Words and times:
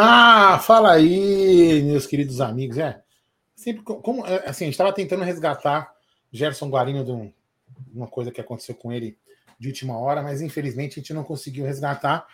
Ah, 0.00 0.60
fala 0.60 0.92
aí, 0.92 1.82
meus 1.82 2.06
queridos 2.06 2.40
amigos. 2.40 2.78
É, 2.78 3.02
sempre 3.56 3.82
como 3.82 4.24
é, 4.24 4.48
assim, 4.48 4.64
a 4.64 4.66
gente 4.66 4.74
estava 4.74 4.92
tentando 4.92 5.24
resgatar 5.24 5.92
Gerson 6.32 6.68
Guarino 6.68 7.04
de 7.04 7.10
um, 7.10 7.32
uma 7.92 8.06
coisa 8.06 8.30
que 8.30 8.40
aconteceu 8.40 8.76
com 8.76 8.92
ele 8.92 9.18
de 9.58 9.66
última 9.66 9.98
hora, 9.98 10.22
mas 10.22 10.40
infelizmente 10.40 10.92
a 10.92 11.02
gente 11.02 11.12
não 11.12 11.24
conseguiu 11.24 11.64
resgatar. 11.64 12.28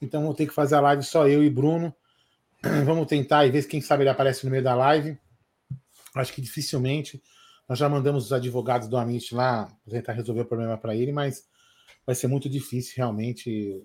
Então 0.00 0.22
vou 0.22 0.32
ter 0.32 0.46
que 0.46 0.54
fazer 0.54 0.76
a 0.76 0.80
live 0.80 1.02
só 1.02 1.26
eu 1.26 1.42
e 1.42 1.50
Bruno. 1.50 1.92
Vamos 2.86 3.08
tentar 3.08 3.44
e 3.46 3.50
ver 3.50 3.62
se 3.62 3.68
quem 3.68 3.80
sabe 3.80 4.04
ele 4.04 4.10
aparece 4.10 4.44
no 4.44 4.52
meio 4.52 4.62
da 4.62 4.76
live. 4.76 5.18
Acho 6.14 6.32
que 6.32 6.40
dificilmente. 6.40 7.20
Nós 7.68 7.80
já 7.80 7.88
mandamos 7.88 8.26
os 8.26 8.32
advogados 8.32 8.86
do 8.86 8.96
Amit 8.96 9.34
lá 9.34 9.68
tentar 9.90 10.12
resolver 10.12 10.42
o 10.42 10.46
problema 10.46 10.78
para 10.78 10.94
ele, 10.94 11.10
mas 11.10 11.48
vai 12.06 12.14
ser 12.14 12.28
muito 12.28 12.48
difícil 12.48 12.94
realmente 12.96 13.82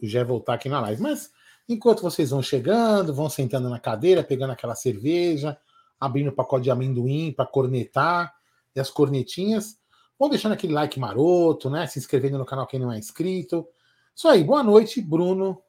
o 0.00 0.06
Gé 0.06 0.22
voltar 0.22 0.54
aqui 0.54 0.68
na 0.68 0.80
live. 0.80 1.02
Mas 1.02 1.32
enquanto 1.68 2.02
vocês 2.02 2.30
vão 2.30 2.42
chegando, 2.42 3.14
vão 3.14 3.28
sentando 3.28 3.68
na 3.68 3.78
cadeira, 3.78 4.22
pegando 4.22 4.52
aquela 4.52 4.74
cerveja, 4.74 5.58
abrindo 5.98 6.28
o 6.28 6.34
pacote 6.34 6.64
de 6.64 6.70
amendoim 6.70 7.32
para 7.32 7.46
cornetar 7.46 8.34
e 8.74 8.80
as 8.80 8.90
cornetinhas, 8.90 9.78
vão 10.18 10.28
deixando 10.28 10.52
aquele 10.52 10.72
like 10.72 11.00
maroto, 11.00 11.70
né? 11.70 11.86
Se 11.86 11.98
inscrevendo 11.98 12.38
no 12.38 12.46
canal 12.46 12.66
quem 12.66 12.78
não 12.78 12.92
é 12.92 12.98
inscrito. 12.98 13.66
Isso 14.14 14.28
aí, 14.28 14.44
boa 14.44 14.62
noite, 14.62 15.00
Bruno 15.00 15.62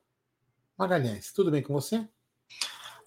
Magalhães. 0.78 1.34
Tudo 1.34 1.52
bem 1.52 1.64
com 1.64 1.74
você? 1.74 2.08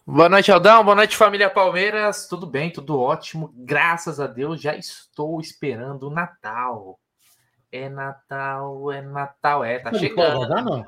Boa 0.07 0.29
noite, 0.29 0.51
Aldão. 0.51 0.83
Boa 0.83 0.97
noite, 0.97 1.17
família 1.17 1.49
Palmeiras. 1.49 2.27
Tudo 2.27 2.47
bem, 2.47 2.73
tudo 2.73 2.99
ótimo. 2.99 3.53
Graças 3.55 4.19
a 4.19 4.27
Deus, 4.27 4.61
já 4.61 4.75
estou 4.75 5.41
esperando 5.41 6.09
o 6.09 6.11
Natal. 6.11 6.99
É 7.71 7.89
Natal, 7.89 8.91
é 8.91 9.01
Natal, 9.01 9.63
é, 9.63 9.79
tá, 9.79 9.95
chegando. 9.95 10.33
Folga, 10.33 10.63
não? 10.63 10.85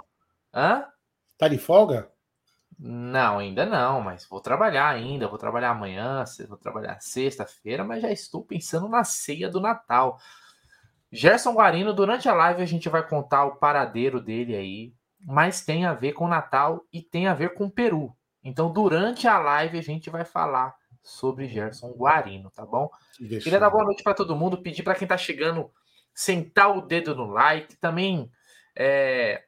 Hã? 0.52 0.86
Tá 1.42 1.48
de 1.48 1.58
folga? 1.58 2.08
Não, 2.78 3.40
ainda 3.40 3.66
não, 3.66 4.00
mas 4.00 4.24
vou 4.24 4.40
trabalhar 4.40 4.88
ainda, 4.88 5.26
vou 5.26 5.36
trabalhar 5.36 5.70
amanhã, 5.70 6.22
vou 6.48 6.56
trabalhar 6.56 7.00
sexta-feira, 7.00 7.82
mas 7.82 8.00
já 8.00 8.12
estou 8.12 8.44
pensando 8.44 8.88
na 8.88 9.02
ceia 9.02 9.48
do 9.48 9.60
Natal. 9.60 10.20
Gerson 11.10 11.52
Guarino, 11.52 11.92
durante 11.92 12.28
a 12.28 12.32
live 12.32 12.62
a 12.62 12.64
gente 12.64 12.88
vai 12.88 13.04
contar 13.04 13.44
o 13.44 13.56
paradeiro 13.56 14.20
dele 14.20 14.54
aí, 14.54 14.94
mas 15.20 15.64
tem 15.64 15.84
a 15.84 15.92
ver 15.92 16.12
com 16.12 16.26
o 16.26 16.28
Natal 16.28 16.86
e 16.92 17.02
tem 17.02 17.26
a 17.26 17.34
ver 17.34 17.54
com 17.54 17.64
o 17.64 17.70
Peru. 17.72 18.14
Então, 18.44 18.72
durante 18.72 19.26
a 19.26 19.36
live 19.36 19.76
a 19.76 19.82
gente 19.82 20.10
vai 20.10 20.24
falar 20.24 20.76
sobre 21.02 21.48
Gerson 21.48 21.90
Guarino, 21.90 22.52
tá 22.52 22.64
bom? 22.64 22.88
Deixa 23.18 23.42
Queria 23.42 23.58
dar 23.58 23.70
boa 23.70 23.82
noite 23.82 24.04
para 24.04 24.14
todo 24.14 24.36
mundo, 24.36 24.62
pedir 24.62 24.84
para 24.84 24.94
quem 24.94 25.08
tá 25.08 25.16
chegando 25.16 25.72
sentar 26.14 26.70
o 26.70 26.82
dedo 26.82 27.16
no 27.16 27.26
like, 27.26 27.74
também 27.78 28.30
é, 28.76 29.42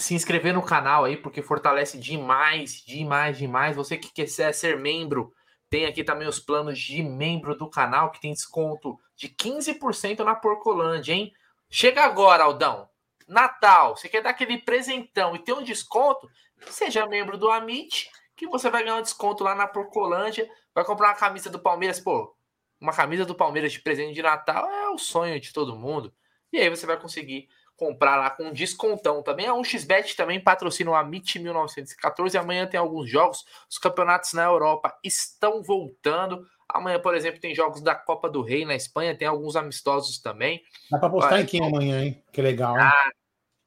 se 0.00 0.14
inscrever 0.14 0.54
no 0.54 0.62
canal 0.62 1.04
aí, 1.04 1.14
porque 1.14 1.42
fortalece 1.42 1.98
demais, 1.98 2.82
demais, 2.86 3.36
demais. 3.36 3.76
Você 3.76 3.98
que 3.98 4.10
quiser 4.10 4.52
ser 4.54 4.78
membro, 4.78 5.32
tem 5.68 5.84
aqui 5.84 6.02
também 6.02 6.26
os 6.26 6.40
planos 6.40 6.78
de 6.78 7.02
membro 7.02 7.54
do 7.54 7.68
canal, 7.68 8.10
que 8.10 8.20
tem 8.20 8.32
desconto 8.32 8.98
de 9.14 9.28
15% 9.28 10.20
na 10.24 10.34
Porcolândia, 10.34 11.12
hein? 11.12 11.32
Chega 11.68 12.02
agora, 12.02 12.44
Aldão. 12.44 12.88
Natal, 13.28 13.94
você 13.94 14.08
quer 14.08 14.22
dar 14.22 14.30
aquele 14.30 14.58
presentão 14.58 15.36
e 15.36 15.38
ter 15.38 15.52
um 15.52 15.62
desconto? 15.62 16.28
Seja 16.68 17.06
membro 17.06 17.36
do 17.36 17.50
Amit, 17.50 18.10
que 18.34 18.46
você 18.46 18.70
vai 18.70 18.82
ganhar 18.82 18.96
um 18.96 19.02
desconto 19.02 19.44
lá 19.44 19.54
na 19.54 19.68
Porcolândia. 19.68 20.50
Vai 20.74 20.82
comprar 20.82 21.08
uma 21.08 21.14
camisa 21.14 21.50
do 21.50 21.58
Palmeiras, 21.58 22.00
pô. 22.00 22.34
Uma 22.80 22.94
camisa 22.94 23.26
do 23.26 23.34
Palmeiras 23.34 23.70
de 23.70 23.80
presente 23.80 24.14
de 24.14 24.22
Natal 24.22 24.64
é 24.70 24.88
o 24.88 24.96
sonho 24.96 25.38
de 25.38 25.52
todo 25.52 25.76
mundo. 25.76 26.12
E 26.50 26.58
aí 26.58 26.70
você 26.70 26.86
vai 26.86 26.98
conseguir 26.98 27.48
comprar 27.80 28.16
lá 28.16 28.28
com 28.28 28.52
descontão 28.52 29.22
também. 29.22 29.46
A 29.46 29.54
1xBet 29.54 30.14
também 30.14 30.38
patrocina 30.38 30.90
o 30.90 30.94
Amit 30.94 31.38
1914. 31.38 32.36
Amanhã 32.36 32.66
tem 32.66 32.78
alguns 32.78 33.08
jogos. 33.08 33.42
Os 33.70 33.78
campeonatos 33.78 34.34
na 34.34 34.44
Europa 34.44 34.94
estão 35.02 35.62
voltando. 35.62 36.46
Amanhã, 36.68 37.00
por 37.00 37.14
exemplo, 37.14 37.40
tem 37.40 37.54
jogos 37.54 37.80
da 37.80 37.94
Copa 37.94 38.28
do 38.28 38.42
Rei 38.42 38.66
na 38.66 38.74
Espanha, 38.74 39.16
tem 39.16 39.26
alguns 39.26 39.56
amistosos 39.56 40.20
também. 40.20 40.62
Dá 40.90 40.98
para 40.98 41.08
postar 41.08 41.40
em 41.40 41.46
quem 41.46 41.66
amanhã, 41.66 42.04
hein? 42.04 42.22
Que 42.30 42.42
legal, 42.42 42.76
hein? 42.76 42.84
Ah, 42.84 43.10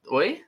oi? 0.09 0.46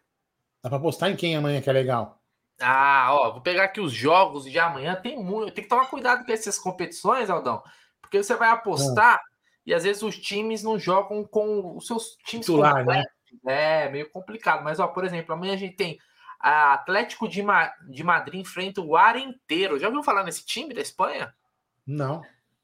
Dá 0.63 0.69
para 0.69 0.79
postar 0.79 1.09
em 1.09 1.15
quem 1.15 1.35
amanhã, 1.35 1.59
que 1.59 1.69
é 1.69 1.73
legal. 1.73 2.21
Ah, 2.61 3.07
ó, 3.11 3.31
vou 3.31 3.41
pegar 3.41 3.63
aqui 3.63 3.81
os 3.81 3.91
jogos 3.91 4.45
de 4.45 4.59
amanhã. 4.59 4.95
Tem 4.95 5.21
muito, 5.21 5.51
tem 5.53 5.63
que 5.63 5.69
tomar 5.69 5.89
cuidado 5.89 6.23
com 6.23 6.31
essas 6.31 6.59
competições, 6.59 7.31
Aldão, 7.31 7.63
porque 7.99 8.21
você 8.21 8.35
vai 8.35 8.49
apostar 8.49 9.15
ah. 9.15 9.21
e 9.65 9.73
às 9.73 9.83
vezes 9.83 10.03
os 10.03 10.17
times 10.17 10.61
não 10.61 10.77
jogam 10.77 11.25
com 11.25 11.75
os 11.75 11.87
seus 11.87 12.15
times 12.25 12.45
titular, 12.45 12.85
né? 12.85 13.03
É, 13.45 13.89
meio 13.89 14.09
complicado. 14.09 14.63
Mas, 14.63 14.79
ó, 14.79 14.87
por 14.87 15.03
exemplo, 15.03 15.33
amanhã 15.33 15.53
a 15.53 15.57
gente 15.57 15.75
tem 15.75 15.99
a 16.39 16.73
Atlético 16.73 17.27
de, 17.27 17.41
Ma 17.41 17.73
de 17.89 18.03
Madrid 18.03 18.41
enfrenta 18.41 18.81
o 18.81 18.95
Arenteiro. 18.95 19.79
Já 19.79 19.87
ouviu 19.87 20.03
falar 20.03 20.23
nesse 20.23 20.45
time 20.45 20.73
da 20.73 20.81
Espanha? 20.81 21.33
Não. 21.85 22.21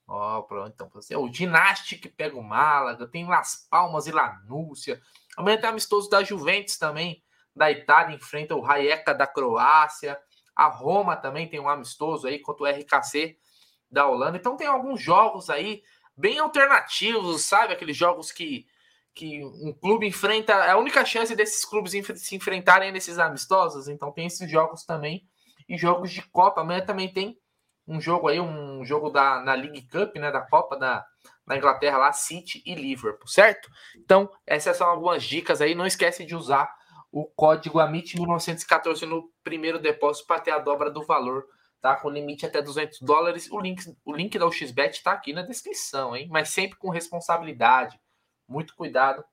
Ó, 0.07 0.41
pronto, 0.41 0.71
então 0.73 0.89
você. 0.89 1.15
O 1.15 1.31
Ginástica 1.31 2.09
pega 2.15 2.37
o 2.37 2.43
Málaga, 2.43 3.07
tem 3.07 3.25
Las 3.25 3.67
Palmas 3.69 4.07
e 4.07 4.11
Lanúcia. 4.11 5.01
Amanhã 5.37 5.57
tem 5.57 5.69
amistoso 5.69 6.09
da 6.09 6.23
Juventus 6.23 6.77
também, 6.77 7.23
da 7.55 7.71
Itália, 7.71 8.15
enfrenta 8.15 8.55
o 8.55 8.61
Rijeka 8.61 9.13
da 9.13 9.25
Croácia. 9.25 10.19
A 10.55 10.67
Roma 10.67 11.15
também 11.15 11.47
tem 11.47 11.59
um 11.59 11.69
amistoso 11.69 12.27
aí 12.27 12.39
contra 12.39 12.63
o 12.63 12.67
RKC 12.67 13.37
da 13.89 14.05
Holanda. 14.05 14.37
Então 14.37 14.57
tem 14.57 14.67
alguns 14.67 15.01
jogos 15.01 15.49
aí 15.49 15.81
bem 16.15 16.39
alternativos, 16.39 17.43
sabe? 17.43 17.73
Aqueles 17.73 17.95
jogos 17.95 18.31
que 18.31 18.67
que 19.13 19.43
um 19.43 19.73
clube 19.73 20.07
enfrenta. 20.07 20.53
É 20.53 20.71
a 20.71 20.77
única 20.77 21.03
chance 21.05 21.35
desses 21.35 21.65
clubes 21.65 21.93
se 22.15 22.35
enfrentarem 22.35 22.91
nesses 22.91 23.19
amistosos. 23.19 23.87
Então 23.87 24.11
tem 24.11 24.27
esses 24.27 24.49
jogos 24.49 24.85
também. 24.85 25.23
E 25.67 25.77
jogos 25.77 26.11
de 26.11 26.21
Copa. 26.29 26.61
Amanhã 26.61 26.81
também 26.81 27.11
tem 27.11 27.37
um 27.87 27.99
jogo 27.99 28.27
aí, 28.27 28.39
um 28.39 28.85
jogo 28.85 29.09
da, 29.09 29.41
na 29.41 29.53
League 29.53 29.87
Cup, 29.87 30.15
né? 30.15 30.31
Da 30.31 30.41
Copa 30.41 30.77
da, 30.77 31.05
da 31.45 31.57
Inglaterra 31.57 31.97
lá, 31.97 32.13
City 32.13 32.61
e 32.65 32.75
Liverpool, 32.75 33.27
certo? 33.27 33.69
Então, 33.97 34.29
essas 34.45 34.77
são 34.77 34.87
algumas 34.87 35.23
dicas 35.23 35.61
aí. 35.61 35.75
Não 35.75 35.85
esquece 35.85 36.25
de 36.25 36.35
usar 36.35 36.73
o 37.11 37.25
código 37.25 37.79
AMIT1914 37.79 39.01
no 39.01 39.29
primeiro 39.43 39.79
depósito 39.79 40.27
para 40.27 40.39
ter 40.39 40.51
a 40.51 40.59
dobra 40.59 40.89
do 40.89 41.03
valor, 41.03 41.45
tá? 41.81 41.95
Com 41.95 42.09
limite 42.09 42.45
até 42.45 42.61
200 42.61 43.01
dólares. 43.01 43.51
O 43.51 43.59
link, 43.59 43.83
o 44.05 44.13
link 44.13 44.39
da 44.39 44.45
UXBet 44.45 44.97
está 44.97 45.11
aqui 45.11 45.33
na 45.33 45.41
descrição, 45.41 46.15
hein? 46.15 46.29
Mas 46.31 46.49
sempre 46.49 46.77
com 46.77 46.89
responsabilidade 46.89 47.99
muito 48.51 48.75
cuidado, 48.75 49.23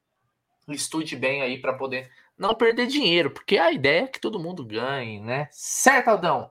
estude 0.68 1.16
bem 1.16 1.42
aí 1.42 1.60
para 1.60 1.74
poder 1.74 2.10
não 2.38 2.54
perder 2.54 2.86
dinheiro, 2.86 3.32
porque 3.32 3.58
a 3.58 3.72
ideia 3.72 4.04
é 4.04 4.06
que 4.06 4.20
todo 4.20 4.38
mundo 4.38 4.64
ganhe, 4.64 5.20
né? 5.20 5.48
Certo, 5.50 6.08
Aldão? 6.08 6.50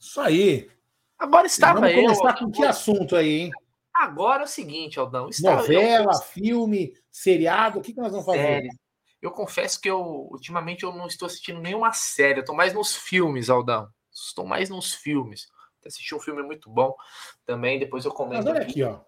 Isso 0.00 0.18
aí. 0.20 0.70
Agora 1.18 1.46
estava 1.46 1.80
Vamos 1.80 1.94
eu. 1.94 2.02
começar 2.02 2.38
com 2.38 2.50
que 2.50 2.64
assunto 2.64 3.14
aí, 3.14 3.40
hein? 3.42 3.50
Agora 3.94 4.42
é 4.42 4.44
o 4.46 4.48
seguinte, 4.48 4.98
Aldão. 4.98 5.28
Novela, 5.42 6.12
eu... 6.12 6.22
filme, 6.22 6.94
seriado, 7.10 7.78
o 7.78 7.82
que, 7.82 7.92
que 7.92 8.00
nós 8.00 8.10
vamos 8.10 8.26
fazer? 8.26 8.38
Série. 8.38 8.68
Eu 9.20 9.30
confesso 9.30 9.80
que 9.80 9.88
eu, 9.88 10.28
ultimamente, 10.30 10.84
eu 10.84 10.92
não 10.92 11.06
estou 11.06 11.26
assistindo 11.26 11.60
nenhuma 11.60 11.92
série. 11.92 12.38
Eu 12.38 12.42
estou 12.42 12.54
mais 12.54 12.74
nos 12.74 12.96
filmes, 12.96 13.48
Aldão. 13.48 13.88
Estou 14.12 14.46
mais 14.46 14.68
nos 14.68 14.94
filmes. 14.94 15.48
Assisti 15.86 16.14
um 16.14 16.20
filme 16.20 16.42
muito 16.42 16.70
bom 16.70 16.94
também, 17.44 17.78
depois 17.78 18.04
eu 18.04 18.10
comento. 18.10 18.44
Mas 18.44 18.46
olha 18.46 18.62
aqui, 18.62 18.82
aqui 18.82 18.84
ó. 18.84 19.00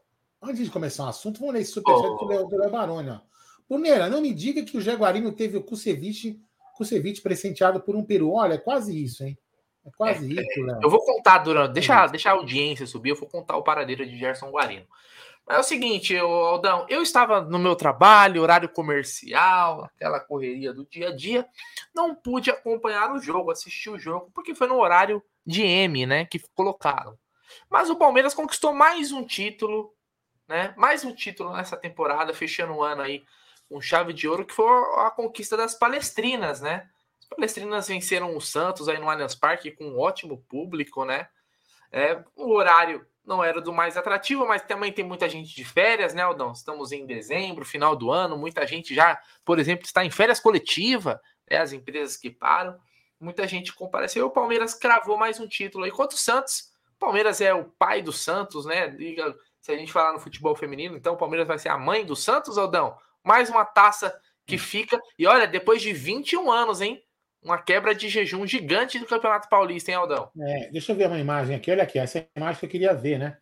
Antes 0.43 0.65
de 0.65 0.71
começar 0.71 1.05
o 1.05 1.09
assunto, 1.09 1.41
vamos 1.41 1.55
ler 1.55 1.63
esse 1.63 1.73
superchat 1.73 2.09
oh. 2.09 2.45
do 2.45 2.57
Léo 2.57 2.71
Baroni. 2.71 3.21
Brunera, 3.69 4.09
não 4.09 4.21
me 4.21 4.33
diga 4.33 4.63
que 4.63 4.77
o 4.77 4.81
Jaguarino 4.81 5.33
teve 5.33 5.57
o 5.57 5.63
Kusevich, 5.63 6.41
Kusevich 6.77 7.21
presenteado 7.21 7.81
por 7.81 7.97
um 7.97 8.05
peru. 8.05 8.33
Olha, 8.33 8.55
é 8.55 8.59
quase 8.59 9.03
isso, 9.03 9.25
hein? 9.25 9.37
É 9.85 9.91
quase 9.97 10.39
é, 10.39 10.43
isso, 10.43 10.63
Léo. 10.63 10.81
Eu 10.83 10.91
vou 10.91 11.05
contar 11.05 11.39
durante. 11.39 11.73
Deixa, 11.73 12.05
é 12.05 12.09
deixa 12.09 12.31
a 12.31 12.35
audiência 12.35 12.87
subir, 12.87 13.11
eu 13.11 13.17
vou 13.17 13.29
contar 13.29 13.57
o 13.57 13.63
paradeiro 13.63 14.07
de 14.07 14.17
Gerson 14.17 14.51
Guarino. 14.51 14.87
Mas 15.47 15.59
é 15.59 15.61
o 15.61 15.65
seguinte, 15.65 16.17
Aldão, 16.17 16.87
eu 16.89 17.03
estava 17.03 17.41
no 17.41 17.59
meu 17.59 17.77
trabalho, 17.77 18.43
horário 18.43 18.69
comercial, 18.69 19.85
aquela 19.85 20.19
correria 20.19 20.73
do 20.73 20.85
dia 20.85 21.11
a 21.11 21.15
dia, 21.15 21.47
não 21.95 22.17
pude 22.17 22.51
acompanhar 22.51 23.15
o 23.15 23.21
jogo, 23.21 23.53
assistir 23.53 23.91
o 23.91 23.99
jogo, 23.99 24.29
porque 24.35 24.57
foi 24.57 24.67
no 24.67 24.81
horário 24.81 25.23
de 25.47 25.63
M, 25.63 26.05
né, 26.05 26.25
que 26.25 26.41
colocaram. 26.53 27.17
Mas 27.71 27.89
o 27.89 27.95
Palmeiras 27.95 28.35
conquistou 28.35 28.75
mais 28.75 29.13
um 29.13 29.25
título 29.25 29.95
né? 30.49 30.75
Mais 30.77 31.05
um 31.05 31.15
título 31.15 31.55
nessa 31.55 31.77
temporada, 31.77 32.33
fechando 32.33 32.75
o 32.75 32.83
ano 32.83 33.03
aí 33.03 33.25
com 33.69 33.81
chave 33.81 34.13
de 34.13 34.29
ouro, 34.29 34.47
que 34.47 34.55
foi 34.55 34.67
a 35.01 35.11
conquista 35.11 35.57
das 35.57 35.75
Palestrinas, 35.75 36.61
né? 36.61 36.89
As 37.21 37.27
Palestrinas 37.29 37.89
venceram 37.89 38.37
o 38.37 38.41
Santos 38.41 38.89
aí 38.89 38.99
no 38.99 39.09
Allianz 39.09 39.35
Parque 39.35 39.73
com 39.73 39.85
um 39.85 39.99
ótimo 39.99 40.45
público, 40.49 41.05
né? 41.05 41.29
É, 41.91 42.23
o 42.37 42.53
horário 42.53 43.07
não 43.25 43.43
era 43.43 43.61
do 43.61 43.73
mais 43.73 43.97
atrativo, 43.97 44.47
mas 44.47 44.63
também 44.63 44.93
tem 44.93 45.05
muita 45.05 45.29
gente 45.29 45.55
de 45.55 45.65
férias, 45.65 46.15
né, 46.15 46.23
Aldão? 46.23 46.53
Estamos 46.53 46.93
em 46.93 47.05
dezembro, 47.05 47.65
final 47.65 47.97
do 47.97 48.13
ano, 48.13 48.39
muita 48.39 48.65
gente 48.67 48.95
já, 48.95 49.21
por 49.45 49.59
exemplo, 49.59 49.85
está 49.85 50.05
em 50.05 50.11
férias 50.11 50.39
coletiva, 50.39 51.21
né, 51.51 51.59
as 51.59 51.73
empresas 51.73 52.17
que 52.17 52.31
param, 52.31 52.79
muita 53.19 53.49
gente 53.49 53.73
compareceu. 53.73 54.27
O 54.27 54.31
Palmeiras 54.31 54.75
cravou 54.75 55.17
mais 55.17 55.41
um 55.41 55.49
título 55.49 55.91
contra 55.91 56.17
o 56.17 56.21
Santos. 56.21 56.71
O 56.95 56.99
Palmeiras 56.99 57.41
é 57.41 57.53
o 57.53 57.65
pai 57.65 58.01
do 58.01 58.13
Santos, 58.13 58.65
né? 58.65 58.89
Se 59.67 59.73
a 59.73 59.77
gente 59.77 59.93
falar 59.93 60.13
no 60.13 60.21
futebol 60.21 60.55
feminino, 60.55 60.97
então 60.97 61.15
o 61.15 61.17
Palmeiras 61.17 61.49
vai 61.49 61.59
ser 61.59 61.71
a 61.71 61.77
mãe 61.77 62.07
do 62.07 62.15
Santos, 62.15 62.57
Aldão? 62.57 62.97
Mais 63.25 63.51
uma 63.51 63.65
taça 63.65 64.17
que 64.47 64.57
fica. 64.57 65.01
E 65.19 65.27
olha, 65.27 65.45
depois 65.45 65.83
de 65.83 65.93
21 65.93 66.53
anos, 66.53 66.81
hein? 66.81 67.03
uma 67.43 67.59
quebra 67.59 67.93
de 67.93 68.09
jejum 68.09 68.47
gigante 68.47 68.99
do 68.99 69.07
Campeonato 69.07 69.49
Paulista, 69.49 69.91
hein, 69.91 69.97
Aldão? 69.97 70.31
É, 70.41 70.71
deixa 70.71 70.93
eu 70.93 70.97
ver 70.97 71.09
uma 71.09 71.19
imagem 71.19 71.57
aqui. 71.57 71.71
Olha 71.71 71.83
aqui, 71.83 71.99
essa 71.99 72.25
imagem 72.37 72.61
que 72.61 72.67
eu 72.67 72.71
queria 72.71 72.95
ver, 72.95 73.19
né? 73.19 73.39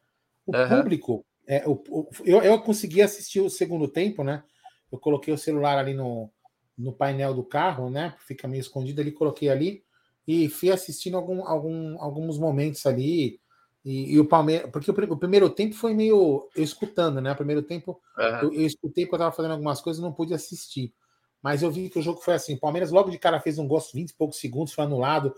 O 0.47 0.57
uhum. 0.57 0.69
público, 0.69 1.27
é, 1.47 1.63
o, 1.67 1.73
o, 1.91 2.09
eu, 2.25 2.43
eu 2.43 2.59
consegui 2.61 3.03
assistir 3.03 3.41
o 3.41 3.51
segundo 3.51 3.87
tempo, 3.87 4.25
né? 4.25 4.43
Eu 4.91 4.99
coloquei 4.99 5.33
o 5.33 5.39
celular 5.39 5.77
ali 5.77 5.93
no, 5.93 6.31
no 6.77 6.93
painel 6.93 7.35
do 7.35 7.45
carro, 7.45 7.91
né? 7.91 8.15
Fica 8.21 8.49
meio 8.49 8.61
escondido 8.61 9.03
ali, 9.03 9.13
coloquei 9.13 9.51
ali 9.51 9.85
e 10.27 10.49
fui 10.49 10.71
assistindo 10.71 11.19
algum, 11.19 11.47
algum, 11.47 12.01
alguns 12.01 12.39
momentos 12.39 12.87
ali. 12.87 13.41
E, 13.85 14.15
e 14.15 14.21
o 14.21 14.25
Palmeiras, 14.25 14.71
porque 14.71 14.91
o, 14.91 14.95
o, 15.13 15.17
primeiro 15.17 15.51
tempo 15.51 15.75
foi 15.75 15.93
meio 15.93 16.49
eu 16.57 16.63
escutando, 16.63 17.21
né? 17.21 17.33
O 17.33 17.37
primeiro 17.37 17.63
tempo 17.63 18.01
uhum. 18.17 18.25
eu, 18.25 18.55
eu, 18.55 18.67
escutei 18.67 19.05
porque 19.05 19.17
eu 19.17 19.19
estava 19.19 19.37
fazendo 19.37 19.53
algumas 19.53 19.81
coisas 19.81 20.01
e 20.01 20.03
não 20.05 20.13
pude 20.13 20.33
assistir. 20.33 20.95
Mas 21.43 21.63
eu 21.63 21.71
vi 21.71 21.91
que 21.91 21.99
o 21.99 22.03
jogo 22.03 22.21
foi 22.21 22.33
assim: 22.33 22.55
o 22.55 22.61
Palmeiras 22.61 22.91
logo 22.91 23.11
de 23.11 23.19
cara 23.19 23.39
fez 23.39 23.59
um 23.59 23.69
gol 23.69 23.79
20 23.93 24.09
e 24.09 24.15
poucos 24.15 24.39
segundos, 24.39 24.73
foi 24.73 24.85
anulado. 24.85 25.35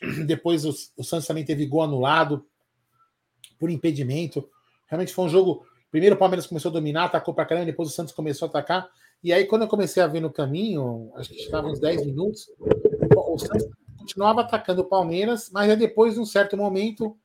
Depois 0.26 0.64
o, 0.64 0.70
o 0.96 1.04
Santos 1.04 1.26
também 1.26 1.44
teve 1.44 1.66
gol 1.66 1.82
anulado 1.82 2.46
por 3.58 3.68
impedimento. 3.68 4.48
Realmente 4.86 5.12
foi 5.12 5.26
um 5.26 5.28
jogo. 5.28 5.66
Primeiro 5.90 6.16
o 6.16 6.18
Palmeiras 6.18 6.46
começou 6.46 6.70
a 6.70 6.72
dominar, 6.72 7.04
atacou 7.04 7.34
para 7.34 7.44
caramba, 7.44 7.66
depois 7.66 7.90
o 7.90 7.92
Santos 7.92 8.14
começou 8.14 8.46
a 8.46 8.48
atacar. 8.48 8.88
E 9.22 9.32
aí, 9.32 9.44
quando 9.44 9.62
eu 9.62 9.68
comecei 9.68 10.02
a 10.02 10.06
ver 10.06 10.20
no 10.20 10.32
caminho, 10.32 11.12
acho 11.16 11.28
que 11.28 11.36
estava 11.36 11.68
uns 11.68 11.78
10 11.78 12.06
minutos, 12.06 12.50
o 13.14 13.38
Santos 13.38 13.68
continuava 13.98 14.40
atacando 14.40 14.80
o 14.80 14.86
Palmeiras, 14.86 15.50
mas 15.52 15.70
aí 15.70 15.76
depois, 15.76 16.16
num 16.16 16.24
certo 16.24 16.56
momento, 16.56 17.16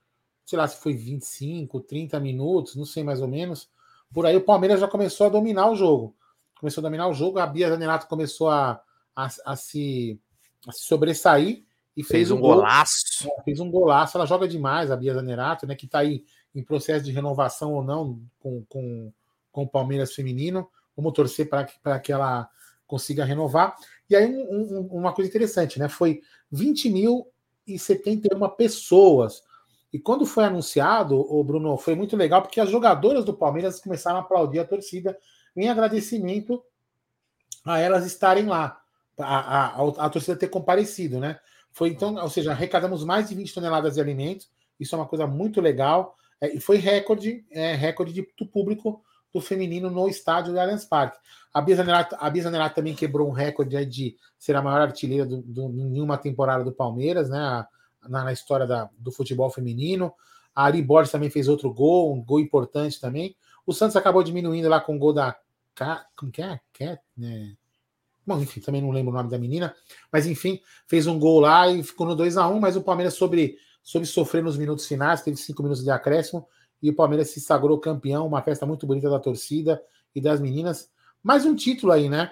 sei 0.48 0.58
lá 0.58 0.66
se 0.66 0.82
foi 0.82 0.94
25, 0.94 1.82
30 1.82 2.20
minutos, 2.22 2.78
não 2.78 2.86
sei 2.86 3.04
mais 3.04 3.22
ou 3.22 3.28
menos, 3.28 3.70
por 4.14 4.26
aí 4.26 4.38
o 4.38 4.42
Palmeiras 4.42 4.80
já 4.80 4.88
começou 4.88 5.28
a 5.28 5.30
dominar 5.30 5.70
o 5.70 5.76
jogo. 5.76 6.16
Começou 6.58 6.82
a 6.82 6.88
dominar 6.88 7.10
o 7.10 7.14
jogo, 7.14 7.38
a 7.38 7.46
Bia 7.46 7.70
Zanerato 7.70 8.08
começou 8.08 8.50
a, 8.50 8.82
a, 9.14 9.28
a, 9.46 9.56
se, 9.58 10.18
a 10.66 10.72
se 10.72 10.86
sobressair 10.86 11.66
e 11.98 12.02
fez, 12.02 12.08
fez 12.08 12.32
um, 12.32 12.40
gol. 12.40 12.56
golaço. 12.56 13.28
É, 13.28 13.44
fez 13.44 13.60
um 13.60 13.70
golaço. 13.70 14.18
Ela 14.18 14.26
joga 14.26 14.48
demais, 14.48 14.90
a 14.90 14.96
Bia 14.96 15.14
Zanerato, 15.14 15.68
né? 15.68 15.76
Que 15.76 15.86
está 15.86 16.00
aí 16.00 16.24
em 16.56 16.64
processo 16.64 17.04
de 17.04 17.12
renovação 17.12 17.74
ou 17.74 17.84
não 17.84 18.22
com, 18.40 18.64
com, 18.70 19.12
com 19.52 19.64
o 19.64 19.68
Palmeiras 19.68 20.16
feminino. 20.16 20.70
Vamos 20.96 21.12
torcer 21.12 21.50
para 21.50 21.66
que, 21.66 21.76
que 22.04 22.12
ela 22.12 22.50
consiga 22.88 23.26
renovar. 23.26 23.76
E 24.10 24.16
aí, 24.16 24.26
um, 24.26 24.78
um, 24.80 24.88
uma 24.92 25.12
coisa 25.12 25.30
interessante, 25.30 25.78
né? 25.78 25.90
Foi 25.90 26.22
20 26.50 26.90
mil 26.90 27.28
e 27.68 27.78
71 27.78 28.48
pessoas. 28.52 29.44
E 29.92 30.00
quando 30.00 30.26
foi 30.26 30.44
anunciado, 30.44 31.16
o 31.18 31.44
Bruno, 31.44 31.78
foi 31.78 31.96
muito 31.96 32.16
legal, 32.16 32.42
porque 32.42 32.60
as 32.60 32.70
jogadoras 32.70 33.24
do 33.24 33.34
Palmeiras 33.34 33.80
começaram 33.80 34.18
a 34.18 34.22
aplaudir 34.22 34.60
a 34.60 34.66
torcida 34.66 35.18
em 35.56 35.70
agradecimento 35.70 36.64
a 37.66 37.80
elas 37.80 38.06
estarem 38.06 38.46
lá, 38.46 38.80
a, 39.18 39.24
a, 39.24 39.66
a, 39.68 40.06
a 40.06 40.10
torcida 40.10 40.38
ter 40.38 40.48
comparecido, 40.48 41.20
né? 41.20 41.40
Foi 41.72 41.90
então, 41.90 42.16
ou 42.16 42.30
seja, 42.30 42.52
arrecadamos 42.52 43.04
mais 43.04 43.30
de 43.30 43.36
20 43.36 43.54
toneladas 43.54 43.96
de 43.96 44.02
alimentos, 44.02 44.50
isso 44.80 44.96
é 44.96 44.98
uma 44.98 45.08
coisa 45.08 45.28
muito 45.28 45.62
legal, 45.62 46.16
é, 46.40 46.56
e 46.56 46.60
foi 46.60 46.78
recorde, 46.78 47.46
é, 47.52 47.74
recorde 47.74 48.14
de, 48.14 48.28
do 48.38 48.46
público 48.46 49.04
do 49.34 49.42
feminino 49.42 49.90
no 49.90 50.08
estádio 50.08 50.54
do 50.54 50.60
Allianz 50.60 50.86
Parque. 50.86 51.18
A 51.54 51.62
Bia 51.62 51.76
Zanerato, 51.76 52.16
a 52.20 52.30
Bia 52.30 52.70
também 52.70 52.96
quebrou 52.96 53.28
um 53.28 53.34
recorde 53.34 53.86
de 53.86 54.16
ser 54.38 54.56
a 54.56 54.62
maior 54.62 54.82
artilheira 54.82 55.26
do, 55.26 55.42
do, 55.42 55.70
em 55.70 56.02
uma 56.02 56.18
temporada 56.18 56.64
do 56.64 56.72
Palmeiras, 56.72 57.30
né? 57.30 57.66
Na, 58.08 58.24
na 58.24 58.34
história 58.34 58.66
da, 58.66 58.90
do 58.98 59.12
futebol 59.12 59.50
feminino. 59.50 60.14
A 60.56 60.66
Ari 60.66 60.82
Borges 60.82 61.12
também 61.12 61.30
fez 61.30 61.48
outro 61.48 61.72
gol, 61.72 62.14
um 62.14 62.24
gol 62.24 62.40
importante 62.40 63.00
também. 63.00 63.36
O 63.66 63.74
Santos 63.74 63.96
acabou 63.96 64.24
diminuindo 64.24 64.68
lá 64.70 64.80
com 64.80 64.96
o 64.96 65.00
gol 65.00 65.14
da. 65.14 65.36
Como 66.16 66.32
que 66.32 66.42
é? 66.42 66.60
Cat, 66.74 67.02
né? 67.16 67.56
Bom, 68.26 68.42
enfim, 68.42 68.60
também 68.60 68.82
não 68.82 68.92
lembro 68.92 69.12
o 69.12 69.16
nome 69.16 69.30
da 69.30 69.38
menina. 69.38 69.74
Mas 70.12 70.26
enfim, 70.26 70.60
fez 70.86 71.08
um 71.08 71.18
gol 71.18 71.40
lá 71.40 71.70
e 71.70 71.82
ficou 71.84 72.06
no 72.06 72.16
2 72.16 72.36
a 72.36 72.48
1 72.48 72.60
mas 72.60 72.76
o 72.76 72.82
Palmeiras 72.82 73.14
sobre, 73.14 73.58
sobre 73.82 74.06
sofrer 74.06 74.44
nos 74.44 74.58
minutos 74.58 74.86
finais, 74.86 75.22
teve 75.22 75.38
cinco 75.38 75.64
minutos 75.64 75.84
de 75.84 75.90
acréscimo 75.90 76.46
e 76.82 76.90
o 76.90 76.96
Palmeiras 76.96 77.30
se 77.30 77.40
sagrou 77.40 77.80
campeão, 77.80 78.28
uma 78.28 78.42
festa 78.42 78.66
muito 78.66 78.86
bonita 78.86 79.10
da 79.10 79.20
torcida 79.20 79.82
e 80.14 80.20
das 80.20 80.42
meninas. 80.42 80.90
Mais 81.24 81.46
um 81.46 81.56
título 81.56 81.94
aí, 81.94 82.10
né? 82.10 82.32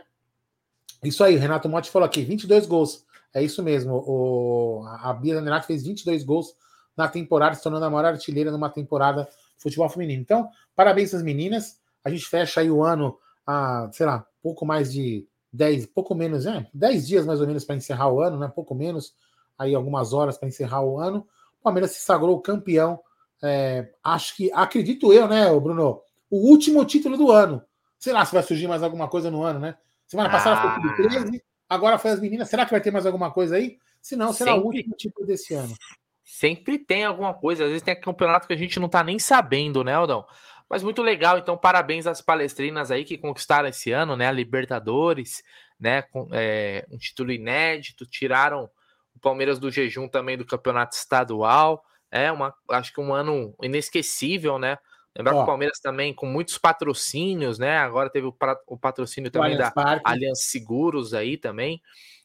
Isso 1.03 1.23
aí, 1.23 1.35
o 1.35 1.39
Renato 1.39 1.69
Motti 1.69 1.89
falou 1.89 2.05
aqui, 2.05 2.23
22 2.23 2.65
gols. 2.65 3.04
É 3.35 3.43
isso 3.43 3.61
mesmo. 3.61 4.03
O, 4.07 4.83
a 5.01 5.13
Bia 5.13 5.35
Zanerato 5.35 5.67
fez 5.67 5.83
22 5.83 6.23
gols 6.23 6.55
na 6.95 7.07
temporada, 7.07 7.55
se 7.55 7.61
tornando 7.61 7.85
a 7.85 7.89
maior 7.89 8.05
artilheira 8.05 8.49
numa 8.49 8.69
temporada 8.69 9.23
de 9.57 9.61
futebol 9.61 9.89
feminino. 9.89 10.21
Então, 10.21 10.49
parabéns 10.75 11.13
às 11.13 11.21
meninas. 11.21 11.79
A 12.03 12.09
gente 12.09 12.25
fecha 12.25 12.61
aí 12.61 12.71
o 12.71 12.83
ano 12.83 13.17
a, 13.45 13.89
sei 13.91 14.05
lá, 14.05 14.25
pouco 14.41 14.65
mais 14.65 14.91
de 14.91 15.27
10, 15.51 15.87
pouco 15.87 16.15
menos, 16.15 16.45
né? 16.45 16.67
10 16.73 17.07
dias 17.07 17.25
mais 17.25 17.41
ou 17.41 17.47
menos 17.47 17.65
para 17.65 17.75
encerrar 17.75 18.09
o 18.09 18.21
ano, 18.21 18.39
né? 18.39 18.51
Pouco 18.53 18.73
menos, 18.73 19.13
aí 19.57 19.75
algumas 19.75 20.13
horas 20.13 20.37
para 20.37 20.47
encerrar 20.47 20.81
o 20.81 20.97
ano. 20.97 21.27
O 21.59 21.63
Palmeiras 21.63 21.91
se 21.91 21.99
sagrou 21.99 22.39
campeão 22.39 22.99
é, 23.43 23.89
acho 24.03 24.35
que, 24.35 24.51
acredito 24.53 25.13
eu, 25.13 25.27
né, 25.27 25.47
Bruno? 25.59 26.01
O 26.29 26.49
último 26.49 26.83
título 26.85 27.17
do 27.17 27.31
ano. 27.31 27.61
Sei 27.99 28.13
lá 28.13 28.25
se 28.25 28.33
vai 28.33 28.43
surgir 28.43 28.67
mais 28.67 28.81
alguma 28.83 29.07
coisa 29.07 29.29
no 29.29 29.43
ano, 29.43 29.59
né? 29.59 29.77
Semana 30.07 30.29
passada 30.29 30.59
ah. 30.59 30.81
foi 30.81 30.81
tudo 30.81 31.09
13, 31.09 31.43
agora 31.69 31.97
foi 31.97 32.11
as 32.11 32.19
meninas. 32.19 32.49
Será 32.49 32.65
que 32.65 32.71
vai 32.71 32.81
ter 32.81 32.91
mais 32.91 33.05
alguma 33.05 33.31
coisa 33.31 33.55
aí? 33.55 33.77
Se 34.01 34.15
não, 34.15 34.31
será 34.31 34.51
Sempre. 34.51 34.63
o 34.63 34.67
último 34.67 34.95
título 34.95 35.25
desse 35.25 35.53
ano. 35.53 35.75
Sempre 36.23 36.77
tem 36.77 37.05
alguma 37.05 37.33
coisa. 37.33 37.63
Às 37.63 37.69
vezes 37.69 37.83
tem 37.83 37.99
campeonato 37.99 38.47
que 38.47 38.53
a 38.53 38.57
gente 38.57 38.79
não 38.79 38.89
tá 38.89 39.03
nem 39.03 39.17
sabendo, 39.19 39.83
né, 39.83 39.93
Aldão? 39.93 40.25
Mas 40.69 40.83
muito 40.83 41.01
legal. 41.01 41.37
Então, 41.37 41.57
parabéns 41.57 42.07
às 42.07 42.21
palestrinas 42.21 42.91
aí 42.91 43.03
que 43.03 43.17
conquistaram 43.17 43.69
esse 43.69 43.91
ano, 43.91 44.15
né? 44.15 44.27
A 44.27 44.31
Libertadores, 44.31 45.43
né? 45.79 46.01
Com, 46.01 46.27
é, 46.31 46.85
um 46.91 46.97
título 46.97 47.31
inédito. 47.31 48.05
Tiraram 48.05 48.69
o 49.15 49.19
Palmeiras 49.19 49.59
do 49.59 49.71
jejum 49.71 50.07
também 50.07 50.37
do 50.37 50.45
campeonato 50.45 50.95
estadual. 50.95 51.83
É 52.11 52.31
uma, 52.31 52.53
acho 52.69 52.93
que 52.93 53.01
um 53.01 53.13
ano 53.13 53.55
inesquecível, 53.61 54.57
né? 54.57 54.77
Lembrar 55.17 55.33
que 55.33 55.39
o 55.39 55.45
Palmeiras 55.45 55.79
também 55.79 56.13
com 56.13 56.25
muitos 56.25 56.57
patrocínios, 56.57 57.57
né? 57.57 57.77
Agora 57.77 58.09
teve 58.09 58.27
o, 58.27 58.35
o 58.67 58.77
patrocínio 58.77 59.31
também 59.31 59.57
da 59.57 59.71
Allianz 60.03 60.41
Seguros 60.41 61.13
aí 61.13 61.37
também, 61.37 61.81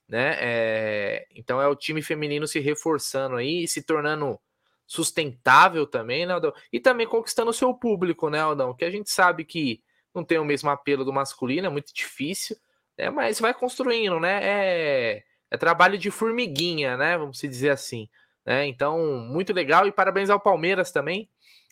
né? 0.08 0.36
É, 0.40 1.26
então 1.34 1.62
é 1.62 1.68
o 1.68 1.76
time 1.76 2.02
feminino 2.02 2.48
se 2.48 2.58
reforçando 2.58 3.36
aí, 3.36 3.68
se 3.68 3.82
tornando 3.82 4.40
sustentável 4.86 5.86
também, 5.86 6.26
né, 6.26 6.34
Aldão? 6.34 6.52
E 6.72 6.80
também 6.80 7.06
conquistando 7.06 7.50
o 7.50 7.54
seu 7.54 7.72
público, 7.72 8.28
né, 8.28 8.40
Aldão? 8.40 8.74
Que 8.74 8.84
a 8.84 8.90
gente 8.90 9.08
sabe 9.08 9.44
que 9.44 9.80
não 10.12 10.24
tem 10.24 10.38
o 10.38 10.44
mesmo 10.44 10.68
apelo 10.68 11.04
do 11.04 11.12
masculino, 11.12 11.68
é 11.68 11.70
muito 11.70 11.94
difícil, 11.94 12.56
né? 12.98 13.08
Mas 13.08 13.38
vai 13.38 13.54
construindo, 13.54 14.18
né? 14.18 14.40
É, 14.42 15.22
é 15.48 15.56
trabalho 15.56 15.96
de 15.96 16.10
formiguinha, 16.10 16.96
né? 16.96 17.16
Vamos 17.16 17.38
dizer 17.38 17.70
assim. 17.70 18.08
Né? 18.44 18.66
Então, 18.66 18.98
muito 19.28 19.52
legal 19.52 19.86
e 19.86 19.92
parabéns 19.92 20.28
ao 20.28 20.40
Palmeiras 20.40 20.90
também, 20.90 21.28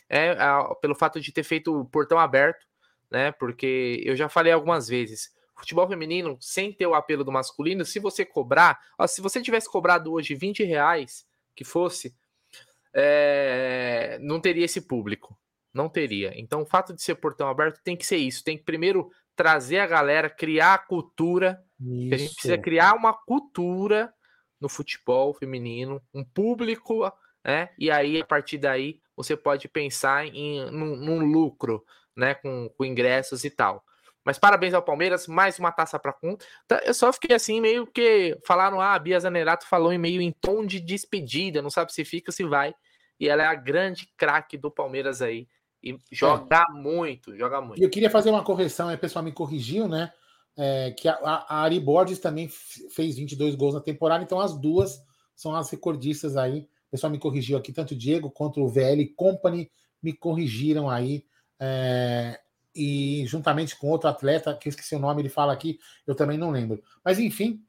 é, 0.08 0.30
a, 0.32 0.74
pelo 0.76 0.94
fato 0.94 1.20
de 1.20 1.32
ter 1.32 1.42
feito 1.42 1.74
o 1.78 1.84
portão 1.84 2.18
aberto, 2.18 2.66
né? 3.10 3.32
Porque 3.32 4.02
eu 4.04 4.16
já 4.16 4.28
falei 4.28 4.52
algumas 4.52 4.88
vezes, 4.88 5.30
futebol 5.56 5.88
feminino, 5.88 6.36
sem 6.40 6.72
ter 6.72 6.86
o 6.86 6.94
apelo 6.94 7.24
do 7.24 7.32
masculino, 7.32 7.84
se 7.84 7.98
você 7.98 8.24
cobrar, 8.24 8.78
ó, 8.98 9.06
se 9.06 9.20
você 9.20 9.40
tivesse 9.42 9.70
cobrado 9.70 10.12
hoje 10.12 10.34
20 10.34 10.64
reais, 10.64 11.26
que 11.54 11.64
fosse, 11.64 12.14
é, 12.94 14.18
não 14.20 14.40
teria 14.40 14.64
esse 14.64 14.80
público. 14.80 15.38
Não 15.72 15.88
teria. 15.88 16.32
Então, 16.34 16.62
o 16.62 16.66
fato 16.66 16.94
de 16.94 17.02
ser 17.02 17.16
portão 17.16 17.48
aberto 17.48 17.80
tem 17.82 17.96
que 17.96 18.06
ser 18.06 18.16
isso. 18.16 18.42
Tem 18.42 18.56
que 18.56 18.64
primeiro 18.64 19.10
trazer 19.36 19.78
a 19.78 19.86
galera, 19.86 20.30
criar 20.30 20.74
a 20.74 20.78
cultura. 20.78 21.62
A 22.12 22.16
gente 22.16 22.32
precisa 22.32 22.58
criar 22.58 22.94
uma 22.94 23.12
cultura 23.12 24.12
no 24.60 24.68
futebol 24.68 25.32
feminino, 25.34 26.02
um 26.12 26.24
público, 26.24 27.12
né? 27.44 27.70
E 27.78 27.90
aí, 27.90 28.20
a 28.20 28.24
partir 28.24 28.58
daí, 28.58 29.00
você 29.18 29.36
pode 29.36 29.68
pensar 29.68 30.26
em 30.26 30.70
num, 30.70 30.96
num 30.96 31.24
lucro, 31.24 31.84
né? 32.16 32.34
Com, 32.34 32.70
com, 32.70 32.84
ingressos 32.84 33.44
e 33.44 33.50
tal. 33.50 33.84
Mas 34.24 34.38
parabéns 34.38 34.74
ao 34.74 34.82
Palmeiras, 34.82 35.26
mais 35.26 35.58
uma 35.58 35.72
taça 35.72 35.98
para 35.98 36.12
conta. 36.12 36.44
Tá, 36.66 36.80
eu 36.84 36.94
só 36.94 37.12
fiquei 37.12 37.34
assim, 37.34 37.60
meio 37.60 37.86
que 37.86 38.38
falaram, 38.46 38.80
ah, 38.80 38.94
a 38.94 38.98
Bia 38.98 39.18
Zanerato 39.18 39.66
falou 39.66 39.92
em 39.92 39.98
meio 39.98 40.20
em 40.20 40.32
tom 40.32 40.64
de 40.64 40.80
despedida, 40.80 41.62
não 41.62 41.70
sabe 41.70 41.92
se 41.92 42.04
fica, 42.04 42.30
se 42.30 42.44
vai. 42.44 42.74
E 43.18 43.28
ela 43.28 43.42
é 43.42 43.46
a 43.46 43.54
grande 43.54 44.08
craque 44.16 44.56
do 44.56 44.70
Palmeiras 44.70 45.20
aí. 45.22 45.48
E 45.82 45.98
joga 46.10 46.64
é. 46.68 46.72
muito, 46.72 47.36
joga 47.36 47.60
muito. 47.60 47.82
Eu 47.82 47.90
queria 47.90 48.10
fazer 48.10 48.30
uma 48.30 48.44
correção, 48.44 48.92
o 48.92 48.98
pessoal 48.98 49.24
me 49.24 49.32
corrigiu, 49.32 49.88
né? 49.88 50.12
é, 50.58 50.90
que 50.90 51.08
a, 51.08 51.14
a, 51.14 51.62
Ari 51.62 51.78
Borges 51.78 52.18
também 52.18 52.48
fez 52.90 53.16
22 53.16 53.54
gols 53.54 53.74
na 53.74 53.80
temporada, 53.80 54.24
então 54.24 54.40
as 54.40 54.58
duas 54.58 55.00
são 55.36 55.54
as 55.54 55.70
recordistas 55.70 56.36
aí. 56.36 56.68
O 56.88 56.90
pessoal 56.90 57.10
me 57.10 57.18
corrigiu 57.18 57.56
aqui, 57.56 57.72
tanto 57.72 57.92
o 57.92 57.96
Diego 57.96 58.30
quanto 58.30 58.60
o 58.60 58.68
VL 58.68 59.06
Company 59.14 59.70
me 60.02 60.12
corrigiram 60.12 60.88
aí. 60.88 61.24
É, 61.60 62.40
e 62.74 63.24
juntamente 63.26 63.76
com 63.76 63.88
outro 63.88 64.08
atleta, 64.08 64.54
que 64.54 64.68
eu 64.68 64.70
esqueci 64.70 64.94
o 64.94 64.98
nome, 64.98 65.22
ele 65.22 65.28
fala 65.28 65.52
aqui, 65.52 65.78
eu 66.06 66.14
também 66.14 66.38
não 66.38 66.50
lembro. 66.50 66.82
Mas 67.04 67.18
enfim, 67.18 67.62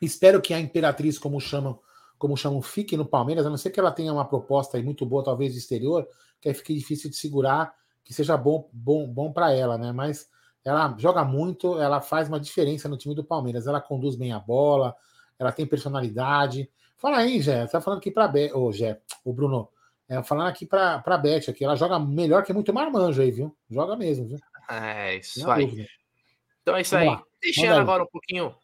espero 0.00 0.40
que 0.40 0.54
a 0.54 0.60
Imperatriz, 0.60 1.18
como 1.18 1.40
chamam, 1.40 1.78
como 2.18 2.36
chamam, 2.36 2.62
fique 2.62 2.96
no 2.96 3.04
Palmeiras, 3.04 3.44
a 3.44 3.50
não 3.50 3.56
ser 3.56 3.70
que 3.70 3.80
ela 3.80 3.90
tenha 3.90 4.12
uma 4.12 4.24
proposta 4.24 4.76
aí 4.76 4.82
muito 4.82 5.04
boa, 5.04 5.24
talvez 5.24 5.52
de 5.52 5.58
exterior, 5.58 6.06
que 6.40 6.48
aí 6.48 6.54
fique 6.54 6.74
difícil 6.74 7.10
de 7.10 7.16
segurar, 7.16 7.74
que 8.04 8.14
seja 8.14 8.36
bom, 8.36 8.70
bom, 8.72 9.08
bom 9.08 9.32
para 9.32 9.52
ela, 9.52 9.76
né? 9.76 9.92
Mas 9.92 10.28
ela 10.64 10.94
joga 10.98 11.24
muito, 11.24 11.80
ela 11.80 12.00
faz 12.00 12.28
uma 12.28 12.38
diferença 12.38 12.88
no 12.88 12.96
time 12.96 13.14
do 13.14 13.24
Palmeiras. 13.24 13.66
Ela 13.66 13.80
conduz 13.80 14.14
bem 14.14 14.32
a 14.32 14.38
bola, 14.38 14.94
ela 15.38 15.50
tem 15.50 15.66
personalidade. 15.66 16.70
Fala 17.02 17.18
aí, 17.18 17.42
Jé, 17.42 17.66
tá 17.66 17.80
falando 17.80 17.98
aqui 17.98 18.12
pra 18.12 18.28
Beth, 18.28 18.54
ô, 18.54 18.70
Jé, 18.70 19.00
o 19.24 19.32
Bruno, 19.32 19.68
é, 20.08 20.22
falando 20.22 20.46
aqui 20.46 20.64
pra, 20.64 21.00
pra 21.00 21.18
Beth, 21.18 21.48
aqui, 21.48 21.64
ela 21.64 21.74
joga 21.74 21.98
melhor 21.98 22.44
que 22.44 22.52
muito 22.52 22.72
marmanjo 22.72 23.20
aí, 23.20 23.32
viu? 23.32 23.56
Joga 23.68 23.96
mesmo, 23.96 24.28
viu? 24.28 24.38
É, 24.70 25.16
isso 25.16 25.50
aí. 25.50 25.66
Dúvida. 25.66 25.88
Então 26.62 26.76
é 26.76 26.80
isso 26.80 26.94
Vamos 26.94 27.08
aí. 27.08 27.16
Lá. 27.16 27.24
Deixando 27.42 27.80
agora 27.80 28.04
um 28.04 28.06
pouquinho 28.06 28.54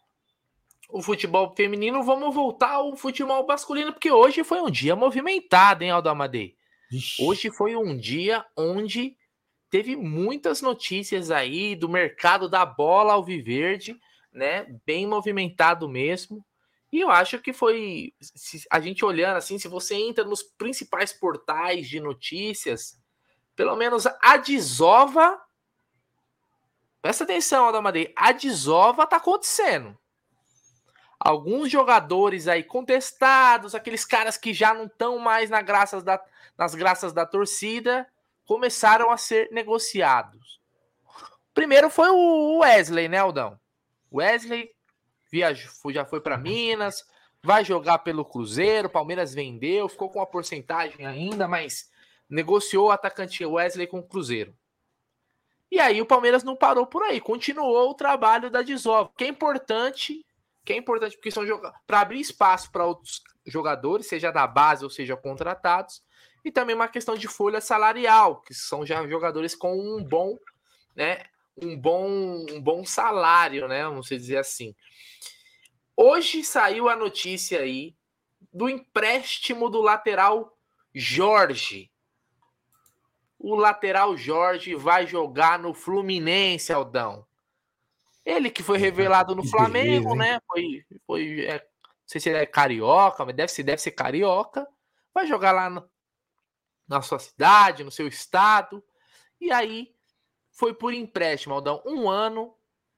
o 0.89 1.03
futebol 1.03 1.53
feminino, 1.57 2.05
vamos 2.05 2.33
voltar 2.33 2.75
ao 2.75 2.95
futebol 2.95 3.45
masculino, 3.45 3.93
porque 3.93 4.13
hoje 4.13 4.45
foi 4.45 4.61
um 4.61 4.71
dia 4.71 4.95
movimentado, 4.95 5.83
hein, 5.83 5.91
Aldo 5.91 6.09
Amadei? 6.09 6.55
Ixi. 6.93 7.25
Hoje 7.25 7.51
foi 7.51 7.75
um 7.75 7.97
dia 7.97 8.47
onde 8.57 9.17
teve 9.69 9.97
muitas 9.97 10.63
notícias 10.63 11.33
aí 11.33 11.75
do 11.75 11.89
mercado 11.89 12.49
da 12.49 12.65
bola 12.65 13.15
ao 13.15 13.25
viverde, 13.25 13.99
né? 14.33 14.65
Bem 14.87 15.09
movimentado 15.09 15.89
mesmo. 15.89 16.47
E 16.91 17.01
eu 17.01 17.11
acho 17.11 17.39
que 17.39 17.53
foi, 17.53 18.15
a 18.71 18.81
gente 18.81 19.05
olhando 19.05 19.37
assim, 19.37 19.59
se 19.59 19.69
você 19.69 19.95
entra 19.95 20.25
nos 20.25 20.43
principais 20.43 21.13
portais 21.13 21.87
de 21.87 22.01
notícias, 22.01 22.99
pelo 23.55 23.77
menos 23.77 24.07
a 24.07 24.37
desova, 24.39 25.41
presta 27.03 27.25
atenção, 27.25 27.67
Aldo 27.67 27.79
Amadei, 27.79 28.13
a 28.17 28.33
desova 28.33 29.07
tá 29.07 29.17
acontecendo 29.17 29.99
alguns 31.19 31.71
jogadores 31.71 32.47
aí 32.47 32.63
contestados, 32.63 33.75
aqueles 33.75 34.05
caras 34.05 34.37
que 34.37 34.55
já 34.55 34.73
não 34.73 34.85
estão 34.85 35.19
mais 35.19 35.51
na 35.51 35.61
graças 35.61 36.03
da, 36.03 36.23
nas 36.57 36.75
graças 36.75 37.13
da 37.13 37.27
torcida, 37.27 38.07
começaram 38.45 39.11
a 39.11 39.17
ser 39.17 39.51
negociados. 39.51 40.61
Primeiro 41.53 41.91
foi 41.91 42.09
o 42.11 42.59
Wesley, 42.61 43.09
né, 43.09 43.19
Aldão? 43.19 43.59
Wesley 44.13 44.71
viajou, 45.31 45.93
já 45.93 46.05
foi 46.05 46.21
para 46.21 46.39
Minas, 46.39 47.07
vai 47.43 47.65
jogar 47.65 47.99
pelo 47.99 48.25
Cruzeiro, 48.25 48.89
Palmeiras 48.89 49.35
vendeu, 49.35 49.89
ficou 49.89 50.11
com 50.11 50.19
uma 50.19 50.27
porcentagem 50.27 51.07
ainda, 51.07 51.47
mas 51.47 51.91
negociou 52.29 52.89
o 52.89 52.91
atacante 52.91 53.45
Wesley 53.45 53.87
com 53.87 53.99
o 53.99 54.07
Cruzeiro. 54.07 54.55
E 55.71 55.79
aí 55.79 56.01
o 56.01 56.07
Palmeiras 56.07 56.43
não 56.43 56.57
parou 56.57 56.87
por 56.87 57.03
aí, 57.03 57.21
continuou 57.21 57.91
o 57.91 57.95
trabalho 57.95 58.51
da 58.51 58.63
Disov, 58.63 59.11
que 59.17 59.25
é 59.25 59.29
importante 59.29 60.25
que 60.69 60.75
é 60.75 60.77
importante 60.77 61.17
porque 61.17 61.31
são 61.31 61.45
para 61.87 62.01
abrir 62.01 62.21
espaço 62.21 62.71
para 62.71 62.85
outros 62.85 63.23
jogadores, 63.47 64.07
seja 64.07 64.31
da 64.31 64.47
base 64.47 64.85
ou 64.85 64.91
seja 64.91 65.17
contratados, 65.17 66.03
e 66.45 66.53
também 66.53 66.77
uma 66.77 66.89
questão 66.89 67.15
de 67.15 67.27
folha 67.27 67.59
salarial, 67.59 68.43
que 68.43 68.53
são 68.53 68.85
já 68.85 69.07
jogadores 69.09 69.55
com 69.55 69.75
um 69.75 70.05
bom, 70.05 70.37
né, 70.95 71.25
um 71.63 71.77
bom, 71.77 72.07
um 72.51 72.61
bom 72.61 72.85
salário, 72.85 73.69
né, 73.69 73.85
vamos 73.85 74.09
dizer 74.09 74.39
assim. 74.39 74.75
Hoje 75.97 76.45
saiu 76.45 76.89
a 76.89 76.97
notícia 76.97 77.61
aí 77.61 77.97
do 78.53 78.69
empréstimo 78.69 79.69
do 79.69 79.81
lateral 79.81 80.57
Jorge. 80.95 81.91
O 83.39 83.55
lateral 83.55 84.17
Jorge 84.17 84.75
vai 84.75 85.07
jogar 85.07 85.59
no 85.59 85.75
Fluminense, 85.75 86.73
Aldão. 86.73 87.27
Ele 88.25 88.51
que 88.51 88.63
foi 88.63 88.79
revelado 88.79 89.35
no 89.35 89.45
Flamengo, 89.45 90.15
né? 90.15 90.41
Foi, 90.47 90.85
foi 91.07 91.47
é, 91.47 91.59
não 91.59 92.07
sei 92.07 92.21
se 92.21 92.29
ele 92.29 92.39
é 92.39 92.47
carioca, 92.47 93.25
mas 93.25 93.35
deve 93.35 93.51
ser, 93.51 93.63
deve 93.63 93.81
ser 93.81 93.93
carioca. 93.93 94.67
Vai 95.15 95.27
jogar 95.27 95.53
lá 95.53 95.71
no, 95.71 95.89
na 96.87 97.01
sua 97.01 97.19
cidade, 97.19 97.85
no 97.85 97.91
seu 97.91 98.07
estado. 98.07 98.85
E 99.41 99.51
aí 99.53 99.95
foi 100.59 100.75
por 100.75 100.93
empréstimo, 100.93 101.55
Aldão. 101.55 101.81
Um 101.87 102.11
ano. 102.11 102.53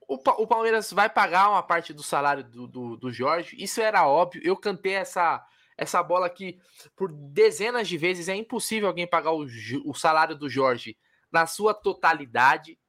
O, 0.07 0.15
o 0.15 0.47
Palmeiras 0.47 0.91
vai 0.91 1.07
pagar 1.07 1.51
uma 1.51 1.61
parte 1.61 1.93
do 1.93 2.01
salário 2.01 2.43
do, 2.43 2.67
do, 2.67 2.97
do 2.97 3.13
Jorge. 3.13 3.55
Isso 3.57 3.79
era 3.79 4.07
óbvio. 4.07 4.41
Eu 4.43 4.57
cantei 4.57 4.93
essa, 4.93 5.45
essa 5.77 6.01
bola 6.01 6.25
aqui 6.25 6.59
por 6.95 7.11
dezenas 7.13 7.87
de 7.87 7.97
vezes. 7.99 8.27
É 8.27 8.35
impossível 8.35 8.87
alguém 8.89 9.05
pagar 9.05 9.31
o, 9.31 9.45
o 9.85 9.93
salário 9.93 10.35
do 10.35 10.49
Jorge 10.49 10.97
na 11.31 11.45
sua 11.45 11.71
totalidade. 11.71 12.79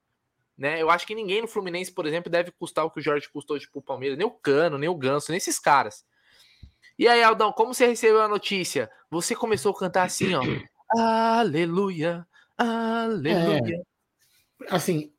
Né? 0.57 0.81
Eu 0.81 0.91
acho 0.91 1.07
que 1.07 1.15
ninguém 1.15 1.43
no 1.43 1.49
Fluminense, 1.49 1.93
por 1.93 2.07
exemplo, 2.07 2.33
deve 2.33 2.51
custar 2.51 2.87
o 2.87 2.91
que 2.91 3.01
o 3.01 3.03
Jorge 3.03 3.29
custou 3.31 3.59
tipo, 3.59 3.79
o 3.79 3.83
Palmeiras, 3.83 4.17
nem 4.17 4.27
o 4.27 4.31
Cano, 4.31 4.79
nem 4.79 4.89
o 4.89 4.97
Ganso, 4.97 5.31
nem 5.31 5.37
esses 5.37 5.59
caras. 5.59 6.03
E 6.99 7.07
aí, 7.07 7.23
Aldão, 7.23 7.53
como 7.53 7.75
você 7.75 7.87
recebeu 7.87 8.23
a 8.23 8.29
notícia? 8.29 8.91
Você 9.11 9.37
começou 9.37 9.73
a 9.73 9.79
cantar 9.79 10.05
assim, 10.05 10.35
ó. 10.35 10.41
Aleluia, 10.97 12.27
aleluia. 12.59 13.83
Assim, 14.69 15.13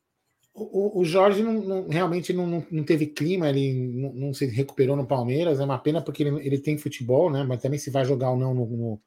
o, 0.53 0.99
o 1.01 1.05
Jorge 1.05 1.41
não, 1.41 1.53
não, 1.53 1.87
realmente 1.87 2.31
não, 2.31 2.65
não, 2.69 2.83
teve 2.83 3.07
clima, 3.07 3.49
ele 3.49 3.73
não, 3.73 4.13
não, 4.13 4.33
se 4.33 4.45
recuperou 4.45 4.95
no 4.95 5.05
Palmeiras. 5.05 5.59
É 5.59 5.63
uma 5.63 5.79
pena 5.79 6.01
porque 6.01 6.23
ele, 6.23 6.45
ele 6.45 6.59
tem 6.59 6.77
futebol, 6.77 7.29
né? 7.31 7.43
Mas 7.43 7.61
também 7.61 7.79
se 7.79 7.89
vai 7.89 8.05
jogar 8.05 8.31
ou 8.31 8.37
não 8.37 8.53
no, 8.53 8.65
no, 8.65 9.01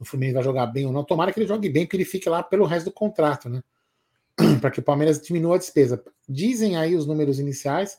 no 0.00 0.06
Fluminense, 0.06 0.34
vai 0.34 0.42
jogar 0.42 0.66
bem 0.66 0.86
ou 0.86 0.92
não. 0.92 1.04
Tomara 1.04 1.32
que 1.32 1.38
ele 1.40 1.46
jogue 1.46 1.68
bem, 1.68 1.86
que 1.86 1.96
ele 1.96 2.04
fique 2.04 2.28
lá 2.28 2.42
pelo 2.42 2.64
resto 2.64 2.86
do 2.86 2.92
contrato, 2.92 3.48
né? 3.48 3.62
para 4.60 4.70
que 4.70 4.80
o 4.80 4.82
Palmeiras 4.82 5.20
diminua 5.20 5.56
a 5.56 5.58
despesa. 5.58 6.02
Dizem 6.28 6.76
aí 6.76 6.94
os 6.96 7.06
números 7.06 7.38
iniciais 7.38 7.98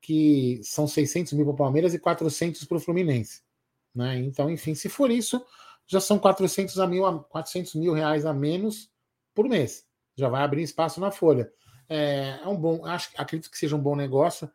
que 0.00 0.60
são 0.62 0.86
600 0.86 1.32
mil 1.32 1.44
para 1.46 1.54
o 1.54 1.56
Palmeiras 1.56 1.92
e 1.92 1.98
400 1.98 2.64
para 2.64 2.76
o 2.76 2.80
Fluminense. 2.80 3.42
Né? 3.94 4.18
Então, 4.18 4.48
enfim, 4.48 4.74
se 4.74 4.88
for 4.88 5.10
isso, 5.10 5.44
já 5.86 6.00
são 6.00 6.18
400, 6.18 6.78
a 6.78 6.86
mil, 6.86 7.02
400 7.24 7.74
mil 7.74 7.92
reais 7.92 8.24
a 8.24 8.32
menos 8.32 8.90
por 9.34 9.48
mês. 9.48 9.87
Já 10.18 10.28
vai 10.28 10.42
abrir 10.42 10.62
espaço 10.62 11.00
na 11.00 11.10
folha. 11.10 11.50
É, 11.88 12.40
é 12.42 12.48
um 12.48 12.56
bom, 12.56 12.84
acho, 12.84 13.10
acredito 13.16 13.50
que 13.50 13.56
seja 13.56 13.76
um 13.76 13.80
bom 13.80 13.94
negócio. 13.94 14.50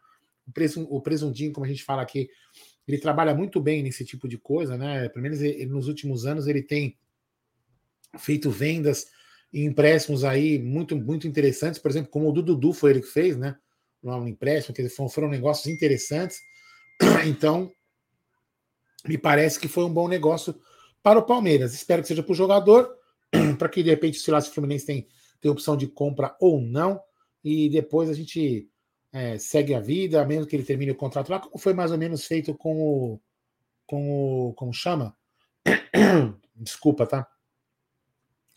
O, 0.46 0.52
preço, 0.52 0.84
o 0.84 1.02
presuntinho, 1.02 1.54
como 1.54 1.66
a 1.66 1.70
gente 1.70 1.84
fala 1.84 2.02
aqui, 2.02 2.30
ele 2.88 2.98
trabalha 2.98 3.34
muito 3.34 3.62
bem 3.62 3.82
nesse 3.82 4.04
tipo 4.04 4.28
de 4.28 4.38
coisa, 4.38 4.78
né? 4.78 5.08
Pelo 5.10 5.24
menos 5.24 5.42
ele, 5.42 5.66
nos 5.66 5.88
últimos 5.88 6.26
anos 6.26 6.48
ele 6.48 6.62
tem 6.62 6.98
feito 8.20 8.52
vendas 8.52 9.08
e 9.54 9.64
empréstimos 9.64 10.24
aí 10.24 10.60
muito, 10.60 10.96
muito 10.96 11.28
interessantes, 11.28 11.80
por 11.80 11.90
exemplo, 11.90 12.12
como 12.12 12.30
o 12.30 12.32
do 12.34 12.42
Dudu 12.42 12.74
foi 12.74 12.92
ele 12.92 13.02
que 13.02 13.08
fez, 13.08 13.38
né? 13.38 13.56
Um 14.04 14.28
empréstimo, 14.28 14.76
que 14.76 14.90
foram, 14.90 15.10
foram 15.10 15.30
negócios 15.30 15.68
interessantes. 15.68 16.40
Então, 17.26 17.72
me 19.08 19.18
parece 19.18 19.60
que 19.60 19.68
foi 19.68 19.86
um 19.86 19.94
bom 19.94 20.08
negócio 20.08 20.56
para 21.02 21.20
o 21.20 21.24
Palmeiras. 21.24 21.74
Espero 21.74 22.02
que 22.02 22.08
seja 22.08 22.22
para 22.22 22.32
o 22.32 22.36
jogador, 22.36 22.90
para 23.58 23.70
que 23.70 23.82
de 23.82 23.90
repente, 23.90 24.20
se 24.20 24.30
lá 24.30 24.40
se 24.42 24.50
o 24.50 24.54
Fluminense 24.54 24.86
tem, 24.86 25.08
tem 25.44 25.52
opção 25.52 25.78
de 25.78 25.86
compra 25.86 26.36
ou 26.40 26.60
não, 26.60 27.00
e 27.44 27.70
depois 27.70 28.10
a 28.10 28.14
gente 28.14 28.68
é, 29.12 29.38
segue 29.38 29.76
a 29.76 29.80
vida, 29.80 30.26
mesmo 30.26 30.48
que 30.48 30.56
ele 30.56 30.64
termine 30.64 30.92
o 30.92 30.96
contrato 30.96 31.30
lá, 31.30 31.38
como 31.38 31.60
foi 31.60 31.74
mais 31.74 31.92
ou 31.92 32.00
menos 32.00 32.26
feito 32.26 32.56
com 32.56 32.82
o. 32.82 33.20
com 33.86 34.50
o. 34.50 34.54
como 34.54 34.74
chama? 34.74 35.16
Desculpa, 36.56 37.06
tá? 37.06 37.28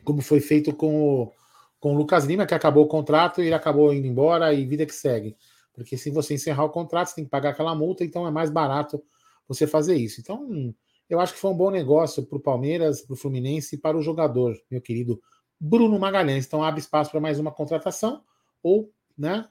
como 0.07 0.23
foi 0.23 0.41
feito 0.41 0.73
com 0.73 1.25
o, 1.25 1.33
com 1.81 1.93
o 1.93 1.99
Lucas 1.99 2.25
Lima, 2.25 2.47
que 2.47 2.55
acabou 2.55 2.85
o 2.85 2.89
contrato 2.89 3.43
e 3.43 3.47
ele 3.47 3.55
acabou 3.55 3.93
indo 3.93 4.07
embora 4.07 4.55
e 4.55 4.65
vida 4.65 4.87
que 4.87 4.95
segue. 4.95 5.37
Porque 5.75 5.99
se 5.99 6.11
você 6.11 6.35
encerrar 6.35 6.65
o 6.65 6.71
contrato, 6.71 7.09
você 7.09 7.17
tem 7.17 7.25
que 7.25 7.31
pagar 7.31 7.51
aquela 7.51 7.75
multa, 7.75 8.05
então 8.05 8.27
é 8.27 8.31
mais 8.31 8.49
barato 8.49 9.03
você 9.49 9.67
fazer 9.67 9.97
isso. 9.97 10.21
Então, 10.21 10.73
eu 11.11 11.21
acho 11.21 11.35
que 11.35 11.41
foi 11.41 11.51
um 11.51 11.57
bom 11.57 11.71
negócio 11.71 12.25
para 12.25 12.39
o 12.39 12.41
Palmeiras, 12.41 13.03
para 13.03 13.15
o 13.15 13.17
Fluminense 13.17 13.75
e 13.75 13.79
para 13.79 13.99
o 13.99 14.03
jogador, 14.03 14.57
meu 14.71 14.81
querido 14.81 15.21
Bruno 15.59 15.99
Magalhães. 15.99 16.47
Então, 16.47 16.63
abre 16.63 16.81
espaço 16.81 17.11
para 17.11 17.21
mais 17.21 17.39
uma 17.39 17.51
contratação 17.51 18.23
ou, 18.63 18.93
né? 19.17 19.49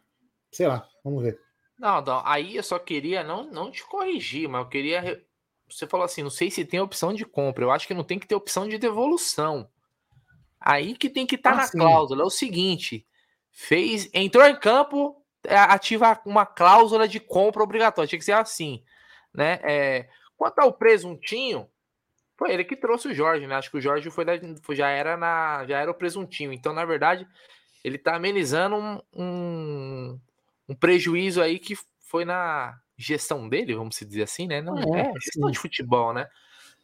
Sei 0.52 0.68
lá, 0.68 0.88
vamos 1.04 1.24
ver. 1.24 1.40
Não, 1.78 2.02
não, 2.02 2.22
aí 2.26 2.56
eu 2.56 2.64
só 2.64 2.80
queria 2.80 3.24
não, 3.24 3.44
não 3.52 3.70
te 3.70 3.86
corrigir, 3.86 4.48
mas 4.48 4.62
eu 4.62 4.70
queria. 4.70 5.26
Você 5.70 5.86
falou 5.86 6.06
assim: 6.06 6.24
não 6.24 6.30
sei 6.30 6.50
se 6.50 6.64
tem 6.64 6.80
opção 6.80 7.14
de 7.14 7.26
compra. 7.26 7.64
Eu 7.64 7.72
acho 7.72 7.88
que 7.88 7.94
não 7.94 8.04
tem 8.04 8.18
que 8.18 8.28
ter 8.28 8.36
opção 8.36 8.68
de 8.68 8.78
devolução. 8.78 9.70
Aí 10.60 10.96
que 10.96 11.10
tem 11.10 11.28
que 11.28 11.36
estar 11.36 11.52
tá 11.52 11.56
ah, 11.56 11.62
na 11.62 11.68
sim. 11.68 11.78
cláusula. 11.78 12.24
É 12.24 12.26
o 12.26 12.30
seguinte: 12.30 13.06
fez, 13.52 14.10
entrou 14.14 14.46
em 14.46 14.58
campo, 14.58 15.22
é, 15.44 15.58
ativa 15.58 16.20
uma 16.26 16.46
cláusula 16.46 17.08
de 17.08 17.20
compra 17.20 17.64
obrigatória. 17.64 18.08
Tinha 18.08 18.20
que 18.20 18.26
ser 18.26 18.34
assim, 18.34 18.84
né? 19.34 19.60
É, 19.64 20.10
quanto 20.38 20.60
ao 20.60 20.72
presuntinho, 20.72 21.70
foi 22.38 22.52
ele 22.52 22.64
que 22.64 22.76
trouxe 22.76 23.08
o 23.08 23.14
Jorge, 23.14 23.48
né? 23.48 23.56
Acho 23.56 23.72
que 23.72 23.78
o 23.78 23.82
Jorge 23.82 24.10
foi, 24.10 24.26
da, 24.26 24.34
já 24.72 24.90
era 24.90 25.16
na, 25.16 25.66
já 25.66 25.80
era 25.80 25.92
o 25.92 25.96
presuntinho. 25.96 26.52
Então, 26.52 26.74
na 26.74 26.86
verdade, 26.86 27.28
ele 27.84 27.98
tá 27.98 28.16
amenizando 28.16 28.76
um, 28.76 29.02
um, 29.14 30.20
um 30.70 30.76
prejuízo 30.76 31.42
aí 31.42 31.60
que 31.60 31.78
foi 32.00 32.26
na 32.26 32.78
gestão 32.98 33.48
dele, 33.50 33.76
vamos 33.76 33.98
dizer 33.98 34.24
assim, 34.24 34.48
né? 34.48 34.62
Não 34.62 34.78
é, 34.96 35.02
é 35.02 35.14
gestão 35.22 35.50
de 35.52 35.60
futebol, 35.60 36.14
né? 36.14 36.28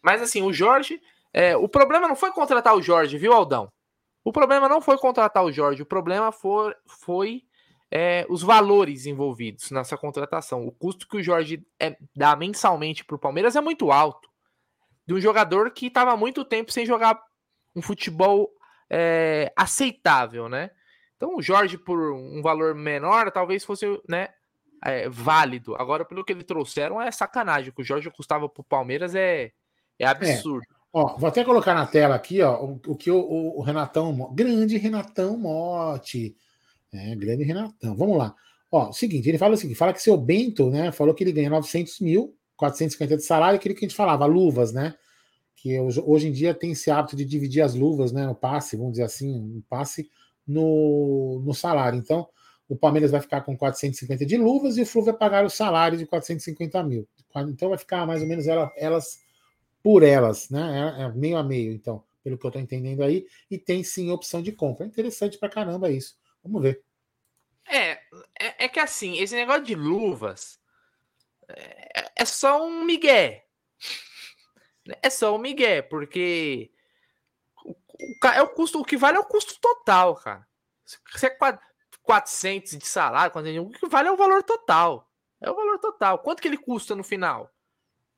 Mas 0.02 0.22
assim, 0.22 0.42
o 0.42 0.52
Jorge 0.52 1.02
é, 1.34 1.56
o 1.56 1.68
problema 1.68 2.08
não 2.08 2.16
foi 2.16 2.32
contratar 2.32 2.76
o 2.76 2.82
Jorge, 2.82 3.18
viu, 3.18 3.34
Aldão? 3.34 3.72
O 4.24 4.32
problema 4.32 4.68
não 4.68 4.82
foi 4.82 4.98
contratar 4.98 5.44
o 5.44 5.52
Jorge, 5.52 5.82
o 5.82 5.86
problema 5.86 6.32
foi, 6.32 6.76
foi 6.86 7.44
é, 7.90 8.26
os 8.30 8.44
valores 8.44 9.06
envolvidos 9.06 9.72
nessa 9.72 9.98
contratação. 9.98 10.66
O 10.66 10.72
custo 10.72 11.08
que 11.08 11.18
o 11.18 11.24
Jorge 11.24 11.66
é, 11.80 11.98
dá 12.16 12.36
mensalmente 12.36 13.04
para 13.04 13.16
o 13.16 13.20
Palmeiras 13.20 13.56
é 13.56 13.62
muito 13.62 13.92
alto. 13.92 14.30
De 15.12 15.16
um 15.18 15.20
jogador 15.20 15.72
que 15.72 15.88
estava 15.88 16.16
muito 16.16 16.46
tempo 16.46 16.72
sem 16.72 16.86
jogar 16.86 17.22
um 17.76 17.82
futebol 17.82 18.50
é, 18.90 19.52
aceitável, 19.58 20.48
né? 20.48 20.72
Então 21.18 21.36
o 21.36 21.42
Jorge, 21.42 21.78
por 21.78 22.14
um 22.14 22.42
valor 22.42 22.74
menor, 22.74 23.30
talvez 23.30 23.66
fosse 23.66 23.86
né, 24.08 24.30
é, 24.82 25.10
válido. 25.10 25.76
Agora, 25.76 26.06
pelo 26.06 26.24
que 26.24 26.32
eles 26.32 26.46
trouxeram, 26.46 27.02
é 27.02 27.12
sacanagem. 27.12 27.72
O 27.72 27.74
que 27.74 27.82
o 27.82 27.86
Jorge 27.86 28.10
custava 28.10 28.48
pro 28.48 28.64
Palmeiras 28.64 29.14
é, 29.14 29.52
é 30.00 30.06
absurdo. 30.06 30.64
É. 30.64 30.76
Ó, 30.94 31.18
vou 31.18 31.28
até 31.28 31.44
colocar 31.44 31.74
na 31.74 31.86
tela 31.86 32.16
aqui, 32.16 32.42
ó, 32.42 32.64
o, 32.64 32.80
o 32.88 32.96
que 32.96 33.12
o, 33.12 33.20
o, 33.20 33.60
o, 33.60 33.62
Renatão, 33.62 34.34
grande 34.34 34.78
Renatão 34.78 35.38
Mote, 35.38 36.38
é, 36.94 37.14
grande 37.18 37.44
Renatão. 37.44 37.98
Vamos 37.98 38.18
lá. 38.18 38.34
Ó, 38.72 38.94
seguinte, 38.94 39.28
ele 39.28 39.38
fala 39.38 39.56
o 39.56 39.58
seguinte, 39.58 39.78
fala 39.78 39.92
que 39.92 40.02
seu 40.02 40.16
Bento, 40.16 40.70
né, 40.70 40.90
falou 40.94 41.14
que 41.14 41.22
ele 41.22 41.34
ganha 41.34 41.50
900 41.50 42.00
mil, 42.00 42.34
450 42.62 43.18
de 43.18 43.24
salário, 43.24 43.58
aquilo 43.58 43.74
que 43.74 43.84
a 43.84 43.88
gente 43.88 43.98
falava, 43.98 44.26
luvas, 44.26 44.72
né, 44.72 44.94
que 45.56 45.80
hoje, 45.80 46.28
em 46.28 46.32
dia 46.32 46.54
tem 46.54 46.72
esse 46.72 46.92
hábito 46.92 47.16
de 47.16 47.26
dividir 47.26 47.62
as 47.62 47.74
luvas, 47.74 48.12
né, 48.12 48.26
no 48.26 48.36
passe, 48.36 48.78
vamos 48.78 48.94
dizer 48.94 49.04
assim, 49.04 49.42
no 49.42 49.62
passe 49.64 50.10
no, 50.46 51.42
no 51.44 51.54
salário. 51.54 51.98
Então, 51.98 52.28
o 52.70 52.76
Palmeiras 52.76 53.12
vai 53.12 53.20
ficar 53.20 53.42
com 53.42 53.58
450 53.58 54.26
de 54.26 54.38
luvas 54.38 54.78
e 54.78 54.82
o 54.82 54.86
Flu 54.86 55.04
vai 55.04 55.14
pagar 55.14 55.44
o 55.44 55.50
salário 55.50 55.98
de 55.98 56.06
450 56.06 56.84
mil. 56.84 57.08
Então 57.50 57.70
vai 57.70 57.78
ficar 57.78 58.06
mais 58.06 58.22
ou 58.22 58.28
menos 58.28 58.48
ela, 58.48 58.72
elas 58.78 59.20
por 59.84 60.04
elas, 60.04 60.50
né? 60.50 60.96
É, 60.98 61.04
é 61.04 61.12
meio 61.12 61.38
a 61.38 61.44
meio, 61.44 61.74
então, 61.74 62.04
pelo 62.24 62.38
que 62.38 62.46
eu 62.46 62.50
estou 62.50 62.62
entendendo 62.62 63.04
aí, 63.04 63.26
e 63.50 63.58
tem 63.58 63.84
sim 63.84 64.12
opção 64.12 64.42
de 64.42 64.52
compra. 64.52 64.86
É 64.86 64.88
interessante 64.88 65.38
pra 65.38 65.50
caramba 65.50 65.92
isso. 65.92 66.18
Vamos 66.44 66.62
ver. 66.62 66.82
É, 67.68 67.92
é, 68.40 68.66
é 68.66 68.68
que 68.68 68.80
assim, 68.80 69.18
esse 69.18 69.36
negócio 69.36 69.64
de 69.64 69.76
luvas 69.76 70.60
é, 71.50 71.81
é 72.16 72.26
só 72.26 72.66
um 72.66 72.84
migué. 72.84 73.46
É 75.02 75.10
só 75.10 75.36
um 75.36 75.40
migué, 75.40 75.82
porque 75.82 76.72
o, 77.64 77.72
o, 77.72 78.28
é 78.28 78.42
o 78.42 78.50
custo, 78.50 78.80
o 78.80 78.86
que 78.86 78.98
vale 78.98 79.18
é 79.18 79.20
o 79.20 79.26
custo 79.26 79.60
total, 79.60 80.16
cara. 80.16 80.48
Se 80.86 81.28
é 81.28 81.38
400 82.04 82.78
de 82.78 82.88
salário, 82.88 83.32
o 83.62 83.70
que 83.70 83.88
vale 83.88 84.10
é 84.10 84.12
o 84.12 84.18
valor 84.18 84.44
total. 84.44 85.10
É 85.40 85.50
o 85.50 85.56
valor 85.56 85.80
total. 85.80 86.20
Quanto 86.20 86.42
que 86.42 86.48
ele 86.48 86.58
custa 86.58 86.96
no 86.96 87.04
final? 87.04 87.52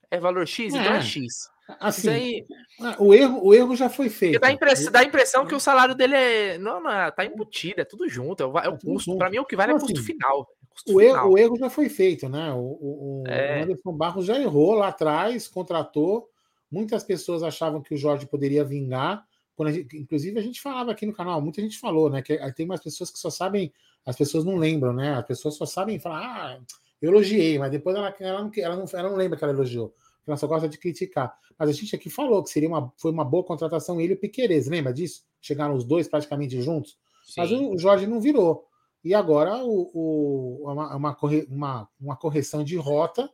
É 0.10 0.20
valor 0.20 0.48
X? 0.48 0.74
É. 0.74 0.77
Então 0.77 0.94
é 0.94 1.01
X. 1.01 1.50
Assim, 1.80 2.10
aí, 2.10 2.46
ah, 2.82 2.96
o, 3.00 3.13
erro, 3.13 3.46
o 3.46 3.53
erro 3.53 3.75
já 3.75 3.89
foi 3.89 4.10
feito. 4.10 4.39
Dá 4.39 4.48
a 4.48 4.51
impressão, 4.51 4.92
dá 4.92 5.00
a 5.00 5.03
impressão 5.03 5.46
que 5.46 5.56
o 5.56 5.60
salário 5.60 5.96
dele 5.96 6.15
é. 6.15 6.58
Não, 6.58 6.82
não, 6.82 6.92
é, 6.92 7.10
tá 7.10 7.25
embutido, 7.25 7.82
é 7.82 7.86
tudo 7.86 8.08
junto. 8.10 8.44
É 8.44 8.46
o, 8.46 8.60
é 8.60 8.70
o 8.70 8.77
custo. 8.77 9.18
Para 9.18 9.30
mim, 9.30 9.39
o 9.39 9.46
que 9.46 9.56
vale 9.56 9.72
é 9.72 9.75
então, 9.75 9.88
custo 9.88 10.01
assim, 10.01 10.13
final. 10.13 10.48
O. 10.88 11.01
Erro, 11.01 11.30
o 11.32 11.38
erro 11.38 11.58
já 11.58 11.70
foi 11.70 11.89
feito, 11.89 12.27
né? 12.27 12.51
O, 12.53 12.60
o, 12.60 13.24
é. 13.27 13.60
o 13.60 13.63
Anderson 13.63 13.94
Barros 13.94 14.25
já 14.25 14.39
errou 14.39 14.74
lá 14.74 14.89
atrás, 14.89 15.48
contratou. 15.48 16.30
Muitas 16.72 17.03
pessoas 17.03 17.44
achavam 17.44 17.82
que 17.82 17.94
o 17.94 17.98
Jorge 17.98 18.25
poderia 18.25 18.63
vingar. 18.63 19.25
A 19.60 19.72
gente, 19.72 19.96
inclusive, 19.98 20.39
a 20.39 20.42
gente 20.42 20.60
falava 20.60 20.92
aqui 20.92 21.06
no 21.06 21.13
canal, 21.13 21.39
muita 21.39 21.62
gente 21.62 21.77
falou, 21.77 22.10
né? 22.10 22.22
Que 22.22 22.38
tem 22.53 22.65
umas 22.65 22.82
pessoas 22.82 23.12
que 23.12 23.20
só 23.20 23.30
sabem, 23.30 23.72
as 24.06 24.18
pessoas 24.18 24.44
não 24.44 24.56
lembram, 24.56 24.92
né? 24.92 25.13
As 25.13 25.25
pessoas 25.25 25.56
só 25.56 25.65
sabem 25.65 26.00
falar, 26.00 26.22
ah, 26.25 26.60
eu 27.01 27.12
elogiei, 27.12 27.60
mas 27.60 27.72
depois 27.72 27.96
ela, 27.96 28.13
ela, 28.20 28.42
não, 28.42 28.51
ela, 28.58 28.75
não, 28.75 28.86
ela 28.92 29.10
não 29.10 29.15
lembra 29.15 29.38
que 29.38 29.44
ela 29.44 29.53
elogiou 29.53 29.94
ela 30.27 30.38
só 30.38 30.48
gosta 30.48 30.68
de 30.68 30.77
criticar. 30.77 31.36
Mas 31.58 31.70
a 31.70 31.74
gente 31.74 31.96
aqui 31.96 32.10
falou 32.10 32.44
que 32.44 32.50
seria 32.50 32.68
uma, 32.68 32.92
foi 32.98 33.12
uma 33.12 33.25
boa 33.25 33.44
contratação 33.44 34.00
ele 34.00 34.13
e 34.13 34.15
o 34.15 34.20
Piqueires, 34.20 34.68
lembra 34.68 34.94
disso? 34.94 35.24
Chegaram 35.42 35.75
os 35.75 35.84
dois 35.84 36.08
praticamente 36.08 36.60
juntos. 36.62 36.98
Sim. 37.25 37.42
Mas 37.42 37.51
o, 37.51 37.77
Jorge 37.77 38.08
não 38.08 38.20
virou. 38.20 38.68
E 39.03 39.13
agora 39.13 39.57
o, 39.63 39.91
o, 39.93 40.72
uma, 40.72 40.95
uma, 40.95 41.17
uma, 41.50 41.89
uma 42.00 42.15
correção 42.15 42.63
de 42.63 42.77
rota 42.77 43.29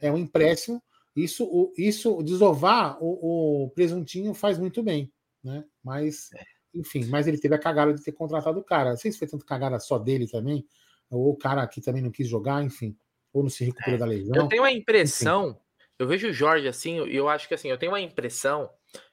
é 0.00 0.10
um 0.10 0.16
empréstimo. 0.16 0.82
Isso, 1.14 1.44
o, 1.44 1.72
isso 1.76 2.22
desovar 2.22 2.96
o, 3.02 3.64
o 3.64 3.70
presuntinho 3.70 4.32
faz 4.32 4.58
muito 4.58 4.82
bem, 4.82 5.12
né? 5.42 5.64
Mas, 5.84 6.30
enfim, 6.74 7.04
mas 7.06 7.26
ele 7.26 7.38
teve 7.38 7.54
a 7.54 7.58
cagada 7.58 7.92
de 7.92 8.02
ter 8.02 8.12
contratado 8.12 8.58
o 8.58 8.64
cara. 8.64 8.90
Não 8.90 8.96
sei 8.96 9.12
se 9.12 9.18
foi 9.18 9.28
tanto 9.28 9.44
cagada 9.44 9.78
só 9.78 9.98
dele 9.98 10.26
também, 10.26 10.66
ou 11.10 11.30
o 11.30 11.36
cara 11.36 11.62
aqui 11.62 11.80
também 11.80 12.02
não 12.02 12.10
quis 12.10 12.28
jogar, 12.28 12.62
enfim, 12.62 12.96
ou 13.32 13.42
não 13.42 13.50
se 13.50 13.64
recuperou 13.64 13.96
é. 13.96 13.98
da 13.98 14.06
lesão. 14.06 14.36
Eu 14.36 14.48
tenho 14.48 14.64
a 14.64 14.72
impressão 14.72 15.50
enfim. 15.50 15.60
Eu 16.00 16.06
vejo 16.06 16.28
o 16.28 16.32
Jorge 16.32 16.66
assim, 16.66 16.98
e 17.08 17.14
eu 17.14 17.28
acho 17.28 17.46
que 17.46 17.52
assim, 17.52 17.68
eu 17.68 17.76
tenho 17.76 17.92
uma 17.92 18.00
impressão 18.00 18.70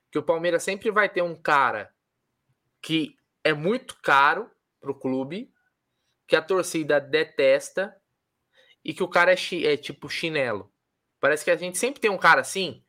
que 0.09 0.17
o 0.17 0.23
Palmeiras 0.23 0.63
sempre 0.63 0.89
vai 0.89 1.09
ter 1.09 1.21
um 1.21 1.35
cara 1.35 1.91
que 2.81 3.17
é 3.43 3.53
muito 3.53 3.97
caro 4.01 4.49
pro 4.79 4.97
clube, 4.97 5.51
que 6.27 6.35
a 6.35 6.41
torcida 6.41 6.99
detesta 6.99 7.95
e 8.83 8.93
que 8.93 9.03
o 9.03 9.07
cara 9.07 9.33
é, 9.33 9.37
é 9.65 9.77
tipo 9.77 10.09
chinelo. 10.09 10.71
Parece 11.19 11.43
que 11.43 11.51
a 11.51 11.55
gente 11.55 11.77
sempre 11.77 11.99
tem 11.99 12.11
um 12.11 12.17
cara 12.17 12.41
assim 12.41 12.83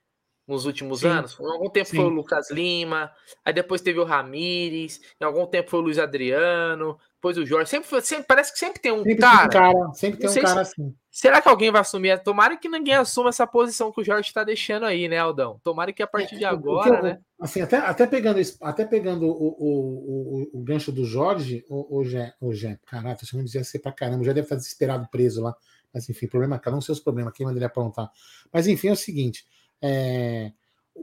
nos 0.48 0.64
últimos 0.64 1.00
Sim. 1.00 1.08
anos. 1.08 1.38
Em 1.38 1.44
algum 1.44 1.68
tempo 1.68 1.90
Sim. 1.90 1.96
foi 1.96 2.04
o 2.06 2.08
Lucas 2.08 2.50
Lima, 2.50 3.12
aí 3.44 3.52
depois 3.52 3.82
teve 3.82 4.00
o 4.00 4.04
Ramires, 4.04 5.00
em 5.20 5.24
algum 5.24 5.46
tempo 5.46 5.70
foi 5.70 5.78
o 5.78 5.82
Luiz 5.82 5.98
Adriano, 5.98 6.98
depois 7.16 7.36
o 7.36 7.44
Jorge. 7.44 7.68
Sempre, 7.68 7.88
foi, 7.88 8.00
sempre 8.00 8.24
parece 8.26 8.52
que 8.52 8.58
sempre 8.58 8.80
tem 8.80 8.90
um 8.90 9.04
sempre 9.04 9.16
cara. 9.16 9.48
Tem 9.48 9.60
um 9.60 9.62
cara 9.62 9.92
sempre 9.92 10.20
tem 10.20 10.30
um 10.30 10.34
cara 10.34 10.64
se, 10.64 10.72
assim. 10.72 10.94
Será 11.10 11.42
que 11.42 11.48
alguém 11.48 11.70
vai 11.70 11.80
assumir? 11.80 12.16
Tomara 12.22 12.56
que 12.56 12.68
ninguém 12.68 12.94
assuma 12.94 13.28
essa 13.28 13.46
posição 13.46 13.92
que 13.92 14.00
o 14.00 14.04
Jorge 14.04 14.28
está 14.28 14.42
deixando 14.42 14.86
aí, 14.86 15.08
né, 15.08 15.18
Aldão? 15.18 15.60
Tomara 15.62 15.92
que 15.92 16.02
a 16.02 16.06
partir 16.06 16.36
é, 16.36 16.38
de 16.38 16.44
agora, 16.44 16.96
eu, 16.96 17.02
né? 17.02 17.18
Assim, 17.40 17.60
até, 17.60 17.76
até 17.76 18.06
pegando, 18.06 18.40
até 18.62 18.84
pegando 18.84 19.26
o, 19.26 19.30
o, 19.30 20.48
o, 20.54 20.60
o 20.60 20.62
gancho 20.62 20.90
do 20.90 21.04
Jorge, 21.04 21.64
o, 21.68 21.98
o, 21.98 22.04
Gé, 22.04 22.32
o 22.40 22.54
Gé, 22.54 22.78
caralho, 22.86 23.18
tô 23.18 23.26
chamando 23.26 23.46
de 23.46 23.64
ser 23.64 23.80
pra 23.80 23.92
caramba, 23.92 24.24
já 24.24 24.32
deve 24.32 24.44
estar 24.46 24.56
desesperado 24.56 25.08
preso 25.10 25.42
lá. 25.42 25.54
Mas 25.92 26.08
enfim, 26.08 26.26
problema, 26.26 26.58
cada 26.58 26.76
um 26.76 26.80
seus 26.80 27.00
problemas, 27.00 27.32
quem 27.32 27.44
manda 27.44 27.58
ele 27.58 27.64
aprontar. 27.64 28.10
Mas 28.52 28.66
enfim, 28.68 28.88
é 28.88 28.92
o 28.92 28.96
seguinte: 28.96 29.44
é, 29.82 30.52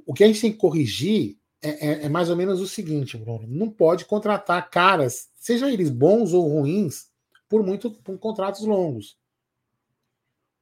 o 0.06 0.14
que 0.14 0.24
a 0.24 0.28
gente 0.28 0.42
tem 0.42 0.52
que 0.52 0.58
corrigir 0.58 1.38
é, 1.62 1.70
é, 1.70 2.06
é, 2.06 2.10
mais 2.10 2.30
ou 2.30 2.36
menos 2.36 2.62
o 2.62 2.68
seguinte, 2.68 3.18
Bruno: 3.18 3.48
não 3.48 3.70
pode 3.70 4.06
contratar 4.06 4.70
caras, 4.70 5.30
seja 5.36 5.72
eles 5.72 5.90
bons 5.90 6.34
ou 6.34 6.48
ruins, 6.48 7.10
por 7.50 7.64
muito 7.64 7.90
por 7.92 8.18
contratos 8.20 8.66
longos. 8.66 9.18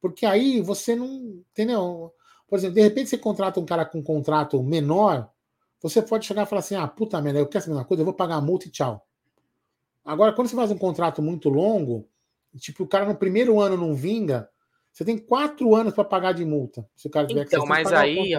Porque 0.02 0.26
aí 0.26 0.62
você 0.62 0.96
não. 0.96 1.44
Entendeu? 1.52 2.14
Por 2.48 2.58
exemplo, 2.58 2.76
de 2.76 2.82
repente 2.82 3.10
você 3.10 3.18
contrata 3.18 3.60
um 3.60 3.66
cara 3.66 3.86
com 3.86 4.00
um 4.00 4.04
contrato 4.04 4.62
menor, 4.62 5.30
você 5.82 6.02
pode 6.02 6.26
chegar 6.26 6.44
e 6.44 6.46
falar 6.46 6.60
assim: 6.60 6.76
ah, 6.76 6.88
puta 6.88 7.22
merda, 7.22 7.40
eu 7.40 7.48
quero 7.48 7.64
saber 7.66 7.78
uma 7.78 7.86
coisa, 7.86 8.02
eu 8.02 8.06
vou 8.06 8.14
pagar 8.14 8.36
a 8.36 8.42
multa 8.42 8.68
e 8.68 8.72
tchau. 8.72 9.06
Agora, 10.06 10.34
quando 10.34 10.48
você 10.48 10.56
faz 10.56 10.72
um 10.72 10.78
contrato 10.78 11.22
muito 11.22 11.50
longo, 11.50 12.08
tipo, 12.58 12.84
o 12.84 12.88
cara 12.88 13.06
no 13.06 13.16
primeiro 13.16 13.60
ano 13.60 13.78
não 13.78 13.96
vinga, 13.96 14.50
você 14.94 15.04
tem 15.04 15.18
quatro 15.18 15.76
anos 15.76 15.94
para 15.94 16.06
pagar 16.06 16.34
de 16.34 16.46
multa. 16.46 16.88
Se 16.96 17.08
o 17.08 17.12
cara 17.12 17.28
tiver 17.28 17.46
então, 17.46 17.64
que 17.64 17.68
mas 17.68 17.92
aí, 17.92 18.32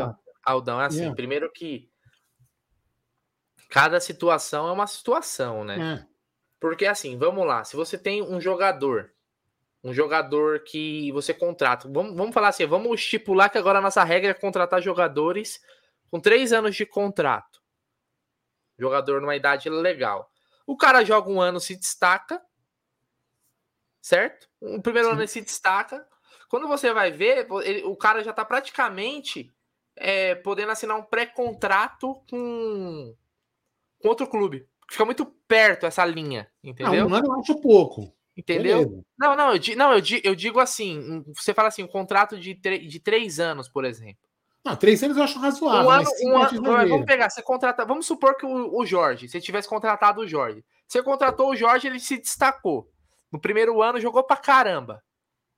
Aldão, 0.43 0.81
é 0.81 0.87
assim, 0.87 0.99
yeah. 0.99 1.15
primeiro 1.15 1.53
que 1.53 1.91
cada 3.69 4.01
situação 4.01 4.69
é 4.69 4.73
uma 4.73 4.87
situação, 4.87 5.65
né? 5.65 6.01
É. 6.01 6.15
Porque 6.61 6.87
assim, 6.87 7.19
vamos 7.19 7.45
lá, 7.45 7.65
se 7.65 7.77
você 7.77 7.99
tem 7.99 8.23
um 8.23 8.41
jogador 8.41 9.13
um 9.85 9.93
jogador 9.93 10.61
que 10.61 11.13
você 11.13 11.35
contrata. 11.35 11.87
Vamos, 11.87 12.17
vamos 12.17 12.33
falar 12.33 12.49
assim, 12.49 12.65
vamos 12.65 12.99
estipular 12.99 13.51
que 13.51 13.59
agora 13.59 13.81
a 13.81 13.83
nossa 13.83 14.03
regra 14.03 14.31
é 14.31 14.35
contratar 14.35 14.81
jogadores 14.81 15.63
com 16.11 16.19
três 16.19 16.55
anos 16.55 16.75
de 16.75 16.87
contrato. 16.87 17.63
Jogador 18.79 19.21
numa 19.21 19.37
idade 19.37 19.69
legal. 19.69 20.33
O 20.67 20.75
cara 20.75 21.05
joga 21.05 21.31
um 21.31 21.39
ano, 21.39 21.61
se 21.61 21.77
destaca, 21.77 22.43
certo? 24.01 24.49
O 24.59 24.81
primeiro 24.81 25.09
Sim. 25.09 25.13
ano 25.13 25.21
ele 25.21 25.29
se 25.29 25.43
destaca. 25.43 26.09
Quando 26.49 26.69
você 26.69 26.93
vai 26.93 27.11
ver, 27.11 27.47
ele, 27.63 27.83
o 27.85 27.97
cara 27.97 28.23
já 28.23 28.31
está 28.31 28.45
praticamente 28.45 29.53
é, 29.97 30.35
podendo 30.35 30.73
assinar 30.73 30.97
um 30.97 31.03
pré-contrato 31.03 32.23
com, 32.29 33.15
com 33.99 34.09
outro 34.09 34.27
clube. 34.27 34.67
Fica 34.91 35.05
muito 35.05 35.27
perto 35.49 35.87
essa 35.87 36.05
linha, 36.05 36.49
entendeu? 36.63 37.09
Não, 37.09 37.11
um 37.11 37.15
ano 37.15 37.27
eu 37.29 37.41
acho 37.41 37.61
pouco. 37.61 38.13
Entendeu? 38.37 38.79
Beleza. 38.79 39.05
Não, 39.17 39.37
não, 39.37 39.55
eu, 39.55 39.77
não 39.77 39.93
eu, 39.95 40.03
eu, 40.25 40.35
digo 40.35 40.59
assim: 40.59 41.25
você 41.35 41.55
fala 41.55 41.69
assim, 41.69 41.85
um 41.85 41.89
contrato 41.89 42.39
de, 42.39 42.53
de 42.53 43.01
três 43.01 43.39
anos, 43.39 43.69
por 43.69 43.85
exemplo. 43.85 44.19
Não, 44.65 44.75
três 44.75 45.03
anos 45.03 45.17
eu 45.17 45.23
acho 45.23 45.39
razoável. 45.39 45.89
Um 45.89 45.91
ano, 45.91 46.11
um 46.63 46.73
ano, 46.73 46.89
vamos 46.89 47.07
pegar, 47.07 47.31
você 47.31 47.43
contrata. 47.43 47.85
Vamos 47.85 48.07
supor 48.07 48.37
que 48.37 48.45
o, 48.45 48.77
o 48.77 48.85
Jorge, 48.85 49.29
se 49.29 49.41
tivesse 49.41 49.69
contratado 49.69 50.23
o 50.23 50.27
Jorge. 50.27 50.65
Você 50.89 51.03
contratou 51.03 51.51
o 51.51 51.57
Jorge, 51.57 51.87
ele 51.87 52.01
se 52.01 52.19
destacou. 52.19 52.91
No 53.31 53.41
primeiro 53.41 53.83
ano 53.83 54.01
jogou 54.01 54.25
pra 54.25 54.37
caramba. 54.37 55.03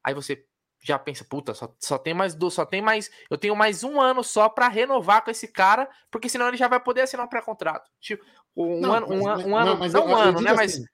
Aí 0.03 0.13
você 0.13 0.45
já 0.87 0.99
pensa, 0.99 1.25
puta, 1.29 1.53
só, 1.53 1.75
só 1.81 1.99
tem 1.99 2.15
mais 2.15 2.35
do, 2.35 2.49
só 2.49 2.65
tem 2.65 2.81
mais. 2.81 3.11
Eu 3.29 3.37
tenho 3.37 3.57
mais 3.57 3.83
um 3.83 4.01
ano 4.01 4.23
só 4.23 4.49
para 4.49 4.69
renovar 4.69 5.25
com 5.25 5.31
esse 5.31 5.49
cara, 5.49 5.89
porque 6.11 6.29
senão 6.29 6.47
ele 6.47 6.57
já 6.57 6.69
vai 6.69 6.79
poder 6.79 7.01
assinar 7.01 7.27
um 7.27 7.29
pré-contrato. 7.29 7.91
Tipo, 8.01 8.25
um 8.57 8.81
não, 8.81 8.93
ano, 8.93 9.07
um, 9.07 9.23
mas, 9.25 9.45
um 9.45 9.57
ano, 9.57 9.77
não, 9.77 9.89
não 9.89 10.07
um 10.07 10.17
ano, 10.17 10.41
né? 10.41 10.51
Assim, 10.53 10.85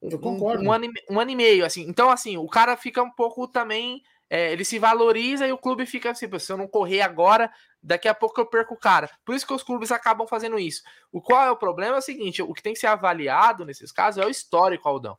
mas 0.00 0.12
eu 0.12 0.18
concordo. 0.20 0.62
Um, 0.62 0.68
um, 0.68 0.72
ano, 0.72 0.86
um 1.10 1.20
ano 1.20 1.30
e 1.32 1.36
meio, 1.36 1.66
assim. 1.66 1.82
Então, 1.88 2.10
assim, 2.10 2.36
o 2.36 2.46
cara 2.46 2.76
fica 2.76 3.02
um 3.02 3.10
pouco 3.10 3.48
também. 3.48 4.00
É, 4.32 4.52
ele 4.52 4.64
se 4.64 4.78
valoriza 4.78 5.48
e 5.48 5.52
o 5.52 5.58
clube 5.58 5.84
fica 5.84 6.12
assim, 6.12 6.28
se 6.38 6.52
eu 6.52 6.56
não 6.56 6.68
correr 6.68 7.00
agora, 7.00 7.50
daqui 7.82 8.06
a 8.06 8.14
pouco 8.14 8.40
eu 8.40 8.46
perco 8.46 8.74
o 8.74 8.78
cara. 8.78 9.10
Por 9.24 9.34
isso 9.34 9.44
que 9.44 9.52
os 9.52 9.64
clubes 9.64 9.90
acabam 9.90 10.24
fazendo 10.24 10.56
isso. 10.56 10.82
O 11.10 11.20
qual 11.20 11.42
é 11.42 11.50
o 11.50 11.56
problema? 11.56 11.96
É 11.96 11.98
o 11.98 12.02
seguinte: 12.02 12.40
o 12.40 12.54
que 12.54 12.62
tem 12.62 12.72
que 12.72 12.78
ser 12.78 12.86
avaliado 12.86 13.64
nesses 13.64 13.90
casos 13.90 14.22
é 14.22 14.26
o 14.26 14.30
histórico, 14.30 14.88
Aldão. 14.88 15.18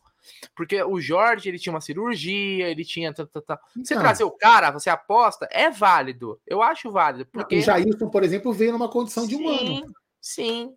Porque 0.55 0.81
o 0.83 0.99
Jorge, 0.99 1.49
ele 1.49 1.59
tinha 1.59 1.73
uma 1.73 1.81
cirurgia, 1.81 2.67
ele 2.69 2.85
tinha. 2.85 3.13
Tá, 3.13 3.25
tá, 3.25 3.41
tá. 3.41 3.59
Você 3.75 3.93
então. 3.93 4.03
trazer 4.03 4.23
o 4.23 4.31
cara, 4.31 4.71
você 4.71 4.89
aposta, 4.89 5.47
é 5.51 5.69
válido. 5.69 6.39
Eu 6.45 6.61
acho 6.61 6.91
válido. 6.91 7.25
Porque... 7.31 7.57
O 7.57 7.61
Jailson, 7.61 8.09
por 8.09 8.23
exemplo, 8.23 8.53
veio 8.53 8.71
numa 8.71 8.89
condição 8.89 9.27
de 9.27 9.35
um 9.35 9.49
ano. 9.49 9.95
Sim, 10.19 10.75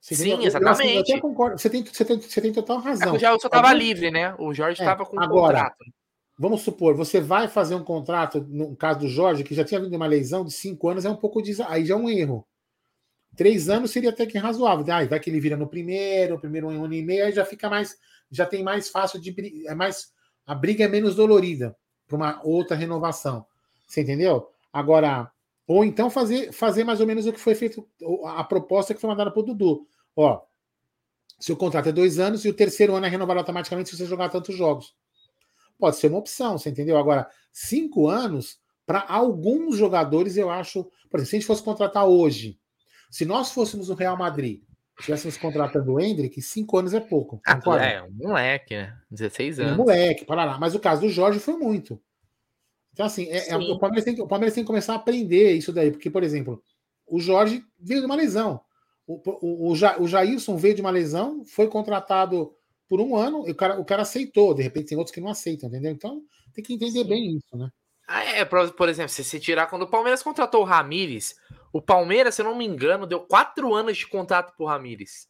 Sim, 0.00 0.44
exatamente. 0.44 0.94
Eu, 0.94 1.00
até 1.00 1.20
concordo. 1.20 1.58
Você 1.58 1.68
tem, 1.68 1.84
você 1.84 2.04
tem, 2.04 2.20
você 2.20 2.40
tem 2.40 2.52
total 2.52 2.78
razão. 2.78 3.14
É 3.14 3.16
o 3.16 3.18
Jailson 3.18 3.46
estava 3.46 3.72
livre, 3.72 4.10
né? 4.10 4.34
O 4.38 4.54
Jorge 4.54 4.80
estava 4.80 5.02
é, 5.02 5.06
com 5.06 5.20
agora, 5.20 5.58
contrato. 5.58 5.84
vamos 6.38 6.62
supor, 6.62 6.94
você 6.94 7.20
vai 7.20 7.48
fazer 7.48 7.74
um 7.74 7.84
contrato, 7.84 8.40
no 8.48 8.74
caso 8.76 9.00
do 9.00 9.08
Jorge, 9.08 9.44
que 9.44 9.54
já 9.54 9.64
tinha 9.64 9.80
vindo 9.80 9.94
uma 9.94 10.06
lesão 10.06 10.44
de 10.44 10.52
cinco 10.52 10.88
anos, 10.88 11.04
é 11.04 11.10
um 11.10 11.16
pouco 11.16 11.42
de. 11.42 11.60
Aí 11.64 11.84
já 11.84 11.94
é 11.94 11.96
um 11.96 12.08
erro. 12.08 12.46
Três 13.38 13.68
anos 13.68 13.92
seria 13.92 14.10
até 14.10 14.26
que 14.26 14.36
razoável. 14.36 14.84
Ah, 14.92 15.04
vai 15.06 15.20
que 15.20 15.30
ele 15.30 15.38
vira 15.38 15.56
no 15.56 15.68
primeiro, 15.68 16.40
primeiro 16.40 16.66
um 16.66 16.84
ano 16.84 16.92
e 16.92 17.04
meio, 17.04 17.24
aí 17.24 17.30
já 17.30 17.44
fica 17.44 17.70
mais. 17.70 17.96
Já 18.28 18.44
tem 18.44 18.64
mais 18.64 18.88
fácil 18.88 19.20
de. 19.20 19.64
É 19.68 19.76
mais, 19.76 20.12
a 20.44 20.56
briga 20.56 20.84
é 20.84 20.88
menos 20.88 21.14
dolorida 21.14 21.76
para 22.08 22.16
uma 22.16 22.40
outra 22.42 22.76
renovação. 22.76 23.46
Você 23.86 24.00
entendeu? 24.00 24.50
Agora, 24.72 25.30
ou 25.68 25.84
então 25.84 26.10
fazer, 26.10 26.50
fazer 26.50 26.82
mais 26.82 26.98
ou 26.98 27.06
menos 27.06 27.26
o 27.26 27.32
que 27.32 27.38
foi 27.38 27.54
feito, 27.54 27.88
a 28.24 28.42
proposta 28.42 28.92
que 28.92 29.00
foi 29.00 29.08
mandada 29.08 29.30
para 29.30 29.38
o 29.38 29.44
Dudu. 29.44 29.86
Ó, 30.16 30.42
seu 31.38 31.56
contrato 31.56 31.90
é 31.90 31.92
dois 31.92 32.18
anos 32.18 32.44
e 32.44 32.48
o 32.48 32.54
terceiro 32.54 32.96
ano 32.96 33.06
é 33.06 33.08
renovado 33.08 33.38
automaticamente 33.38 33.88
se 33.88 33.96
você 33.96 34.04
jogar 34.04 34.30
tantos 34.30 34.56
jogos. 34.56 34.96
Pode 35.78 35.96
ser 35.96 36.08
uma 36.08 36.18
opção, 36.18 36.58
você 36.58 36.70
entendeu? 36.70 36.98
Agora, 36.98 37.30
cinco 37.52 38.08
anos, 38.08 38.58
para 38.84 39.06
alguns 39.08 39.76
jogadores, 39.76 40.36
eu 40.36 40.50
acho. 40.50 40.90
Por 41.08 41.20
exemplo, 41.20 41.26
se 41.30 41.36
a 41.36 41.38
gente 41.38 41.46
fosse 41.46 41.62
contratar 41.62 42.04
hoje, 42.04 42.57
se 43.10 43.24
nós 43.24 43.50
fôssemos 43.52 43.90
o 43.90 43.94
Real 43.94 44.16
Madrid, 44.16 44.62
estivéssemos 44.98 45.36
contratando 45.36 45.92
o 45.92 46.00
Hendrick, 46.00 46.40
cinco 46.42 46.78
anos 46.78 46.92
é 46.92 47.00
pouco. 47.00 47.40
Ah, 47.46 47.58
é, 47.80 48.02
um 48.02 48.10
moleque, 48.10 48.76
né? 48.76 48.96
16 49.10 49.60
anos. 49.60 49.72
Um 49.72 49.76
moleque, 49.76 50.24
para 50.24 50.44
lá. 50.44 50.58
Mas 50.58 50.74
o 50.74 50.80
caso 50.80 51.02
do 51.02 51.08
Jorge 51.08 51.38
foi 51.38 51.56
muito. 51.56 52.00
Então, 52.92 53.06
assim, 53.06 53.28
é, 53.28 53.50
é, 53.50 53.56
o, 53.56 53.78
Palmeiras 53.78 54.04
tem, 54.04 54.20
o 54.20 54.26
Palmeiras 54.26 54.54
tem 54.54 54.64
que 54.64 54.66
começar 54.66 54.94
a 54.94 54.96
aprender 54.96 55.52
isso 55.52 55.72
daí, 55.72 55.92
porque, 55.92 56.10
por 56.10 56.24
exemplo, 56.24 56.62
o 57.06 57.20
Jorge 57.20 57.62
veio 57.78 58.00
de 58.00 58.06
uma 58.06 58.16
lesão. 58.16 58.60
O, 59.06 59.22
o, 59.24 59.68
o, 59.68 60.02
o 60.02 60.08
Jailson 60.08 60.56
veio 60.56 60.74
de 60.74 60.80
uma 60.80 60.90
lesão, 60.90 61.44
foi 61.44 61.68
contratado 61.68 62.52
por 62.88 63.00
um 63.00 63.16
ano, 63.16 63.46
e 63.46 63.52
o 63.52 63.54
cara, 63.54 63.78
o 63.78 63.84
cara 63.84 64.02
aceitou. 64.02 64.52
De 64.52 64.62
repente, 64.62 64.88
tem 64.88 64.98
outros 64.98 65.14
que 65.14 65.20
não 65.20 65.30
aceitam, 65.30 65.68
entendeu? 65.68 65.92
Então, 65.92 66.22
tem 66.52 66.64
que 66.64 66.74
entender 66.74 67.02
Sim. 67.02 67.08
bem 67.08 67.36
isso, 67.36 67.56
né? 67.56 67.70
Ah, 68.08 68.24
é, 68.24 68.44
por, 68.44 68.72
por 68.72 68.88
exemplo, 68.88 69.10
se 69.10 69.22
você 69.22 69.38
tirar 69.38 69.66
quando 69.66 69.82
o 69.82 69.86
Palmeiras 69.86 70.22
contratou 70.22 70.62
o 70.62 70.64
Ramires, 70.64 71.36
o 71.72 71.82
Palmeiras, 71.82 72.34
se 72.34 72.42
eu 72.42 72.46
não 72.46 72.56
me 72.56 72.64
engano, 72.64 73.06
deu 73.06 73.20
quatro 73.20 73.74
anos 73.74 73.96
de 73.96 74.06
contrato 74.06 74.54
pro 74.56 74.66
Ramires. 74.66 75.28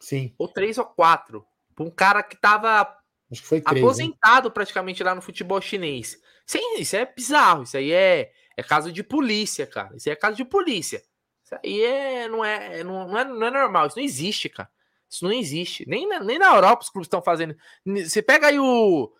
Sim. 0.00 0.34
Ou 0.38 0.48
três 0.48 0.78
ou 0.78 0.84
quatro. 0.84 1.44
Pra 1.74 1.84
um 1.84 1.90
cara 1.90 2.22
que 2.22 2.36
tava 2.36 2.82
Acho 3.30 3.42
que 3.42 3.48
foi 3.48 3.60
três, 3.60 3.84
aposentado 3.84 4.48
hein? 4.48 4.54
praticamente 4.54 5.02
lá 5.02 5.14
no 5.14 5.22
futebol 5.22 5.60
chinês. 5.60 6.18
Isso, 6.46 6.58
isso 6.78 6.96
é 6.96 7.04
bizarro. 7.04 7.64
Isso 7.64 7.76
aí 7.76 7.92
é, 7.92 8.32
é 8.56 8.62
caso 8.62 8.92
de 8.92 9.02
polícia, 9.02 9.66
cara. 9.66 9.96
Isso 9.96 10.08
aí 10.08 10.12
é 10.12 10.16
caso 10.16 10.36
de 10.36 10.44
polícia. 10.44 11.02
Isso 11.44 11.54
aí 11.62 11.82
é, 11.82 12.28
não, 12.28 12.44
é, 12.44 12.84
não, 12.84 13.08
não, 13.08 13.18
é, 13.18 13.24
não 13.24 13.46
é 13.46 13.50
normal. 13.50 13.86
Isso 13.86 13.96
não 13.96 14.04
existe, 14.04 14.48
cara. 14.48 14.70
Isso 15.08 15.24
não 15.24 15.32
existe. 15.32 15.88
Nem 15.88 16.08
na, 16.08 16.20
nem 16.20 16.38
na 16.38 16.54
Europa 16.54 16.82
os 16.82 16.90
clubes 16.90 17.06
estão 17.06 17.22
fazendo. 17.22 17.56
Você 17.84 18.22
pega 18.22 18.48
aí 18.48 18.58
o, 18.58 19.12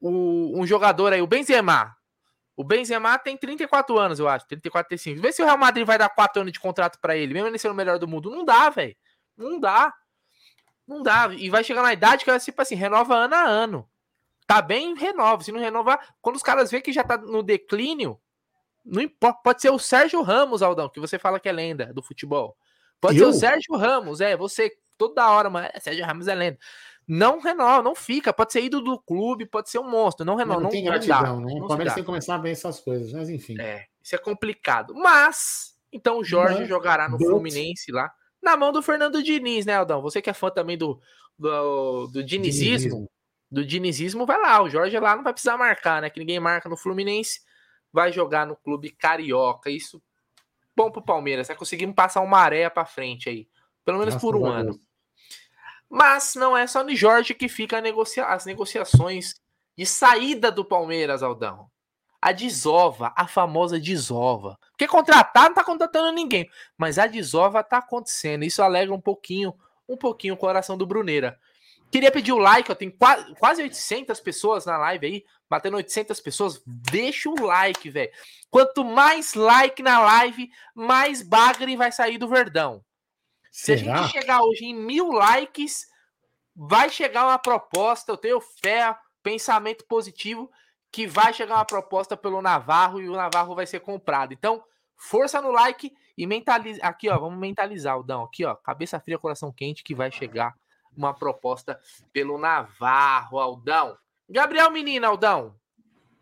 o, 0.00 0.60
um 0.60 0.66
jogador 0.66 1.12
aí, 1.12 1.22
o 1.22 1.26
Benzema. 1.26 1.94
O 2.56 2.62
Benzema 2.62 3.18
tem 3.18 3.36
34 3.36 3.98
anos, 3.98 4.18
eu 4.20 4.28
acho. 4.28 4.46
34, 4.46 4.88
35. 4.88 5.20
Vê 5.20 5.32
se 5.32 5.42
o 5.42 5.44
Real 5.44 5.58
Madrid 5.58 5.86
vai 5.86 5.98
dar 5.98 6.08
4 6.08 6.42
anos 6.42 6.52
de 6.52 6.60
contrato 6.60 7.00
para 7.00 7.16
ele, 7.16 7.34
mesmo 7.34 7.48
ele 7.48 7.58
sendo 7.58 7.72
o 7.72 7.74
melhor 7.74 7.98
do 7.98 8.06
mundo. 8.06 8.30
Não 8.30 8.44
dá, 8.44 8.70
velho. 8.70 8.96
Não 9.36 9.58
dá. 9.58 9.92
Não 10.86 11.02
dá. 11.02 11.30
E 11.36 11.50
vai 11.50 11.64
chegar 11.64 11.82
na 11.82 11.92
idade 11.92 12.24
que 12.24 12.30
é 12.30 12.38
tipo 12.38 12.60
assim, 12.62 12.74
renova 12.74 13.14
ano 13.14 13.34
a 13.34 13.42
ano. 13.42 13.88
Tá 14.46 14.62
bem, 14.62 14.94
renova. 14.94 15.42
Se 15.42 15.50
não 15.50 15.58
renovar, 15.58 16.14
quando 16.20 16.36
os 16.36 16.42
caras 16.42 16.70
vê 16.70 16.80
que 16.80 16.92
já 16.92 17.02
tá 17.02 17.16
no 17.16 17.42
declínio, 17.42 18.20
não 18.84 19.02
importa. 19.02 19.40
Pode 19.42 19.62
ser 19.62 19.70
o 19.70 19.78
Sérgio 19.78 20.22
Ramos, 20.22 20.62
Aldão, 20.62 20.88
que 20.88 21.00
você 21.00 21.18
fala 21.18 21.40
que 21.40 21.48
é 21.48 21.52
lenda 21.52 21.92
do 21.92 22.02
futebol. 22.02 22.56
Pode 23.00 23.18
eu? 23.18 23.32
ser 23.32 23.36
o 23.36 23.40
Sérgio 23.40 23.76
Ramos, 23.76 24.20
é. 24.20 24.36
Você 24.36 24.70
toda 24.96 25.28
hora, 25.30 25.50
mas 25.50 25.70
é, 25.74 25.80
Sérgio 25.80 26.04
Ramos 26.04 26.28
é 26.28 26.34
lenda. 26.34 26.58
Não 27.06 27.38
renova, 27.38 27.82
não 27.82 27.94
fica. 27.94 28.32
Pode 28.32 28.52
ser 28.52 28.62
ido 28.62 28.80
do 28.80 28.98
clube, 28.98 29.46
pode 29.46 29.70
ser 29.70 29.78
um 29.78 29.88
monstro. 29.88 30.24
Não 30.24 30.36
renova. 30.36 30.60
Não, 30.60 30.64
não 30.64 30.70
tem 30.70 30.84
gratidão, 30.84 31.40
né? 31.40 31.60
O 31.60 31.66
Palmeiras 31.66 31.94
tem 31.94 32.02
que 32.02 32.06
começar 32.06 32.36
a 32.36 32.38
ver 32.38 32.52
essas 32.52 32.80
coisas, 32.80 33.12
mas 33.12 33.28
enfim. 33.28 33.60
É, 33.60 33.86
isso 34.02 34.14
é 34.14 34.18
complicado. 34.18 34.94
Mas, 34.94 35.74
então 35.92 36.18
o 36.18 36.24
Jorge 36.24 36.64
jogará 36.64 37.08
no 37.08 37.18
Fluminense 37.18 37.92
lá, 37.92 38.10
na 38.42 38.56
mão 38.56 38.72
do 38.72 38.82
Fernando 38.82 39.22
Diniz, 39.22 39.64
né, 39.64 39.74
Aldão? 39.74 40.02
Você 40.02 40.20
que 40.20 40.30
é 40.30 40.34
fã 40.34 40.50
também 40.50 40.76
do, 40.76 41.00
do, 41.38 42.06
do 42.08 42.22
dinizismo, 42.22 42.78
dinizismo, 42.78 43.10
do 43.50 43.64
dinizismo, 43.64 44.26
vai 44.26 44.40
lá. 44.40 44.62
O 44.62 44.68
Jorge 44.68 44.98
lá 44.98 45.16
não 45.16 45.24
vai 45.24 45.32
precisar 45.32 45.56
marcar, 45.56 46.02
né? 46.02 46.10
Que 46.10 46.20
ninguém 46.20 46.40
marca 46.40 46.68
no 46.68 46.76
Fluminense. 46.76 47.40
Vai 47.92 48.12
jogar 48.12 48.46
no 48.46 48.56
clube 48.56 48.90
carioca. 48.90 49.70
Isso 49.70 50.02
bom 50.76 50.90
pro 50.90 51.02
Palmeiras. 51.02 51.48
Vai 51.48 51.56
conseguimos 51.56 51.94
passar 51.94 52.20
uma 52.20 52.38
areia 52.38 52.70
para 52.70 52.84
frente 52.84 53.28
aí. 53.28 53.48
Pelo 53.84 53.98
menos 53.98 54.14
Nossa, 54.14 54.26
por 54.26 54.36
um 54.36 54.46
ano. 54.46 54.78
Mas 55.88 56.34
não 56.34 56.56
é 56.56 56.66
só 56.66 56.82
no 56.82 56.94
Jorge 56.94 57.34
que 57.34 57.48
fica 57.48 57.80
negocia 57.80 58.26
as 58.26 58.44
negociações 58.44 59.34
de 59.76 59.86
saída 59.86 60.50
do 60.50 60.64
Palmeiras, 60.64 61.22
Aldão. 61.22 61.68
A 62.20 62.32
desova, 62.32 63.12
a 63.16 63.28
famosa 63.28 63.78
desova. 63.78 64.58
Porque 64.70 64.88
contratar 64.88 65.44
não 65.44 65.54
tá 65.54 65.62
contratando 65.62 66.10
ninguém, 66.10 66.48
mas 66.76 66.98
a 66.98 67.06
desova 67.06 67.62
tá 67.62 67.78
acontecendo. 67.78 68.44
Isso 68.44 68.62
alegra 68.62 68.94
um 68.94 69.00
pouquinho, 69.00 69.54
um 69.88 69.96
pouquinho 69.96 70.34
o 70.34 70.38
coração 70.38 70.76
do 70.76 70.86
Bruneira. 70.86 71.38
Queria 71.90 72.10
pedir 72.10 72.32
o 72.32 72.38
like, 72.38 72.72
ó, 72.72 72.74
tem 72.74 72.90
quase, 72.90 73.34
quase 73.36 73.62
800 73.62 74.18
pessoas 74.20 74.66
na 74.66 74.76
live 74.78 75.06
aí, 75.06 75.24
batendo 75.48 75.76
800 75.76 76.18
pessoas. 76.20 76.60
Deixa 76.66 77.28
o 77.28 77.40
like, 77.40 77.88
velho. 77.88 78.10
Quanto 78.50 78.84
mais 78.84 79.34
like 79.34 79.82
na 79.82 80.00
live, 80.00 80.50
mais 80.74 81.22
bagre 81.22 81.76
vai 81.76 81.92
sair 81.92 82.18
do 82.18 82.26
Verdão. 82.26 82.82
Se 83.54 83.78
Será? 83.78 84.00
a 84.00 84.02
gente 84.02 84.10
chegar 84.10 84.42
hoje 84.42 84.64
em 84.64 84.74
mil 84.74 85.12
likes, 85.12 85.86
vai 86.56 86.90
chegar 86.90 87.24
uma 87.24 87.38
proposta. 87.38 88.10
Eu 88.10 88.16
tenho 88.16 88.40
fé, 88.40 88.98
pensamento 89.22 89.84
positivo, 89.84 90.50
que 90.90 91.06
vai 91.06 91.32
chegar 91.32 91.54
uma 91.54 91.64
proposta 91.64 92.16
pelo 92.16 92.42
Navarro 92.42 93.00
e 93.00 93.08
o 93.08 93.14
Navarro 93.14 93.54
vai 93.54 93.64
ser 93.64 93.78
comprado. 93.78 94.32
Então, 94.32 94.64
força 94.96 95.40
no 95.40 95.52
like 95.52 95.96
e 96.18 96.26
mentaliza. 96.26 96.82
Aqui, 96.82 97.08
ó, 97.08 97.16
vamos 97.16 97.38
mentalizar, 97.38 97.94
Aldão. 97.94 98.24
Aqui, 98.24 98.44
ó, 98.44 98.56
cabeça 98.56 98.98
fria, 98.98 99.20
coração 99.20 99.52
quente, 99.52 99.84
que 99.84 99.94
vai 99.94 100.10
chegar 100.10 100.56
uma 100.96 101.14
proposta 101.14 101.80
pelo 102.12 102.36
Navarro, 102.36 103.38
Aldão. 103.38 103.96
Gabriel 104.28 104.72
Menino, 104.72 105.06
Aldão. 105.06 105.54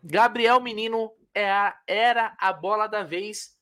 Gabriel 0.03 0.61
Menino 0.61 1.11
é 1.33 1.49
a, 1.49 1.75
era 1.87 2.35
a 2.37 2.53
bola 2.53 2.85
da 2.85 3.01
vez 3.01 3.57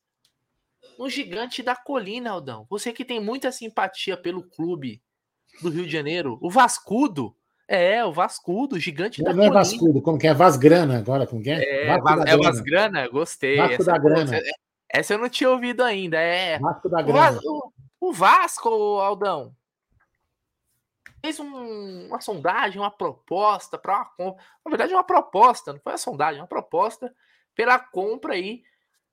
no 0.98 1.10
gigante 1.10 1.64
da 1.64 1.76
colina, 1.76 2.32
Aldão. 2.32 2.66
Você 2.70 2.92
que 2.94 3.06
tem 3.06 3.20
muita 3.20 3.52
simpatia 3.52 4.16
pelo 4.16 4.44
clube 4.44 5.02
do 5.62 5.70
Rio 5.70 5.86
de 5.86 5.92
Janeiro, 5.92 6.38
o 6.42 6.50
Vascudo. 6.50 7.36
É, 7.68 8.04
o 8.04 8.12
Vascudo, 8.12 8.76
o 8.76 8.80
gigante 8.80 9.22
não, 9.22 9.26
da 9.26 9.32
não 9.32 9.38
colina. 9.38 9.54
Não 9.54 9.62
é 9.62 9.64
Vascudo, 9.64 10.02
como 10.02 10.18
que 10.18 10.28
é? 10.28 10.34
Vasgrana 10.34 10.98
agora, 10.98 11.26
como 11.26 11.42
que 11.42 11.50
é? 11.50 11.86
É, 11.88 11.98
Vasco 11.98 12.28
é 12.28 12.38
Vasgrana, 12.38 13.08
gostei. 13.08 13.58
Vasco 13.58 13.74
essa, 13.82 13.92
da 13.92 13.98
Grana. 13.98 14.36
Essa, 14.36 14.52
essa, 14.90 15.14
eu 15.14 15.18
não 15.18 15.30
tinha 15.30 15.50
ouvido 15.50 15.82
ainda. 15.82 16.18
É 16.20 16.60
Vasco 16.60 16.90
da 16.90 17.02
Grana. 17.02 17.40
O, 17.46 17.72
o 18.02 18.12
Vasco, 18.12 18.70
Aldão, 18.70 19.56
fez 21.22 21.40
um, 21.40 22.08
uma 22.08 22.20
sondagem, 22.20 22.82
uma 22.82 22.92
proposta 22.92 23.78
para 23.78 23.96
uma 23.96 24.06
compra. 24.06 24.44
Na 24.66 24.70
verdade, 24.70 24.94
uma 24.94 25.04
proposta, 25.04 25.72
não 25.72 25.80
foi 25.80 25.94
uma 25.94 25.98
sondagem, 25.98 26.42
uma 26.42 26.48
proposta 26.48 27.14
pela 27.56 27.80
compra 27.80 28.34
aí 28.34 28.64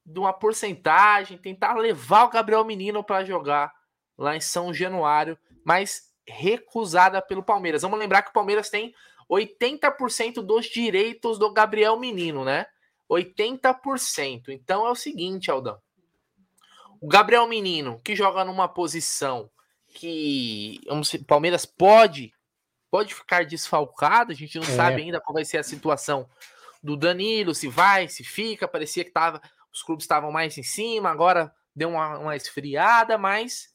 de 0.09 0.19
uma 0.19 0.33
porcentagem, 0.33 1.37
tentar 1.37 1.75
levar 1.75 2.25
o 2.25 2.31
Gabriel 2.31 2.65
Menino 2.65 3.05
para 3.05 3.25
jogar 3.25 3.73
lá 4.17 4.35
em 4.35 4.41
São 4.41 4.73
Januário, 4.73 5.39
mas 5.63 6.11
recusada 6.27 7.21
pelo 7.21 7.43
Palmeiras. 7.43 7.83
Vamos 7.83 7.99
lembrar 7.99 8.23
que 8.23 8.31
o 8.31 8.33
Palmeiras 8.33 8.71
tem 8.71 8.95
80% 9.31 10.41
dos 10.41 10.67
direitos 10.67 11.39
do 11.39 11.53
Gabriel 11.53 11.99
Menino, 11.99 12.43
né? 12.43 12.67
80%. 13.11 14.49
Então 14.49 14.87
é 14.87 14.91
o 14.91 14.95
seguinte, 14.95 15.51
Aldão. 15.51 15.79
O 17.01 17.07
Gabriel 17.07 17.47
Menino, 17.47 18.01
que 18.03 18.17
joga 18.17 18.45
numa 18.45 18.67
posição 18.67 19.51
que 19.89 20.81
o 20.89 21.25
Palmeiras 21.25 21.67
pode 21.67 22.33
pode 22.91 23.15
ficar 23.15 23.45
desfalcado, 23.45 24.33
a 24.33 24.35
gente 24.35 24.59
não 24.59 24.67
é. 24.67 24.71
sabe 24.71 25.03
ainda 25.03 25.21
qual 25.21 25.35
vai 25.35 25.45
ser 25.45 25.59
a 25.59 25.63
situação 25.63 26.27
do 26.83 26.97
Danilo, 26.97 27.55
se 27.55 27.69
vai, 27.69 28.09
se 28.09 28.25
fica, 28.25 28.67
parecia 28.67 29.05
que 29.05 29.11
tava 29.11 29.43
os 29.73 29.83
clubes 29.83 30.05
estavam 30.05 30.31
mais 30.31 30.57
em 30.57 30.63
cima, 30.63 31.11
agora 31.11 31.53
deu 31.75 31.91
uma, 31.91 32.19
uma 32.19 32.37
esfriada, 32.37 33.17
mas 33.17 33.69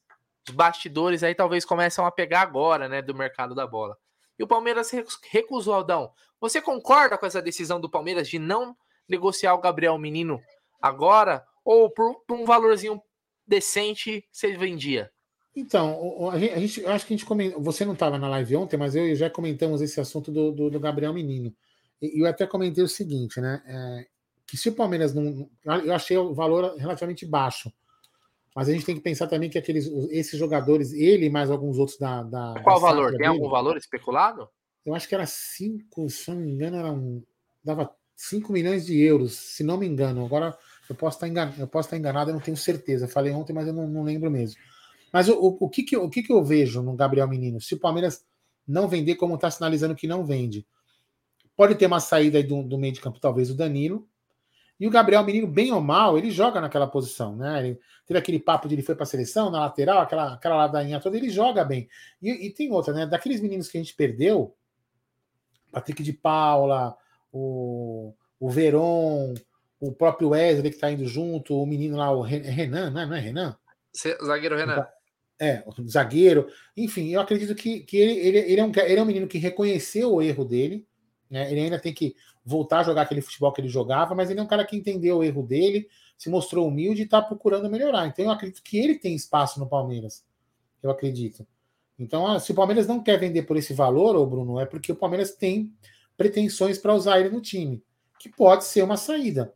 os 0.47 0.53
bastidores 0.53 1.23
aí 1.23 1.33
talvez 1.33 1.63
começam 1.63 2.05
a 2.05 2.11
pegar 2.11 2.41
agora, 2.41 2.89
né, 2.89 3.01
do 3.01 3.15
mercado 3.15 3.55
da 3.55 3.65
bola. 3.65 3.97
E 4.37 4.43
o 4.43 4.47
Palmeiras 4.47 4.91
recusou, 5.29 5.73
Aldão. 5.73 6.11
Você 6.41 6.61
concorda 6.61 7.17
com 7.17 7.25
essa 7.25 7.41
decisão 7.41 7.79
do 7.79 7.89
Palmeiras 7.89 8.27
de 8.27 8.39
não 8.39 8.75
negociar 9.07 9.53
o 9.53 9.61
Gabriel 9.61 9.97
Menino 9.97 10.41
agora? 10.81 11.45
Ou 11.63 11.89
por, 11.89 12.23
por 12.27 12.37
um 12.37 12.45
valorzinho 12.45 13.01
decente 13.47 14.25
você 14.31 14.57
vendia? 14.57 15.11
Então, 15.55 16.29
a 16.31 16.39
gente, 16.39 16.53
a 16.53 16.59
gente, 16.59 16.81
eu 16.81 16.91
acho 16.91 17.05
que 17.05 17.13
a 17.13 17.17
gente 17.17 17.27
comentou. 17.27 17.61
Você 17.61 17.85
não 17.85 17.93
estava 17.93 18.17
na 18.17 18.27
live 18.27 18.55
ontem, 18.55 18.75
mas 18.75 18.95
eu 18.95 19.15
já 19.15 19.29
comentamos 19.29 19.81
esse 19.81 20.01
assunto 20.01 20.31
do, 20.31 20.51
do, 20.51 20.69
do 20.69 20.79
Gabriel 20.79 21.13
Menino. 21.13 21.55
E 22.01 22.21
eu 22.21 22.27
até 22.27 22.47
comentei 22.47 22.83
o 22.83 22.87
seguinte, 22.87 23.39
né? 23.39 23.61
É, 23.65 24.07
que 24.53 24.57
se 24.57 24.69
o 24.69 24.75
Palmeiras 24.75 25.15
não. 25.15 25.49
Eu 25.83 25.95
achei 25.95 26.15
o 26.15 26.31
valor 26.31 26.75
relativamente 26.77 27.25
baixo. 27.25 27.73
Mas 28.55 28.69
a 28.69 28.71
gente 28.71 28.85
tem 28.85 28.93
que 28.93 29.01
pensar 29.01 29.25
também 29.25 29.49
que 29.49 29.57
aqueles, 29.57 29.87
esses 30.11 30.37
jogadores, 30.37 30.93
ele 30.93 31.25
e 31.25 31.29
mais 31.29 31.49
alguns 31.49 31.79
outros 31.79 31.97
da. 31.97 32.21
da 32.21 32.61
Qual 32.63 32.79
da 32.79 32.85
valor? 32.85 33.09
Tem 33.09 33.17
dele, 33.17 33.29
algum 33.29 33.49
valor 33.49 33.75
especulado? 33.77 34.47
Eu 34.85 34.93
acho 34.93 35.07
que 35.07 35.15
era 35.15 35.25
5, 35.25 36.07
se 36.07 36.29
não 36.29 36.37
me 36.37 36.51
engano, 36.51 36.77
era 36.77 36.91
um. 36.91 37.23
dava 37.63 37.89
5 38.15 38.53
milhões 38.53 38.85
de 38.85 39.01
euros, 39.01 39.33
se 39.33 39.63
não 39.63 39.75
me 39.75 39.87
engano. 39.87 40.23
Agora 40.23 40.55
eu 40.87 40.93
posso 40.93 41.17
estar 41.17 41.27
enganado, 41.27 41.59
eu 41.59 41.67
posso 41.67 41.87
estar 41.87 41.97
enganado, 41.97 42.29
eu 42.29 42.35
não 42.35 42.41
tenho 42.41 42.55
certeza. 42.55 43.07
Falei 43.07 43.33
ontem, 43.33 43.53
mas 43.53 43.65
eu 43.65 43.73
não, 43.73 43.87
não 43.87 44.03
lembro 44.03 44.29
mesmo. 44.29 44.61
Mas 45.11 45.29
o, 45.29 45.33
o, 45.33 45.57
o, 45.61 45.67
que, 45.67 45.81
que, 45.81 45.97
o 45.97 46.11
que, 46.11 46.21
que 46.21 46.31
eu 46.31 46.43
vejo 46.43 46.83
no 46.83 46.93
Gabriel 46.95 47.27
Menino? 47.27 47.59
Se 47.59 47.73
o 47.73 47.79
Palmeiras 47.79 48.23
não 48.67 48.87
vender 48.87 49.15
como 49.15 49.33
está 49.33 49.49
sinalizando 49.49 49.95
que 49.95 50.05
não 50.05 50.23
vende, 50.23 50.63
pode 51.55 51.73
ter 51.73 51.87
uma 51.87 51.99
saída 51.99 52.37
aí 52.37 52.43
do, 52.43 52.61
do 52.61 52.77
meio 52.77 52.93
de 52.93 53.01
campo, 53.01 53.19
talvez 53.19 53.49
o 53.49 53.55
Danilo. 53.55 54.07
E 54.83 54.87
o 54.87 54.89
Gabriel 54.89 55.23
Menino, 55.23 55.47
bem 55.47 55.71
ou 55.71 55.79
mal, 55.79 56.17
ele 56.17 56.29
joga 56.29 56.59
naquela 56.59 56.85
posição, 56.85 57.37
né? 57.37 57.57
Ele 57.57 57.79
teve 58.05 58.19
aquele 58.19 58.37
papo 58.37 58.67
de 58.67 58.75
ele 58.75 58.81
foi 58.81 58.93
para 58.95 59.03
a 59.03 59.07
seleção, 59.07 59.49
na 59.49 59.61
lateral, 59.61 60.01
aquela, 60.01 60.33
aquela 60.33 60.57
ladainha 60.57 60.99
toda, 60.99 61.15
ele 61.15 61.29
joga 61.29 61.63
bem. 61.63 61.87
E, 62.21 62.47
e, 62.47 62.49
tem 62.53 62.69
outra, 62.69 62.93
né? 62.93 63.07
Daqueles 63.07 63.39
meninos 63.39 63.69
que 63.69 63.77
a 63.77 63.81
gente 63.81 63.95
perdeu, 63.95 64.53
Patrick 65.71 66.03
de 66.03 66.11
Paula, 66.11 66.97
o, 67.31 68.13
o 68.37 68.49
Veron, 68.49 69.33
o 69.79 69.93
próprio 69.93 70.31
Wesley 70.31 70.69
que 70.69 70.75
está 70.75 70.91
indo 70.91 71.05
junto, 71.05 71.55
o 71.55 71.65
menino 71.65 71.95
lá, 71.95 72.11
o 72.11 72.19
Renan, 72.19 72.91
né? 72.91 73.05
não 73.05 73.15
é 73.15 73.19
Renan? 73.21 73.55
Zagueiro 73.95 74.57
Renan. 74.57 74.85
É, 75.39 75.63
o 75.65 75.87
zagueiro. 75.87 76.45
Enfim, 76.75 77.07
eu 77.07 77.21
acredito 77.21 77.55
que, 77.55 77.79
que 77.85 77.95
ele, 77.95 78.19
ele, 78.19 78.37
ele, 78.37 78.59
é 78.59 78.65
um, 78.65 78.71
ele 78.75 78.99
é 78.99 79.01
um 79.01 79.05
menino 79.05 79.27
que 79.29 79.37
reconheceu 79.37 80.13
o 80.13 80.21
erro 80.21 80.43
dele. 80.43 80.85
Né? 81.29 81.49
Ele 81.49 81.61
ainda 81.61 81.79
tem 81.79 81.93
que 81.93 82.17
voltar 82.45 82.79
a 82.79 82.83
jogar 82.83 83.03
aquele 83.03 83.21
futebol 83.21 83.51
que 83.51 83.61
ele 83.61 83.69
jogava, 83.69 84.13
mas 84.13 84.29
ele 84.29 84.39
é 84.39 84.43
um 84.43 84.47
cara 84.47 84.65
que 84.65 84.75
entendeu 84.75 85.17
o 85.17 85.23
erro 85.23 85.43
dele, 85.43 85.87
se 86.17 86.29
mostrou 86.29 86.67
humilde 86.67 87.01
e 87.01 87.05
está 87.05 87.21
procurando 87.21 87.69
melhorar. 87.69 88.07
Então 88.07 88.25
eu 88.25 88.31
acredito 88.31 88.61
que 88.63 88.77
ele 88.77 88.99
tem 88.99 89.15
espaço 89.15 89.59
no 89.59 89.67
Palmeiras. 89.67 90.23
Eu 90.81 90.91
acredito. 90.91 91.47
Então, 91.97 92.27
ah, 92.27 92.39
se 92.39 92.51
o 92.51 92.55
Palmeiras 92.55 92.87
não 92.87 93.01
quer 93.01 93.17
vender 93.19 93.43
por 93.43 93.55
esse 93.55 93.73
valor, 93.73 94.15
ô 94.15 94.25
Bruno, 94.25 94.59
é 94.59 94.65
porque 94.65 94.91
o 94.91 94.95
Palmeiras 94.95 95.35
tem 95.35 95.73
pretensões 96.17 96.77
para 96.77 96.93
usar 96.93 97.19
ele 97.19 97.29
no 97.29 97.41
time, 97.41 97.83
que 98.19 98.29
pode 98.29 98.65
ser 98.65 98.83
uma 98.83 98.97
saída 98.97 99.53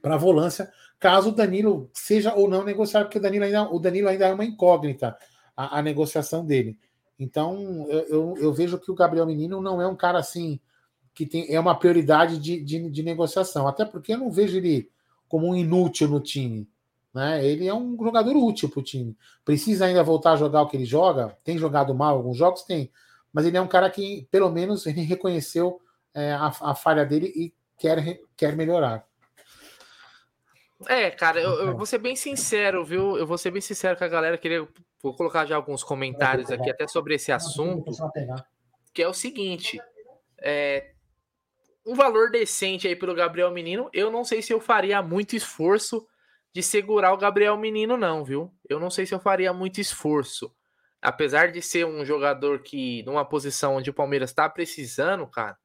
para 0.00 0.14
a 0.14 0.18
volância, 0.18 0.70
caso 0.98 1.30
o 1.30 1.34
Danilo 1.34 1.90
seja 1.92 2.34
ou 2.34 2.48
não 2.48 2.64
negociado, 2.64 3.04
porque 3.04 3.18
o 3.18 3.22
Danilo 3.22 3.44
ainda, 3.44 3.62
o 3.70 3.78
Danilo 3.78 4.08
ainda 4.08 4.26
é 4.26 4.32
uma 4.32 4.44
incógnita 4.44 5.16
a, 5.56 5.78
a 5.78 5.82
negociação 5.82 6.44
dele. 6.44 6.78
Então, 7.18 7.86
eu, 7.88 8.00
eu, 8.08 8.36
eu, 8.38 8.52
vejo 8.52 8.78
que 8.78 8.90
o 8.90 8.94
Gabriel 8.94 9.26
Menino 9.26 9.60
não 9.60 9.82
é 9.82 9.86
um 9.88 9.96
cara 9.96 10.18
assim 10.18 10.60
que 11.18 11.26
tem, 11.26 11.52
é 11.52 11.58
uma 11.58 11.76
prioridade 11.76 12.38
de, 12.38 12.62
de, 12.62 12.88
de 12.88 13.02
negociação, 13.02 13.66
até 13.66 13.84
porque 13.84 14.12
eu 14.12 14.18
não 14.18 14.30
vejo 14.30 14.56
ele 14.56 14.88
como 15.26 15.48
um 15.48 15.56
inútil 15.56 16.06
no 16.06 16.20
time. 16.20 16.70
Né? 17.12 17.44
Ele 17.44 17.66
é 17.66 17.74
um 17.74 17.96
jogador 18.00 18.36
útil 18.36 18.68
para 18.68 18.78
o 18.78 18.84
time. 18.84 19.16
Precisa 19.44 19.86
ainda 19.86 20.04
voltar 20.04 20.34
a 20.34 20.36
jogar 20.36 20.62
o 20.62 20.68
que 20.68 20.76
ele 20.76 20.84
joga. 20.84 21.36
Tem 21.42 21.58
jogado 21.58 21.92
mal 21.92 22.14
alguns 22.14 22.36
jogos? 22.36 22.62
Tem. 22.62 22.92
Mas 23.32 23.46
ele 23.46 23.56
é 23.56 23.60
um 23.60 23.66
cara 23.66 23.90
que, 23.90 24.28
pelo 24.30 24.48
menos, 24.48 24.86
ele 24.86 25.00
reconheceu 25.00 25.80
é, 26.14 26.30
a, 26.34 26.52
a 26.60 26.74
falha 26.76 27.04
dele 27.04 27.32
e 27.34 27.52
quer, 27.76 28.20
quer 28.36 28.54
melhorar. 28.54 29.04
É, 30.86 31.10
cara, 31.10 31.40
eu, 31.40 31.50
eu, 31.66 31.76
vou 31.76 31.84
ser 31.84 31.98
bem 31.98 32.14
sincero, 32.14 32.84
viu? 32.84 33.18
Eu 33.18 33.26
vou 33.26 33.36
ser 33.36 33.50
bem 33.50 33.60
sincero 33.60 33.98
com 33.98 34.04
a 34.04 34.08
galera. 34.08 34.38
Queria, 34.38 34.68
vou 35.02 35.16
colocar 35.16 35.44
já 35.46 35.56
alguns 35.56 35.82
comentários 35.82 36.48
aqui 36.48 36.70
até 36.70 36.86
sobre 36.86 37.16
esse 37.16 37.32
assunto. 37.32 37.90
Que 38.94 39.02
é 39.02 39.08
o 39.08 39.12
seguinte: 39.12 39.80
é, 40.40 40.92
um 41.88 41.94
valor 41.94 42.30
decente 42.30 42.86
aí 42.86 42.94
pelo 42.94 43.14
Gabriel 43.14 43.50
Menino. 43.50 43.88
Eu 43.94 44.10
não 44.10 44.22
sei 44.22 44.42
se 44.42 44.52
eu 44.52 44.60
faria 44.60 45.00
muito 45.00 45.34
esforço 45.34 46.06
de 46.52 46.62
segurar 46.62 47.14
o 47.14 47.16
Gabriel 47.16 47.56
Menino, 47.56 47.96
não, 47.96 48.22
viu? 48.22 48.54
Eu 48.68 48.78
não 48.78 48.90
sei 48.90 49.06
se 49.06 49.14
eu 49.14 49.18
faria 49.18 49.54
muito 49.54 49.80
esforço. 49.80 50.54
Apesar 51.00 51.50
de 51.50 51.62
ser 51.62 51.86
um 51.86 52.04
jogador 52.04 52.62
que, 52.62 53.02
numa 53.04 53.24
posição 53.24 53.76
onde 53.76 53.88
o 53.88 53.94
Palmeiras 53.94 54.30
está 54.30 54.50
precisando, 54.50 55.26
cara, 55.26 55.56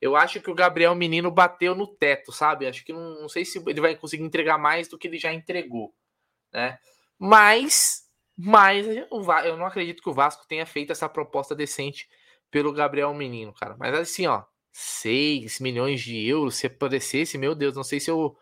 eu 0.00 0.14
acho 0.14 0.40
que 0.40 0.50
o 0.50 0.54
Gabriel 0.54 0.94
Menino 0.94 1.32
bateu 1.32 1.74
no 1.74 1.86
teto, 1.86 2.30
sabe? 2.30 2.68
Acho 2.68 2.84
que 2.84 2.92
não, 2.92 3.22
não 3.22 3.28
sei 3.28 3.44
se 3.44 3.58
ele 3.66 3.80
vai 3.80 3.96
conseguir 3.96 4.22
entregar 4.22 4.58
mais 4.58 4.86
do 4.86 4.96
que 4.96 5.08
ele 5.08 5.18
já 5.18 5.32
entregou, 5.32 5.92
né? 6.52 6.78
Mas, 7.18 8.02
mas 8.36 8.86
eu 8.86 9.56
não 9.56 9.66
acredito 9.66 10.00
que 10.00 10.10
o 10.10 10.14
Vasco 10.14 10.46
tenha 10.46 10.66
feito 10.66 10.92
essa 10.92 11.08
proposta 11.08 11.56
decente 11.56 12.08
pelo 12.52 12.72
Gabriel 12.72 13.12
Menino, 13.14 13.52
cara. 13.52 13.74
Mas 13.76 13.94
assim, 13.94 14.26
ó, 14.28 14.44
6 14.78 15.58
milhões 15.58 16.02
de 16.02 16.22
euros, 16.26 16.56
se 16.56 16.66
aparecesse, 16.66 17.38
meu 17.38 17.54
Deus, 17.54 17.74
não 17.74 17.82
sei 17.82 17.98
se 17.98 18.10
eu 18.10 18.36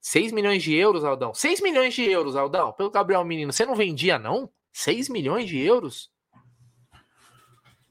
6 0.00 0.32
milhões 0.32 0.60
de 0.60 0.74
euros, 0.74 1.04
Aldão. 1.04 1.32
6 1.32 1.60
milhões 1.60 1.94
de 1.94 2.02
euros, 2.02 2.34
Aldão, 2.34 2.72
pelo 2.72 2.90
Gabriel 2.90 3.24
Menino. 3.24 3.52
Você 3.52 3.64
não 3.64 3.76
vendia, 3.76 4.18
não? 4.18 4.50
6 4.72 5.08
milhões 5.08 5.48
de 5.48 5.56
euros? 5.60 6.10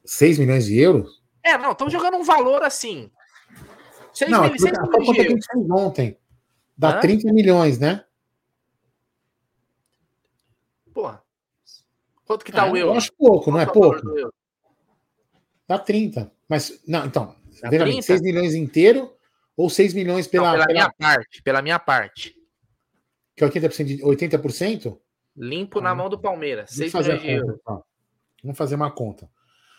6 0.03 0.37
milhões 0.37 0.65
de 0.65 0.77
euros? 0.77 1.23
É, 1.41 1.57
não, 1.57 1.71
estão 1.71 1.89
jogando 1.89 2.17
um 2.17 2.23
valor 2.25 2.61
assim. 2.61 3.09
6 4.11 4.31
não, 4.31 4.41
mil, 4.41 4.59
6 4.59 4.73
a 4.73 4.81
conta 4.81 5.13
que 5.13 5.21
a 5.21 5.29
gente 5.29 5.45
fez 5.49 5.69
ontem. 5.71 6.17
Dá 6.77 6.97
Hã? 6.97 6.99
30 6.99 7.31
milhões, 7.31 7.79
né? 7.79 8.03
Porra. 10.93 11.23
Quanto 12.25 12.43
que 12.43 12.51
tá 12.51 12.67
é, 12.67 12.69
o 12.69 12.75
euro? 12.75 12.91
Eu 12.91 12.97
acho 12.97 13.13
pouco, 13.13 13.49
não 13.49 13.61
é 13.61 13.65
pouco? 13.65 14.01
Dá 15.65 15.79
30. 15.79 16.29
Mas, 16.49 16.81
não, 16.85 17.05
então, 17.05 17.37
veja 17.63 17.85
30? 17.85 18.01
6 18.01 18.21
milhões 18.21 18.55
inteiro 18.55 19.13
ou 19.55 19.69
6 19.69 19.93
milhões 19.93 20.27
pela. 20.27 20.57
Não, 20.57 20.65
pela, 20.65 20.67
pela, 20.67 20.73
minha 20.73 20.93
parte, 20.97 21.41
pela 21.43 21.61
minha 21.61 21.79
parte. 21.79 22.35
Que 23.35 23.43
é 23.43 23.49
80%? 23.49 23.83
De, 23.83 23.97
80%? 23.97 24.97
Limpo 25.35 25.79
ah, 25.79 25.81
na 25.81 25.95
mão 25.95 26.09
do 26.09 26.19
Palmeiras. 26.19 26.71
6 26.71 26.93
milhões 26.93 27.21
de 27.21 27.31
euros. 27.31 27.57
Então. 27.61 27.83
Vamos 28.43 28.57
fazer 28.57 28.75
uma 28.75 28.91
conta. 28.91 29.29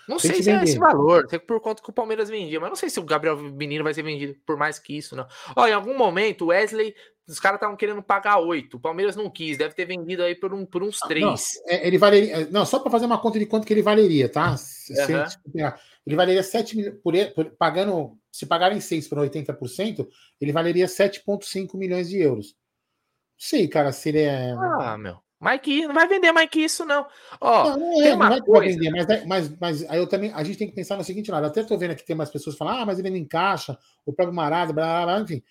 Não 0.09 0.19
sei 0.19 0.43
se 0.43 0.51
é 0.51 0.65
esse 0.65 0.79
valor, 0.79 1.27
até 1.27 1.39
por 1.39 1.61
conta 1.61 1.83
que 1.83 1.91
o 1.91 1.93
Palmeiras 1.93 2.31
vendia, 2.31 2.59
mas 2.59 2.71
não 2.71 2.77
sei 2.77 2.89
se 2.89 2.99
o 2.99 3.05
Gabriel 3.05 3.37
Menino 3.37 3.85
vai 3.85 3.93
ser 3.93 4.03
vendido 4.03 4.35
por 4.47 4.57
mais 4.57 4.79
que 4.79 4.97
isso, 4.97 5.15
não. 5.15 5.27
Ó, 5.55 5.67
em 5.67 5.73
algum 5.73 5.97
momento, 5.97 6.47
o 6.47 6.49
Wesley, 6.49 6.95
os 7.29 7.39
caras 7.39 7.59
estavam 7.59 7.77
querendo 7.77 8.03
pagar 8.03 8.39
oito, 8.39 8.79
o 8.79 8.81
Palmeiras 8.81 9.15
não 9.15 9.29
quis, 9.29 9.59
deve 9.59 9.75
ter 9.75 9.85
vendido 9.85 10.23
aí 10.23 10.35
por, 10.35 10.55
um, 10.55 10.65
por 10.65 10.83
uns 10.83 10.99
três. 11.01 11.23
Não, 11.23 11.35
é, 11.67 11.87
ele 11.87 11.99
valeria, 11.99 12.41
é, 12.41 12.45
não, 12.47 12.65
só 12.65 12.79
para 12.79 12.91
fazer 12.91 13.05
uma 13.05 13.21
conta 13.21 13.39
de 13.39 13.45
quanto 13.45 13.67
que 13.67 13.73
ele 13.73 13.83
valeria, 13.83 14.29
tá? 14.31 14.57
Se, 14.57 14.95
uhum. 14.95 15.73
ele 16.07 16.17
valeria 16.17 16.43
7 16.43 16.77
milhões, 16.77 16.99
por, 17.03 17.15
por, 17.35 17.51
pagando, 17.51 18.19
se 18.33 18.47
pagarem 18.47 18.81
6 18.81 19.07
por 19.09 19.19
80%, 19.19 20.09
ele 20.41 20.53
valeria 20.53 20.87
7,5 20.87 21.77
milhões 21.77 22.09
de 22.09 22.19
euros. 22.19 22.47
Não 22.47 23.47
sei, 23.47 23.69
cara, 23.69 23.93
se 23.93 24.09
ele 24.09 24.23
é. 24.23 24.53
Ah, 24.81 24.97
meu. 24.97 25.19
Mike 25.41 25.87
não 25.87 25.95
vai 25.95 26.09
vender 26.09 26.33
mais 26.33 26.51
que 26.51 26.61
isso, 26.61 26.85
não. 26.85 27.07
Ó, 27.41 27.71
não, 27.71 27.79
não, 27.79 28.03
é, 28.03 28.11
não 28.11 28.19
vai 28.19 28.41
coisa... 28.41 28.77
vender, 28.77 28.91
mas, 28.91 29.27
mas, 29.27 29.59
mas 29.61 29.91
aí 29.91 29.99
eu 29.99 30.09
também, 30.09 30.33
a 30.33 30.43
gente 30.43 30.59
tem 30.59 30.69
que 30.69 30.75
pensar 30.75 30.97
no 30.97 31.05
seguinte 31.05 31.31
lado. 31.31 31.47
Até 31.47 31.61
estou 31.61 31.79
vendo 31.79 31.93
aqui 31.93 32.05
tem 32.05 32.17
mais 32.17 32.31
pessoas 32.31 32.57
falando, 32.57 32.81
ah, 32.81 32.87
mas 32.87 32.99
ele 32.99 33.11
não 33.11 33.17
encaixa, 33.17 33.79
o 34.05 34.13
próprio 34.13 34.35
Marado, 34.35 34.73
blá, 34.73 35.05
blá, 35.05 35.05
blá, 35.05 35.21
enfim. 35.21 35.43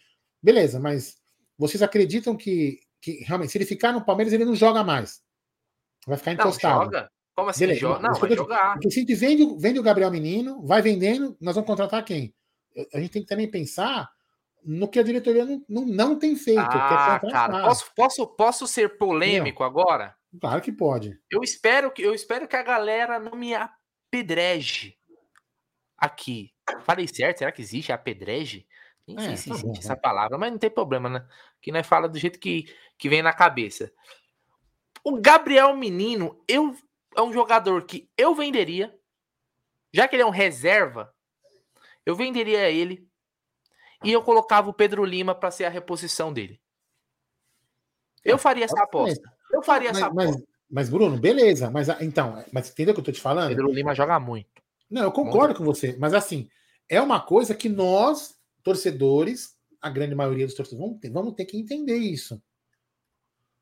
Beleza, 0.43 0.79
mas 0.79 1.16
vocês 1.57 1.81
acreditam 1.81 2.35
que, 2.35 2.79
que 3.01 3.23
realmente, 3.23 3.51
se 3.51 3.57
ele 3.57 3.65
ficar 3.65 3.91
no 3.91 4.05
Palmeiras, 4.05 4.33
ele 4.33 4.45
não 4.45 4.55
joga 4.55 4.83
mais. 4.83 5.21
Vai 6.05 6.17
ficar 6.17 6.33
encostado. 6.33 6.77
Não, 6.77 6.83
joga. 6.85 7.11
Como 7.35 7.49
assim? 7.49 7.59
Beleza, 7.61 7.79
joga? 7.79 8.07
Não, 8.07 8.13
vai 8.13 8.35
jogar. 8.35 8.73
Porque 8.73 8.91
se 8.91 8.99
a 8.99 9.01
gente 9.01 9.15
vende, 9.15 9.57
vende 9.59 9.79
o 9.79 9.83
Gabriel 9.83 10.11
Menino, 10.11 10.65
vai 10.65 10.81
vendendo, 10.81 11.37
nós 11.39 11.55
vamos 11.55 11.67
contratar 11.67 12.03
quem? 12.03 12.33
A 12.93 12.99
gente 12.99 13.11
tem 13.11 13.21
que 13.21 13.27
também 13.27 13.49
pensar 13.49 14.09
no 14.63 14.87
que 14.87 14.99
a 14.99 15.03
diretoria 15.03 15.45
não, 15.45 15.63
não, 15.67 15.85
não 15.85 16.19
tem 16.19 16.35
feito. 16.35 16.59
É 16.59 16.63
ah, 16.63 17.21
é 17.23 17.31
cara, 17.31 17.61
posso, 17.63 17.91
posso, 17.95 18.27
posso 18.27 18.67
ser 18.67 18.97
polêmico 18.97 19.63
não. 19.63 19.69
agora? 19.69 20.15
Claro 20.39 20.61
que 20.61 20.71
pode. 20.71 21.19
Eu 21.31 21.41
espero 21.41 21.91
que, 21.91 22.01
eu 22.01 22.13
espero 22.13 22.47
que 22.47 22.55
a 22.55 22.63
galera 22.63 23.17
não 23.17 23.35
me 23.35 23.53
apedreje 23.55 24.95
aqui. 25.97 26.51
Falei 26.83 27.07
certo? 27.07 27.39
Será 27.39 27.51
que 27.51 27.61
existe 27.61 27.91
apedreje? 27.91 28.66
Nem 29.07 29.17
é, 29.17 29.21
sei 29.21 29.37
se 29.37 29.49
tá 29.49 29.55
existe 29.55 29.67
bom, 29.67 29.79
essa 29.79 29.95
palavra, 29.95 30.37
mas 30.37 30.51
não 30.51 30.59
tem 30.59 30.69
problema, 30.69 31.07
né? 31.07 31.27
Que 31.61 31.71
nós 31.71 31.87
fala 31.87 32.09
do 32.09 32.19
jeito 32.19 32.39
que, 32.39 32.65
que 32.97 33.07
vem 33.07 33.21
na 33.21 33.31
cabeça. 33.31 33.91
O 35.03 35.19
Gabriel 35.21 35.75
Menino, 35.75 36.43
eu 36.47 36.75
é 37.15 37.21
um 37.21 37.33
jogador 37.33 37.83
que 37.85 38.07
eu 38.15 38.35
venderia, 38.35 38.95
já 39.91 40.07
que 40.07 40.15
ele 40.15 40.23
é 40.23 40.25
um 40.25 40.29
reserva, 40.29 41.11
eu 42.05 42.15
venderia 42.15 42.69
ele 42.69 43.07
e 44.03 44.11
eu 44.11 44.21
colocava 44.21 44.69
o 44.69 44.73
Pedro 44.73 45.03
Lima 45.03 45.33
para 45.33 45.49
ser 45.49 45.65
a 45.65 45.69
reposição 45.69 46.31
dele. 46.31 46.61
Eu 48.23 48.35
é, 48.35 48.37
faria 48.37 48.65
essa 48.65 48.83
aposta. 48.83 49.33
Eu 49.51 49.63
faria 49.63 49.89
mas, 49.89 49.97
essa 49.97 50.07
aposta. 50.07 50.31
Mas, 50.31 50.43
mas, 50.69 50.89
Bruno, 50.89 51.17
beleza. 51.17 51.71
Mas 51.71 51.89
então, 52.01 52.43
mas 52.51 52.69
entendeu 52.69 52.91
o 52.91 52.95
que 52.95 53.01
eu 53.01 53.05
tô 53.05 53.11
te 53.11 53.21
falando? 53.21 53.49
Pedro 53.49 53.71
Lima 53.71 53.95
joga 53.95 54.19
muito. 54.19 54.61
Não, 54.89 55.01
eu 55.03 55.11
concordo 55.11 55.55
com 55.55 55.63
você. 55.63 55.95
Mas 55.97 56.13
assim, 56.13 56.47
é 56.87 57.01
uma 57.01 57.19
coisa 57.19 57.55
que 57.55 57.67
nós, 57.67 58.36
torcedores, 58.67 59.55
a 59.81 59.89
grande 59.89 60.13
maioria 60.13 60.45
dos 60.45 60.53
torcedores, 60.53 60.85
vamos 60.85 60.99
ter, 60.99 61.09
vamos 61.09 61.33
ter 61.35 61.45
que 61.45 61.57
entender 61.57 61.95
isso. 61.95 62.41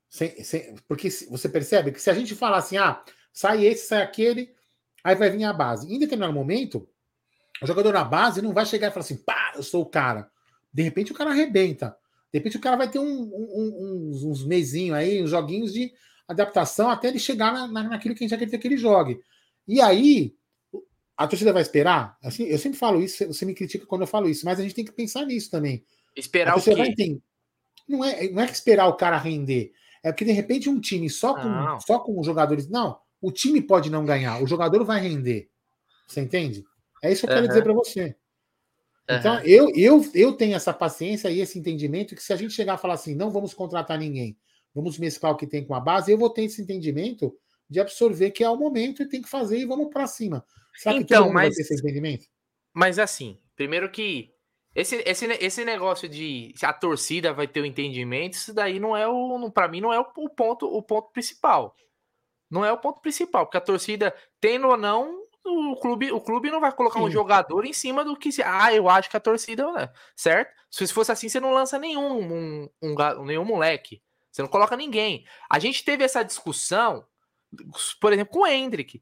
Sem, 0.09 0.43
sem, 0.43 0.75
porque 0.87 1.11
você 1.29 1.47
percebe 1.47 1.91
que 1.91 2.01
se 2.01 2.09
a 2.09 2.13
gente 2.15 2.33
falar 2.33 2.57
assim, 2.57 2.77
ah, 2.77 3.03
sai 3.31 3.65
esse, 3.65 3.85
sai 3.85 4.01
aquele, 4.01 4.51
aí 5.03 5.13
vai 5.13 5.29
vir 5.29 5.43
a 5.43 5.53
base. 5.53 5.93
Em 5.93 5.99
determinado 5.99 6.33
momento, 6.33 6.89
o 7.61 7.67
jogador 7.67 7.93
na 7.93 8.03
base 8.03 8.41
não 8.41 8.51
vai 8.51 8.65
chegar 8.65 8.87
e 8.87 8.89
falar 8.89 9.01
assim, 9.01 9.17
pá, 9.17 9.53
eu 9.55 9.61
sou 9.61 9.83
o 9.83 9.85
cara. 9.85 10.27
De 10.73 10.81
repente 10.81 11.11
o 11.11 11.15
cara 11.15 11.29
arrebenta. 11.29 11.95
De 12.33 12.39
repente 12.39 12.57
o 12.57 12.61
cara 12.61 12.75
vai 12.75 12.89
ter 12.89 12.97
um, 12.97 13.05
um, 13.05 14.09
uns, 14.09 14.23
uns 14.23 14.43
mesinhos 14.43 14.97
aí, 14.97 15.21
uns 15.21 15.29
joguinhos 15.29 15.71
de 15.71 15.93
adaptação 16.27 16.89
até 16.89 17.09
ele 17.09 17.19
chegar 17.19 17.53
na, 17.53 17.67
na, 17.67 17.83
naquilo 17.89 18.15
que 18.15 18.23
a 18.23 18.27
gente 18.27 18.33
acredita 18.33 18.57
que 18.57 18.67
ele 18.67 18.77
jogue. 18.77 19.19
E 19.67 19.79
aí, 19.79 20.35
a 21.17 21.27
torcida 21.27 21.53
vai 21.53 21.61
esperar? 21.61 22.17
Assim, 22.23 22.43
eu 22.43 22.57
sempre 22.57 22.77
falo 22.77 23.01
isso, 23.01 23.25
você 23.27 23.45
me 23.45 23.53
critica 23.53 23.85
quando 23.85 24.01
eu 24.01 24.07
falo 24.07 24.29
isso, 24.29 24.45
mas 24.45 24.59
a 24.59 24.63
gente 24.63 24.75
tem 24.75 24.85
que 24.85 24.91
pensar 24.91 25.25
nisso 25.25 25.49
também. 25.49 25.83
Esperar 26.15 26.57
o 26.57 26.61
quê? 26.61 26.75
Vai 26.75 26.87
entender. 26.87 27.21
Não 27.87 28.03
é, 28.03 28.27
não 28.29 28.41
é 28.41 28.47
que 28.47 28.53
esperar 28.53 28.87
o 28.87 28.95
cara 28.95 29.17
render. 29.17 29.71
É 30.03 30.11
porque 30.11 30.25
de 30.25 30.31
repente 30.31 30.69
um 30.69 30.79
time 30.79 31.09
só 31.09 31.33
com, 31.33 31.79
só 31.79 31.99
com 31.99 32.19
os 32.19 32.25
jogadores. 32.25 32.69
Não, 32.69 32.97
o 33.21 33.31
time 33.31 33.61
pode 33.61 33.89
não 33.89 34.05
ganhar, 34.05 34.41
o 34.41 34.47
jogador 34.47 34.83
vai 34.83 35.01
render. 35.01 35.49
Você 36.07 36.21
entende? 36.21 36.63
É 37.03 37.11
isso 37.11 37.21
que 37.21 37.25
eu 37.25 37.29
quero 37.29 37.41
uhum. 37.41 37.47
dizer 37.47 37.63
para 37.63 37.73
você. 37.73 38.15
Então, 39.09 39.35
uhum. 39.35 39.41
eu, 39.41 39.71
eu, 39.75 40.11
eu 40.13 40.33
tenho 40.33 40.55
essa 40.55 40.73
paciência 40.73 41.29
e 41.29 41.39
esse 41.39 41.57
entendimento 41.59 42.15
que 42.15 42.23
se 42.23 42.33
a 42.33 42.35
gente 42.35 42.53
chegar 42.53 42.73
a 42.73 42.77
falar 42.77 42.95
assim, 42.95 43.15
não 43.15 43.29
vamos 43.29 43.53
contratar 43.53 43.99
ninguém, 43.99 44.37
vamos 44.73 44.97
mesclar 44.97 45.31
o 45.31 45.37
que 45.37 45.47
tem 45.47 45.63
com 45.63 45.75
a 45.75 45.79
base, 45.79 46.11
eu 46.11 46.17
vou 46.17 46.29
ter 46.29 46.43
esse 46.43 46.61
entendimento 46.61 47.35
de 47.69 47.79
absorver 47.79 48.31
que 48.31 48.43
é 48.43 48.49
o 48.49 48.55
momento 48.55 49.01
e 49.01 49.09
tem 49.09 49.21
que 49.21 49.29
fazer 49.29 49.59
e 49.59 49.65
vamos 49.65 49.89
para 49.89 50.07
cima. 50.07 50.45
Será 50.75 50.95
então, 50.95 51.31
mas, 51.31 51.57
esse 51.57 51.73
entendimento? 51.73 52.25
Mas 52.73 52.99
assim, 52.99 53.39
primeiro 53.55 53.89
que 53.89 54.33
esse, 54.75 54.97
esse, 55.05 55.25
esse 55.25 55.63
negócio 55.63 56.09
de 56.09 56.53
a 56.61 56.73
torcida 56.73 57.33
vai 57.33 57.47
ter 57.47 57.61
o 57.61 57.65
entendimento, 57.65 58.33
isso 58.33 58.53
daí 58.53 58.79
não 58.79 58.95
é 58.95 59.07
o, 59.07 59.49
para 59.49 59.69
mim 59.69 59.79
não 59.79 59.93
é 59.93 59.99
o, 59.99 60.05
o, 60.17 60.29
ponto, 60.29 60.67
o 60.67 60.83
ponto 60.83 61.11
principal. 61.11 61.73
Não 62.51 62.63
é 62.63 62.71
o 62.71 62.77
ponto 62.77 63.01
principal, 63.01 63.45
porque 63.45 63.57
a 63.57 63.61
torcida, 63.61 64.13
tendo 64.39 64.67
ou 64.67 64.77
não, 64.77 65.25
o 65.45 65.75
clube, 65.77 66.11
o 66.11 66.19
clube 66.19 66.51
não 66.51 66.59
vai 66.59 66.71
colocar 66.71 66.99
Sim. 66.99 67.05
um 67.05 67.11
jogador 67.11 67.65
em 67.65 67.73
cima 67.73 68.03
do 68.03 68.17
que. 68.17 68.29
Ah, 68.43 68.73
eu 68.73 68.89
acho 68.89 69.09
que 69.09 69.17
a 69.17 69.19
torcida. 69.19 69.71
Né? 69.71 69.89
Certo? 70.15 70.53
Se 70.69 70.87
fosse 70.87 71.11
assim, 71.11 71.29
você 71.29 71.39
não 71.39 71.53
lança 71.53 71.79
nenhum, 71.79 72.19
um, 72.19 72.69
um, 72.81 73.25
nenhum 73.25 73.45
moleque. 73.45 74.01
Você 74.31 74.41
não 74.41 74.49
coloca 74.49 74.75
ninguém. 74.75 75.25
A 75.49 75.59
gente 75.59 75.85
teve 75.85 76.03
essa 76.03 76.23
discussão, 76.23 77.05
por 77.99 78.13
exemplo, 78.13 78.33
com 78.33 78.41
o 78.41 78.47
Hendrick. 78.47 79.01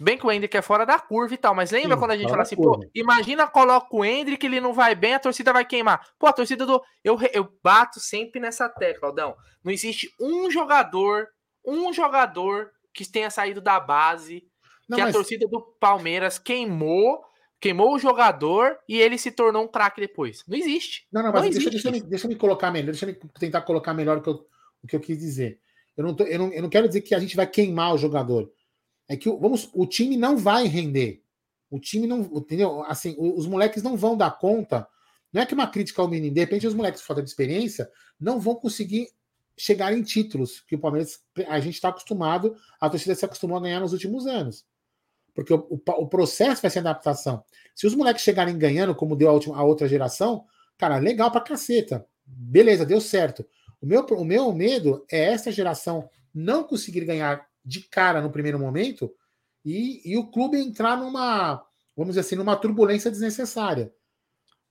Bem 0.00 0.18
que 0.18 0.26
o 0.26 0.32
Hendrick 0.32 0.56
é 0.56 0.62
fora 0.62 0.84
da 0.84 0.98
curva 0.98 1.34
e 1.34 1.36
tal, 1.36 1.54
mas 1.54 1.70
lembra 1.70 1.94
Sim, 1.94 1.98
quando 2.00 2.10
a 2.10 2.16
gente 2.16 2.28
fala 2.28 2.42
assim, 2.42 2.56
pô, 2.56 2.84
imagina 2.92 3.46
coloca 3.46 3.94
o 3.94 4.04
Hendrick, 4.04 4.44
ele 4.44 4.60
não 4.60 4.72
vai 4.72 4.92
bem, 4.96 5.14
a 5.14 5.20
torcida 5.20 5.52
vai 5.52 5.64
queimar. 5.64 6.04
Pô, 6.18 6.26
a 6.26 6.32
torcida 6.32 6.66
do. 6.66 6.82
Eu, 7.04 7.16
eu 7.32 7.48
bato 7.62 8.00
sempre 8.00 8.40
nessa 8.40 8.68
tecla, 8.68 9.08
Aldão. 9.08 9.36
Não 9.62 9.70
existe 9.70 10.10
um 10.20 10.50
jogador, 10.50 11.28
um 11.64 11.92
jogador 11.92 12.72
que 12.92 13.08
tenha 13.08 13.30
saído 13.30 13.60
da 13.60 13.78
base 13.78 14.42
não, 14.88 14.96
que 14.96 15.02
mas... 15.02 15.14
a 15.14 15.18
torcida 15.18 15.46
do 15.48 15.60
Palmeiras 15.80 16.38
queimou, 16.38 17.22
queimou 17.60 17.94
o 17.94 17.98
jogador 17.98 18.76
e 18.88 19.00
ele 19.00 19.18
se 19.18 19.30
tornou 19.30 19.64
um 19.64 19.68
craque 19.68 20.00
depois. 20.00 20.44
Não 20.46 20.56
existe. 20.56 21.06
Não, 21.12 21.22
não, 21.22 21.32
mas 21.32 21.44
não 21.44 21.50
deixa, 21.50 21.70
deixa, 21.70 21.90
me, 21.90 22.00
deixa 22.00 22.28
me 22.28 22.36
colocar 22.36 22.70
melhor, 22.70 22.92
deixa 22.92 23.06
eu 23.08 23.16
tentar 23.38 23.62
colocar 23.62 23.94
melhor 23.94 24.18
o 24.18 24.22
que 24.22 24.28
eu, 24.28 24.46
o 24.82 24.86
que 24.86 24.96
eu 24.96 25.00
quis 25.00 25.18
dizer. 25.18 25.58
Eu 25.96 26.04
não, 26.04 26.14
tô, 26.14 26.24
eu, 26.24 26.38
não, 26.38 26.52
eu 26.52 26.62
não 26.62 26.68
quero 26.68 26.88
dizer 26.88 27.02
que 27.02 27.14
a 27.14 27.18
gente 27.18 27.36
vai 27.36 27.46
queimar 27.46 27.94
o 27.94 27.98
jogador. 27.98 28.52
É 29.08 29.16
que 29.16 29.30
vamos, 29.30 29.68
o 29.72 29.86
time 29.86 30.16
não 30.16 30.36
vai 30.36 30.66
render. 30.66 31.22
O 31.70 31.78
time 31.78 32.06
não. 32.06 32.20
Entendeu? 32.20 32.82
Assim, 32.84 33.14
os 33.18 33.46
moleques 33.46 33.82
não 33.82 33.96
vão 33.96 34.16
dar 34.16 34.38
conta. 34.38 34.86
Não 35.32 35.42
é 35.42 35.46
que 35.46 35.54
uma 35.54 35.66
crítica 35.66 36.00
ao 36.00 36.08
menino, 36.08 36.32
de 36.32 36.40
repente 36.40 36.66
os 36.66 36.74
moleques 36.74 37.02
falta 37.02 37.20
de 37.20 37.28
experiência 37.28 37.90
não 38.20 38.38
vão 38.38 38.54
conseguir 38.54 39.08
chegar 39.56 39.92
em 39.92 40.02
títulos 40.02 40.60
que 40.60 40.76
o 40.76 40.78
Palmeiras 40.78 41.20
a 41.48 41.58
gente 41.58 41.74
está 41.74 41.88
acostumado, 41.88 42.56
a 42.80 42.88
torcida 42.88 43.14
se 43.14 43.24
acostumou 43.24 43.56
a 43.56 43.60
ganhar 43.60 43.80
nos 43.80 43.92
últimos 43.92 44.26
anos. 44.26 44.64
Porque 45.34 45.52
o, 45.52 45.66
o, 45.68 45.80
o, 46.02 46.06
processo 46.06 46.62
vai 46.62 46.70
ser 46.70 46.78
adaptação. 46.78 47.44
Se 47.74 47.86
os 47.86 47.94
moleques 47.94 48.22
chegarem 48.22 48.56
ganhando, 48.56 48.94
como 48.94 49.16
deu 49.16 49.28
a, 49.28 49.32
última, 49.32 49.56
a 49.56 49.64
outra 49.64 49.88
geração, 49.88 50.44
cara, 50.78 50.98
legal 50.98 51.30
pra 51.30 51.40
caceta. 51.40 52.06
Beleza, 52.24 52.86
deu 52.86 53.00
certo. 53.00 53.44
O 53.84 53.86
meu, 53.86 54.00
o 54.00 54.24
meu 54.24 54.50
medo 54.50 55.04
é 55.10 55.24
essa 55.24 55.52
geração 55.52 56.08
não 56.34 56.64
conseguir 56.64 57.04
ganhar 57.04 57.46
de 57.62 57.82
cara 57.82 58.22
no 58.22 58.30
primeiro 58.30 58.58
momento 58.58 59.12
e, 59.62 60.00
e 60.10 60.16
o 60.16 60.26
clube 60.26 60.56
entrar 60.56 60.96
numa, 60.96 61.62
vamos 61.94 62.14
dizer 62.14 62.20
assim, 62.20 62.34
numa 62.34 62.56
turbulência 62.56 63.10
desnecessária. 63.10 63.92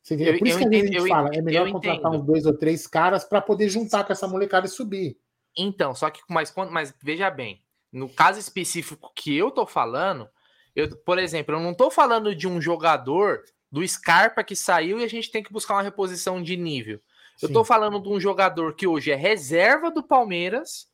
Você 0.02 0.16
entendeu? 0.16 0.40
Por 0.40 0.48
isso 0.48 0.58
que 0.58 0.66
entendo, 0.66 0.84
a 0.84 0.88
gente 0.88 1.08
fala, 1.08 1.30
é 1.32 1.42
melhor 1.44 1.72
contratar 1.72 2.00
entendo. 2.00 2.22
uns 2.22 2.26
dois 2.26 2.46
ou 2.48 2.58
três 2.58 2.88
caras 2.88 3.24
para 3.24 3.40
poder 3.40 3.70
juntar 3.70 4.04
com 4.04 4.12
essa 4.12 4.28
molecada 4.28 4.66
e 4.66 4.70
subir. 4.70 5.16
Então, 5.56 5.94
só 5.94 6.10
que 6.10 6.20
mas, 6.28 6.52
mas 6.72 6.92
veja 7.00 7.30
bem, 7.30 7.62
no 7.92 8.10
caso 8.10 8.40
específico 8.40 9.12
que 9.16 9.38
eu 9.38 9.52
tô 9.52 9.68
falando, 9.68 10.28
eu, 10.76 10.90
por 10.98 11.20
exemplo, 11.20 11.54
eu 11.54 11.60
não 11.60 11.72
estou 11.72 11.92
falando 11.92 12.34
de 12.34 12.48
um 12.48 12.60
jogador 12.60 13.44
do 13.72 13.88
Scarpa 13.88 14.44
que 14.44 14.56
saiu 14.56 15.00
e 15.00 15.04
a 15.04 15.08
gente 15.08 15.30
tem 15.30 15.44
que 15.44 15.54
buscar 15.54 15.76
uma 15.76 15.84
reposição 15.84 16.42
de 16.42 16.58
nível. 16.58 17.00
Eu 17.42 17.48
estou 17.48 17.64
falando 17.64 18.02
de 18.02 18.10
um 18.10 18.20
jogador 18.20 18.76
que 18.76 18.88
hoje 18.88 19.12
é 19.12 19.16
reserva 19.16 19.92
do 19.92 20.04
Palmeiras 20.04 20.88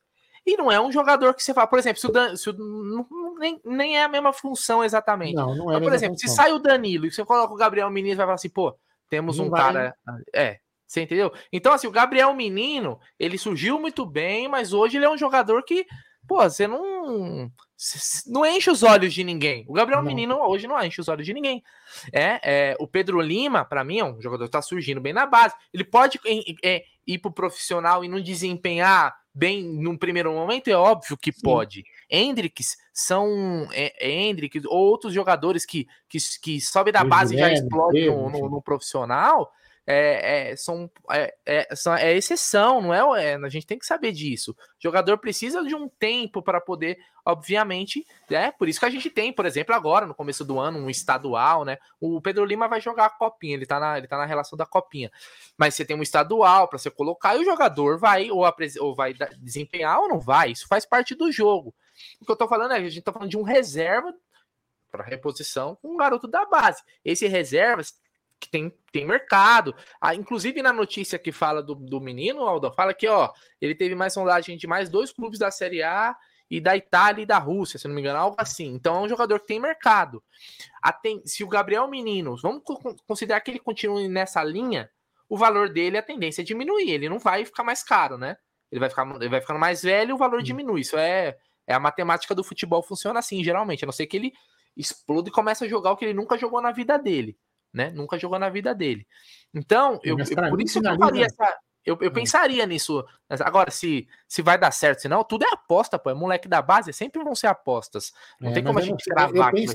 e 0.46 0.56
não 0.56 0.72
é 0.72 0.80
um 0.80 0.90
jogador 0.90 1.34
que 1.34 1.42
você 1.42 1.52
fala, 1.52 1.66
por 1.66 1.78
exemplo, 1.78 2.00
se 2.00 2.06
o, 2.06 2.12
Dan, 2.12 2.34
se 2.36 2.50
o 2.50 3.36
nem, 3.38 3.60
nem 3.64 3.98
é 3.98 4.04
a 4.04 4.08
mesma 4.08 4.32
função 4.32 4.82
exatamente. 4.82 5.34
Não, 5.34 5.54
não 5.54 5.70
é 5.70 5.74
Mas, 5.74 5.84
por 5.84 5.92
exemplo, 5.92 6.14
função. 6.14 6.28
se 6.30 6.34
sai 6.34 6.52
o 6.52 6.58
Danilo 6.58 7.06
e 7.06 7.12
você 7.12 7.24
coloca 7.24 7.52
o 7.52 7.56
Gabriel 7.56 7.90
Menino, 7.90 8.16
vai 8.16 8.26
falar 8.26 8.34
assim, 8.34 8.48
pô, 8.48 8.76
temos 9.08 9.38
não 9.38 9.46
um 9.46 9.50
vai, 9.50 9.60
cara. 9.60 9.94
É, 10.34 10.58
você 10.86 11.02
entendeu? 11.02 11.32
Então, 11.52 11.72
assim, 11.72 11.86
o 11.86 11.92
Gabriel 11.92 12.34
Menino, 12.34 12.98
ele 13.18 13.38
surgiu 13.38 13.78
muito 13.78 14.04
bem, 14.06 14.48
mas 14.48 14.72
hoje 14.72 14.96
ele 14.96 15.04
é 15.04 15.10
um 15.10 15.18
jogador 15.18 15.62
que 15.62 15.86
pô, 16.26 16.42
você 16.42 16.66
não 16.66 17.50
não 18.26 18.44
enche 18.44 18.70
os 18.70 18.82
olhos 18.82 19.14
de 19.14 19.24
ninguém. 19.24 19.64
O 19.66 19.72
Gabriel 19.72 20.02
não. 20.02 20.08
Menino 20.08 20.36
hoje 20.36 20.66
não 20.66 20.82
enche 20.82 21.00
os 21.00 21.08
olhos 21.08 21.24
de 21.24 21.32
ninguém. 21.32 21.62
É, 22.12 22.40
é 22.42 22.76
o 22.78 22.86
Pedro 22.86 23.20
Lima, 23.20 23.64
para 23.64 23.82
mim, 23.82 23.98
é 23.98 24.04
um 24.04 24.20
jogador 24.20 24.44
que 24.44 24.50
tá 24.50 24.62
surgindo 24.62 25.00
bem 25.00 25.12
na 25.12 25.26
base. 25.26 25.54
Ele 25.72 25.84
pode 25.84 26.20
é, 26.62 26.84
ir 27.06 27.18
pro 27.18 27.32
profissional 27.32 28.04
e 28.04 28.08
não 28.08 28.20
desempenhar 28.20 29.18
bem 29.34 29.62
num 29.62 29.96
primeiro 29.96 30.32
momento, 30.32 30.68
é 30.68 30.74
óbvio 30.74 31.16
que 31.16 31.32
Sim. 31.32 31.40
pode. 31.42 31.84
Hendricks 32.10 32.76
são 32.92 33.68
é, 33.72 33.92
é 33.98 34.10
Hendricks 34.10 34.64
ou 34.66 34.78
outros 34.78 35.14
jogadores 35.14 35.64
que, 35.64 35.86
que, 36.08 36.18
que 36.42 36.60
sobe 36.60 36.92
da 36.92 37.04
base 37.04 37.34
e 37.34 37.38
já 37.38 37.52
explode 37.52 38.06
no, 38.06 38.28
no, 38.28 38.50
no 38.50 38.62
profissional 38.62 39.50
é, 39.92 40.50
é, 40.50 40.56
são, 40.56 40.88
é, 41.10 41.34
é, 41.44 41.68
é 41.98 42.16
exceção, 42.16 42.80
não 42.80 42.94
é, 42.94 43.32
é, 43.32 43.34
A 43.34 43.48
gente 43.48 43.66
tem 43.66 43.78
que 43.78 43.84
saber 43.84 44.12
disso. 44.12 44.52
O 44.52 44.54
jogador 44.78 45.18
precisa 45.18 45.64
de 45.64 45.74
um 45.74 45.88
tempo 45.88 46.40
para 46.40 46.60
poder, 46.60 46.96
obviamente, 47.26 48.06
é 48.30 48.52
por 48.52 48.68
isso 48.68 48.78
que 48.78 48.86
a 48.86 48.90
gente 48.90 49.10
tem, 49.10 49.32
por 49.32 49.46
exemplo, 49.46 49.74
agora, 49.74 50.06
no 50.06 50.14
começo 50.14 50.44
do 50.44 50.60
ano, 50.60 50.78
um 50.78 50.88
estadual, 50.88 51.64
né? 51.64 51.76
O 52.00 52.20
Pedro 52.20 52.44
Lima 52.44 52.68
vai 52.68 52.80
jogar 52.80 53.06
a 53.06 53.10
copinha, 53.10 53.54
ele 53.54 53.66
tá 53.66 53.80
na, 53.80 53.98
ele 53.98 54.06
tá 54.06 54.16
na 54.16 54.26
relação 54.26 54.56
da 54.56 54.64
copinha. 54.64 55.10
Mas 55.58 55.74
você 55.74 55.84
tem 55.84 55.96
um 55.96 56.02
estadual 56.02 56.68
para 56.68 56.78
você 56.78 56.90
colocar 56.90 57.34
e 57.34 57.40
o 57.40 57.44
jogador 57.44 57.98
vai 57.98 58.30
ou, 58.30 58.44
ou 58.80 58.94
vai 58.94 59.12
desempenhar 59.38 59.98
ou 59.98 60.08
não 60.08 60.20
vai. 60.20 60.52
Isso 60.52 60.68
faz 60.68 60.86
parte 60.86 61.16
do 61.16 61.32
jogo. 61.32 61.74
O 62.20 62.24
que 62.24 62.30
eu 62.30 62.36
tô 62.36 62.46
falando 62.46 62.72
é 62.74 62.76
a 62.76 62.80
gente 62.80 63.02
tá 63.02 63.12
falando 63.12 63.30
de 63.30 63.36
um 63.36 63.42
reserva 63.42 64.14
para 64.90 65.04
reposição 65.04 65.76
com 65.82 65.94
um 65.94 65.96
garoto 65.96 66.28
da 66.28 66.44
base. 66.44 66.82
Esse 67.04 67.26
reserva 67.26 67.82
que 68.40 68.48
tem, 68.48 68.72
tem 68.90 69.06
mercado. 69.06 69.74
Ah, 70.00 70.14
inclusive 70.14 70.62
na 70.62 70.72
notícia 70.72 71.18
que 71.18 71.30
fala 71.30 71.62
do, 71.62 71.74
do 71.74 72.00
menino, 72.00 72.42
Aldo, 72.42 72.72
fala 72.72 72.94
que 72.94 73.06
ó, 73.06 73.30
ele 73.60 73.74
teve 73.74 73.94
mais 73.94 74.14
sondagem 74.14 74.56
de 74.56 74.66
mais 74.66 74.88
dois 74.88 75.12
clubes 75.12 75.38
da 75.38 75.50
Série 75.50 75.82
A 75.82 76.16
e 76.50 76.60
da 76.60 76.76
Itália 76.76 77.22
e 77.22 77.26
da 77.26 77.38
Rússia, 77.38 77.78
se 77.78 77.86
não 77.86 77.94
me 77.94 78.00
engano, 78.00 78.18
algo 78.18 78.36
assim. 78.38 78.66
Então 78.74 78.96
é 78.96 79.00
um 79.00 79.08
jogador 79.08 79.38
que 79.38 79.46
tem 79.46 79.60
mercado. 79.60 80.22
Aten 80.82 81.22
se 81.24 81.44
o 81.44 81.48
Gabriel 81.48 81.86
Menino, 81.86 82.36
vamos 82.42 82.62
considerar 83.06 83.40
que 83.42 83.50
ele 83.50 83.60
continue 83.60 84.08
nessa 84.08 84.42
linha, 84.42 84.90
o 85.28 85.36
valor 85.36 85.68
dele, 85.68 85.98
a 85.98 86.02
tendência 86.02 86.40
é 86.40 86.44
diminuir. 86.44 86.90
Ele 86.90 87.08
não 87.08 87.18
vai 87.18 87.44
ficar 87.44 87.62
mais 87.62 87.84
caro, 87.84 88.18
né? 88.18 88.36
Ele 88.72 88.80
vai 88.80 88.88
ficar, 88.88 89.06
ele 89.16 89.28
vai 89.28 89.40
ficando 89.40 89.60
mais 89.60 89.82
velho 89.82 90.10
e 90.10 90.12
o 90.12 90.18
valor 90.18 90.42
diminui. 90.42 90.80
Isso 90.80 90.96
é, 90.96 91.36
é 91.66 91.74
a 91.74 91.78
matemática 91.78 92.34
do 92.34 92.42
futebol, 92.42 92.82
funciona 92.82 93.20
assim, 93.20 93.44
geralmente. 93.44 93.84
A 93.84 93.86
não 93.86 93.92
ser 93.92 94.06
que 94.06 94.16
ele 94.16 94.32
explode 94.76 95.28
e 95.28 95.32
comece 95.32 95.64
a 95.64 95.68
jogar 95.68 95.92
o 95.92 95.96
que 95.96 96.04
ele 96.04 96.14
nunca 96.14 96.36
jogou 96.38 96.60
na 96.60 96.72
vida 96.72 96.98
dele 96.98 97.36
né? 97.72 97.90
Nunca 97.90 98.18
jogou 98.18 98.38
na 98.38 98.48
vida 98.48 98.74
dele. 98.74 99.06
Então, 99.54 100.00
eu, 100.02 100.16
eu 100.18 100.50
por 100.50 100.62
isso 100.62 100.80
que 100.80 100.86
eu 100.86 100.98
faria 100.98 101.26
essa. 101.26 101.58
Eu, 101.84 101.96
eu 102.00 102.10
hum. 102.10 102.12
pensaria 102.12 102.66
nisso. 102.66 103.04
Agora, 103.28 103.70
se, 103.70 104.06
se 104.28 104.42
vai 104.42 104.58
dar 104.58 104.70
certo, 104.70 105.00
senão, 105.00 105.24
tudo 105.24 105.44
é 105.44 105.52
aposta, 105.52 105.98
pô. 105.98 106.10
É 106.10 106.14
moleque 106.14 106.48
da 106.48 106.60
base, 106.60 106.92
sempre 106.92 107.22
vão 107.24 107.34
ser 107.34 107.46
apostas. 107.46 108.12
Não 108.40 108.50
é, 108.50 108.54
tem 108.54 108.64
como 108.64 108.78
a 108.78 108.82
gente 108.82 109.02
eu, 109.08 109.50
penso, 109.50 109.74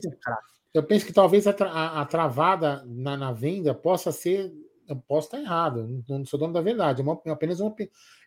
eu 0.74 0.84
penso 0.84 1.06
que 1.06 1.14
talvez 1.14 1.48
a, 1.48 1.54
tra 1.54 1.72
a, 1.72 2.06
travada 2.06 2.84
na, 2.86 3.18
na, 3.18 3.32
venda 3.32 3.74
possa 3.74 4.12
ser. 4.12 4.54
Eu 4.88 4.98
posso 4.98 5.28
estar 5.28 5.40
errado, 5.40 6.04
não, 6.08 6.20
não 6.20 6.26
sou 6.26 6.40
dono 6.40 6.54
da 6.54 6.62
verdade. 6.62 7.02
É 7.02 7.04
uma, 7.04 7.20
é 7.26 7.32
apenas 7.32 7.60
uma, 7.60 7.74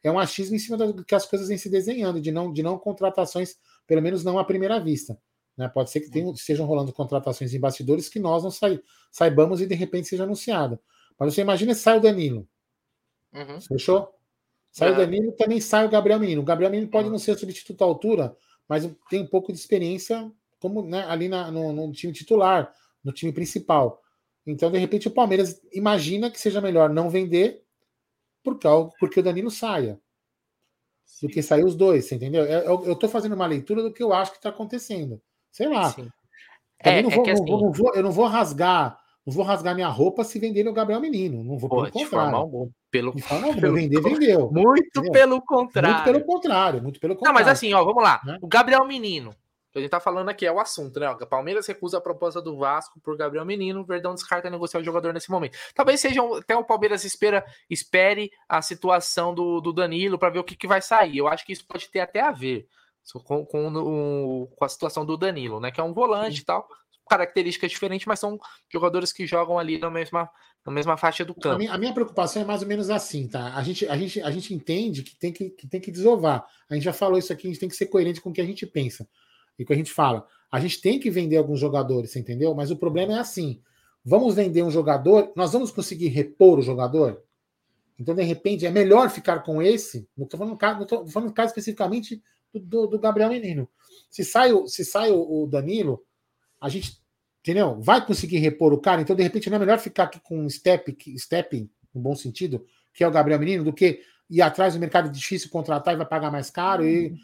é 0.03 0.11
um 0.11 0.19
achismo 0.19 0.57
em 0.57 0.59
cima 0.59 0.77
do 0.77 1.05
que 1.05 1.15
as 1.15 1.25
coisas 1.25 1.47
vêm 1.47 1.57
se 1.57 1.71
desenhando, 1.71 2.21
de 2.21 2.33
não, 2.33 2.53
de 2.53 2.65
não 2.65 2.77
contratações, 2.77 3.57
pelo 3.87 4.03
menos 4.03 4.25
não 4.25 4.41
à 4.41 4.45
primeira 4.45 4.81
vista. 4.81 5.17
Né? 5.59 5.69
Pode 5.69 5.91
ser 5.91 6.01
que 6.01 6.11
tenham, 6.11 6.33
estejam 6.33 6.65
rolando 6.65 6.93
contratações 6.93 7.53
em 7.53 7.59
bastidores 7.59 8.09
que 8.09 8.21
nós 8.21 8.45
não 8.45 8.51
sai, 8.51 8.81
saibamos 9.11 9.61
e 9.61 9.67
de 9.67 9.75
repente 9.75 10.07
seja 10.07 10.23
anunciada. 10.23 10.81
Mas 11.19 11.35
você 11.35 11.41
imagina 11.41 11.75
se 11.75 11.81
sai 11.81 11.99
o 11.99 12.01
Danilo. 12.01 12.49
Uhum. 13.35 13.61
Fechou? 13.61 14.15
Sai 14.71 14.91
é. 14.91 14.93
o 14.93 14.97
Danilo, 14.97 15.33
também 15.33 15.61
sai 15.61 15.85
o 15.85 15.91
Gabriel 15.91 16.21
Menino. 16.21 16.43
O 16.43 16.45
Gabriel 16.45 16.71
Menino 16.71 16.89
pode 16.89 17.07
uhum. 17.07 17.13
não 17.13 17.19
ser 17.19 17.33
o 17.33 17.39
substituto 17.39 17.83
à 17.83 17.85
altura, 17.85 18.37
mas 18.69 18.89
tem 19.11 19.21
um 19.21 19.27
pouco 19.27 19.53
de 19.53 19.59
experiência 19.59 20.31
como 20.61 20.83
né, 20.83 21.05
ali 21.09 21.29
na, 21.29 21.51
no, 21.51 21.73
no, 21.73 21.93
time 21.93 22.13
titular, 22.13 22.73
no 23.03 23.13
time 23.13 23.33
principal. 23.33 24.01
Então, 24.47 24.71
de 24.71 24.79
repente, 24.79 25.09
o 25.09 25.11
Palmeiras 25.11 25.61
imagina 25.73 26.31
que 26.31 26.41
seja 26.41 26.61
melhor 26.61 26.89
não 26.89 27.11
vender 27.11 27.65
por 28.43 28.59
causa, 28.59 28.93
porque 29.01 29.21
o 29.21 29.23
Danilo 29.23 29.51
saia. 29.51 30.01
Sim. 31.05 31.27
Do 31.27 31.33
que 31.33 31.43
sair 31.43 31.65
os 31.65 31.75
dois, 31.75 32.11
entendeu? 32.13 32.45
Eu, 32.45 32.85
eu, 32.85 32.97
tô 32.97 33.09
fazendo 33.09 33.35
uma 33.35 33.47
leitura 33.47 33.83
do 33.83 33.93
que 33.93 34.03
eu 34.03 34.13
acho 34.13 34.31
que 34.31 34.37
está 34.37 34.51
acontecendo. 34.51 35.21
Sei 35.59 35.69
lá. 35.69 35.93
É, 36.79 37.03
não 37.03 37.11
vou, 37.11 37.27
é 37.27 37.33
assim, 37.33 37.45
não, 37.45 37.61
não 37.61 37.73
vou, 37.73 37.93
eu 37.93 38.03
não 38.05 38.13
vou 38.13 38.27
rasgar, 38.27 38.97
não 39.27 39.35
vou 39.35 39.45
rasgar 39.45 39.75
minha 39.75 39.89
roupa 39.89 40.23
se 40.23 40.39
vender 40.39 40.69
o 40.69 40.73
Gabriel 40.73 41.01
Menino. 41.01 41.43
Não 41.43 41.59
vou 41.59 41.69
pô, 41.69 41.83
pelo 41.83 41.91
contrário. 41.91 42.73
Pelo, 42.93 43.13
pelo 43.61 43.75
vender, 43.75 44.01
vendeu. 44.01 44.53
Muito 44.53 44.87
entendeu? 44.87 45.11
pelo 45.11 45.43
contrário. 45.43 45.91
Muito 45.91 46.05
pelo 46.05 46.25
contrário, 46.25 46.83
muito 46.83 47.01
pelo 47.01 47.17
contrário. 47.17 47.35
Não, 47.37 47.45
mas 47.45 47.53
assim, 47.53 47.75
ó, 47.75 47.85
vamos 47.85 48.05
lá. 48.05 48.21
Né? 48.25 48.39
O 48.41 48.47
Gabriel 48.47 48.87
Menino, 48.87 49.35
a 49.75 49.81
gente 49.81 49.91
tá 49.91 49.99
falando 49.99 50.29
aqui 50.29 50.47
é 50.47 50.53
o 50.53 50.61
assunto, 50.61 51.01
né? 51.01 51.11
O 51.11 51.27
Palmeiras 51.27 51.67
recusa 51.67 51.99
a 51.99 52.01
proposta 52.01 52.41
do 52.41 52.57
Vasco 52.57 53.01
por 53.01 53.17
Gabriel 53.17 53.45
Menino, 53.45 53.81
o 53.81 53.85
Verdão 53.85 54.15
descarta 54.15 54.49
negociar 54.49 54.79
o 54.79 54.85
jogador 54.85 55.13
nesse 55.13 55.29
momento. 55.29 55.59
Talvez 55.75 56.01
seja 56.01 56.23
até 56.39 56.57
o 56.57 56.63
Palmeiras 56.63 57.05
espera, 57.05 57.45
espere 57.69 58.31
a 58.49 58.63
situação 58.63 59.35
do, 59.35 59.61
do 59.61 59.73
Danilo 59.73 60.21
para 60.21 60.31
ver 60.31 60.39
o 60.39 60.45
que, 60.45 60.55
que 60.55 60.69
vai 60.69 60.81
sair. 60.81 61.19
Eu 61.19 61.27
acho 61.27 61.45
que 61.45 61.53
isso 61.53 61.67
pode 61.67 61.91
ter 61.91 61.99
até 61.99 62.21
a 62.21 62.31
ver 62.31 62.69
com, 63.25 63.45
com, 63.45 63.69
o, 63.69 64.47
com 64.49 64.65
a 64.65 64.69
situação 64.69 65.05
do 65.05 65.17
Danilo, 65.17 65.61
né? 65.61 65.71
Que 65.71 65.81
é 65.81 65.85
um 65.85 65.93
volante 65.93 66.41
e 66.41 66.45
tal, 66.45 66.69
características 67.09 67.71
diferentes, 67.71 68.07
mas 68.07 68.21
são 68.21 68.39
jogadores 68.71 69.13
que 69.13 69.27
jogam 69.27 69.59
ali 69.59 69.79
na 69.79 69.91
mesma, 69.91 70.29
na 70.65 70.73
mesma 70.73 70.97
faixa 70.97 71.25
do 71.25 71.35
campo. 71.35 71.57
A 71.57 71.59
minha, 71.59 71.73
a 71.73 71.79
minha, 71.79 71.93
preocupação 71.93 72.43
é 72.43 72.45
mais 72.45 72.63
ou 72.63 72.69
menos 72.69 72.91
assim, 72.91 73.27
tá? 73.27 73.55
A 73.55 73.63
gente, 73.63 73.87
a 73.89 73.97
gente, 73.97 74.21
a 74.21 74.31
gente 74.31 74.55
entende 74.55 75.03
que 75.03 75.17
tem 75.17 75.33
que, 75.33 75.51
que 75.51 75.67
tem 75.67 75.81
que 75.81 75.91
desovar. 75.91 76.47
A 76.69 76.75
gente 76.75 76.85
já 76.85 76.93
falou 76.93 77.19
isso 77.19 77.33
aqui, 77.33 77.49
a 77.49 77.51
gente 77.51 77.61
tem 77.61 77.69
que 77.69 77.77
ser 77.77 77.87
coerente 77.87 78.21
com 78.21 78.31
o 78.31 78.33
que 78.33 78.41
a 78.41 78.47
gente 78.47 78.67
pensa 78.67 79.09
e 79.59 79.65
que 79.65 79.73
a 79.73 79.77
gente 79.77 79.91
fala. 79.91 80.27
A 80.53 80.61
gente 80.61 80.81
tem 80.81 81.01
que 81.01 81.11
vender 81.11 81.37
alguns 81.37 81.59
jogadores, 81.59 82.15
entendeu? 82.15 82.55
Mas 82.55 82.71
o 82.71 82.77
problema 82.77 83.15
é 83.15 83.19
assim: 83.19 83.61
vamos 84.05 84.35
vender 84.35 84.63
um 84.63 84.71
jogador, 84.71 85.33
nós 85.35 85.53
vamos 85.53 85.71
conseguir 85.71 86.09
repor 86.09 86.59
o 86.59 86.63
jogador? 86.63 87.23
Então, 87.99 88.15
de 88.15 88.23
repente, 88.23 88.65
é 88.65 88.71
melhor 88.71 89.11
ficar 89.11 89.41
com 89.41 89.61
esse. 89.61 90.09
Não 90.17 90.25
estou 90.25 90.39
falando, 90.39 90.57
no 90.91 91.09
falando 91.09 91.33
caso 91.33 91.49
especificamente 91.49 92.23
do, 92.55 92.87
do, 92.87 92.99
Gabriel 92.99 93.31
Menino. 93.31 93.69
Se 94.11 94.25
sai, 94.25 94.53
o, 94.53 94.67
se 94.67 94.85
sai 94.85 95.11
o, 95.11 95.43
o, 95.43 95.47
Danilo, 95.47 96.03
a 96.61 96.69
gente, 96.69 97.01
entendeu? 97.41 97.81
Vai 97.81 98.05
conseguir 98.05 98.39
repor 98.39 98.73
o 98.73 98.81
cara. 98.81 99.01
Então, 99.01 99.15
de 99.15 99.23
repente, 99.23 99.51
não 99.51 99.57
é 99.57 99.61
melhor 99.61 99.79
ficar 99.79 100.05
aqui 100.05 100.21
com 100.21 100.45
um 100.45 100.49
step, 100.49 100.97
step, 101.19 101.71
no 101.95 102.01
bom 102.01 102.15
sentido, 102.15 102.65
que 102.95 103.05
é 103.05 103.09
o 103.09 103.13
Gabriel 103.13 103.39
Menino, 103.41 103.65
do 103.65 103.73
que 103.73 104.01
ir 104.31 104.43
atrás 104.43 104.75
do 104.75 104.81
mercado 104.81 105.11
difícil 105.11 105.51
contratar 105.51 105.95
e 105.95 105.97
vai 105.97 106.07
pagar 106.07 106.31
mais 106.31 106.51
caro. 106.51 106.87
E 106.87 107.15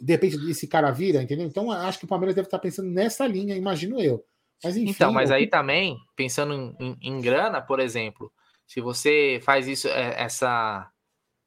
de 0.00 0.12
repente 0.12 0.36
esse 0.50 0.66
cara 0.66 0.90
vira, 0.90 1.22
entendeu? 1.22 1.46
Então 1.46 1.70
acho 1.70 1.98
que 1.98 2.04
o 2.04 2.08
Palmeiras 2.08 2.34
deve 2.34 2.46
estar 2.46 2.58
pensando 2.58 2.90
nessa 2.90 3.26
linha, 3.26 3.54
imagino 3.54 4.00
eu. 4.00 4.24
Mas, 4.62 4.76
enfim, 4.76 4.90
então, 4.90 5.12
mas 5.12 5.30
aí 5.30 5.48
também, 5.48 5.96
pensando 6.14 6.54
em, 6.54 6.76
em, 6.78 6.96
em, 7.00 7.20
grana, 7.20 7.60
por 7.60 7.80
exemplo, 7.80 8.32
se 8.66 8.80
você 8.80 9.40
faz 9.42 9.66
isso, 9.66 9.88
é, 9.88 10.22
essa, 10.22 10.88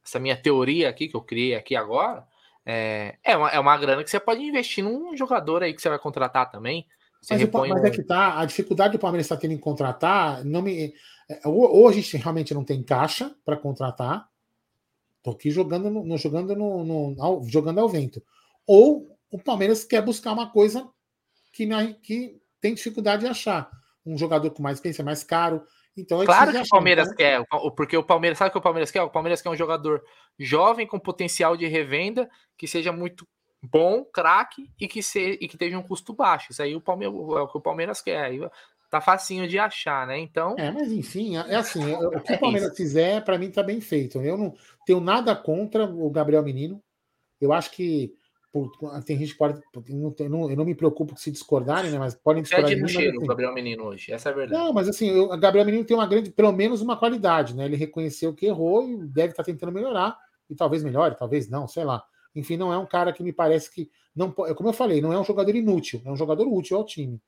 essa 0.05 0.19
minha 0.19 0.36
teoria 0.36 0.89
aqui 0.89 1.07
que 1.07 1.15
eu 1.15 1.21
criei 1.21 1.55
aqui 1.55 1.75
agora, 1.75 2.25
é, 2.66 3.18
é, 3.24 3.38
uma, 3.38 3.49
é 3.49 3.59
uma 3.59 3.78
grana 3.78 4.03
que 4.03 4.09
você 4.09 4.20
pode 4.20 4.41
investir 4.41 4.84
num 4.84 5.16
jogador 5.16 5.63
aí 5.63 5.74
que 5.74 5.82
você 5.82 5.89
vai 5.89 5.99
contratar 5.99 6.49
também. 6.49 6.86
Mas, 7.30 7.41
mas 7.70 7.84
é 7.84 7.89
que 7.89 8.03
tá, 8.03 8.39
a 8.39 8.45
dificuldade 8.45 8.93
do 8.93 8.99
Palmeiras 8.99 9.26
está 9.26 9.36
tendo 9.36 9.53
em 9.53 9.57
contratar, 9.57 10.43
não 10.45 10.61
me, 10.61 10.93
ou, 11.43 11.78
ou 11.78 11.88
a 11.88 11.91
gente 11.91 12.16
realmente 12.18 12.53
não 12.53 12.63
tem 12.63 12.84
caixa 12.84 13.34
para 13.43 13.57
contratar, 13.57 14.30
tô 15.24 15.32
aqui 15.32 15.49
jogando 15.49 15.89
no, 15.89 16.18
jogando 16.18 16.55
no, 16.55 16.84
no 16.84 17.16
ao, 17.20 17.43
jogando 17.45 17.80
ao 17.80 17.89
vento 17.89 18.22
ou 18.66 19.18
o 19.32 19.38
Palmeiras 19.38 19.84
quer 19.84 20.01
buscar 20.01 20.34
uma 20.34 20.49
coisa 20.49 20.88
que, 21.51 21.68
que 22.01 22.39
tem 22.59 22.74
dificuldade 22.74 23.24
de 23.24 23.28
achar. 23.28 23.70
Um 24.05 24.18
jogador 24.18 24.49
com 24.51 24.61
mais 24.61 24.78
experiência, 24.78 25.03
mais 25.03 25.24
caro. 25.24 25.63
Então, 25.98 26.22
é 26.22 26.26
claro 26.26 26.52
que 26.52 26.58
o 26.58 26.68
Palmeiras 26.70 27.08
então... 27.08 27.18
quer, 27.18 27.46
porque 27.76 27.96
o 27.96 28.04
Palmeiras, 28.04 28.38
sabe 28.38 28.50
o 28.50 28.52
que 28.52 28.58
o 28.58 28.62
Palmeiras 28.62 28.91
quer? 28.91 29.02
O 29.02 29.10
Palmeiras 29.10 29.41
quer 29.41 29.50
um 29.50 29.56
jogador 29.56 30.04
jovem 30.38 30.86
com 30.86 31.00
potencial 31.00 31.56
de 31.56 31.68
revenda, 31.68 32.30
que 32.58 32.68
seja 32.68 32.91
muito 32.91 33.26
bom, 33.62 34.04
craque 34.04 34.70
e 34.80 34.88
que 34.88 35.02
se, 35.02 35.38
e 35.41 35.48
que 35.48 35.58
tenha 35.58 35.80
um 35.80 35.84
custo 35.84 36.14
baixo. 36.14 36.52
Isso 36.52 36.62
aí 36.62 36.76
o 36.76 36.82
Palmeiras, 36.82 37.16
é 37.16 37.41
o 37.41 37.48
que 37.48 37.58
o 37.58 37.62
Palmeiras 37.62 38.02
quer. 38.02 38.24
Aí 38.24 38.39
tá 38.89 39.02
facinho 39.02 39.48
de 39.48 39.58
achar, 39.58 40.06
né? 40.06 40.20
Então. 40.20 40.56
É, 40.58 40.72
mas 40.72 40.91
enfim, 40.91 41.38
é, 41.38 41.54
é 41.54 41.56
assim, 41.56 41.93
o 41.93 42.12
que 42.22 42.34
o 42.34 42.39
Palmeiras 42.39 42.72
é 42.72 42.76
fizer, 42.76 43.24
para 43.24 43.38
mim 43.38 43.50
tá 43.50 43.64
bem 43.64 43.82
feito. 43.82 44.22
Eu 44.22 44.38
não 44.38 44.54
tenho 44.86 45.00
nada 45.00 45.36
contra 45.36 45.86
o 45.86 46.10
Gabriel 46.10 46.43
Menino. 46.43 46.82
Eu 47.39 47.52
acho 47.52 47.72
que 47.72 48.14
por, 48.56 48.72
tem 49.03 49.18
gente 49.18 49.34
que 49.34 49.38
pode. 49.38 49.60
Não, 49.89 50.16
não, 50.30 50.49
eu 50.49 50.56
não 50.56 50.64
me 50.64 50.74
preocupo 50.74 51.20
se 51.20 51.30
discordarem, 51.30 51.91
né? 51.91 51.99
Mas 51.99 52.16
podem 52.16 52.41
discordar. 52.41 52.72
É 52.72 52.76
de 52.76 52.88
cheiro, 52.88 53.22
o 53.22 53.28
Gabriel 53.28 53.53
Menino 53.53 53.84
hoje, 53.84 54.14
essa 54.14 54.30
é 54.30 54.32
a 54.32 54.36
verdade. 54.36 54.64
Não, 54.64 54.72
mas 54.72 54.88
assim, 54.88 55.12
o 55.12 55.38
Gabriel 55.38 55.66
Menino 55.66 55.84
tem 55.84 55.97
uma 55.97 56.08
grande, 56.08 56.32
pelo 56.32 56.53
menos 56.53 56.82
uma 56.82 56.95
qualidade, 56.95 57.53
né? 57.53 57.66
Ele 57.66 57.76
reconheceu 57.76 58.34
que 58.34 58.45
errou 58.45 58.88
e 58.88 59.06
deve 59.08 59.32
estar 59.32 59.43
tentando 59.43 59.74
melhorar. 59.74 60.18
E 60.49 60.56
talvez 60.56 60.86
melhore, 60.86 61.18
talvez 61.18 61.49
não, 61.49 61.68
sei 61.68 61.84
lá. 61.84 62.01
Enfim, 62.34 62.56
não 62.56 62.72
é 62.72 62.78
um 62.78 62.86
cara 62.86 63.12
que 63.12 63.22
me 63.22 63.34
parece 63.34 63.70
que. 63.70 63.91
não 64.16 64.32
Como 64.32 64.70
eu 64.70 64.74
falei, 64.74 65.01
não 65.01 65.12
é 65.12 65.20
um 65.20 65.26
jogador 65.26 65.53
inútil, 65.53 66.01
é 66.06 66.10
um 66.10 66.16
jogador 66.16 66.47
útil 66.47 66.78
ao 66.78 66.86
time. 66.86 67.22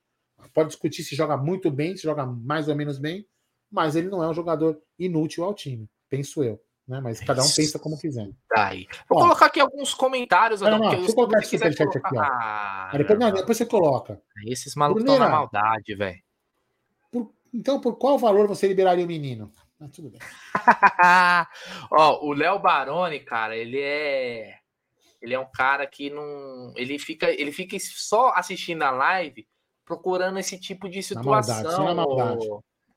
Pode 0.54 0.70
discutir 0.70 1.04
se 1.04 1.14
joga 1.14 1.36
muito 1.36 1.70
bem, 1.70 1.98
se 1.98 2.04
joga 2.04 2.26
mais 2.26 2.70
ou 2.70 2.76
menos 2.76 2.98
bem, 3.00 3.28
mas 3.70 3.98
ele 3.98 4.08
não 4.08 4.24
é 4.24 4.30
um 4.30 4.34
jogador 4.34 4.80
inútil 4.98 5.44
ao 5.44 5.54
time, 5.54 5.90
penso 6.10 6.42
eu 6.42 6.58
né? 6.88 7.02
Mas 7.02 7.20
cada 7.20 7.44
um 7.44 7.50
pensa 7.54 7.78
como 7.78 8.00
quiser. 8.00 8.30
Aí. 8.56 8.88
Vou 9.10 9.20
colocar 9.20 9.48
aqui 9.48 9.60
alguns 9.60 9.94
comentários. 9.94 10.62
Não, 10.62 10.78
não, 10.78 10.90
deixa 10.90 11.12
eu 11.12 11.16
colocar 11.16 11.40
esse 11.40 11.58
superchat 11.58 11.98
aqui, 11.98 12.18
ó. 12.18 12.22
Ah, 12.22 12.92
depois, 12.94 13.20
não, 13.20 13.32
depois 13.32 13.58
você 13.58 13.66
coloca. 13.66 14.22
Esses 14.46 14.76
malucos 14.76 15.04
estão 15.04 15.20
na 15.20 15.30
maldade, 15.30 15.96
velho. 15.96 16.22
Então, 17.54 17.80
por 17.80 17.98
qual 17.98 18.18
valor 18.18 18.48
você 18.48 18.68
liberaria 18.68 19.04
o 19.04 19.08
menino? 19.08 19.52
Ah, 19.80 19.88
tudo 19.94 20.10
bem. 20.10 20.20
Ó, 21.92 22.26
o 22.26 22.34
Léo 22.34 22.60
Baroni, 22.60 23.20
cara, 23.20 23.56
ele 23.56 23.80
é. 23.80 24.58
Ele 25.22 25.34
é 25.34 25.40
um 25.40 25.50
cara 25.52 25.86
que 25.88 26.10
não. 26.10 26.74
Ele 26.76 27.00
fica, 27.00 27.30
ele 27.30 27.52
fica 27.52 27.78
só 27.80 28.32
assistindo 28.36 28.84
a 28.84 28.92
live 28.92 29.48
procurando 29.86 30.38
esse 30.38 30.60
tipo 30.60 30.90
de 30.90 31.02
situação. 31.02 31.64
Na 31.64 31.64
maldade, 31.64 31.76
só 31.76 31.84
na 31.84 31.94
maldade. 31.94 32.48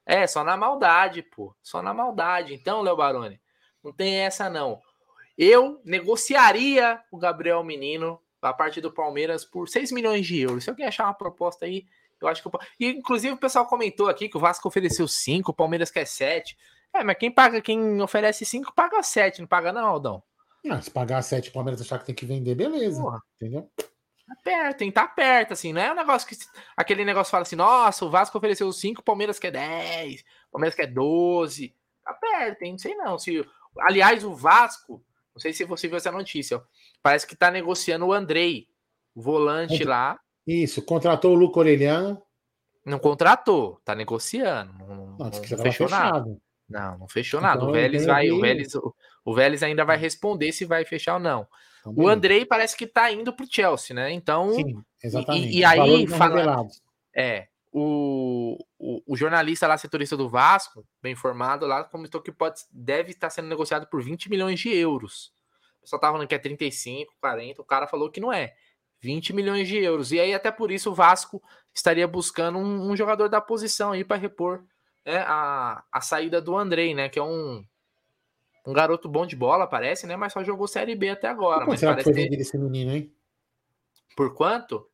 É, 0.05 0.27
só 0.27 0.45
na 0.45 0.57
maldade, 0.57 1.23
pô. 1.23 1.55
Só 1.63 1.83
na 1.83 1.95
maldade. 1.95 2.55
Então, 2.55 2.83
Léo 2.83 2.97
Baroni, 2.97 3.41
não 3.83 3.93
tem 3.93 4.17
essa, 4.17 4.49
não. 4.49 4.81
Eu 5.37 5.81
negociaria 5.85 7.01
o 7.11 7.19
Gabriel 7.19 7.63
Menino 7.65 8.21
a 8.43 8.53
partir 8.53 8.81
do 8.81 8.93
Palmeiras 8.93 9.45
por 9.45 9.69
6 9.69 9.93
milhões 9.93 10.27
de 10.27 10.41
euros. 10.41 10.65
Se 10.65 10.71
alguém 10.71 10.87
achar 10.87 11.05
uma 11.05 11.15
proposta 11.15 11.65
aí, 11.65 11.87
eu 12.21 12.29
acho 12.29 12.43
que. 12.43 12.49
Eu... 12.49 12.61
E, 12.79 12.89
inclusive, 12.89 13.35
o 13.35 13.39
pessoal 13.39 13.67
comentou 13.67 14.09
aqui 14.09 14.29
que 14.29 14.37
o 14.37 14.41
Vasco 14.41 14.69
ofereceu 14.69 15.09
5, 15.09 15.51
o 15.51 15.55
Palmeiras 15.55 15.91
quer 15.91 16.07
7. 16.07 16.57
É, 16.93 17.05
mas 17.05 17.17
quem 17.19 17.31
paga, 17.31 17.61
quem 17.61 18.01
oferece 18.03 18.45
5, 18.45 18.75
paga 18.75 19.03
7, 19.03 19.41
não 19.41 19.49
paga, 19.49 19.73
não, 19.73 19.87
Aldão. 19.87 20.23
Não, 20.65 20.81
se 20.83 20.91
pagar 20.91 21.23
7 21.23 21.49
o 21.49 21.53
Palmeiras 21.53 21.81
achar 21.81 21.99
que 21.99 22.07
tem 22.07 22.15
que 22.15 22.27
vender, 22.27 22.55
beleza. 22.55 23.01
Porra. 23.01 23.23
Entendeu? 23.37 23.71
Tá 24.27 24.37
perto, 24.45 24.79
tem 24.79 24.93
tá 24.93 25.09
perto, 25.09 25.53
assim, 25.55 25.73
não 25.73 25.81
é 25.81 25.91
um 25.91 25.97
negócio 25.97 26.29
que. 26.29 26.37
Aquele 26.77 27.05
negócio 27.05 27.31
fala 27.31 27.43
assim, 27.43 27.57
nossa, 27.57 28.05
o 28.05 28.11
Vasco 28.11 28.37
ofereceu 28.37 28.71
5, 28.71 29.01
o 29.01 29.05
Palmeiras 29.05 29.39
quer 29.39 29.51
10, 29.51 30.21
o 30.21 30.53
Palmeiras 30.53 30.77
quer 30.77 30.87
12. 30.87 31.75
Tá 32.05 32.15
perto, 32.15 32.63
hein? 32.63 32.73
Não 32.73 32.79
sei 32.79 32.95
não. 32.95 33.19
Se 33.19 33.45
Aliás, 33.79 34.25
o 34.25 34.35
Vasco, 34.35 35.03
não 35.35 35.41
sei 35.41 35.53
se 35.53 35.65
você 35.65 35.89
viu 35.89 35.97
essa 35.97 36.11
notícia, 36.11 36.57
ó, 36.57 36.63
parece 37.03 37.27
que 37.27 37.35
está 37.35 37.51
negociando 37.51 38.07
o 38.07 38.13
Andrei, 38.13 38.67
o 39.15 39.23
volante 39.23 39.85
lá. 39.85 40.19
Isso, 40.47 40.83
contratou 40.83 41.33
o 41.33 41.39
Luco 41.39 41.61
Orelhano. 41.61 42.21
Não 42.85 42.99
contratou, 42.99 43.81
tá 43.85 43.95
negociando. 43.95 44.73
Não, 44.79 44.97
não, 44.97 45.17
não 45.19 45.59
fechou 45.59 45.89
nada. 45.89 46.37
Não, 46.69 46.99
não 46.99 47.09
fechou 47.09 47.41
nada. 47.41 47.57
Então, 47.57 47.69
o 47.69 47.73
Vélez 47.73 48.07
vai, 48.07 48.31
o 48.31 48.41
Vélez, 48.41 48.73
o 49.25 49.35
Vélez 49.35 49.63
ainda 49.63 49.85
vai 49.85 49.97
responder 49.97 50.53
se 50.53 50.65
vai 50.65 50.85
fechar 50.85 51.15
ou 51.15 51.21
não. 51.21 51.47
Então, 51.81 51.95
o 51.97 52.09
Andrei 52.09 52.45
parece 52.45 52.77
que 52.77 52.87
tá 52.87 53.11
indo 53.11 53.33
pro 53.33 53.47
Chelsea, 53.49 53.95
né? 53.95 54.13
Então, 54.13 54.53
Sim, 54.53 54.83
exatamente. 55.03 55.49
E, 55.49 55.59
e 55.59 55.65
aí, 55.65 56.07
falando, 56.07 56.69
é, 57.15 57.49
o, 57.73 58.59
o, 58.79 59.03
o, 59.07 59.17
jornalista 59.17 59.67
lá, 59.67 59.79
setorista 59.79 60.17
do 60.17 60.29
Vasco, 60.29 60.85
bem 61.01 61.13
informado 61.13 61.67
lá, 61.67 61.85
comentou 61.85 62.21
que 62.21 62.33
pode, 62.33 62.63
deve 62.71 63.13
estar 63.13 63.31
sendo 63.31 63.49
negociado 63.49 63.87
por 63.87 64.03
20 64.03 64.29
milhões 64.29 64.59
de 64.59 64.75
euros. 64.75 65.33
O 65.79 65.83
pessoal 65.83 66.01
tava 66.01 66.15
falando 66.15 66.29
que 66.29 66.35
é 66.35 66.39
35, 66.39 67.15
40, 67.21 67.63
o 67.63 67.65
cara 67.65 67.87
falou 67.87 68.11
que 68.11 68.21
não 68.21 68.33
é. 68.33 68.55
20 69.01 69.33
milhões 69.33 69.67
de 69.67 69.79
euros. 69.79 70.13
E 70.13 70.21
aí, 70.21 70.35
até 70.35 70.51
por 70.51 70.71
isso, 70.71 70.91
o 70.91 70.95
Vasco 70.95 71.43
estaria 71.73 72.07
buscando 72.07 72.59
um, 72.59 72.91
um 72.91 72.97
jogador 72.97 73.29
da 73.29 73.41
posição 73.41 73.93
aí 73.93 74.05
para 74.05 74.17
repor 74.17 74.63
né, 75.07 75.19
a, 75.27 75.83
a 75.91 76.01
saída 76.01 76.41
do 76.41 76.57
Andrei, 76.57 76.95
né? 76.95 77.09
Que 77.09 77.19
é 77.19 77.23
um, 77.23 77.65
um 78.67 78.73
garoto 78.73 79.09
bom 79.09 79.25
de 79.25 79.37
bola, 79.37 79.67
parece, 79.67 80.07
né? 80.07 80.17
Mas 80.17 80.33
só 80.33 80.45
jogou 80.45 80.69
Série 80.69 80.95
B 80.95 81.09
até 81.09 81.29
agora. 81.29 81.65
Mas 81.67 81.81
será 81.81 81.97
que 81.97 82.03
foi 82.03 82.13
ter... 82.13 82.33
esse 82.35 82.59
menino, 82.59 82.93
hein? 82.93 83.13
Por 84.15 84.35
quanto? 84.35 84.87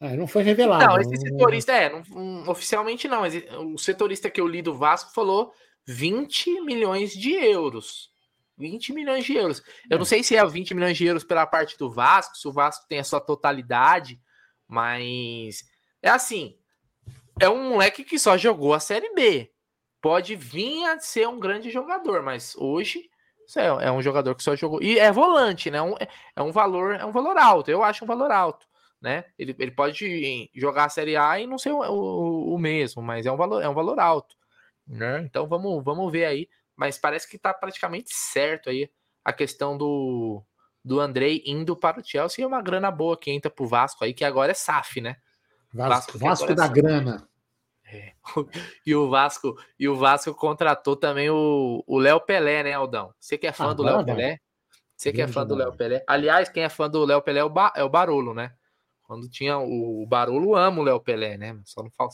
É, 0.00 0.16
não 0.16 0.26
foi 0.26 0.42
revelado. 0.42 0.84
Não, 0.84 1.00
esse 1.00 1.16
setorista, 1.16 1.72
é, 1.72 1.88
não, 1.88 2.02
um, 2.14 2.50
oficialmente 2.50 3.06
não, 3.08 3.20
mas 3.20 3.34
o 3.58 3.78
setorista 3.78 4.28
que 4.28 4.40
eu 4.40 4.46
li 4.46 4.60
do 4.60 4.74
Vasco 4.74 5.12
falou 5.14 5.52
20 5.86 6.60
milhões 6.62 7.12
de 7.12 7.32
euros. 7.32 8.10
20 8.56 8.92
milhões 8.92 9.24
de 9.24 9.34
euros. 9.34 9.62
Eu 9.90 9.96
é. 9.96 9.98
não 9.98 10.04
sei 10.04 10.22
se 10.22 10.36
é 10.36 10.44
20 10.44 10.74
milhões 10.74 10.96
de 10.96 11.06
euros 11.06 11.24
pela 11.24 11.46
parte 11.46 11.78
do 11.78 11.90
Vasco, 11.90 12.36
se 12.36 12.46
o 12.46 12.52
Vasco 12.52 12.86
tem 12.88 12.98
a 12.98 13.04
sua 13.04 13.20
totalidade, 13.20 14.20
mas 14.66 15.64
é 16.02 16.10
assim, 16.10 16.56
é 17.40 17.48
um 17.48 17.70
moleque 17.70 18.04
que 18.04 18.18
só 18.18 18.36
jogou 18.36 18.74
a 18.74 18.80
Série 18.80 19.12
B. 19.14 19.50
Pode 20.00 20.36
vir 20.36 20.84
a 20.84 21.00
ser 21.00 21.26
um 21.28 21.40
grande 21.40 21.70
jogador, 21.70 22.22
mas 22.22 22.54
hoje 22.56 23.08
é, 23.56 23.86
é 23.86 23.90
um 23.90 24.02
jogador 24.02 24.34
que 24.34 24.42
só 24.42 24.54
jogou. 24.54 24.82
E 24.82 24.98
é 24.98 25.10
volante, 25.10 25.70
né? 25.70 25.80
Um, 25.80 25.94
é 26.36 26.42
um 26.42 26.52
valor, 26.52 26.94
é 26.94 27.04
um 27.04 27.12
valor 27.12 27.38
alto. 27.38 27.70
Eu 27.70 27.82
acho 27.82 28.04
um 28.04 28.06
valor 28.06 28.30
alto 28.30 28.66
né? 29.04 29.26
Ele, 29.38 29.54
ele 29.58 29.70
pode 29.70 30.50
jogar 30.54 30.86
a 30.86 30.88
Série 30.88 31.14
A 31.14 31.38
e 31.38 31.46
não 31.46 31.58
ser 31.58 31.72
o, 31.72 31.80
o, 31.80 32.54
o 32.54 32.58
mesmo, 32.58 33.02
mas 33.02 33.26
é 33.26 33.30
um 33.30 33.36
valor, 33.36 33.62
é 33.62 33.68
um 33.68 33.74
valor 33.74 34.00
alto, 34.00 34.34
né? 34.86 35.20
Então 35.26 35.46
vamos, 35.46 35.84
vamos 35.84 36.10
ver 36.10 36.24
aí. 36.24 36.48
Mas 36.74 36.96
parece 36.96 37.28
que 37.28 37.38
tá 37.38 37.52
praticamente 37.52 38.08
certo 38.14 38.70
aí 38.70 38.90
a 39.22 39.30
questão 39.30 39.76
do, 39.76 40.42
do 40.82 41.00
Andrei 41.00 41.42
indo 41.44 41.76
para 41.76 42.00
o 42.00 42.02
Chelsea 42.02 42.42
e 42.42 42.44
é 42.44 42.46
uma 42.46 42.62
grana 42.62 42.90
boa 42.90 43.14
que 43.14 43.30
entra 43.30 43.50
pro 43.50 43.66
Vasco 43.66 44.02
aí, 44.02 44.14
que 44.14 44.24
agora 44.24 44.52
é 44.52 44.54
SAF, 44.54 45.02
né? 45.02 45.16
Vasco, 45.70 46.18
Vasco, 46.18 46.46
Vasco 46.46 46.52
é 46.52 46.54
da 46.54 46.64
é 46.64 46.68
grana. 46.70 47.28
É. 47.84 48.14
E 48.86 48.94
o 48.94 49.10
Vasco 49.10 49.54
e 49.78 49.86
o 49.86 49.96
Vasco 49.96 50.34
contratou 50.34 50.96
também 50.96 51.28
o 51.28 51.98
Léo 51.98 52.20
Pelé, 52.22 52.62
né, 52.62 52.72
Aldão? 52.72 53.12
Você 53.20 53.36
que 53.36 53.46
é 53.46 53.52
fã 53.52 53.70
ah, 53.70 53.74
do 53.74 53.82
Léo 53.82 54.02
Pelé? 54.02 54.40
Você 54.96 55.12
que 55.12 55.20
é 55.20 55.28
fã 55.28 55.44
do 55.44 55.54
Léo 55.54 55.76
Pelé? 55.76 56.02
Aliás, 56.06 56.48
quem 56.48 56.62
é 56.62 56.70
fã 56.70 56.88
do 56.88 57.04
Léo 57.04 57.20
Pelé 57.20 57.40
é 57.40 57.44
o, 57.44 57.50
ba 57.50 57.70
é 57.76 57.84
o 57.84 57.88
Barolo, 57.90 58.32
né? 58.32 58.54
Quando 59.14 59.28
tinha 59.28 59.56
o, 59.58 60.04
Barolo, 60.08 60.56
amo 60.56 60.80
o 60.80 60.84
Léo 60.84 60.98
Pelé, 60.98 61.38
né? 61.38 61.56
Só 61.64 61.84
não, 61.84 61.90
fal 61.92 62.08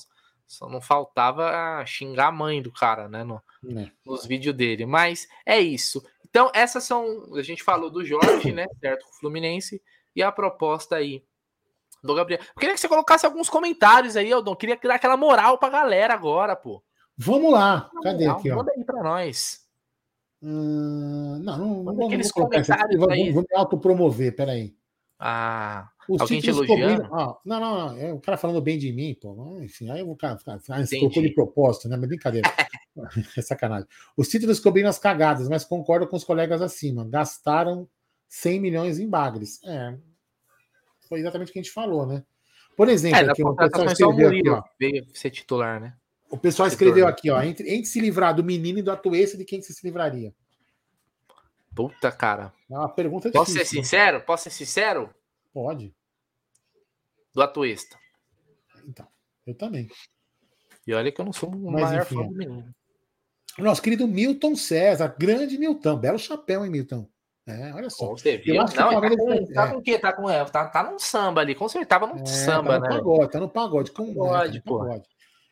só 0.46 0.68
não 0.68 0.82
faltava 0.82 1.82
xingar 1.86 2.26
a 2.26 2.32
mãe 2.32 2.61
do 2.61 2.70
cara, 2.70 3.09
né? 3.09 3.24
No, 3.24 3.40
é. 3.74 3.90
Nos 4.05 4.26
vídeos 4.26 4.55
dele. 4.55 4.84
Mas 4.84 5.26
é 5.46 5.59
isso. 5.59 6.05
Então, 6.28 6.51
essas 6.53 6.84
são. 6.84 7.34
A 7.34 7.42
gente 7.42 7.62
falou 7.62 7.88
do 7.88 8.05
Jorge, 8.05 8.53
né? 8.53 8.66
Certo? 8.78 9.05
O 9.05 9.18
Fluminense. 9.18 9.80
E 10.14 10.22
a 10.22 10.30
proposta 10.30 10.96
aí 10.96 11.24
do 12.05 12.14
Gabriel. 12.14 12.42
Eu 12.42 12.61
queria 12.61 12.74
que 12.74 12.80
você 12.80 12.88
colocasse 12.88 13.24
alguns 13.24 13.48
comentários 13.48 14.14
aí, 14.14 14.30
Aldon. 14.30 14.55
Queria 14.55 14.78
dar 14.82 14.96
aquela 14.96 15.16
moral 15.16 15.57
pra 15.57 15.70
galera 15.70 16.12
agora, 16.12 16.55
pô. 16.55 16.82
Vamos 17.16 17.51
lá. 17.51 17.90
Cadê 18.03 18.26
moral, 18.26 18.38
aqui, 18.38 18.51
ó? 18.51 18.57
Manda 18.57 18.72
aí 18.76 18.84
pra 18.84 19.03
nós. 19.03 19.61
Hum, 20.42 21.38
não, 21.42 21.59
não, 21.59 21.82
não 21.84 21.96
vamos 21.96 22.30
comentários 22.30 23.03
aí. 23.09 23.30
Vamos, 23.30 23.34
vamos 23.34 23.53
autopromover, 23.55 24.36
peraí. 24.36 24.78
Ah, 25.23 25.91
Os 26.09 26.23
alguém 26.23 26.41
te 26.41 26.49
elogiando? 26.49 27.05
Ah, 27.12 27.37
não, 27.45 27.61
não, 27.61 27.89
não, 27.89 27.97
é 27.99 28.11
o 28.11 28.18
cara 28.18 28.39
falando 28.39 28.62
bem 28.62 28.79
de 28.79 28.91
mim, 28.91 29.14
pô. 29.21 29.61
Enfim, 29.61 29.91
aí 29.91 30.01
eu 30.01 30.07
vou 30.07 30.14
ficar. 30.14 30.39
colocou 30.99 31.23
de 31.23 31.35
propósito, 31.35 31.89
né? 31.89 31.97
Mas 31.99 32.09
brincadeira. 32.09 32.49
é 33.37 33.43
sacanagem. 33.43 33.87
Os 34.16 34.29
títulos 34.29 34.61
cobriram 34.61 34.89
as 34.89 34.99
cagadas, 34.99 35.49
mas 35.49 35.64
concordo 35.64 36.07
com 36.07 36.16
os 36.16 36.25
colegas 36.25 36.61
acima. 36.61 37.07
Gastaram 37.09 37.89
100 38.29 38.61
milhões 38.61 38.99
em 38.99 39.09
bagres. 39.09 39.62
É, 39.64 39.95
foi 41.09 41.21
exatamente 41.21 41.51
o 41.51 41.53
que 41.53 41.59
a 41.59 41.62
gente 41.62 41.73
falou, 41.73 42.07
né? 42.07 42.25
Por 42.77 42.89
exemplo, 42.89 43.18
é, 43.18 43.31
aqui, 43.31 43.43
o 43.45 43.55
pessoal 43.55 43.87
escreveu 43.87 44.29
aqui, 44.29 44.49
ó, 44.49 44.62
veio 44.79 45.07
ser 45.12 45.31
titular, 45.31 45.81
né? 45.81 45.95
O 46.31 46.39
pessoal 46.39 46.68
escreveu 46.68 47.07
aqui, 47.07 47.31
ó, 47.31 47.43
entre, 47.43 47.68
entre 47.68 47.87
se 47.87 48.01
livrar 48.01 48.35
do 48.35 48.45
menino 48.45 48.79
e 48.79 48.83
do 48.83 48.91
Atuesta, 48.91 49.37
de 49.37 49.45
quem 49.45 49.61
você 49.61 49.73
se 49.73 49.85
livraria? 49.85 50.33
Puta, 51.75 52.11
cara. 52.11 52.53
É 52.71 52.77
uma 52.77 52.89
pergunta 52.89 53.31
Posso 53.31 53.53
difícil. 53.53 53.83
ser 53.83 53.83
sincero? 53.83 54.21
Posso 54.23 54.45
ser 54.45 54.51
sincero? 54.51 55.14
Pode. 55.53 55.95
Do 57.35 57.43
Atuesta. 57.43 57.99
Então, 58.87 59.07
eu 59.47 59.55
também. 59.55 59.89
E 60.87 60.95
olha 60.95 61.12
que 61.12 61.21
eu 61.21 61.25
não 61.25 61.33
sou 61.33 61.49
o 61.49 61.71
maior 61.71 62.03
enfim, 62.03 62.16
fã 62.16 62.27
do 62.27 62.35
menino. 62.35 62.75
Nosso 63.59 63.83
querido 63.83 64.07
Milton 64.09 64.57
César, 64.57 65.14
grande 65.18 65.59
Milton, 65.59 65.97
belo 65.97 66.18
chapéu, 66.18 66.64
hein, 66.64 66.71
Milton? 66.71 67.09
É, 67.47 67.73
olha 67.75 67.91
só. 67.91 68.09
Você 68.09 68.39
viu? 68.39 68.55
Eu 68.55 68.62
acho 68.62 68.77
não, 68.77 68.89
que 68.89 68.95
o 68.95 69.01
Palmeiras 69.01 69.18
tá, 69.18 69.25
com, 69.25 69.53
tá 69.53 69.64
é. 69.64 69.71
com 69.71 69.79
o 69.79 69.83
quê? 69.83 69.99
Tá, 69.99 70.12
com, 70.12 70.31
é, 70.31 70.45
tá, 70.45 70.68
tá 70.68 70.83
num 70.85 70.99
samba 70.99 71.41
ali, 71.41 71.55
com 71.55 71.68
certeza 71.68 71.89
tava 71.89 72.07
num 72.07 72.23
é, 72.23 72.27
samba, 72.27 72.81
tá 72.81 72.89
no 72.89 72.95
né? 72.95 72.97
Pagode, 72.97 73.33
tá 73.33 73.41
no 73.41 73.49
pagode. 73.49 73.91
Com, 73.93 74.14
pagode, 74.14 74.59
é, 74.59 74.61
tá 74.61 74.71
pagode. 74.71 75.09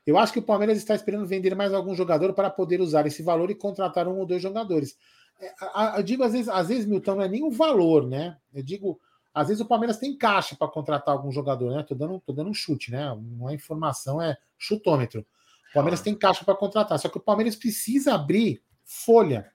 Eu 0.07 0.17
acho 0.17 0.33
que 0.33 0.39
o 0.39 0.43
Palmeiras 0.43 0.79
está 0.79 0.95
esperando 0.95 1.27
vender 1.27 1.55
mais 1.55 1.75
algum 1.75 1.95
jogador 1.95 2.33
para 2.33 2.49
poder 2.49 2.81
usar 2.81 3.07
esse 3.07 3.23
valor 3.23 3.51
e 3.51 3.55
contratar 3.55 4.09
um 4.09 4.19
ou 4.19 4.27
dois 4.27 4.41
jogadores. 4.41 4.97
É, 5.41 5.99
eu 5.99 6.03
digo, 6.03 6.25
às 6.25 6.33
vezes, 6.33 6.49
às 6.49 6.69
vezes, 6.69 6.87
Milton, 6.87 7.17
não 7.17 7.23
é 7.23 7.29
nem 7.29 7.45
o 7.45 7.51
valor, 7.51 8.07
né? 8.07 8.37
Eu 8.53 8.63
digo, 8.63 9.01
às 9.33 9.49
vezes 9.49 9.61
o 9.61 9.67
Palmeiras 9.67 9.99
tem 9.99 10.17
caixa 10.17 10.57
para 10.57 10.69
contratar 10.69 11.15
algum 11.15 11.31
jogador, 11.31 11.71
né? 11.73 11.83
Tô 11.83 11.95
dando, 11.95 12.21
tô 12.21 12.33
dando 12.33 12.51
um 12.51 12.55
chute, 12.55 12.91
né? 12.91 13.17
Não 13.39 13.49
é 13.49 13.55
informação, 13.55 14.21
é 14.21 14.37
chutômetro. 14.57 15.25
O 15.71 15.75
Palmeiras 15.75 16.01
tem 16.01 16.15
caixa 16.15 16.45
para 16.45 16.57
contratar, 16.57 16.99
só 16.99 17.09
que 17.09 17.19
o 17.19 17.21
Palmeiras 17.21 17.55
precisa 17.55 18.15
abrir 18.15 18.63
folha. 18.85 19.53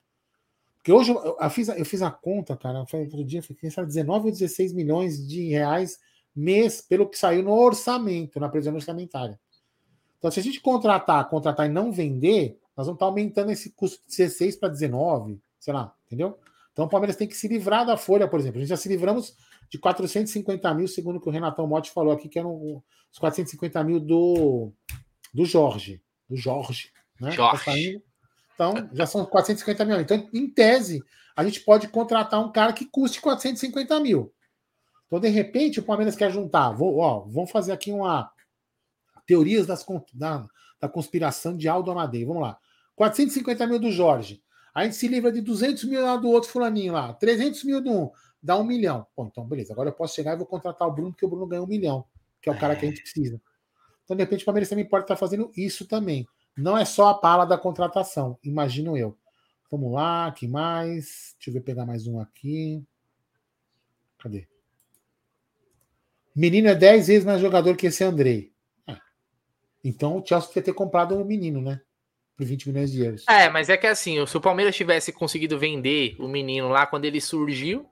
Porque 0.75 0.91
hoje 0.91 1.11
eu, 1.11 1.37
eu, 1.39 1.49
fiz, 1.49 1.67
eu 1.69 1.85
fiz 1.85 2.01
a 2.01 2.11
conta, 2.11 2.55
cara, 2.55 2.85
foi 2.85 3.01
outro 3.01 3.23
dia, 3.23 3.41
foi 3.41 3.55
19 3.55 4.25
ou 4.25 4.31
16 4.31 4.73
milhões 4.73 5.25
de 5.27 5.49
reais 5.49 5.97
mês 6.35 6.81
pelo 6.81 7.07
que 7.07 7.17
saiu 7.17 7.43
no 7.43 7.51
orçamento, 7.51 8.39
na 8.39 8.49
previsão 8.49 8.73
orçamentária. 8.73 9.39
Então, 10.17 10.31
se 10.31 10.39
a 10.39 10.43
gente 10.43 10.61
contratar, 10.61 11.29
contratar 11.29 11.65
e 11.65 11.69
não 11.69 11.91
vender, 11.91 12.57
nós 12.75 12.87
vamos 12.87 12.97
estar 12.97 13.05
aumentando 13.05 13.51
esse 13.51 13.71
custo 13.71 14.01
de 14.01 14.17
16 14.17 14.55
para 14.55 14.69
19, 14.69 15.41
sei 15.63 15.73
lá, 15.73 15.95
entendeu? 16.05 16.37
Então 16.73 16.83
o 16.83 16.89
Palmeiras 16.89 17.15
tem 17.15 17.25
que 17.25 17.37
se 17.37 17.47
livrar 17.47 17.85
da 17.85 17.95
folha, 17.95 18.27
por 18.27 18.37
exemplo. 18.37 18.57
A 18.57 18.59
gente 18.59 18.69
já 18.69 18.75
se 18.75 18.89
livramos 18.89 19.33
de 19.69 19.77
450 19.77 20.73
mil, 20.73 20.89
segundo 20.89 21.15
o 21.15 21.21
que 21.21 21.29
o 21.29 21.31
Renatão 21.31 21.65
Motti 21.65 21.89
falou 21.89 22.11
aqui, 22.11 22.27
que 22.27 22.37
eram 22.37 22.83
os 23.09 23.17
450 23.17 23.81
mil 23.85 23.97
do, 23.97 24.73
do 25.33 25.45
Jorge. 25.45 26.03
Do 26.29 26.35
Jorge. 26.35 26.91
Né? 27.17 27.31
Jorge. 27.31 28.03
Tá 28.57 28.69
então, 28.71 28.89
já 28.91 29.05
são 29.05 29.25
450 29.25 29.85
mil. 29.85 30.01
Então, 30.01 30.29
em 30.33 30.49
tese, 30.49 31.01
a 31.33 31.45
gente 31.45 31.61
pode 31.61 31.87
contratar 31.87 32.43
um 32.43 32.51
cara 32.51 32.73
que 32.73 32.85
custe 32.85 33.21
450 33.21 33.97
mil. 34.01 34.33
Então, 35.07 35.21
de 35.21 35.29
repente, 35.29 35.79
o 35.79 35.83
Palmeiras 35.83 36.15
quer 36.15 36.29
juntar. 36.29 36.71
Vou, 36.71 36.97
ó, 36.97 37.21
vamos 37.21 37.51
fazer 37.51 37.71
aqui 37.71 37.89
uma 37.89 38.29
teorias 39.25 39.65
das, 39.65 39.85
da, 40.13 40.45
da 40.81 40.89
conspiração 40.89 41.55
de 41.55 41.69
Aldo 41.69 41.89
Amadei. 41.89 42.25
Vamos 42.25 42.41
lá. 42.41 42.59
450 42.95 43.65
mil 43.65 43.79
do 43.79 43.89
Jorge. 43.89 44.42
A 44.73 44.83
gente 44.83 44.95
se 44.95 45.07
livra 45.07 45.31
de 45.31 45.41
200 45.41 45.83
mil 45.83 46.01
lá 46.01 46.17
do 46.17 46.29
outro 46.29 46.49
fulaninho 46.49 46.93
lá. 46.93 47.13
300 47.13 47.63
mil 47.63 47.81
do 47.81 47.91
um. 47.91 48.11
Dá 48.41 48.57
um 48.57 48.63
milhão. 48.63 49.05
Bom, 49.15 49.27
então, 49.27 49.45
beleza. 49.45 49.71
Agora 49.71 49.89
eu 49.89 49.93
posso 49.93 50.15
chegar 50.15 50.33
e 50.33 50.37
vou 50.37 50.45
contratar 50.45 50.87
o 50.87 50.91
Bruno, 50.91 51.11
porque 51.11 51.25
o 51.25 51.29
Bruno 51.29 51.47
ganhou 51.47 51.65
um 51.65 51.69
milhão, 51.69 52.05
que 52.41 52.49
é 52.49 52.51
o 52.51 52.57
cara 52.57 52.75
que 52.75 52.85
a 52.85 52.89
gente 52.89 53.01
precisa. 53.01 53.39
Então, 54.03 54.17
de 54.17 54.23
repente, 54.23 54.41
o 54.41 54.45
Palmeiras 54.45 54.69
também 54.69 54.85
pode 54.85 55.05
estar 55.05 55.15
fazendo 55.15 55.51
isso 55.55 55.87
também. 55.87 56.27
Não 56.57 56.77
é 56.77 56.85
só 56.85 57.07
a 57.09 57.13
pala 57.13 57.45
da 57.45 57.57
contratação, 57.57 58.37
imagino 58.43 58.97
eu. 58.97 59.17
Vamos 59.71 59.91
lá, 59.91 60.31
que 60.31 60.47
mais? 60.47 61.35
Deixa 61.37 61.49
eu 61.49 61.53
ver 61.53 61.61
pegar 61.61 61.85
mais 61.85 62.05
um 62.05 62.19
aqui. 62.19 62.83
Cadê? 64.19 64.47
Menino 66.35 66.67
é 66.67 66.75
10 66.75 67.07
vezes 67.07 67.25
mais 67.25 67.41
jogador 67.41 67.75
que 67.75 67.87
esse 67.87 68.03
Andrei. 68.03 68.53
É. 68.87 68.97
Então 69.83 70.17
o 70.17 70.25
Chelsea 70.25 70.49
devia 70.49 70.63
ter 70.63 70.73
comprado 70.73 71.15
um 71.15 71.25
menino, 71.25 71.61
né? 71.61 71.81
Por 72.35 72.45
20 72.45 72.69
milhões 72.69 72.91
de 72.91 73.03
euros. 73.03 73.25
É, 73.27 73.49
mas 73.49 73.69
é 73.69 73.77
que 73.77 73.85
assim, 73.85 74.25
se 74.25 74.37
o 74.37 74.41
Palmeiras 74.41 74.75
tivesse 74.75 75.11
conseguido 75.11 75.57
vender 75.57 76.15
o 76.19 76.27
menino 76.27 76.67
lá 76.69 76.85
quando 76.85 77.05
ele 77.05 77.21
surgiu. 77.21 77.85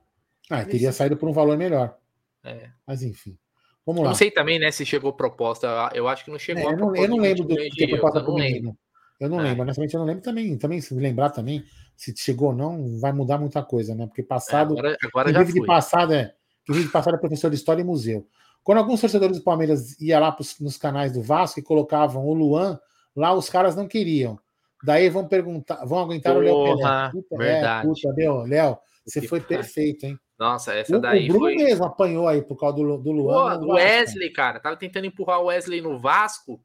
Ah, 0.50 0.64
teria 0.64 0.92
saído 0.92 1.16
por 1.16 1.28
um 1.28 1.32
valor 1.32 1.56
melhor. 1.56 1.96
É. 2.44 2.70
Mas 2.86 3.02
enfim. 3.02 3.38
Vamos 3.86 4.02
lá. 4.02 4.08
Não 4.08 4.14
sei 4.14 4.30
também, 4.30 4.58
né, 4.58 4.70
se 4.70 4.84
chegou 4.84 5.12
proposta. 5.12 5.90
Eu 5.94 6.08
acho 6.08 6.24
que 6.24 6.30
não 6.30 6.38
chegou 6.38 6.62
é, 6.62 6.72
eu, 6.72 6.76
não, 6.76 6.96
eu 6.96 7.08
não 7.08 7.16
lembro 7.18 7.44
do 7.44 7.56
que 7.56 7.86
proposta 7.86 8.20
para 8.20 8.30
o 8.30 8.34
menino. 8.34 8.76
Eu 9.18 9.28
não 9.28 9.40
é. 9.40 9.44
lembro, 9.44 9.62
honestamente, 9.62 9.94
eu 9.94 10.00
não 10.00 10.06
lembro 10.06 10.22
também. 10.22 10.58
Também, 10.58 10.80
se 10.80 10.94
lembrar 10.94 11.30
também, 11.30 11.64
se 11.96 12.12
chegou 12.16 12.48
ou 12.48 12.54
não, 12.54 12.98
vai 12.98 13.12
mudar 13.12 13.38
muita 13.38 13.62
coisa, 13.62 13.94
né? 13.94 14.06
Porque 14.06 14.22
passado. 14.22 14.74
É, 14.74 14.78
agora, 14.78 14.96
agora 15.04 15.32
já 15.32 15.42
de 15.44 15.64
passado 15.64 16.12
é. 16.12 16.34
Que 16.64 16.72
de 16.72 16.88
passado 16.88 17.14
é 17.14 17.18
professor 17.18 17.48
de 17.48 17.56
história 17.56 17.82
e 17.82 17.84
museu. 17.84 18.26
Quando 18.62 18.78
alguns 18.78 19.00
torcedores 19.00 19.36
do 19.36 19.42
Palmeiras 19.42 20.00
iam 20.00 20.20
lá 20.20 20.30
pros, 20.30 20.58
nos 20.60 20.76
canais 20.76 21.12
do 21.12 21.20
Vasco 21.20 21.58
e 21.58 21.62
colocavam 21.62 22.24
o 22.24 22.32
Luan, 22.32 22.78
lá 23.14 23.32
os 23.32 23.48
caras 23.48 23.76
não 23.76 23.86
queriam. 23.86 24.38
Daí 24.84 25.08
vão 25.08 25.28
perguntar, 25.28 25.84
vão 25.84 26.00
aguentar 26.00 26.34
Porra, 26.34 26.44
o 26.44 26.64
Léo 26.64 26.76
Pelé. 26.76 27.10
Puta, 27.12 27.36
verdade. 27.36 27.86
É, 27.86 27.90
puta, 27.90 28.42
Léo, 28.48 28.78
você 29.06 29.22
foi 29.22 29.40
perfeito, 29.40 30.06
hein? 30.06 30.18
Nossa, 30.38 30.74
essa 30.74 30.98
daí. 30.98 31.26
O 31.26 31.28
Bruno 31.28 31.44
foi... 31.46 31.54
mesmo 31.54 31.84
apanhou 31.84 32.26
aí 32.26 32.42
por 32.42 32.56
causa 32.56 32.76
do, 32.76 32.98
do 32.98 33.12
Luan. 33.12 33.60
O 33.60 33.74
Wesley, 33.74 34.32
cara, 34.32 34.58
tava 34.58 34.76
tentando 34.76 35.06
empurrar 35.06 35.40
o 35.40 35.44
Wesley 35.44 35.80
no 35.80 35.98
Vasco 35.98 36.60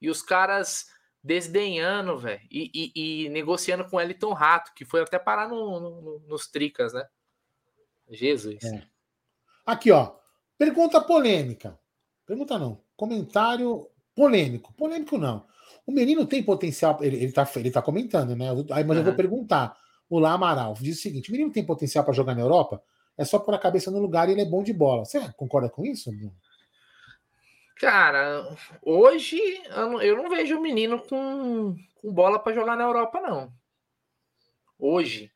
e 0.00 0.10
os 0.10 0.20
caras 0.22 0.86
desdenhando, 1.24 2.18
velho, 2.18 2.40
e, 2.50 2.70
e, 2.74 2.92
e, 3.24 3.28
negociando 3.28 3.84
com 3.84 3.96
o 3.96 4.00
Elton 4.00 4.32
Rato, 4.32 4.72
que 4.74 4.84
foi 4.84 5.00
até 5.00 5.18
parar 5.18 5.48
no, 5.48 5.78
no, 5.78 6.18
nos 6.26 6.48
tricas, 6.48 6.92
né? 6.92 7.06
Jesus. 8.10 8.62
É. 8.64 8.82
Aqui, 9.64 9.90
ó. 9.92 10.14
Pergunta 10.58 11.00
polêmica. 11.00 11.78
Pergunta 12.26 12.58
não. 12.58 12.82
Comentário 12.96 13.88
polêmico. 14.14 14.72
Polêmico 14.74 15.16
não. 15.16 15.46
O 15.86 15.92
menino 15.92 16.26
tem 16.26 16.42
potencial. 16.42 16.98
Ele, 17.02 17.16
ele, 17.16 17.32
tá, 17.32 17.48
ele 17.56 17.70
tá 17.70 17.82
comentando, 17.82 18.36
né? 18.36 18.50
Aí, 18.70 18.84
mas 18.84 18.96
uhum. 18.96 19.02
eu 19.02 19.04
vou 19.04 19.14
perguntar. 19.14 19.76
O 20.08 20.18
Lá 20.18 20.32
Amaral 20.32 20.74
diz 20.80 20.98
o 20.98 21.02
seguinte: 21.02 21.30
o 21.30 21.32
menino 21.32 21.50
tem 21.50 21.64
potencial 21.64 22.04
para 22.04 22.14
jogar 22.14 22.34
na 22.34 22.42
Europa? 22.42 22.82
é 23.16 23.24
só 23.24 23.38
pôr 23.38 23.54
a 23.54 23.58
cabeça 23.58 23.90
no 23.90 24.00
lugar 24.00 24.28
e 24.28 24.32
ele 24.32 24.42
é 24.42 24.46
bom 24.46 24.62
de 24.62 24.72
bola. 24.72 25.04
Você 25.04 25.20
concorda 25.36 25.68
com 25.68 25.84
isso? 25.84 26.10
Cara, 27.76 28.56
hoje 28.82 29.38
eu 29.70 29.90
não, 29.90 30.02
eu 30.02 30.16
não 30.16 30.28
vejo 30.28 30.56
o 30.56 30.62
menino 30.62 31.00
com, 31.00 31.76
com 32.00 32.12
bola 32.12 32.38
para 32.38 32.54
jogar 32.54 32.76
na 32.76 32.84
Europa, 32.84 33.20
não. 33.20 33.52
Hoje. 34.78 35.30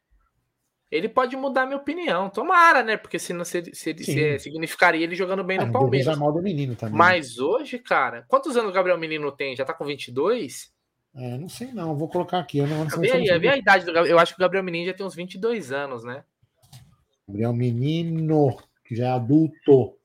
Ele 0.97 1.09
pode 1.09 1.37
mudar 1.37 1.67
minha 1.67 1.79
opinião. 1.79 2.29
Tomara, 2.31 2.83
né? 2.83 2.97
Porque 2.97 3.19
senão 3.19 3.45
se, 3.45 3.75
se, 3.75 3.95
se 3.99 4.39
significaria 4.39 5.05
ele 5.05 5.15
jogando 5.15 5.45
bem 5.45 5.59
ah, 5.59 5.67
no 5.67 5.73
Palmeiras. 5.73 6.19
Mal 6.19 6.33
do 6.33 6.43
menino 6.43 6.75
também. 6.75 6.97
Mas 6.97 7.39
hoje, 7.39 7.79
cara, 7.79 8.25
quantos 8.29 8.57
anos 8.57 8.71
o 8.71 8.75
Gabriel 8.75 8.99
Menino 8.99 9.31
tem? 9.31 9.55
Já 9.55 9.65
tá 9.65 9.75
com 9.75 9.85
22? 9.85 10.73
É, 11.15 11.39
não 11.39 11.49
sei 11.49 11.73
não, 11.73 11.97
vou 11.97 12.09
colocar 12.09 12.39
aqui. 12.39 12.59
Eu 12.59 12.67
não, 12.67 12.87
vê 12.87 13.13
aí, 13.13 13.39
vê 13.39 13.49
a 13.49 13.57
idade 13.57 13.85
do 13.85 13.93
Gabriel. 13.93 14.17
Eu 14.17 14.19
acho 14.19 14.35
que 14.35 14.41
o 14.41 14.45
Gabriel 14.45 14.65
Menino 14.65 14.87
já 14.87 14.95
tem 14.95 15.07
uns 15.07 15.15
22 15.15 15.73
anos, 15.73 16.05
né? 16.05 16.25
Gabriel 17.27 17.53
Menino, 17.53 18.57
que 18.85 18.95
já 18.95 19.07
é 19.07 19.11
adulto. 19.13 19.97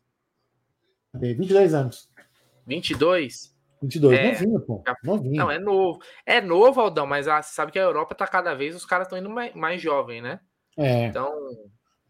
22 1.13 1.73
anos. 1.73 2.09
22? 2.65 3.51
22, 3.81 4.19
é, 4.19 4.31
novinho, 4.31 4.59
pô. 4.61 4.83
Novinho. 5.03 5.35
Não, 5.35 5.51
é 5.51 5.57
novo. 5.57 5.99
É 6.25 6.39
novo, 6.39 6.79
Aldão, 6.79 7.07
mas 7.07 7.27
a, 7.27 7.41
sabe 7.41 7.71
que 7.71 7.79
a 7.79 7.83
Europa 7.83 8.13
tá 8.13 8.27
cada 8.27 8.53
vez, 8.53 8.75
os 8.75 8.85
caras 8.85 9.07
estão 9.07 9.17
indo 9.17 9.29
mais, 9.29 9.53
mais 9.55 9.81
jovem, 9.81 10.21
né? 10.21 10.39
É. 10.77 11.07
Então, 11.07 11.31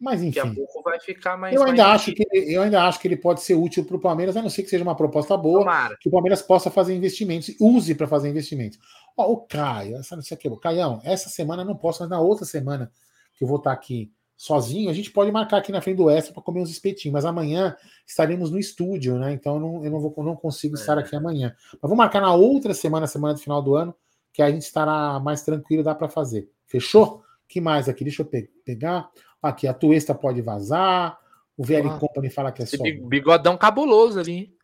mas 0.01 0.23
enfim. 0.23 0.35
Daqui 0.35 0.49
a 0.49 0.55
pouco 0.55 0.81
vai 0.81 0.99
ficar 0.99 1.37
mais. 1.37 1.55
Eu 1.55 1.63
ainda, 1.63 1.83
mais 1.83 2.01
acho 2.01 2.13
que, 2.13 2.25
eu 2.31 2.63
ainda 2.63 2.83
acho 2.83 2.99
que 2.99 3.07
ele 3.07 3.15
pode 3.15 3.41
ser 3.41 3.53
útil 3.53 3.85
para 3.85 3.95
o 3.95 3.99
Palmeiras, 3.99 4.35
a 4.35 4.41
não 4.41 4.49
ser 4.49 4.63
que 4.63 4.69
seja 4.69 4.83
uma 4.83 4.95
proposta 4.95 5.37
boa, 5.37 5.59
Tomara. 5.59 5.95
que 6.01 6.09
o 6.09 6.11
Palmeiras 6.11 6.41
possa 6.41 6.71
fazer 6.71 6.95
investimentos, 6.95 7.55
use 7.59 7.93
para 7.93 8.07
fazer 8.07 8.27
investimentos. 8.27 8.79
Ó, 9.15 9.31
o 9.31 9.37
Caio, 9.37 9.97
essa 9.97 10.15
não 10.15 10.23
sei 10.23 10.35
o 10.35 10.39
que, 10.39 10.49
Caião, 10.57 10.99
essa 11.03 11.29
semana 11.29 11.63
não 11.63 11.75
posso, 11.75 12.01
mas 12.01 12.09
na 12.09 12.19
outra 12.19 12.45
semana 12.45 12.91
que 13.37 13.43
eu 13.43 13.47
vou 13.47 13.57
estar 13.57 13.71
aqui 13.71 14.11
sozinho, 14.35 14.89
a 14.89 14.93
gente 14.93 15.11
pode 15.11 15.31
marcar 15.31 15.57
aqui 15.57 15.71
na 15.71 15.81
frente 15.81 15.97
do 15.97 16.09
Extra 16.09 16.33
para 16.33 16.41
comer 16.41 16.61
uns 16.61 16.71
espetinhos, 16.71 17.13
mas 17.13 17.25
amanhã 17.25 17.75
estaremos 18.07 18.49
no 18.49 18.57
estúdio, 18.57 19.19
né? 19.19 19.33
Então 19.33 19.53
eu 19.53 19.59
não, 19.59 19.85
eu 19.85 19.91
não, 19.91 19.99
vou, 19.99 20.15
não 20.23 20.35
consigo 20.35 20.75
é. 20.75 20.79
estar 20.79 20.97
aqui 20.97 21.15
amanhã. 21.15 21.55
Mas 21.79 21.87
vou 21.87 21.95
marcar 21.95 22.21
na 22.21 22.33
outra 22.33 22.73
semana, 22.73 23.05
semana 23.05 23.35
do 23.35 23.39
final 23.39 23.61
do 23.61 23.75
ano, 23.75 23.93
que 24.33 24.41
a 24.41 24.49
gente 24.49 24.63
estará 24.63 25.19
mais 25.19 25.43
tranquilo, 25.43 25.83
dá 25.83 25.93
para 25.93 26.09
fazer. 26.09 26.49
Fechou? 26.65 27.21
Que 27.51 27.59
mais 27.59 27.89
aqui? 27.89 28.03
Deixa 28.03 28.21
eu 28.21 28.25
pe 28.25 28.49
pegar. 28.63 29.09
Aqui, 29.41 29.67
a 29.67 29.73
Tuesta 29.73 30.15
pode 30.15 30.41
vazar. 30.41 31.19
O 31.57 31.63
VL 31.63 31.89
ah, 31.89 31.99
Company 31.99 32.29
fala 32.29 32.51
que 32.51 32.63
é 32.63 32.65
só. 32.65 32.81
Bigodão 32.81 33.57
cabuloso 33.57 34.19
ali. 34.19 34.55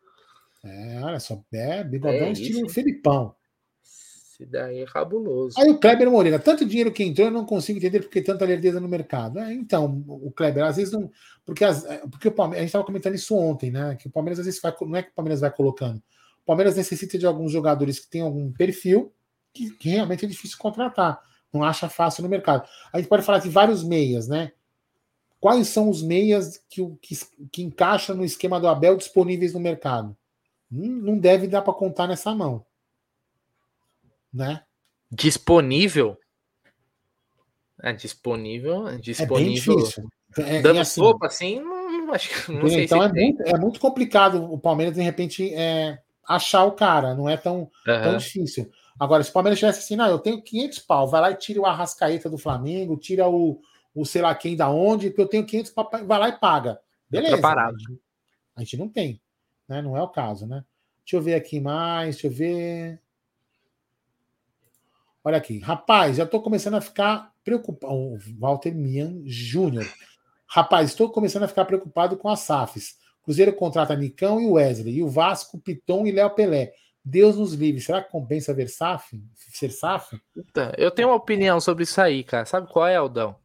É, 0.63 1.01
olha 1.03 1.19
só. 1.19 1.43
É, 1.51 1.83
bigodão 1.83 2.27
é 2.27 2.31
estilo 2.31 2.65
isso. 2.65 2.73
Felipão. 2.73 3.35
Esse 3.83 4.45
daí 4.45 4.79
é 4.79 4.85
cabuloso. 4.85 5.59
Aí 5.59 5.69
o 5.69 5.79
Kleber 5.79 6.09
Moreira, 6.09 6.39
tanto 6.39 6.65
dinheiro 6.65 6.91
que 6.91 7.03
entrou, 7.03 7.27
eu 7.27 7.33
não 7.33 7.45
consigo 7.45 7.77
entender 7.77 7.99
porque 7.99 8.21
tanta 8.21 8.45
lerdeza 8.45 8.79
no 8.79 8.87
mercado. 8.87 9.39
É, 9.39 9.51
então, 9.53 10.03
o 10.07 10.31
Kleber, 10.31 10.63
às 10.63 10.77
vezes 10.77 10.93
não. 10.93 11.11
Porque, 11.43 11.65
as, 11.65 11.83
é, 11.85 11.97
porque 12.09 12.29
o 12.29 12.31
Palmeiras, 12.31 12.59
a 12.59 12.61
gente 12.61 12.69
estava 12.69 12.85
comentando 12.85 13.15
isso 13.15 13.35
ontem, 13.35 13.69
né? 13.69 13.95
Que 13.95 14.07
o 14.07 14.11
Palmeiras 14.11 14.39
às 14.39 14.45
vezes 14.45 14.61
vai. 14.61 14.73
Não 14.81 14.95
é 14.95 15.03
que 15.03 15.09
o 15.09 15.13
Palmeiras 15.13 15.41
vai 15.41 15.51
colocando. 15.51 15.97
O 15.97 16.45
Palmeiras 16.45 16.77
necessita 16.77 17.17
de 17.17 17.25
alguns 17.25 17.51
jogadores 17.51 17.99
que 17.99 18.09
têm 18.09 18.21
algum 18.21 18.51
perfil 18.51 19.11
que, 19.53 19.71
que 19.71 19.89
realmente 19.89 20.23
é 20.23 20.27
difícil 20.27 20.57
contratar. 20.57 21.19
Não 21.53 21.63
acha 21.63 21.89
fácil 21.89 22.23
no 22.23 22.29
mercado. 22.29 22.67
A 22.91 22.97
gente 22.97 23.09
pode 23.09 23.23
falar 23.23 23.39
de 23.39 23.49
vários 23.49 23.83
meias, 23.83 24.27
né? 24.27 24.51
Quais 25.39 25.67
são 25.67 25.89
os 25.89 26.01
meias 26.01 26.61
que, 26.69 26.85
que, 27.01 27.15
que 27.51 27.63
encaixam 27.63 28.15
no 28.15 28.25
esquema 28.25 28.59
do 28.59 28.67
Abel 28.67 28.97
disponíveis 28.97 29.53
no 29.53 29.59
mercado? 29.59 30.17
Hum, 30.71 31.01
não 31.01 31.17
deve 31.17 31.47
dar 31.47 31.61
para 31.61 31.73
contar 31.73 32.07
nessa 32.07 32.33
mão 32.33 32.65
né? 34.33 34.61
Disponível? 35.11 36.17
É 37.81 37.93
disponível, 37.93 38.87
é 38.87 38.97
disponível. 38.97 39.37
É 39.37 39.43
bem 39.43 39.53
difícil. 39.53 40.09
É, 40.37 40.61
Dando 40.61 40.79
assim, 40.79 41.01
sopa 41.01 41.27
assim, 41.27 41.59
não, 41.59 42.13
acho 42.13 42.29
que 42.29 42.51
não 42.51 42.67
sei 42.67 42.83
Então 42.83 43.01
se 43.01 43.07
é, 43.07 43.11
muito, 43.11 43.43
é 43.43 43.57
muito 43.57 43.79
complicado 43.79 44.43
o 44.51 44.59
Palmeiras, 44.59 44.95
de 44.95 45.01
repente, 45.01 45.53
é, 45.53 45.99
achar 46.27 46.63
o 46.65 46.73
cara, 46.73 47.15
não 47.15 47.29
é 47.29 47.37
tão, 47.37 47.59
uhum. 47.59 47.69
tão 47.85 48.17
difícil. 48.17 48.69
Agora, 48.99 49.23
se 49.23 49.29
o 49.29 49.33
Palmeiras 49.33 49.59
tivesse 49.59 49.79
assim, 49.79 49.95
não, 49.95 50.07
eu 50.07 50.19
tenho 50.19 50.41
500 50.41 50.79
pau, 50.79 51.07
vai 51.07 51.21
lá 51.21 51.31
e 51.31 51.35
tira 51.35 51.61
o 51.61 51.65
Arrascaeta 51.65 52.29
do 52.29 52.37
Flamengo, 52.37 52.97
tira 52.97 53.27
o, 53.29 53.61
o 53.93 54.05
sei 54.05 54.21
lá 54.21 54.33
quem 54.33 54.55
da 54.55 54.69
onde, 54.69 55.11
que 55.11 55.21
eu 55.21 55.27
tenho 55.27 55.45
500 55.45 55.71
pau, 55.71 55.89
vai 56.05 56.19
lá 56.19 56.29
e 56.29 56.39
paga. 56.39 56.79
Beleza. 57.09 57.33
Preparado. 57.33 57.75
A 57.75 57.79
gente, 57.79 58.01
a 58.55 58.59
gente 58.61 58.77
não 58.77 58.89
tem, 58.89 59.21
né? 59.67 59.81
Não 59.81 59.95
é 59.95 60.01
o 60.01 60.09
caso, 60.09 60.47
né? 60.47 60.63
Deixa 61.03 61.15
eu 61.15 61.21
ver 61.21 61.35
aqui 61.35 61.59
mais, 61.59 62.15
deixa 62.15 62.27
eu 62.27 62.31
ver. 62.31 62.99
Olha 65.23 65.37
aqui, 65.37 65.59
rapaz, 65.59 66.17
já 66.17 66.23
estou 66.23 66.41
começando 66.41 66.75
a 66.75 66.81
ficar 66.81 67.33
preocupado. 67.43 67.93
O 67.93 68.17
Walter 68.39 68.73
Mian 68.73 69.21
Júnior. 69.25 69.85
Rapaz, 70.47 70.89
estou 70.89 71.09
começando 71.09 71.43
a 71.43 71.47
ficar 71.47 71.65
preocupado 71.65 72.17
com 72.17 72.29
as 72.29 72.39
SAFs. 72.39 72.97
Cruzeiro 73.23 73.51
contrata 73.53 73.95
Nicão 73.95 74.39
e 74.39 74.47
Wesley, 74.47 74.95
e 74.95 75.03
o 75.03 75.09
Vasco, 75.09 75.59
Piton 75.59 76.07
e 76.07 76.11
Léo 76.11 76.29
Pelé. 76.29 76.73
Deus 77.09 77.37
nos 77.37 77.53
livre. 77.53 77.79
Será 77.79 78.03
que 78.03 78.11
compensa 78.11 78.53
ver 78.53 78.67
SAF? 78.67 79.17
Ser 79.35 79.71
SAF? 79.71 80.19
Eu 80.77 80.91
tenho 80.91 81.07
uma 81.07 81.15
opinião 81.15 81.59
sobre 81.61 81.83
isso 81.83 82.01
aí, 82.01 82.23
cara. 82.23 82.45
Sabe 82.45 82.71
qual 82.71 82.85
é, 82.85 82.95
Aldão? 82.95 83.35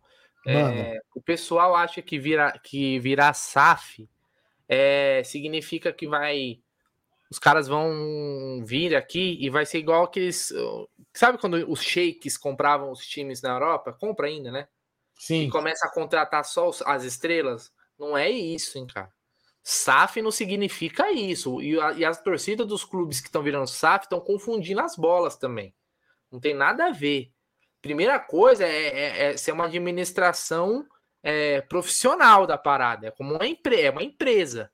É, 0.45 0.99
o 1.15 1.23
pessoal 1.23 1.77
acha 1.77 2.03
que, 2.03 2.19
vira, 2.19 2.59
que 2.65 2.99
virar 2.99 3.33
SAF 3.33 4.09
é, 4.69 5.23
significa 5.25 5.93
que 5.93 6.09
vai 6.09 6.59
os 7.31 7.39
caras 7.39 7.67
vão 7.67 8.63
vir 8.63 8.95
aqui 8.95 9.39
e 9.41 9.49
vai 9.49 9.65
ser 9.65 9.79
igual 9.79 10.05
aqueles. 10.05 10.53
Sabe 11.15 11.39
quando 11.39 11.55
os 11.71 11.81
sheiks 11.81 12.37
compravam 12.37 12.91
os 12.91 13.07
times 13.07 13.41
na 13.41 13.51
Europa? 13.51 13.93
Compra 13.93 14.27
ainda, 14.27 14.51
né? 14.51 14.69
Sim. 15.19 15.45
E 15.45 15.51
começa 15.51 15.87
a 15.87 15.91
contratar 15.91 16.45
só 16.45 16.71
as 16.85 17.05
estrelas. 17.05 17.73
Não 17.99 18.19
é 18.19 18.29
isso, 18.29 18.77
hein, 18.77 18.87
cara. 18.87 19.11
SAF 19.63 20.21
não 20.21 20.31
significa 20.31 21.11
isso. 21.13 21.61
E, 21.63 21.79
a, 21.81 21.93
e 21.93 22.05
as 22.05 22.21
torcidas 22.21 22.67
dos 22.67 22.85
clubes 22.85 23.21
que 23.21 23.29
estão 23.29 23.43
virando 23.43 23.67
SAF 23.67 24.05
estão 24.05 24.21
confundindo 24.21 24.81
as 24.81 24.97
bolas 24.97 25.37
também. 25.37 25.75
Não 26.31 26.41
tem 26.41 26.55
nada 26.55 26.87
a 26.87 26.91
ver. 26.91 27.31
Primeira 27.81 28.19
coisa 28.19 28.65
é, 28.65 28.87
é, 28.87 29.25
é 29.25 29.37
ser 29.37 29.53
uma 29.53 29.67
administração 29.67 30.87
é, 31.23 31.61
profissional 31.61 32.47
da 32.47 32.59
parada. 32.59 33.09
É 33.09 33.11
como 33.11 33.35
uma, 33.35 33.47
empre 33.47 33.81
é 33.81 33.91
uma 33.91 34.03
empresa. 34.03 34.71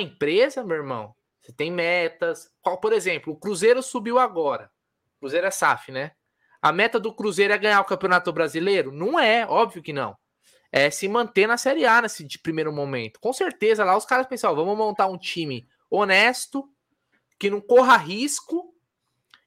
Empresa, 0.00 0.64
meu 0.64 0.76
irmão, 0.76 1.14
você 1.40 1.52
tem 1.52 1.70
metas. 1.70 2.50
Qual, 2.60 2.78
por 2.78 2.92
exemplo, 2.92 3.32
o 3.32 3.36
Cruzeiro 3.36 3.82
subiu 3.82 4.18
agora. 4.18 4.70
Cruzeiro 5.20 5.46
é 5.46 5.50
SAF, 5.50 5.92
né? 5.92 6.12
A 6.60 6.72
meta 6.72 6.98
do 6.98 7.14
Cruzeiro 7.14 7.52
é 7.52 7.58
ganhar 7.58 7.80
o 7.80 7.84
Campeonato 7.84 8.32
Brasileiro? 8.32 8.90
Não 8.90 9.18
é, 9.18 9.46
óbvio 9.46 9.82
que 9.82 9.92
não. 9.92 10.16
É 10.70 10.90
se 10.90 11.08
manter 11.08 11.46
na 11.46 11.56
Série 11.56 11.86
A 11.86 12.02
nesse 12.02 12.24
de 12.24 12.38
primeiro 12.38 12.72
momento. 12.72 13.18
Com 13.20 13.32
certeza, 13.32 13.84
lá 13.84 13.96
os 13.96 14.04
caras 14.04 14.26
pensam, 14.26 14.54
vamos 14.54 14.76
montar 14.76 15.06
um 15.06 15.16
time 15.16 15.66
honesto, 15.90 16.68
que 17.38 17.48
não 17.48 17.60
corra 17.60 17.96
risco, 17.96 18.74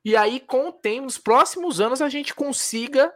e 0.04 0.16
aí, 0.16 0.40
com 0.40 0.70
o 0.70 0.72
tempo, 0.72 1.04
nos 1.04 1.18
próximos 1.18 1.80
anos, 1.80 2.02
a 2.02 2.10
gente 2.10 2.34
consiga 2.34 3.14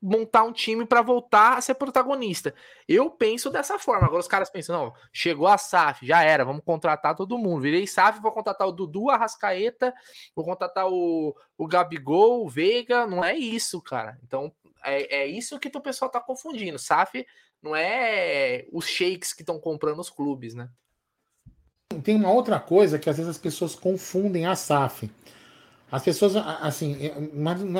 montar 0.00 0.44
um 0.44 0.52
time 0.52 0.86
para 0.86 1.02
voltar 1.02 1.56
a 1.56 1.60
ser 1.60 1.74
protagonista. 1.74 2.54
Eu 2.86 3.10
penso 3.10 3.50
dessa 3.50 3.78
forma. 3.78 4.06
Agora 4.06 4.20
os 4.20 4.28
caras 4.28 4.50
pensam, 4.50 4.76
não, 4.76 4.94
chegou 5.12 5.48
a 5.48 5.58
SAF, 5.58 6.06
já 6.06 6.22
era, 6.22 6.44
vamos 6.44 6.62
contratar 6.64 7.16
todo 7.16 7.38
mundo. 7.38 7.62
Virei 7.62 7.86
SAF, 7.86 8.20
vou 8.20 8.30
contratar 8.30 8.68
o 8.68 8.72
Dudu, 8.72 9.10
a 9.10 9.16
Rascaeta, 9.16 9.92
vou 10.36 10.44
contratar 10.44 10.86
o, 10.86 11.34
o 11.56 11.66
Gabigol, 11.66 12.44
o 12.44 12.48
Veiga. 12.48 13.06
Não 13.06 13.24
é 13.24 13.34
isso, 13.34 13.80
cara. 13.80 14.18
Então, 14.22 14.52
é, 14.84 15.22
é 15.22 15.26
isso 15.26 15.58
que 15.58 15.70
o 15.74 15.80
pessoal 15.80 16.10
tá 16.10 16.20
confundindo. 16.20 16.78
SAF 16.78 17.26
não 17.62 17.74
é 17.76 18.66
os 18.72 18.86
shakes 18.86 19.32
que 19.32 19.42
estão 19.42 19.58
comprando 19.58 20.00
os 20.00 20.10
clubes, 20.10 20.54
né? 20.54 20.68
Tem 22.02 22.16
uma 22.16 22.30
outra 22.30 22.58
coisa 22.58 22.98
que 22.98 23.08
às 23.08 23.16
vezes 23.16 23.30
as 23.30 23.38
pessoas 23.38 23.74
confundem 23.74 24.46
a 24.46 24.56
SAF. 24.56 25.10
As 25.90 26.02
pessoas, 26.02 26.36
assim, 26.36 26.96
é, 27.04 27.12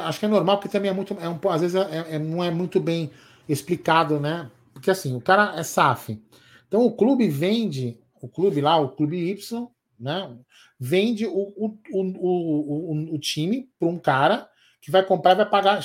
acho 0.01 0.19
que 0.19 0.27
é 0.27 0.29
normal, 0.29 0.59
porque 0.59 0.69
também 0.69 0.91
é 0.91 0.95
muito, 0.95 1.17
é 1.19 1.29
um, 1.29 1.39
às 1.49 1.63
vezes 1.63 1.75
é, 1.75 2.17
é, 2.17 2.19
não 2.19 2.45
é 2.45 2.51
muito 2.51 2.79
bem 2.79 3.11
explicado, 3.49 4.21
né? 4.21 4.51
Porque 4.75 4.91
assim, 4.91 5.17
o 5.17 5.21
cara 5.21 5.59
é 5.59 5.63
SAF. 5.63 6.23
Então 6.69 6.85
o 6.85 6.95
clube 6.95 7.29
vende, 7.29 7.99
o 8.21 8.29
clube 8.29 8.61
lá, 8.61 8.77
o 8.77 8.91
clube 8.91 9.17
Y, 9.31 9.67
né? 9.99 10.37
Vende 10.79 11.27
o, 11.27 11.33
o, 11.33 11.79
o, 11.91 12.03
o, 12.03 13.15
o 13.15 13.19
time 13.19 13.71
para 13.79 13.89
um 13.89 13.99
cara 13.99 14.49
que 14.81 14.91
vai 14.91 15.03
comprar 15.05 15.33
e 15.33 15.37
vai 15.37 15.49
pagar, 15.49 15.81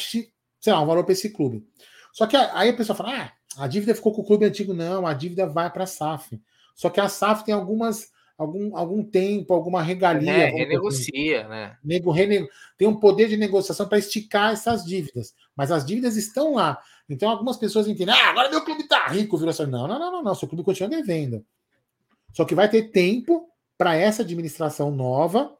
sei 0.59 0.73
lá, 0.73 0.81
um 0.81 0.85
valor 0.85 1.03
para 1.03 1.13
esse 1.13 1.29
clube. 1.29 1.65
Só 2.11 2.25
que 2.25 2.35
aí 2.35 2.69
a 2.69 2.73
pessoa 2.75 2.95
fala: 2.95 3.15
ah, 3.57 3.63
a 3.63 3.67
dívida 3.67 3.95
ficou 3.95 4.13
com 4.13 4.21
o 4.21 4.25
clube 4.25 4.45
antigo. 4.45 4.73
Não, 4.73 5.05
a 5.05 5.13
dívida 5.13 5.47
vai 5.47 5.71
para 5.71 5.83
a 5.83 5.87
SAF. 5.87 6.39
Só 6.75 6.89
que 6.89 6.99
a 6.99 7.09
SAF 7.09 7.43
tem 7.43 7.53
algumas 7.53 8.11
algum, 8.37 8.77
algum 8.77 9.03
tempo, 9.03 9.53
alguma 9.53 9.81
regalia. 9.81 10.31
É, 10.31 10.49
renegocia, 10.49 11.47
né? 11.47 11.77
Nego, 11.83 12.11
renego, 12.11 12.47
tem 12.77 12.87
um 12.87 12.99
poder 12.99 13.27
de 13.27 13.35
negociação 13.35 13.87
para 13.87 13.97
esticar 13.97 14.53
essas 14.53 14.85
dívidas. 14.85 15.33
Mas 15.55 15.71
as 15.71 15.85
dívidas 15.85 16.15
estão 16.15 16.53
lá. 16.53 16.79
Então 17.09 17.29
algumas 17.29 17.57
pessoas 17.57 17.87
entendem, 17.87 18.13
ah, 18.13 18.29
agora 18.29 18.49
meu 18.49 18.63
clube 18.63 18.83
está 18.83 19.07
rico, 19.07 19.37
virou 19.37 19.49
assim. 19.49 19.65
Não, 19.65 19.87
não, 19.87 19.97
não, 19.97 20.11
não, 20.11 20.23
não, 20.23 20.35
seu 20.35 20.47
clube 20.47 20.63
continua 20.63 20.89
devendo. 20.89 21.43
Só 22.33 22.45
que 22.45 22.53
vai 22.53 22.69
ter 22.69 22.91
tempo 22.91 23.49
para 23.77 23.95
essa 23.95 24.21
administração 24.21 24.91
nova 24.91 25.55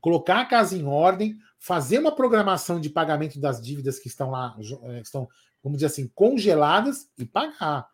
colocar 0.00 0.40
a 0.40 0.44
casa 0.44 0.76
em 0.76 0.84
ordem, 0.84 1.36
fazer 1.58 1.98
uma 1.98 2.14
programação 2.14 2.80
de 2.80 2.90
pagamento 2.90 3.40
das 3.40 3.60
dívidas 3.60 3.98
que 3.98 4.08
estão 4.08 4.30
lá, 4.30 4.56
eh, 4.84 5.00
estão, 5.00 5.28
vamos 5.62 5.78
dizer 5.78 5.86
assim, 5.86 6.08
congeladas 6.14 7.08
e 7.18 7.24
pagar. 7.24 7.88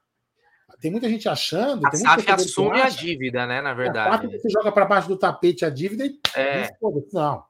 Tem 0.80 0.90
muita 0.90 1.08
gente 1.08 1.28
achando. 1.28 1.86
A 1.86 1.92
SAF 1.92 2.30
assume 2.30 2.80
a 2.80 2.88
dívida, 2.88 3.46
né? 3.46 3.60
Na 3.60 3.74
verdade. 3.74 4.26
você 4.26 4.50
joga 4.50 4.72
para 4.72 4.84
baixo 4.84 5.08
do 5.08 5.16
tapete 5.16 5.64
a 5.64 5.70
dívida 5.70 6.04
e. 6.04 6.18
É. 6.34 6.68
Não. 7.12 7.44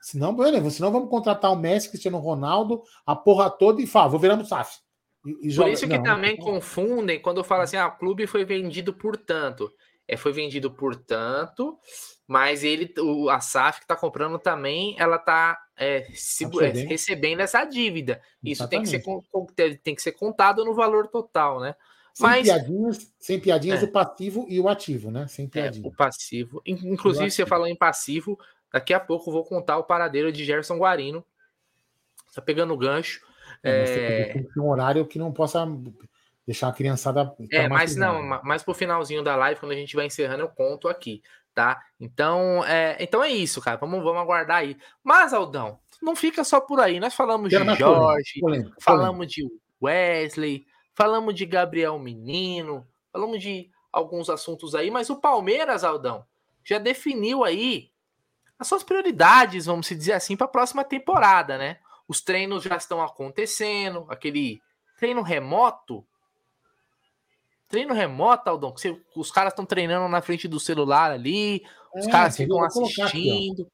Senão, 0.00 0.34
beleza, 0.34 0.70
senão 0.70 0.90
vamos 0.90 1.10
contratar 1.10 1.52
o 1.52 1.56
Messi, 1.56 1.90
Cristiano 1.90 2.18
Ronaldo, 2.18 2.82
a 3.04 3.14
porra 3.14 3.50
toda 3.50 3.82
e 3.82 3.86
fala, 3.86 4.08
vou 4.08 4.18
virar 4.18 4.36
no 4.36 4.46
SAF. 4.46 4.78
E, 5.24 5.30
e 5.30 5.34
por 5.34 5.50
joga... 5.50 5.70
isso 5.70 5.86
que 5.86 5.98
não, 5.98 6.02
também 6.02 6.36
não. 6.38 6.44
confundem 6.44 7.20
quando 7.20 7.44
fala 7.44 7.64
assim: 7.64 7.76
ah, 7.76 7.88
o 7.88 7.98
clube 7.98 8.26
foi 8.26 8.44
vendido 8.44 8.92
por 8.92 9.16
tanto. 9.16 9.70
É, 10.10 10.16
foi 10.16 10.32
vendido 10.32 10.72
por 10.72 10.96
tanto, 10.96 11.78
mas 12.26 12.64
ele, 12.64 12.92
o, 12.98 13.30
a 13.30 13.38
SAF 13.38 13.78
que 13.78 13.84
está 13.84 13.94
comprando 13.94 14.40
também, 14.40 14.96
ela 14.98 15.14
está 15.14 15.56
é, 15.76 15.98
é, 15.98 16.68
recebendo 16.88 17.38
essa 17.38 17.64
dívida. 17.64 18.20
Isso 18.42 18.66
tem 18.66 18.82
que, 18.82 18.88
ser, 18.88 19.02
tem 19.84 19.94
que 19.94 20.02
ser 20.02 20.10
contado 20.10 20.64
no 20.64 20.74
valor 20.74 21.06
total, 21.06 21.60
né? 21.60 21.76
Sem 22.12 22.26
Mas, 22.26 22.42
piadinhas, 22.42 23.14
sem 23.20 23.38
piadinhas 23.38 23.82
é. 23.84 23.86
o 23.86 23.92
passivo 23.92 24.46
e 24.48 24.58
o 24.58 24.68
ativo, 24.68 25.12
né? 25.12 25.28
Sem 25.28 25.48
piadinha. 25.48 25.86
É, 25.86 25.88
o 25.88 25.92
passivo. 25.94 26.60
Inclusive, 26.66 27.30
você 27.30 27.46
falou 27.46 27.68
em 27.68 27.76
passivo, 27.76 28.36
daqui 28.72 28.92
a 28.92 28.98
pouco 28.98 29.30
eu 29.30 29.34
vou 29.34 29.44
contar 29.44 29.78
o 29.78 29.84
paradeiro 29.84 30.32
de 30.32 30.44
Gerson 30.44 30.76
Guarino. 30.76 31.24
Tá 32.34 32.42
pegando 32.42 32.74
o 32.74 32.76
gancho. 32.76 33.20
É, 33.62 34.32
é... 34.36 34.60
um 34.60 34.68
horário 34.68 35.06
que 35.06 35.20
não 35.20 35.32
possa 35.32 35.64
deixar 36.50 36.68
a 36.68 36.72
criançada. 36.72 37.32
É, 37.52 37.68
mas 37.68 37.94
não, 37.94 38.22
mas 38.42 38.64
pro 38.64 38.74
finalzinho 38.74 39.22
da 39.22 39.36
live, 39.36 39.60
quando 39.60 39.70
a 39.70 39.76
gente 39.76 39.94
vai 39.94 40.06
encerrando, 40.06 40.42
eu 40.42 40.48
conto 40.48 40.88
aqui, 40.88 41.22
tá? 41.54 41.80
Então 42.00 42.64
é, 42.64 42.96
então 42.98 43.22
é 43.22 43.28
isso, 43.28 43.60
cara. 43.60 43.76
Vamos, 43.76 44.02
vamos 44.02 44.20
aguardar 44.20 44.58
aí. 44.58 44.76
Mas, 45.02 45.32
Aldão, 45.32 45.78
não 46.02 46.16
fica 46.16 46.42
só 46.42 46.60
por 46.60 46.80
aí. 46.80 46.98
Nós 46.98 47.14
falamos 47.14 47.50
de 47.50 47.56
Jorge, 47.76 48.40
falamos 48.80 49.28
de 49.28 49.48
Wesley, 49.80 50.66
falamos 50.92 51.36
de 51.36 51.46
Gabriel 51.46 51.96
Menino, 52.00 52.84
falamos 53.12 53.40
de 53.40 53.70
alguns 53.92 54.28
assuntos 54.28 54.74
aí, 54.74 54.90
mas 54.90 55.08
o 55.08 55.20
Palmeiras, 55.20 55.84
Aldão, 55.84 56.24
já 56.64 56.78
definiu 56.78 57.44
aí 57.44 57.90
as 58.58 58.66
suas 58.66 58.82
prioridades, 58.82 59.66
vamos 59.66 59.88
dizer 59.88 60.12
assim, 60.14 60.36
para 60.36 60.46
a 60.46 60.50
próxima 60.50 60.82
temporada, 60.82 61.56
né? 61.56 61.78
Os 62.08 62.20
treinos 62.20 62.64
já 62.64 62.76
estão 62.76 63.00
acontecendo, 63.00 64.04
aquele 64.08 64.60
treino 64.98 65.22
remoto. 65.22 66.04
Treino 67.70 67.94
remoto, 67.94 68.50
Aldão, 68.50 68.72
que 68.72 68.80
você, 68.80 69.00
os 69.14 69.30
caras 69.30 69.52
estão 69.52 69.64
treinando 69.64 70.08
na 70.08 70.20
frente 70.20 70.48
do 70.48 70.58
celular 70.58 71.12
ali, 71.12 71.62
os 71.94 72.08
é, 72.08 72.10
caras 72.10 72.36
ficam 72.36 72.64
assistindo. 72.64 73.70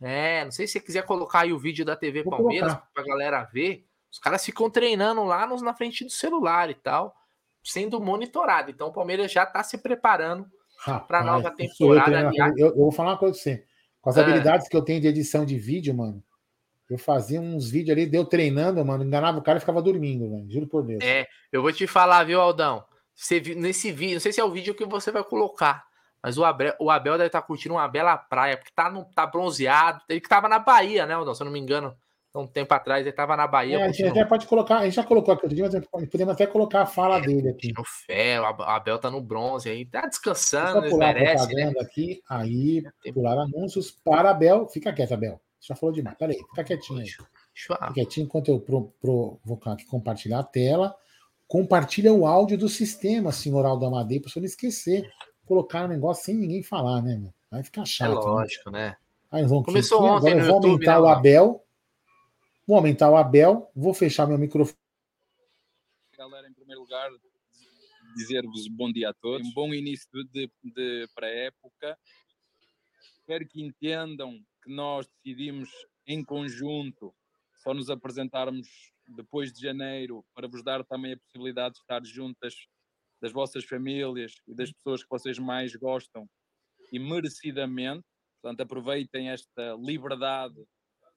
É, 0.00 0.42
não 0.42 0.50
sei 0.50 0.66
se 0.66 0.72
você 0.72 0.80
quiser 0.80 1.02
colocar 1.04 1.40
aí 1.40 1.52
o 1.52 1.58
vídeo 1.58 1.84
da 1.84 1.94
TV 1.94 2.22
Vou 2.22 2.30
Palmeiras 2.30 2.74
para 2.94 3.02
a 3.02 3.06
galera 3.06 3.44
ver. 3.44 3.84
Os 4.10 4.18
caras 4.18 4.42
ficam 4.42 4.70
treinando 4.70 5.22
lá 5.22 5.46
nos, 5.46 5.60
na 5.60 5.74
frente 5.74 6.02
do 6.02 6.10
celular 6.10 6.70
e 6.70 6.74
tal, 6.74 7.14
sendo 7.62 8.00
monitorado. 8.00 8.70
Então 8.70 8.88
o 8.88 8.92
Palmeiras 8.92 9.30
já 9.30 9.42
está 9.42 9.62
se 9.62 9.76
preparando 9.76 10.46
para 11.06 11.20
a 11.20 11.24
nova 11.24 11.50
temporada. 11.50 12.30
Eu, 12.34 12.56
eu, 12.56 12.66
eu, 12.68 12.76
vou 12.76 12.92
falar 12.92 13.10
uma 13.10 13.18
coisa 13.18 13.34
pra 13.34 13.42
você. 13.42 13.64
Com 14.00 14.08
as 14.08 14.16
ah. 14.16 14.22
habilidades 14.22 14.66
que 14.66 14.76
eu 14.76 14.82
tenho 14.82 15.00
de 15.02 15.08
edição 15.08 15.44
de 15.44 15.58
vídeo, 15.58 15.94
mano, 15.94 16.24
eu 16.88 16.96
fazia 16.96 17.38
uns 17.38 17.68
vídeos 17.68 17.94
ali, 17.94 18.06
deu 18.06 18.24
treinando, 18.24 18.82
mano, 18.82 19.04
enganava 19.04 19.38
o 19.38 19.42
cara 19.42 19.58
e 19.58 19.60
ficava 19.60 19.82
dormindo, 19.82 20.30
velho. 20.30 20.50
Juro 20.50 20.66
por 20.66 20.82
Deus. 20.82 21.04
É, 21.04 21.26
eu 21.52 21.60
vou 21.60 21.72
te 21.72 21.86
falar, 21.86 22.24
viu, 22.24 22.40
Aldão? 22.40 22.82
Você, 23.16 23.40
nesse 23.56 23.90
vídeo, 23.90 24.14
não 24.14 24.20
sei 24.20 24.32
se 24.32 24.40
é 24.40 24.44
o 24.44 24.50
vídeo 24.50 24.74
que 24.74 24.84
você 24.84 25.10
vai 25.10 25.24
colocar, 25.24 25.86
mas 26.22 26.36
o 26.36 26.44
Abel, 26.44 26.74
o 26.78 26.90
Abel 26.90 27.14
deve 27.14 27.28
estar 27.28 27.40
tá 27.40 27.46
curtindo 27.46 27.74
uma 27.74 27.88
bela 27.88 28.16
praia, 28.16 28.56
porque 28.56 28.72
tá, 28.74 28.90
no, 28.90 29.06
tá 29.06 29.26
bronzeado. 29.26 30.02
Ele 30.08 30.20
que 30.20 30.28
tava 30.28 30.48
na 30.48 30.58
Bahia, 30.58 31.06
né, 31.06 31.14
Aldão? 31.14 31.34
Se 31.34 31.42
eu 31.42 31.46
não 31.46 31.52
me 31.52 31.58
engano, 31.58 31.96
um 32.34 32.46
tempo 32.46 32.72
atrás 32.74 33.06
ele 33.06 33.14
tava 33.14 33.36
na 33.36 33.46
Bahia. 33.46 33.78
É, 33.78 33.82
a 33.84 33.92
gente 33.92 34.08
até 34.08 34.24
pode 34.24 34.46
colocar, 34.46 34.78
a 34.78 34.84
gente 34.84 34.94
já 34.94 35.04
colocou 35.04 35.32
aqui 35.32 35.46
mas 35.92 36.08
podemos 36.08 36.34
até 36.34 36.46
colocar 36.46 36.82
a 36.82 36.86
fala 36.86 37.18
é, 37.18 37.20
dele 37.22 37.48
aqui. 37.48 37.72
No 37.72 37.84
fé, 37.84 38.40
o 38.40 38.44
Abel 38.44 38.98
tá 38.98 39.10
no 39.10 39.20
bronze 39.20 39.70
aí, 39.70 39.86
tá 39.86 40.06
descansando, 40.06 40.82
Deixa 40.82 40.96
merece, 40.96 41.54
né? 41.54 41.72
aqui, 41.80 42.22
aí, 42.28 42.82
pular 43.14 43.38
anúncios 43.38 43.90
para 43.90 44.30
Abel. 44.30 44.68
Fica 44.68 44.92
quieto, 44.92 45.14
Abel. 45.14 45.40
Já 45.60 45.74
falou 45.74 45.94
demais. 45.94 46.16
Peraí, 46.18 46.36
fica 46.36 46.64
quietinho 46.64 47.00
aí. 47.00 47.08
Fica 47.54 47.92
quietinho 47.92 48.24
enquanto 48.26 48.48
eu 48.48 48.60
pro, 48.60 48.92
pro, 49.00 49.40
vou 49.44 49.58
aqui 49.64 49.86
compartilhar 49.86 50.40
a 50.40 50.44
tela. 50.44 50.94
Compartilha 51.48 52.12
o 52.12 52.26
áudio 52.26 52.58
do 52.58 52.68
sistema, 52.68 53.30
senhor 53.30 53.64
Aldo 53.64 53.86
Amadei, 53.86 54.20
para 54.20 54.30
você 54.30 54.40
não 54.40 54.46
esquecer. 54.46 55.08
Colocar 55.44 55.82
o 55.82 55.84
um 55.84 55.88
negócio 55.88 56.24
sem 56.24 56.34
ninguém 56.34 56.62
falar, 56.62 57.00
né, 57.02 57.16
meu? 57.16 57.32
Vai 57.50 57.62
ficar 57.62 57.82
é 57.82 57.86
chato. 57.86 58.10
É 58.10 58.14
lógico, 58.14 58.70
né? 58.70 58.88
né? 58.88 58.96
Aí 59.30 59.44
vamos 59.44 59.64
Começou 59.64 59.98
aqui, 59.98 60.08
ontem 60.08 60.32
agora 60.32 60.40
eu 60.40 60.46
vou 60.46 60.54
YouTube, 60.56 60.70
aumentar 60.70 60.94
né, 60.94 61.00
o 61.00 61.06
Abel. 61.06 61.66
Vou 62.66 62.76
aumentar 62.76 63.10
o 63.10 63.16
Abel, 63.16 63.70
vou 63.76 63.94
fechar 63.94 64.26
meu 64.26 64.38
microfone. 64.38 64.76
Galera, 66.18 66.48
em 66.48 66.52
primeiro 66.52 66.80
lugar, 66.80 67.10
dizer-vos 68.16 68.66
bom 68.68 68.90
dia 68.90 69.10
a 69.10 69.14
todos. 69.14 69.46
Um 69.46 69.52
bom 69.52 69.72
início 69.72 70.08
de, 70.32 70.50
de 70.64 71.08
pré-época. 71.14 71.96
Espero 73.20 73.46
que 73.46 73.62
entendam 73.62 74.40
que 74.62 74.72
nós 74.72 75.06
decidimos 75.06 75.68
em 76.06 76.24
conjunto 76.24 77.14
só 77.62 77.72
nos 77.72 77.90
apresentarmos 77.90 78.66
depois 79.08 79.52
de 79.52 79.60
janeiro 79.60 80.24
para 80.34 80.48
vos 80.48 80.62
dar 80.62 80.84
também 80.84 81.12
a 81.12 81.18
possibilidade 81.18 81.74
de 81.74 81.80
estar 81.80 82.04
juntas 82.04 82.54
das 83.20 83.32
vossas 83.32 83.64
famílias 83.64 84.34
e 84.46 84.54
das 84.54 84.72
pessoas 84.72 85.02
que 85.02 85.10
vocês 85.10 85.38
mais 85.38 85.74
gostam 85.74 86.28
e 86.92 86.98
merecidamente. 86.98 88.04
Portanto, 88.40 88.60
aproveitem 88.60 89.30
esta 89.30 89.76
liberdade 89.80 90.56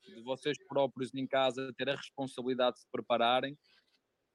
de 0.05 0.21
vocês 0.23 0.57
próprios 0.67 1.13
em 1.13 1.27
casa 1.27 1.73
ter 1.77 1.89
a 1.89 1.95
responsabilidade 1.95 2.75
de 2.75 2.81
se 2.81 2.87
prepararem, 2.91 3.57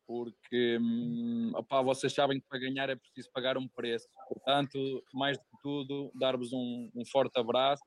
porque 0.07 0.79
hum, 0.79 1.53
opá, 1.57 1.81
vocês 1.81 2.13
sabem 2.13 2.39
que 2.39 2.47
para 2.47 2.61
ganhar 2.61 2.91
é 2.91 2.97
preciso 2.97 3.31
pagar 3.33 3.57
um 3.57 3.67
preço. 3.67 4.07
Portanto, 4.29 4.79
mais 5.13 5.39
do 5.39 5.45
que 5.45 5.63
tudo, 5.63 6.13
dar-vos 6.15 6.53
um, 6.53 6.91
um 6.95 7.05
forte 7.07 7.39
abraço 7.39 7.83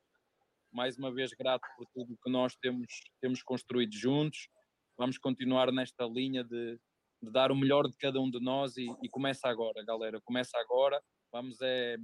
mais 0.71 0.97
uma 0.97 1.11
vez 1.11 1.31
grato 1.31 1.65
por 1.75 1.85
tudo 1.93 2.17
que 2.23 2.29
nós 2.29 2.55
temos, 2.55 2.87
temos 3.21 3.41
construído 3.41 3.93
juntos. 3.93 4.47
Vamos 4.97 5.17
continuar 5.17 5.71
nesta 5.71 6.05
linha 6.05 6.43
de, 6.43 6.79
de 7.21 7.31
dar 7.31 7.51
o 7.51 7.55
melhor 7.55 7.87
de 7.87 7.95
cada 7.97 8.19
um 8.19 8.29
de 8.29 8.39
nós 8.39 8.77
e, 8.77 8.87
e, 9.03 9.09
começa 9.09 9.47
agora, 9.47 9.83
galera. 9.85 10.19
Começa 10.21 10.57
agora. 10.57 11.01
Vamos 11.31 11.61
é, 11.61 11.97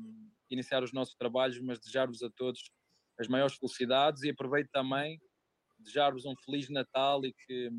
iniciar 0.50 0.84
os 0.84 0.94
nossos 0.94 1.16
trabalhos, 1.16 1.60
mas 1.60 1.80
desejar-vos 1.80 2.22
a 2.22 2.30
todos 2.30 2.72
as 3.20 3.28
maiores 3.28 3.56
felicidades 3.56 4.24
e 4.24 4.30
aproveito 4.30 4.70
também 4.72 5.20
desejar-vos 5.80 6.26
um 6.26 6.36
feliz 6.46 6.70
Natal 6.70 7.26
e 7.26 7.34
que, 7.34 7.70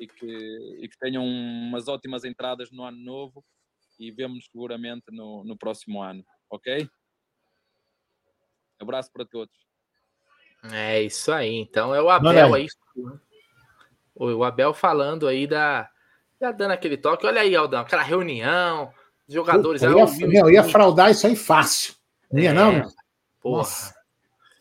e 0.00 0.06
que, 0.06 0.76
e 0.80 0.88
que 0.88 0.98
tenham 0.98 1.24
umas 1.24 1.88
ótimas 1.88 2.24
entradas 2.24 2.70
no 2.70 2.84
ano 2.84 2.98
novo 2.98 3.44
e 3.98 4.10
vemos 4.10 4.46
seguramente 4.46 5.04
no, 5.10 5.44
no 5.44 5.56
próximo 5.56 6.02
ano, 6.02 6.24
ok? 6.50 6.88
Abraço 8.80 9.12
para 9.12 9.24
todos. 9.24 9.54
É 10.72 11.02
isso 11.02 11.32
aí. 11.32 11.54
Então 11.54 11.94
é 11.94 12.00
o 12.00 12.08
Abel 12.08 12.54
aí. 12.54 12.66
O 14.14 14.44
Abel 14.44 14.74
falando 14.74 15.26
aí 15.26 15.46
da. 15.46 15.88
Já 16.40 16.52
dando 16.52 16.72
aquele 16.72 16.96
toque. 16.96 17.26
Olha 17.26 17.40
aí, 17.40 17.54
Aldão, 17.54 17.80
aquela 17.80 18.02
reunião, 18.02 18.90
os 19.26 19.34
jogadores. 19.34 19.82
eu, 19.82 19.98
ia, 19.98 20.06
meu, 20.26 20.46
eu 20.46 20.50
ia 20.50 20.64
fraudar 20.64 21.10
isso 21.10 21.26
aí 21.26 21.36
fácil. 21.36 21.94
Não 22.30 22.40
ia, 22.40 22.50
é, 22.50 22.52
não? 22.52 22.72
Meu? 22.72 22.88
Porra. 23.40 23.58
Nossa. 23.58 23.94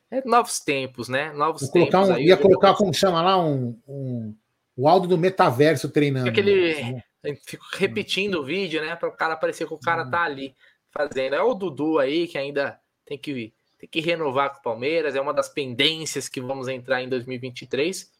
É 0.10 0.22
novos 0.26 0.60
tempos, 0.60 1.08
né? 1.08 1.32
Novos 1.32 1.62
Vou 1.62 1.72
tempos. 1.72 2.10
Um, 2.10 2.14
aí, 2.14 2.26
ia 2.26 2.38
colocar, 2.38 2.74
como 2.76 2.94
chama 2.94 3.22
lá, 3.22 3.42
um, 3.42 3.78
um, 3.88 4.36
o 4.76 4.88
áudio 4.88 5.10
do 5.10 5.18
metaverso 5.18 5.90
treinando. 5.90 6.30
Aquele. 6.30 7.02
Fico 7.46 7.64
repetindo 7.74 8.36
o 8.36 8.44
vídeo, 8.44 8.82
né? 8.82 8.96
Para 8.96 9.10
o 9.10 9.12
cara 9.12 9.36
parecer 9.36 9.68
que 9.68 9.74
o 9.74 9.80
cara 9.80 10.10
tá 10.10 10.24
ali 10.24 10.56
fazendo. 10.90 11.36
É 11.36 11.42
o 11.42 11.54
Dudu 11.54 12.00
aí 12.00 12.28
que 12.28 12.38
ainda 12.38 12.80
tem 13.06 13.18
que 13.18 13.54
tem 13.80 13.90
que 13.90 14.02
renovar 14.02 14.52
com 14.52 14.60
o 14.60 14.62
Palmeiras, 14.62 15.16
é 15.16 15.22
uma 15.22 15.34
das 15.34 15.50
pendências 15.50 16.30
que 16.30 16.40
vamos 16.40 16.68
entrar 16.68 17.02
em 17.02 17.10
2023. 17.10 18.12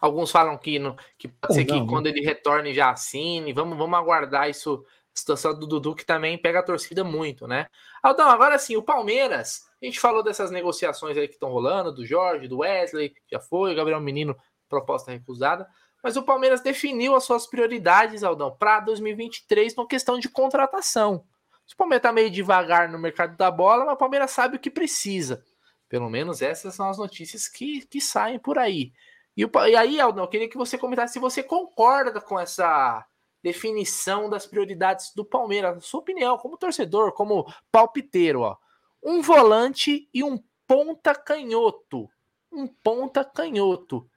Alguns 0.00 0.30
falam 0.30 0.56
que, 0.56 0.78
no, 0.78 0.96
que 1.18 1.28
pode 1.28 1.54
ser 1.54 1.64
que 1.64 1.86
quando 1.86 2.06
ele 2.06 2.20
retorne 2.20 2.74
já 2.74 2.90
assine. 2.90 3.52
Vamos, 3.52 3.76
vamos 3.76 3.98
aguardar 3.98 4.48
isso. 4.48 4.84
A 5.14 5.18
situação 5.18 5.58
do 5.58 5.66
Dudu 5.66 5.94
que 5.94 6.04
também 6.04 6.36
pega 6.36 6.58
a 6.58 6.62
torcida 6.62 7.02
muito, 7.02 7.46
né? 7.46 7.68
Aldão, 8.02 8.28
agora 8.28 8.58
sim, 8.58 8.76
o 8.76 8.82
Palmeiras. 8.82 9.66
A 9.80 9.86
gente 9.86 9.98
falou 9.98 10.22
dessas 10.22 10.50
negociações 10.50 11.16
aí 11.16 11.26
que 11.26 11.34
estão 11.34 11.48
rolando, 11.48 11.90
do 11.90 12.04
Jorge, 12.04 12.48
do 12.48 12.58
Wesley, 12.58 13.14
já 13.30 13.40
foi, 13.40 13.72
o 13.72 13.74
Gabriel 13.74 14.00
Menino, 14.00 14.36
proposta 14.68 15.10
recusada. 15.10 15.66
Mas 16.02 16.16
o 16.16 16.22
Palmeiras 16.22 16.60
definiu 16.60 17.16
as 17.16 17.24
suas 17.24 17.46
prioridades, 17.46 18.22
Aldão, 18.22 18.54
para 18.54 18.80
2023 18.80 19.74
na 19.74 19.86
questão 19.86 20.18
de 20.18 20.28
contratação. 20.28 21.24
O 21.72 21.76
Palmeiras 21.76 22.02
tá 22.02 22.12
meio 22.12 22.30
devagar 22.30 22.88
no 22.88 22.98
mercado 22.98 23.36
da 23.36 23.50
bola, 23.50 23.84
mas 23.84 23.94
o 23.94 23.98
Palmeiras 23.98 24.30
sabe 24.30 24.56
o 24.56 24.60
que 24.60 24.70
precisa. 24.70 25.44
Pelo 25.88 26.08
menos 26.08 26.42
essas 26.42 26.74
são 26.74 26.88
as 26.88 26.98
notícias 26.98 27.48
que, 27.48 27.84
que 27.86 28.00
saem 28.00 28.38
por 28.38 28.58
aí. 28.58 28.92
E, 29.36 29.42
e 29.42 29.76
aí, 29.76 30.00
Aldão, 30.00 30.24
eu 30.24 30.28
queria 30.28 30.48
que 30.48 30.56
você 30.56 30.78
comentasse 30.78 31.14
se 31.14 31.18
você 31.18 31.42
concorda 31.42 32.20
com 32.20 32.38
essa 32.38 33.04
definição 33.42 34.30
das 34.30 34.46
prioridades 34.46 35.12
do 35.14 35.24
Palmeiras. 35.24 35.84
Sua 35.84 36.00
opinião, 36.00 36.38
como 36.38 36.56
torcedor, 36.56 37.12
como 37.12 37.46
palpiteiro, 37.70 38.40
ó. 38.40 38.56
Um 39.02 39.20
volante 39.20 40.08
e 40.12 40.24
um 40.24 40.42
ponta 40.66 41.14
canhoto. 41.14 42.10
Um 42.50 42.66
ponta 42.66 43.24
canhoto. 43.24 44.08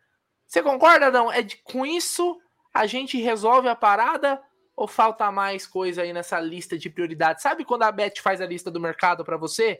Você 0.48 0.64
concorda, 0.64 1.08
Adão? 1.08 1.32
É 1.32 1.44
de, 1.44 1.58
com 1.58 1.86
isso 1.86 2.40
a 2.74 2.88
gente 2.88 3.22
resolve 3.22 3.68
a 3.68 3.76
parada 3.76 4.42
ou 4.76 4.88
falta 4.88 5.32
mais 5.32 5.68
coisa 5.68 6.02
aí 6.02 6.14
nessa 6.14 6.40
lista 6.40 6.78
de 6.78 6.90
prioridades? 6.90 7.44
Sabe 7.44 7.66
quando 7.66 7.84
a 7.84 7.92
Beth 7.92 8.16
faz 8.24 8.40
a 8.42 8.46
lista 8.46 8.72
do 8.72 8.80
mercado 8.80 9.26
para 9.26 9.38
você? 9.38 9.80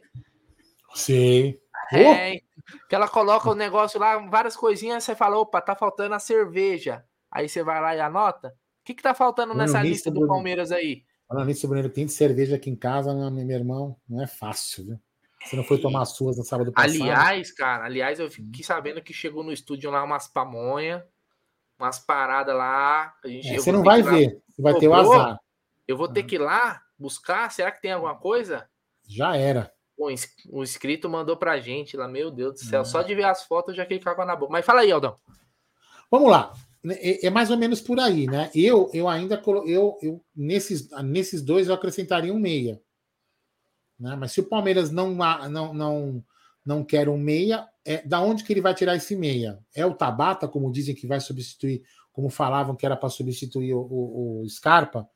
Sim. 0.94 1.58
É, 1.92 2.40
que 2.88 2.94
ela 2.94 3.08
coloca 3.08 3.50
o 3.50 3.54
negócio 3.54 3.98
lá, 3.98 4.18
várias 4.28 4.56
coisinhas, 4.56 5.02
você 5.02 5.14
fala, 5.14 5.38
opa, 5.38 5.60
tá 5.60 5.74
faltando 5.74 6.14
a 6.14 6.18
cerveja. 6.18 7.04
Aí 7.30 7.48
você 7.48 7.62
vai 7.62 7.80
lá 7.80 7.96
e 7.96 8.00
anota. 8.00 8.48
O 8.48 8.84
que, 8.84 8.94
que 8.94 9.02
tá 9.02 9.14
faltando 9.14 9.54
nessa 9.54 9.82
lista 9.82 10.10
do 10.10 10.26
Palmeiras 10.26 10.72
aí? 10.72 11.04
Falando 11.28 11.46
nisso, 11.46 11.68
Bruno, 11.68 11.88
tem 11.88 12.08
cerveja 12.08 12.56
aqui 12.56 12.70
em 12.70 12.76
casa, 12.76 13.14
meu 13.30 13.50
irmão, 13.50 13.96
não 14.08 14.22
é 14.22 14.26
fácil, 14.26 14.84
viu? 14.86 15.00
Você 15.44 15.56
não 15.56 15.64
foi 15.64 15.78
tomar 15.78 16.04
suas 16.04 16.36
no 16.36 16.44
sábado 16.44 16.72
passado? 16.72 16.92
Aliás, 16.92 17.52
cara, 17.52 17.84
aliás, 17.84 18.20
eu 18.20 18.30
fiquei 18.30 18.62
sabendo 18.62 19.00
que 19.00 19.12
chegou 19.12 19.42
no 19.42 19.52
estúdio 19.52 19.90
lá 19.90 20.02
umas 20.02 20.28
pamonha, 20.28 21.06
umas 21.78 21.98
paradas 21.98 22.54
lá. 22.54 23.14
A 23.24 23.28
é, 23.28 23.54
você 23.56 23.72
não 23.72 23.82
vai 23.82 24.02
ver, 24.02 24.42
você 24.48 24.60
vai 24.60 24.74
ter 24.74 24.88
o 24.88 24.94
azar. 24.94 25.38
Eu 25.88 25.96
vou 25.96 26.08
ter 26.08 26.24
que 26.24 26.34
ir 26.34 26.38
lá 26.38 26.82
buscar. 26.98 27.50
Será 27.50 27.72
que 27.72 27.80
tem 27.80 27.92
alguma 27.92 28.16
coisa? 28.16 28.68
Já 29.08 29.36
era. 29.36 29.72
O 30.48 30.62
inscrito 30.62 31.08
mandou 31.08 31.36
pra 31.36 31.60
gente 31.60 31.96
lá, 31.96 32.08
meu 32.08 32.30
Deus 32.30 32.54
do 32.54 32.60
céu. 32.60 32.82
É. 32.82 32.84
Só 32.84 33.02
de 33.02 33.14
ver 33.14 33.24
as 33.24 33.44
fotos 33.44 33.76
já 33.76 33.82
fiquei 33.82 34.00
com 34.00 34.08
água 34.08 34.24
na 34.24 34.34
boca. 34.34 34.52
Mas 34.52 34.64
fala 34.64 34.80
aí, 34.80 34.90
Aldão. 34.90 35.16
Vamos 36.10 36.30
lá. 36.30 36.52
É, 36.88 37.26
é, 37.26 37.30
mais 37.30 37.50
ou 37.50 37.58
menos 37.58 37.80
por 37.80 38.00
aí, 38.00 38.26
né? 38.26 38.50
Eu, 38.54 38.90
eu 38.94 39.06
ainda 39.06 39.40
eu, 39.66 39.98
eu 40.00 40.24
nesses, 40.34 40.88
nesses 41.04 41.42
dois 41.42 41.68
eu 41.68 41.74
acrescentaria 41.74 42.32
um 42.32 42.38
meia. 42.38 42.80
Né? 43.98 44.16
Mas 44.16 44.32
se 44.32 44.40
o 44.40 44.48
Palmeiras 44.48 44.90
não, 44.90 45.14
não, 45.50 45.74
não, 45.74 46.24
não 46.64 46.82
quer 46.82 47.06
um 47.08 47.18
meia, 47.18 47.68
é, 47.84 48.02
da 48.06 48.20
onde 48.22 48.44
que 48.44 48.52
ele 48.52 48.62
vai 48.62 48.74
tirar 48.74 48.96
esse 48.96 49.14
meia? 49.14 49.58
É 49.74 49.84
o 49.84 49.94
Tabata, 49.94 50.48
como 50.48 50.72
dizem 50.72 50.94
que 50.94 51.06
vai 51.06 51.20
substituir, 51.20 51.82
como 52.10 52.30
falavam 52.30 52.74
que 52.74 52.86
era 52.86 52.96
para 52.96 53.10
substituir 53.10 53.74
o, 53.74 53.80
o, 53.80 54.42
o, 54.42 54.48
Scarpa? 54.48 55.06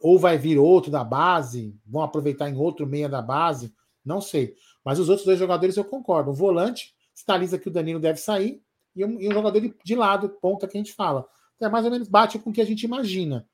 Ou 0.00 0.18
vai 0.18 0.38
vir 0.38 0.56
outro 0.56 0.90
da 0.90 1.02
base? 1.02 1.76
Vão 1.84 2.02
aproveitar 2.02 2.48
em 2.48 2.56
outro 2.56 2.86
meia 2.86 3.08
da 3.08 3.20
base? 3.20 3.74
Não 4.04 4.20
sei. 4.20 4.54
Mas 4.84 4.98
os 4.98 5.08
outros 5.08 5.26
dois 5.26 5.38
jogadores 5.38 5.76
eu 5.76 5.84
concordo. 5.84 6.30
O 6.30 6.34
volante 6.34 6.94
sinaliza 7.14 7.58
que 7.58 7.68
o 7.68 7.70
Danilo 7.70 8.00
deve 8.00 8.18
sair 8.18 8.62
e 8.94 9.04
um, 9.04 9.20
e 9.20 9.28
um 9.28 9.32
jogador 9.32 9.60
de, 9.60 9.74
de, 9.84 9.94
lado, 9.94 10.28
ponta 10.40 10.66
que 10.66 10.76
a 10.76 10.80
gente 10.80 10.94
fala. 10.94 11.26
É 11.60 11.68
mais 11.68 11.84
ou 11.84 11.90
menos 11.90 12.08
bate 12.08 12.38
com 12.38 12.50
o 12.50 12.52
que 12.52 12.60
a 12.60 12.64
gente 12.64 12.84
imagina. 12.84 13.46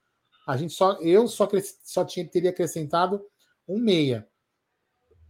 A 0.46 0.56
gente 0.56 0.72
só, 0.72 0.92
eu 1.00 1.26
só, 1.26 1.48
só 1.82 2.04
tinha, 2.04 2.26
teria 2.26 2.50
acrescentado 2.50 3.20
um 3.66 3.78
meia. 3.78 4.28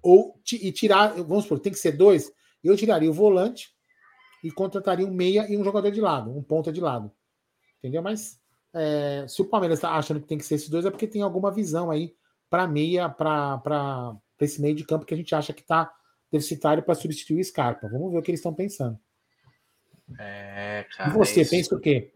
Ou 0.02 0.38
e 0.52 0.70
tirar, 0.70 1.14
vamos 1.14 1.44
supor, 1.44 1.58
tem 1.58 1.72
que 1.72 1.78
ser 1.78 1.92
dois. 1.92 2.30
Eu 2.62 2.76
tiraria 2.76 3.10
o 3.10 3.14
volante 3.14 3.74
e 4.44 4.50
contrataria 4.50 5.06
um 5.06 5.10
meia 5.10 5.50
e 5.50 5.56
um 5.56 5.64
jogador 5.64 5.90
de 5.90 6.00
lado, 6.00 6.30
um 6.30 6.42
ponta 6.42 6.70
de 6.70 6.80
lado. 6.80 7.10
Entendeu? 7.78 8.02
Mas 8.02 8.38
é, 8.74 9.26
se 9.26 9.40
o 9.40 9.46
Palmeiras 9.46 9.78
está 9.78 9.92
achando 9.92 10.20
que 10.20 10.26
tem 10.26 10.36
que 10.36 10.44
ser 10.44 10.56
esses 10.56 10.68
dois, 10.68 10.84
é 10.84 10.90
porque 10.90 11.06
tem 11.06 11.22
alguma 11.22 11.50
visão 11.50 11.90
aí 11.90 12.14
para 12.50 12.68
meia, 12.68 13.08
para 13.08 14.14
esse 14.44 14.60
meio 14.60 14.74
de 14.74 14.84
campo 14.84 15.06
que 15.06 15.14
a 15.14 15.16
gente 15.16 15.34
acha 15.34 15.52
que 15.52 15.62
está 15.62 15.92
deficitário 16.30 16.82
para 16.82 16.94
substituir 16.94 17.40
o 17.40 17.44
Scarpa. 17.44 17.88
Vamos 17.88 18.12
ver 18.12 18.18
o 18.18 18.22
que 18.22 18.30
eles 18.30 18.40
estão 18.40 18.54
pensando. 18.54 18.98
É, 20.18 20.86
cara. 20.96 21.10
E 21.10 21.12
você, 21.12 21.42
é 21.42 21.44
pensa 21.44 21.74
o 21.74 21.80
quê? 21.80 22.12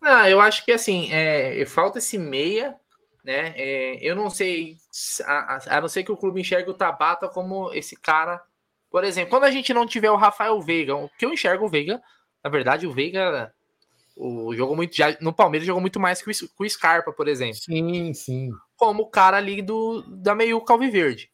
Não, 0.00 0.26
eu 0.26 0.40
acho 0.40 0.64
que 0.64 0.72
assim, 0.72 1.12
é, 1.12 1.64
falta 1.66 1.98
esse 1.98 2.18
meia, 2.18 2.76
né? 3.24 3.54
É, 3.56 3.98
eu 4.00 4.14
não 4.14 4.30
sei, 4.30 4.76
a, 5.24 5.76
a, 5.76 5.80
não 5.80 5.88
ser 5.88 6.04
que 6.04 6.12
o 6.12 6.16
clube 6.16 6.40
enxergue 6.40 6.70
o 6.70 6.74
Tabata 6.74 7.28
como 7.28 7.72
esse 7.72 7.96
cara. 7.96 8.42
Por 8.90 9.04
exemplo, 9.04 9.30
quando 9.30 9.44
a 9.44 9.50
gente 9.50 9.74
não 9.74 9.86
tiver 9.86 10.10
o 10.10 10.16
Rafael 10.16 10.60
Veiga, 10.60 10.94
o 10.94 11.08
que 11.18 11.24
eu 11.24 11.32
enxergo 11.32 11.66
o 11.66 11.68
Veiga, 11.68 12.00
na 12.42 12.50
verdade, 12.50 12.86
o 12.86 12.92
Veiga 12.92 13.52
o, 14.16 14.54
jogou 14.54 14.74
muito, 14.74 14.96
já, 14.96 15.16
no 15.20 15.32
Palmeiras 15.32 15.66
jogou 15.66 15.80
muito 15.80 16.00
mais 16.00 16.22
que 16.22 16.30
o, 16.30 16.68
Scarpa, 16.68 17.12
por 17.12 17.28
exemplo. 17.28 17.56
Sim, 17.56 18.14
sim. 18.14 18.50
Como 18.76 19.02
o 19.02 19.10
cara 19.10 19.36
ali 19.36 19.60
do, 19.60 20.02
da 20.08 20.34
meio 20.34 20.60
Calviverde. 20.62 21.30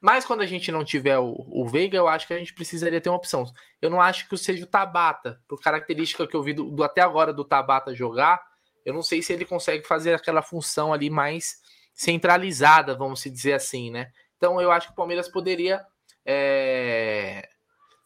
Mas 0.00 0.24
quando 0.24 0.42
a 0.42 0.46
gente 0.46 0.70
não 0.70 0.84
tiver 0.84 1.18
o, 1.18 1.34
o 1.48 1.66
Veiga, 1.66 1.96
eu 1.96 2.06
acho 2.06 2.26
que 2.26 2.34
a 2.34 2.38
gente 2.38 2.54
precisaria 2.54 3.00
ter 3.00 3.08
uma 3.08 3.16
opção. 3.16 3.44
Eu 3.82 3.90
não 3.90 4.00
acho 4.00 4.28
que 4.28 4.36
seja 4.36 4.64
o 4.64 4.68
Tabata, 4.68 5.40
por 5.48 5.60
característica 5.60 6.26
que 6.26 6.36
eu 6.36 6.42
vi 6.42 6.52
do, 6.52 6.70
do, 6.70 6.84
até 6.84 7.00
agora 7.00 7.32
do 7.32 7.44
Tabata 7.44 7.94
jogar, 7.94 8.40
eu 8.84 8.94
não 8.94 9.02
sei 9.02 9.22
se 9.22 9.32
ele 9.32 9.44
consegue 9.44 9.86
fazer 9.86 10.14
aquela 10.14 10.42
função 10.42 10.92
ali 10.92 11.10
mais 11.10 11.56
centralizada, 11.94 12.94
vamos 12.94 13.22
dizer 13.22 13.54
assim, 13.54 13.90
né? 13.90 14.10
Então 14.36 14.60
eu 14.60 14.70
acho 14.70 14.86
que 14.86 14.92
o 14.92 14.96
Palmeiras 14.96 15.28
poderia 15.28 15.84
é, 16.24 17.48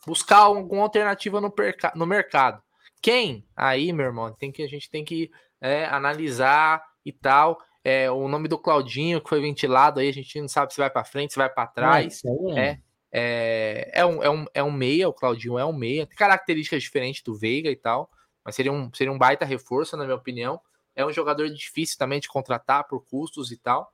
buscar 0.07 0.39
alguma 0.39 0.83
alternativa 0.83 1.41
no, 1.41 1.53
no 1.95 2.07
mercado. 2.07 2.63
Quem? 3.03 3.45
Aí, 3.57 3.93
meu 3.93 4.07
irmão, 4.07 4.33
tem 4.33 4.53
que 4.53 4.63
a 4.63 4.69
gente 4.69 4.89
tem 4.89 5.05
que 5.05 5.29
é, 5.61 5.85
analisar 5.87 6.83
e 7.05 7.13
tal. 7.13 7.59
É, 7.85 8.09
o 8.09 8.29
nome 8.29 8.47
do 8.47 8.57
Claudinho 8.57 9.21
que 9.21 9.29
foi 9.29 9.41
ventilado 9.41 9.99
aí, 9.99 10.09
a 10.09 10.13
gente 10.13 10.41
não 10.41 10.47
sabe 10.47 10.73
se 10.73 10.79
vai 10.79 10.89
para 10.89 11.05
frente, 11.05 11.33
se 11.33 11.39
vai 11.39 11.51
para 11.51 11.67
trás. 11.67 12.23
É, 12.57 12.79
é, 13.11 13.91
é, 13.93 14.07
um, 14.07 14.23
é, 14.23 14.31
um, 14.31 14.47
é 14.55 14.63
um 14.63 14.71
meia, 14.71 15.09
o 15.09 15.13
Claudinho 15.13 15.59
é 15.59 15.65
um 15.65 15.73
meia, 15.73 16.07
tem 16.07 16.17
características 16.17 16.81
diferentes 16.81 17.23
do 17.23 17.35
Veiga 17.35 17.69
e 17.69 17.77
tal, 17.77 18.09
mas 18.45 18.55
seria 18.55 18.73
um, 18.73 18.89
seria 18.95 19.13
um 19.13 19.19
baita 19.19 19.45
reforço, 19.45 19.97
na 19.97 20.05
minha 20.05 20.17
opinião. 20.17 20.61
É 20.95 21.05
um 21.05 21.13
jogador 21.13 21.49
difícil 21.51 21.99
também 21.99 22.21
de 22.21 22.29
contratar 22.29 22.87
por 22.87 23.05
custos 23.07 23.51
e 23.51 23.57
tal, 23.57 23.91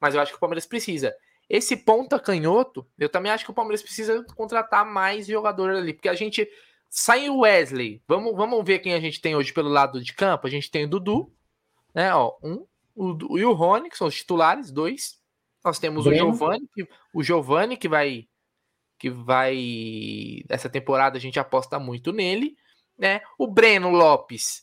mas 0.00 0.14
eu 0.14 0.20
acho 0.20 0.32
que 0.32 0.36
o 0.36 0.40
Palmeiras 0.40 0.66
precisa. 0.66 1.14
Esse 1.48 1.76
ponta 1.76 2.18
canhoto, 2.18 2.86
eu 2.98 3.08
também 3.08 3.30
acho 3.30 3.44
que 3.44 3.50
o 3.50 3.54
Palmeiras 3.54 3.82
precisa 3.82 4.22
contratar 4.34 4.84
mais 4.84 5.26
jogador 5.26 5.70
ali, 5.70 5.94
porque 5.94 6.08
a 6.08 6.14
gente 6.14 6.46
sai 6.88 7.28
o 7.28 7.40
Wesley. 7.40 8.02
Vamos, 8.06 8.34
vamos 8.34 8.64
ver 8.64 8.78
quem 8.78 8.94
a 8.94 9.00
gente 9.00 9.20
tem 9.20 9.36
hoje 9.36 9.52
pelo 9.52 9.68
lado 9.68 10.02
de 10.02 10.12
campo. 10.12 10.46
A 10.46 10.50
gente 10.50 10.70
tem 10.70 10.84
o 10.84 10.88
Dudu, 10.88 11.32
né? 11.94 12.14
Ó, 12.14 12.36
um, 12.42 12.66
o, 12.94 13.38
e 13.38 13.44
o 13.44 13.52
Rony, 13.52 13.90
que 13.90 13.96
são 13.96 14.06
os 14.06 14.14
titulares, 14.14 14.70
dois. 14.70 15.18
Nós 15.64 15.78
temos 15.78 16.06
o 16.06 16.12
Giovani, 16.12 16.68
que, 16.74 16.88
o 17.12 17.22
Giovani, 17.22 17.76
que 17.76 17.88
vai. 17.88 18.28
Que 18.98 19.10
vai. 19.10 20.42
Essa 20.48 20.68
temporada 20.68 21.18
a 21.18 21.20
gente 21.20 21.38
aposta 21.38 21.78
muito 21.78 22.12
nele. 22.12 22.56
Né? 22.96 23.20
O 23.38 23.46
Breno 23.46 23.90
Lopes, 23.90 24.62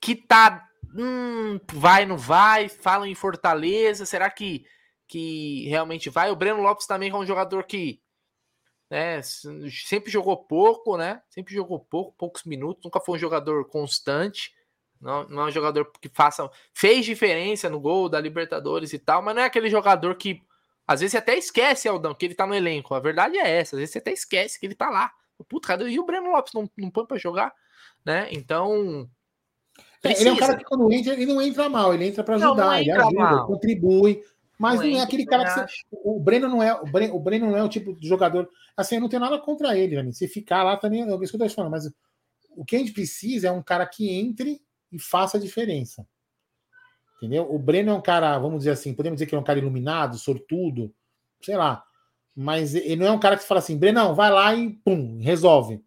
que 0.00 0.14
tá. 0.14 0.68
Hum, 0.94 1.58
vai, 1.72 2.04
não 2.04 2.18
vai? 2.18 2.68
Falam 2.68 3.06
em 3.06 3.14
Fortaleza. 3.14 4.04
Será 4.04 4.30
que, 4.30 4.66
que 5.08 5.66
realmente 5.68 6.10
vai? 6.10 6.30
O 6.30 6.36
Breno 6.36 6.60
Lopes 6.60 6.86
também 6.86 7.10
é 7.10 7.16
um 7.16 7.26
jogador 7.26 7.64
que. 7.64 8.01
Né, 8.92 9.22
sempre 9.22 10.12
jogou 10.12 10.36
pouco, 10.36 10.98
né? 10.98 11.22
Sempre 11.30 11.54
jogou 11.54 11.80
pouco, 11.80 12.12
poucos 12.12 12.44
minutos, 12.44 12.84
nunca 12.84 13.00
foi 13.00 13.16
um 13.16 13.18
jogador 13.18 13.64
constante. 13.64 14.52
Não, 15.00 15.26
não 15.30 15.44
é 15.44 15.46
um 15.46 15.50
jogador 15.50 15.90
que 15.98 16.10
faça. 16.10 16.46
Fez 16.74 17.06
diferença 17.06 17.70
no 17.70 17.80
gol 17.80 18.06
da 18.06 18.20
Libertadores 18.20 18.92
e 18.92 18.98
tal, 18.98 19.22
mas 19.22 19.34
não 19.34 19.40
é 19.40 19.46
aquele 19.46 19.70
jogador 19.70 20.14
que. 20.16 20.42
Às 20.86 21.00
vezes 21.00 21.12
você 21.12 21.16
até 21.16 21.38
esquece, 21.38 21.88
Aldão, 21.88 22.14
que 22.14 22.26
ele 22.26 22.34
tá 22.34 22.46
no 22.46 22.54
elenco. 22.54 22.94
A 22.94 23.00
verdade 23.00 23.38
é 23.38 23.60
essa. 23.60 23.76
Às 23.76 23.80
vezes 23.80 23.92
você 23.94 23.98
até 23.98 24.12
esquece 24.12 24.60
que 24.60 24.66
ele 24.66 24.74
tá 24.74 24.90
lá. 24.90 25.10
Puta, 25.48 25.68
cadê? 25.68 25.88
E 25.88 25.98
o 25.98 26.04
Breno 26.04 26.30
Lopes 26.30 26.52
não, 26.52 26.68
não 26.76 26.90
põe 26.90 27.06
pra 27.06 27.16
jogar? 27.16 27.50
Né? 28.04 28.28
Então. 28.30 29.08
É, 30.04 30.20
ele 30.20 30.28
é 30.28 30.32
um 30.34 30.36
cara 30.36 30.54
que 30.54 30.64
quando 30.64 30.92
entra, 30.92 31.14
ele 31.14 31.24
não 31.24 31.40
entra 31.40 31.66
mal, 31.66 31.94
ele 31.94 32.08
entra 32.08 32.22
para 32.22 32.34
ajudar, 32.34 32.48
não, 32.54 32.56
não 32.56 32.74
ele 32.74 32.90
ajuda, 32.90 33.18
mal. 33.18 33.46
contribui. 33.46 34.22
Mas 34.58 34.80
não, 34.80 34.86
não 34.86 34.98
é 34.98 35.00
aquele 35.00 35.24
cara 35.26 35.44
que 35.44 35.50
você, 35.50 35.66
o 35.90 36.20
Breno 36.20 36.48
não 36.48 36.62
é 36.62 36.72
o 36.74 36.84
Breno, 36.84 37.16
o 37.16 37.20
Breno 37.20 37.50
não 37.50 37.56
é 37.56 37.62
o 37.64 37.68
tipo 37.68 37.98
de 37.98 38.06
jogador. 38.06 38.48
Assim, 38.76 38.96
eu 38.96 39.00
não 39.00 39.08
tenho 39.08 39.20
nada 39.20 39.38
contra 39.38 39.76
ele, 39.76 40.00
né? 40.02 40.12
se 40.12 40.28
ficar 40.28 40.62
lá 40.62 40.76
também, 40.76 41.02
é 41.02 41.06
isso 41.06 41.36
que 41.36 41.42
eu 41.42 41.48
tô 41.48 41.54
falando, 41.54 41.70
mas 41.70 41.90
o 42.50 42.64
que 42.64 42.76
a 42.76 42.78
gente 42.78 42.92
precisa 42.92 43.48
é 43.48 43.50
um 43.50 43.62
cara 43.62 43.86
que 43.86 44.10
entre 44.10 44.60
e 44.90 44.98
faça 44.98 45.36
a 45.36 45.40
diferença. 45.40 46.06
Entendeu? 47.16 47.52
O 47.52 47.58
Breno 47.58 47.90
é 47.90 47.94
um 47.94 48.02
cara, 48.02 48.38
vamos 48.38 48.58
dizer 48.58 48.72
assim, 48.72 48.94
podemos 48.94 49.16
dizer 49.16 49.26
que 49.26 49.34
é 49.34 49.38
um 49.38 49.44
cara 49.44 49.58
iluminado, 49.58 50.18
sortudo, 50.18 50.92
sei 51.40 51.56
lá. 51.56 51.84
Mas 52.34 52.74
ele 52.74 52.96
não 52.96 53.06
é 53.06 53.10
um 53.12 53.20
cara 53.20 53.36
que 53.36 53.44
fala 53.44 53.58
assim, 53.58 53.76
Brenão, 53.76 54.14
vai 54.14 54.30
lá 54.30 54.54
e 54.54 54.70
pum, 54.84 55.20
resolve. 55.20 55.84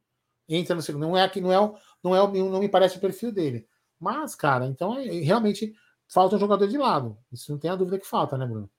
Entra 0.48 0.76
no 0.76 0.82
segundo. 0.82 1.02
Não 1.02 1.18
é 1.18 1.24
aqui, 1.24 1.42
não 1.42 1.52
é, 1.52 1.80
não 2.04 2.16
é, 2.16 2.40
não 2.40 2.60
me 2.60 2.70
parece 2.70 2.98
o 2.98 3.02
perfil 3.02 3.32
dele. 3.32 3.68
Mas, 4.00 4.36
cara, 4.36 4.66
então 4.66 4.98
é, 4.98 5.04
realmente 5.04 5.74
falta 6.08 6.36
um 6.36 6.40
jogador 6.40 6.68
de 6.68 6.78
lado. 6.78 7.18
Isso 7.32 7.52
não 7.52 7.60
tem 7.60 7.70
a 7.70 7.76
dúvida 7.76 8.00
que 8.00 8.08
falta, 8.08 8.38
né, 8.38 8.46
Bruno? 8.46 8.70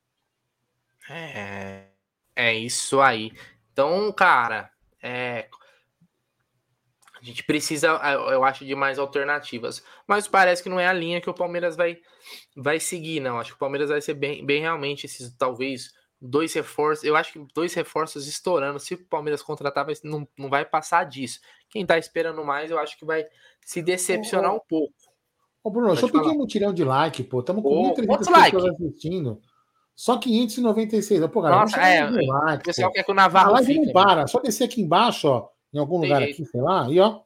É, 1.08 1.88
é 2.34 2.54
isso 2.54 3.00
aí. 3.00 3.32
Então, 3.72 4.10
cara, 4.12 4.70
é, 5.02 5.48
a 7.20 7.24
gente 7.24 7.42
precisa, 7.44 7.88
eu 8.30 8.44
acho, 8.44 8.64
de 8.64 8.74
mais 8.74 8.98
alternativas. 8.98 9.82
Mas 10.06 10.28
parece 10.28 10.62
que 10.62 10.68
não 10.68 10.80
é 10.80 10.86
a 10.86 10.92
linha 10.92 11.20
que 11.20 11.30
o 11.30 11.34
Palmeiras 11.34 11.76
vai, 11.76 11.98
vai 12.56 12.78
seguir, 12.78 13.20
não. 13.20 13.38
Acho 13.38 13.50
que 13.50 13.56
o 13.56 13.58
Palmeiras 13.58 13.88
vai 13.88 14.00
ser 14.00 14.14
bem, 14.14 14.44
bem 14.44 14.60
realmente 14.60 15.06
esses, 15.06 15.34
talvez, 15.36 15.92
dois 16.20 16.52
reforços. 16.54 17.04
Eu 17.04 17.16
acho 17.16 17.32
que 17.32 17.46
dois 17.54 17.72
reforços 17.74 18.26
estourando. 18.26 18.78
Se 18.78 18.94
o 18.94 19.04
Palmeiras 19.06 19.42
contratar, 19.42 19.84
vai, 19.84 19.94
não, 20.04 20.28
não 20.36 20.48
vai 20.48 20.64
passar 20.64 21.04
disso. 21.04 21.40
Quem 21.68 21.86
tá 21.86 21.98
esperando 21.98 22.44
mais, 22.44 22.70
eu 22.70 22.78
acho 22.78 22.98
que 22.98 23.04
vai 23.04 23.26
se 23.64 23.82
decepcionar 23.82 24.54
um 24.54 24.60
pouco. 24.60 24.94
Ô, 25.66 25.70
Bruno, 25.70 25.88
Pode 25.88 26.00
deixa 26.00 26.16
eu 26.16 26.22
pedir 26.22 26.38
um 26.38 26.46
tirão 26.46 26.72
de 26.72 26.84
like, 26.84 27.24
pô. 27.24 27.40
Estamos 27.40 27.62
com 27.62 27.94
1.300 27.94 28.18
pessoas 28.18 28.28
like? 28.28 28.56
assistindo. 28.56 29.40
Só 29.94 30.18
596. 30.18 31.26
Pô, 31.26 31.40
galera, 31.40 31.62
Nossa, 31.62 31.80
é. 31.80 32.08
Like, 32.08 32.62
o 32.62 32.64
pessoal 32.64 32.92
quer 32.92 33.02
que 33.02 33.10
o 33.10 33.14
Navarro. 33.14 33.48
A 33.48 33.52
live 33.54 33.86
não 33.86 33.92
para. 33.92 34.26
Só 34.26 34.38
descer 34.40 34.64
aqui 34.64 34.80
embaixo, 34.80 35.28
ó 35.28 35.48
em 35.76 35.78
algum 35.78 35.98
lugar 35.98 36.22
aqui, 36.22 36.44
sei 36.44 36.60
lá, 36.60 36.90
e 36.90 36.98
ó, 36.98 37.20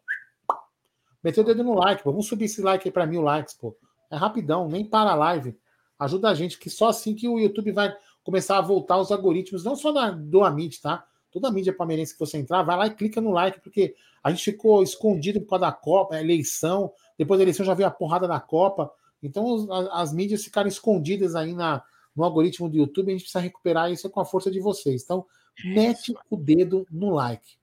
meteu 1.22 1.42
o 1.42 1.46
dedo 1.46 1.62
no 1.62 1.74
like, 1.74 2.02
pô. 2.02 2.10
Vamos 2.10 2.26
subir 2.26 2.46
esse 2.46 2.60
like 2.60 2.86
aí 2.86 2.92
para 2.92 3.06
mil 3.06 3.22
likes, 3.22 3.54
pô. 3.54 3.76
É 4.10 4.16
rapidão, 4.16 4.68
nem 4.68 4.84
para 4.84 5.10
a 5.10 5.14
live. 5.14 5.56
Ajuda 5.98 6.30
a 6.30 6.34
gente, 6.34 6.58
que 6.58 6.68
só 6.68 6.88
assim 6.88 7.14
que 7.14 7.28
o 7.28 7.38
YouTube 7.38 7.70
vai 7.72 7.94
começar 8.24 8.58
a 8.58 8.62
voltar 8.62 8.98
os 8.98 9.12
algoritmos, 9.12 9.64
não 9.64 9.76
só 9.76 9.92
da, 9.92 10.10
do 10.10 10.42
Amit, 10.42 10.80
tá? 10.80 11.04
Toda 11.30 11.48
a 11.48 11.50
mídia 11.52 11.72
palmeirense 11.72 12.12
que 12.12 12.20
você 12.20 12.38
entrar, 12.38 12.62
vai 12.62 12.76
lá 12.76 12.86
e 12.86 12.94
clica 12.94 13.20
no 13.20 13.30
like, 13.30 13.60
porque 13.60 13.94
a 14.22 14.30
gente 14.30 14.44
ficou 14.44 14.82
escondido 14.82 15.40
por 15.40 15.50
causa 15.50 15.66
da 15.66 15.72
Copa, 15.72 16.14
a 16.14 16.20
eleição, 16.20 16.92
depois 17.16 17.38
da 17.38 17.44
eleição 17.44 17.64
já 17.64 17.74
veio 17.74 17.88
a 17.88 17.92
porrada 17.92 18.26
da 18.26 18.40
Copa. 18.40 18.90
Então 19.22 19.70
as, 19.72 19.88
as 19.92 20.12
mídias 20.12 20.42
ficaram 20.44 20.68
escondidas 20.68 21.34
aí 21.34 21.54
na, 21.54 21.82
no 22.14 22.24
algoritmo 22.24 22.68
do 22.68 22.76
YouTube, 22.76 23.08
a 23.08 23.12
gente 23.12 23.22
precisa 23.22 23.40
recuperar 23.40 23.90
isso 23.90 24.08
com 24.10 24.20
a 24.20 24.24
força 24.24 24.50
de 24.50 24.60
vocês. 24.60 25.02
Então, 25.02 25.26
mete 25.64 26.14
o 26.28 26.36
dedo 26.36 26.86
no 26.90 27.10
like. 27.10 27.58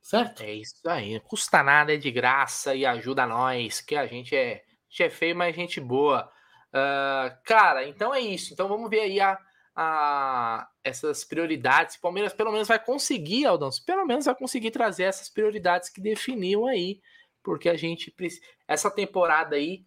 Certo? 0.00 0.42
É 0.42 0.54
isso 0.54 0.76
aí. 0.86 1.20
Custa 1.20 1.62
nada, 1.62 1.94
é 1.94 1.96
de 1.96 2.10
graça 2.10 2.74
e 2.74 2.86
ajuda 2.86 3.26
nós, 3.26 3.80
que 3.80 3.94
a 3.94 4.06
gente 4.06 4.34
é, 4.34 4.54
a 4.54 4.90
gente 4.90 5.02
é 5.02 5.10
feio, 5.10 5.36
mas 5.36 5.54
gente 5.54 5.80
boa. 5.80 6.30
Uh, 6.70 7.36
cara, 7.44 7.86
então 7.86 8.14
é 8.14 8.20
isso. 8.20 8.52
Então 8.52 8.66
vamos 8.66 8.88
ver 8.88 9.00
aí 9.00 9.20
a, 9.20 9.38
a, 9.82 10.68
essas 10.84 11.24
prioridades. 11.24 11.96
O 11.96 12.00
Palmeiras 12.02 12.34
pelo 12.34 12.52
menos 12.52 12.68
vai 12.68 12.78
conseguir, 12.78 13.46
Aldão, 13.46 13.70
pelo 13.86 14.04
menos 14.04 14.26
vai 14.26 14.34
conseguir 14.34 14.70
trazer 14.70 15.04
essas 15.04 15.30
prioridades 15.30 15.88
que 15.88 16.02
definiu 16.02 16.66
aí, 16.66 17.00
porque 17.42 17.66
a 17.66 17.74
gente 17.74 18.14
essa 18.68 18.90
temporada 18.90 19.56
aí 19.56 19.86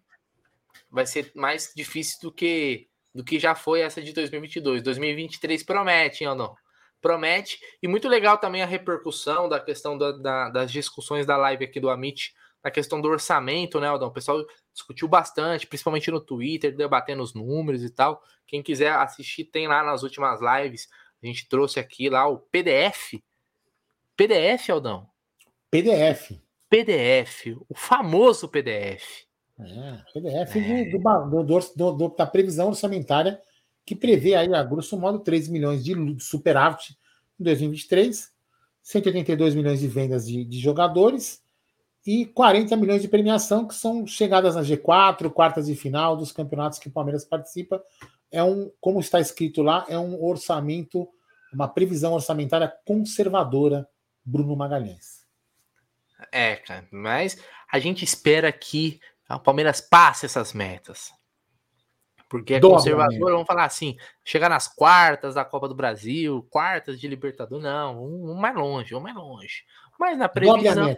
vai 0.90 1.06
ser 1.06 1.30
mais 1.36 1.72
difícil 1.76 2.18
do 2.22 2.32
que 2.32 2.88
do 3.14 3.22
que 3.22 3.38
já 3.38 3.54
foi 3.54 3.82
essa 3.82 4.02
de 4.02 4.12
2022. 4.12 4.82
2023 4.82 5.62
promete, 5.62 6.24
hein, 6.24 6.30
Aldão? 6.30 6.56
Promete. 7.00 7.60
E 7.80 7.86
muito 7.86 8.08
legal 8.08 8.36
também 8.38 8.62
a 8.62 8.66
repercussão 8.66 9.48
da 9.48 9.60
questão 9.60 9.96
da, 9.96 10.10
da, 10.10 10.50
das 10.50 10.72
discussões 10.72 11.24
da 11.24 11.36
live 11.36 11.64
aqui 11.64 11.78
do 11.78 11.88
Amit, 11.88 12.34
na 12.64 12.70
questão 12.70 13.00
do 13.00 13.08
orçamento, 13.08 13.78
né, 13.78 13.86
Aldão? 13.86 14.08
O 14.08 14.12
pessoal 14.12 14.42
discutiu 14.72 15.06
bastante, 15.06 15.66
principalmente 15.66 16.10
no 16.10 16.20
Twitter, 16.20 16.74
debatendo 16.74 17.22
os 17.22 17.34
números 17.34 17.84
e 17.84 17.90
tal. 17.90 18.22
Quem 18.46 18.62
quiser 18.62 18.92
assistir, 18.92 19.44
tem 19.44 19.68
lá 19.68 19.84
nas 19.84 20.02
últimas 20.02 20.40
lives. 20.40 20.88
A 21.22 21.26
gente 21.26 21.46
trouxe 21.46 21.78
aqui 21.78 22.08
lá 22.08 22.26
o 22.26 22.38
PDF. 22.38 23.22
PDF, 24.16 24.70
Aldão? 24.70 25.06
PDF. 25.70 26.40
PDF, 26.70 27.56
o 27.68 27.74
famoso 27.74 28.48
PDF. 28.48 29.24
É, 29.60 29.98
PDF 30.12 30.56
é. 30.56 30.84
Do, 30.86 31.44
do, 31.44 31.92
do, 31.92 32.08
da 32.08 32.26
previsão 32.26 32.68
orçamentária 32.68 33.40
que 33.84 33.94
prevê 33.94 34.34
aí, 34.34 34.52
a 34.52 34.62
grosso 34.62 34.98
modo, 34.98 35.18
3 35.18 35.48
milhões 35.48 35.84
de 35.84 35.94
superávit 36.18 36.98
em 37.38 37.44
2023, 37.44 38.32
182 38.82 39.54
milhões 39.54 39.80
de 39.80 39.88
vendas 39.88 40.26
de, 40.26 40.44
de 40.44 40.58
jogadores 40.58 41.43
e 42.06 42.26
40 42.26 42.76
milhões 42.76 43.00
de 43.00 43.08
premiação, 43.08 43.66
que 43.66 43.74
são 43.74 44.06
chegadas 44.06 44.54
na 44.54 44.62
G4, 44.62 45.30
quartas 45.30 45.66
de 45.66 45.74
final 45.74 46.16
dos 46.16 46.32
campeonatos 46.32 46.78
que 46.78 46.88
o 46.88 46.92
Palmeiras 46.92 47.24
participa. 47.24 47.82
É 48.30 48.42
um, 48.42 48.70
como 48.80 49.00
está 49.00 49.20
escrito 49.20 49.62
lá, 49.62 49.86
é 49.88 49.98
um 49.98 50.22
orçamento, 50.22 51.08
uma 51.52 51.68
previsão 51.68 52.12
orçamentária 52.12 52.72
conservadora, 52.84 53.88
Bruno 54.24 54.54
Magalhães. 54.54 55.24
É, 56.30 56.56
cara, 56.56 56.86
mas 56.90 57.38
a 57.72 57.78
gente 57.78 58.04
espera 58.04 58.52
que 58.52 59.00
o 59.30 59.38
Palmeiras 59.38 59.80
passe 59.80 60.26
essas 60.26 60.52
metas. 60.52 61.10
Porque 62.28 62.54
é 62.54 62.60
conservador, 62.60 63.30
vamos 63.30 63.46
falar 63.46 63.64
assim, 63.64 63.96
chegar 64.24 64.48
nas 64.48 64.66
quartas 64.66 65.36
da 65.36 65.44
Copa 65.44 65.68
do 65.68 65.74
Brasil, 65.74 66.46
quartas 66.50 66.98
de 66.98 67.06
Libertador, 67.06 67.60
não, 67.60 68.04
um, 68.04 68.32
um 68.32 68.34
mais 68.34 68.56
longe, 68.56 68.94
um 68.94 69.00
mais 69.00 69.14
longe. 69.14 69.64
Mas 69.98 70.18
na 70.18 70.28
previsão. 70.28 70.94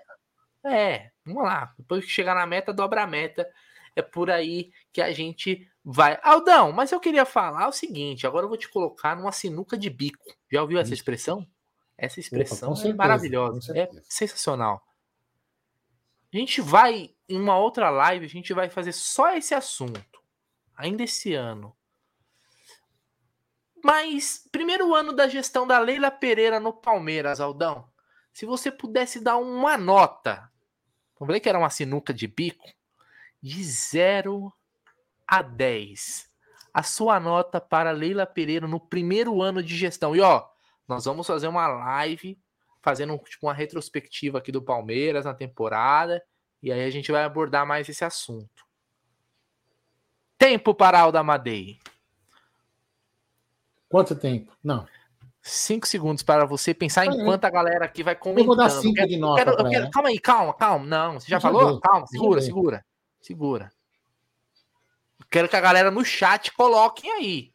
É, 0.67 1.11
vamos 1.25 1.45
lá. 1.45 1.73
Depois 1.79 2.05
que 2.05 2.11
chegar 2.11 2.35
na 2.35 2.47
meta, 2.47 2.73
dobra 2.73 3.05
a 3.05 3.07
meta. 3.07 3.49
É 3.95 4.03
por 4.03 4.31
aí 4.31 4.73
que 4.93 5.01
a 5.01 5.13
gente 5.13 5.71
vai. 5.83 6.19
Aldão, 6.23 6.73
mas 6.73 6.93
eu 6.93 7.01
queria 7.01 7.25
falar 7.25 7.69
o 7.69 7.73
seguinte: 7.73 8.27
agora 8.27 8.45
eu 8.45 8.49
vou 8.49 8.59
te 8.59 8.69
colocar 8.69 9.17
numa 9.17 9.33
sinuca 9.33 9.79
de 9.79 9.89
bico. 9.89 10.25
Já 10.51 10.61
ouviu 10.61 10.79
essa 10.79 10.93
expressão? 10.93 11.47
Essa 11.97 12.21
expressão 12.21 12.71
Opa, 12.71 12.79
é 12.79 12.83
certeza, 12.83 12.97
maravilhosa, 12.99 13.79
é 13.79 13.89
sensacional. 14.03 14.85
A 16.33 16.37
gente 16.37 16.61
vai, 16.61 17.15
em 17.29 17.41
uma 17.41 17.57
outra 17.57 17.89
live, 17.89 18.27
a 18.27 18.29
gente 18.29 18.53
vai 18.53 18.69
fazer 18.69 18.93
só 18.93 19.35
esse 19.35 19.55
assunto, 19.55 20.21
ainda 20.77 21.05
esse 21.05 21.33
ano. 21.33 21.75
Mas, 23.83 24.47
primeiro 24.53 24.95
ano 24.95 25.13
da 25.13 25.29
gestão 25.29 25.67
da 25.67 25.79
Leila 25.79 26.11
Pereira 26.11 26.61
no 26.61 26.73
Palmeiras, 26.73 27.41
Aldão, 27.41 27.89
se 28.33 28.45
você 28.45 28.71
pudesse 28.71 29.21
dar 29.21 29.39
uma 29.39 29.79
nota 29.79 30.51
eu 31.21 31.27
falei 31.27 31.41
que 31.41 31.49
era 31.49 31.59
uma 31.59 31.71
sinuca 31.71 32.13
de 32.13 32.27
bico 32.27 32.67
de 33.43 33.63
0 33.63 34.53
a 35.27 35.43
10. 35.43 36.31
A 36.73 36.83
sua 36.83 37.19
nota 37.19 37.61
para 37.61 37.91
Leila 37.91 38.27
Pereira 38.27 38.67
no 38.69 38.79
primeiro 38.79 39.41
ano 39.41 39.63
de 39.63 39.77
gestão. 39.77 40.15
E 40.15 40.21
ó, 40.21 40.47
nós 40.87 41.05
vamos 41.05 41.27
fazer 41.27 41.49
uma 41.49 41.67
live 41.67 42.39
fazendo 42.83 43.17
tipo 43.19 43.47
uma 43.47 43.55
retrospectiva 43.55 44.39
aqui 44.39 44.53
do 44.53 44.63
Palmeiras 44.63 45.25
na 45.25 45.35
temporada 45.35 46.23
e 46.63 46.71
aí 46.71 46.85
a 46.85 46.91
gente 46.91 47.11
vai 47.11 47.25
abordar 47.25 47.67
mais 47.67 47.89
esse 47.89 48.05
assunto. 48.05 48.67
Tempo 50.39 50.75
para 50.75 51.01
Alda 51.01 51.23
Madei. 51.23 51.79
Quanto 53.89 54.15
tempo? 54.15 54.53
Não. 54.63 54.87
Cinco 55.49 55.87
segundos 55.87 56.25
para 56.25 56.45
você 56.45 56.75
pensar 56.75 57.07
enquanto 57.07 57.45
a 57.45 57.51
galera 57.51 57.85
aqui 57.85 58.03
vai 58.03 58.17
comentando. 58.17 58.43
Eu 58.43 58.47
vou 58.47 58.57
dar 58.57 58.69
cinco 58.69 59.07
de 59.07 59.17
nota. 59.17 59.45
Quero, 59.45 59.71
quero, 59.71 59.91
calma 59.93 60.09
aí, 60.09 60.19
calma, 60.19 60.53
calma. 60.53 60.85
Não, 60.85 61.21
você 61.21 61.29
já, 61.29 61.37
já 61.37 61.41
falou? 61.41 61.67
Deu. 61.67 61.81
Calma, 61.81 62.05
segura, 62.09 62.41
segura. 62.41 62.85
Segura. 63.21 63.73
quero 65.31 65.49
que 65.49 65.55
a 65.55 65.61
galera 65.61 65.89
no 65.89 66.05
chat 66.05 66.53
coloquem 66.53 67.13
aí. 67.13 67.53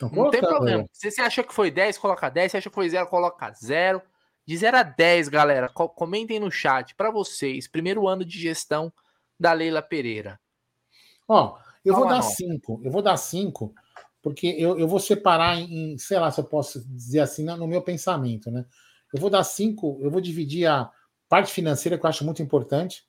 não 0.00 0.30
tem 0.30 0.40
problema. 0.40 0.86
Se 0.90 1.10
você 1.10 1.20
achou 1.20 1.44
que 1.44 1.52
foi 1.52 1.70
10, 1.70 1.98
coloca 1.98 2.30
10. 2.30 2.52
Se 2.52 2.56
achou 2.56 2.70
que 2.70 2.76
foi 2.76 2.88
0, 2.88 3.06
coloca 3.08 3.52
0. 3.52 4.00
De 4.46 4.56
0 4.56 4.78
a 4.78 4.82
10, 4.82 5.28
galera, 5.28 5.68
comentem 5.68 6.40
no 6.40 6.50
chat 6.50 6.94
para 6.94 7.10
vocês. 7.10 7.68
Primeiro 7.68 8.08
ano 8.08 8.24
de 8.24 8.40
gestão 8.40 8.90
da 9.38 9.52
Leila 9.52 9.82
Pereira. 9.82 10.40
Ó, 11.28 11.58
eu 11.84 11.92
Qual 11.92 12.04
vou 12.04 12.08
dar 12.08 12.22
5. 12.22 12.80
Eu 12.82 12.90
vou 12.90 13.02
dar 13.02 13.18
5 13.18 13.74
porque 14.22 14.48
eu, 14.58 14.78
eu 14.78 14.86
vou 14.86 15.00
separar 15.00 15.58
em, 15.58 15.96
sei 15.98 16.18
lá 16.18 16.30
se 16.30 16.40
eu 16.40 16.44
posso 16.44 16.86
dizer 16.88 17.20
assim, 17.20 17.44
no 17.44 17.66
meu 17.66 17.82
pensamento, 17.82 18.50
né? 18.50 18.64
Eu 19.12 19.20
vou 19.20 19.30
dar 19.30 19.42
cinco, 19.44 19.98
eu 20.00 20.10
vou 20.10 20.20
dividir 20.20 20.66
a 20.66 20.90
parte 21.28 21.52
financeira, 21.52 21.98
que 21.98 22.04
eu 22.04 22.10
acho 22.10 22.24
muito 22.24 22.42
importante. 22.42 23.04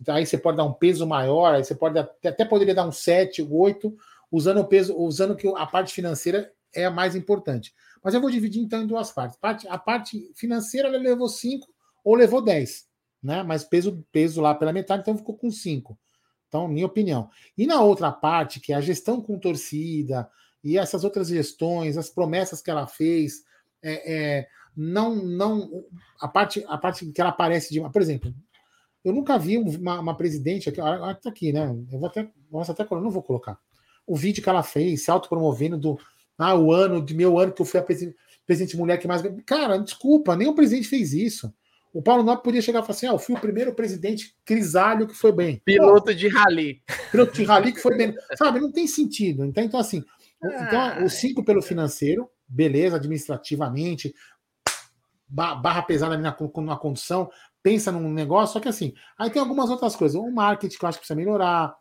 Então, 0.00 0.14
aí 0.14 0.26
você 0.26 0.36
pode 0.36 0.56
dar 0.56 0.64
um 0.64 0.72
peso 0.72 1.06
maior, 1.06 1.54
aí 1.54 1.64
você 1.64 1.74
pode 1.74 1.98
até, 1.98 2.28
até 2.28 2.44
poderia 2.44 2.74
dar 2.74 2.86
um 2.86 2.92
7, 2.92 3.42
8, 3.42 3.96
usando 4.30 4.60
o 4.60 4.64
peso, 4.64 4.96
usando 4.96 5.36
que 5.36 5.46
a 5.48 5.66
parte 5.66 5.92
financeira 5.92 6.52
é 6.74 6.86
a 6.86 6.90
mais 6.90 7.14
importante. 7.14 7.72
Mas 8.02 8.14
eu 8.14 8.20
vou 8.20 8.30
dividir 8.30 8.60
então 8.62 8.82
em 8.82 8.86
duas 8.86 9.12
partes. 9.12 9.38
Parte, 9.38 9.68
a 9.68 9.78
parte 9.78 10.30
financeira 10.34 10.88
ela 10.88 10.98
levou 10.98 11.28
5 11.28 11.66
ou 12.04 12.14
levou 12.14 12.42
10, 12.42 12.86
né? 13.22 13.42
Mas 13.42 13.64
peso, 13.64 14.04
peso 14.10 14.40
lá 14.40 14.54
pela 14.54 14.72
metade, 14.72 15.02
então 15.02 15.16
ficou 15.16 15.36
com 15.36 15.50
5. 15.50 15.98
Então, 16.48 16.68
minha 16.68 16.86
opinião. 16.86 17.30
E 17.56 17.66
na 17.66 17.80
outra 17.82 18.12
parte, 18.12 18.60
que 18.60 18.72
é 18.72 18.76
a 18.76 18.80
gestão 18.80 19.20
com 19.20 19.38
torcida, 19.38 20.28
e 20.64 20.78
essas 20.78 21.04
outras 21.04 21.28
gestões, 21.28 21.98
as 21.98 22.08
promessas 22.08 22.62
que 22.62 22.70
ela 22.70 22.86
fez, 22.86 23.44
é, 23.82 24.14
é, 24.14 24.46
não, 24.76 25.14
não 25.14 25.84
a 26.20 26.26
parte, 26.26 26.64
a 26.66 26.78
parte 26.78 27.06
que 27.06 27.20
ela 27.20 27.30
aparece 27.30 27.72
de, 27.72 27.80
por 27.80 28.00
exemplo, 28.02 28.34
eu 29.04 29.12
nunca 29.12 29.38
vi 29.38 29.58
uma, 29.58 30.00
uma 30.00 30.16
presidente 30.16 30.68
aqui, 30.68 30.80
está 30.80 31.28
aqui, 31.28 31.52
né? 31.52 31.66
Eu 31.92 31.98
vou 31.98 32.06
até, 32.06 32.28
nossa, 32.50 32.72
até 32.72 32.84
não 32.90 33.10
vou 33.10 33.22
colocar 33.22 33.58
o 34.06 34.16
vídeo 34.16 34.42
que 34.42 34.48
ela 34.48 34.62
fez, 34.62 35.04
se 35.04 35.10
autopromovendo 35.10 35.78
do 35.78 35.98
ah, 36.38 36.54
o 36.54 36.72
ano 36.72 37.04
de 37.04 37.14
meu 37.14 37.38
ano 37.38 37.52
que 37.52 37.62
eu 37.62 37.66
fui 37.66 37.78
a 37.78 37.82
presidente, 37.82 38.16
presidente 38.46 38.76
mulher 38.76 38.98
que 38.98 39.06
mais, 39.06 39.22
cara, 39.46 39.78
desculpa, 39.78 40.36
nem 40.36 40.48
o 40.48 40.54
presidente 40.54 40.88
fez 40.88 41.12
isso. 41.12 41.52
O 41.92 42.02
Paulo 42.02 42.24
Nobre 42.24 42.42
podia 42.42 42.60
chegar 42.60 42.80
e 42.80 42.82
falar 42.82 42.94
assim: 42.94 43.06
ah, 43.06 43.12
eu 43.12 43.18
fui 43.18 43.36
o 43.36 43.40
primeiro 43.40 43.72
presidente 43.72 44.36
crisalho 44.44 45.06
que 45.06 45.14
foi 45.14 45.30
bem. 45.30 45.62
Piloto 45.64 46.06
Pô, 46.06 46.14
de 46.14 46.28
rally. 46.28 46.82
Piloto 47.12 47.32
de 47.34 47.44
rally 47.44 47.72
que 47.72 47.80
foi 47.80 47.96
bem. 47.96 48.14
Sabe, 48.36 48.58
não 48.58 48.72
tem 48.72 48.86
sentido. 48.86 49.44
Então, 49.44 49.62
então 49.62 49.78
assim, 49.78 50.04
então, 50.46 51.04
o 51.04 51.08
5 51.08 51.44
pelo 51.44 51.62
financeiro, 51.62 52.28
beleza, 52.46 52.96
administrativamente, 52.96 54.14
barra 55.28 55.82
pesada 55.82 56.16
na, 56.16 56.36
na 56.62 56.76
condução, 56.76 57.30
pensa 57.62 57.90
num 57.90 58.12
negócio, 58.12 58.52
só 58.52 58.60
que 58.60 58.68
assim, 58.68 58.92
aí 59.18 59.30
tem 59.30 59.40
algumas 59.40 59.70
outras 59.70 59.96
coisas. 59.96 60.20
O 60.20 60.30
marketing 60.30 60.76
que 60.76 60.84
eu 60.84 60.88
acho 60.88 60.98
que 60.98 61.02
precisa 61.02 61.16
melhorar, 61.16 61.74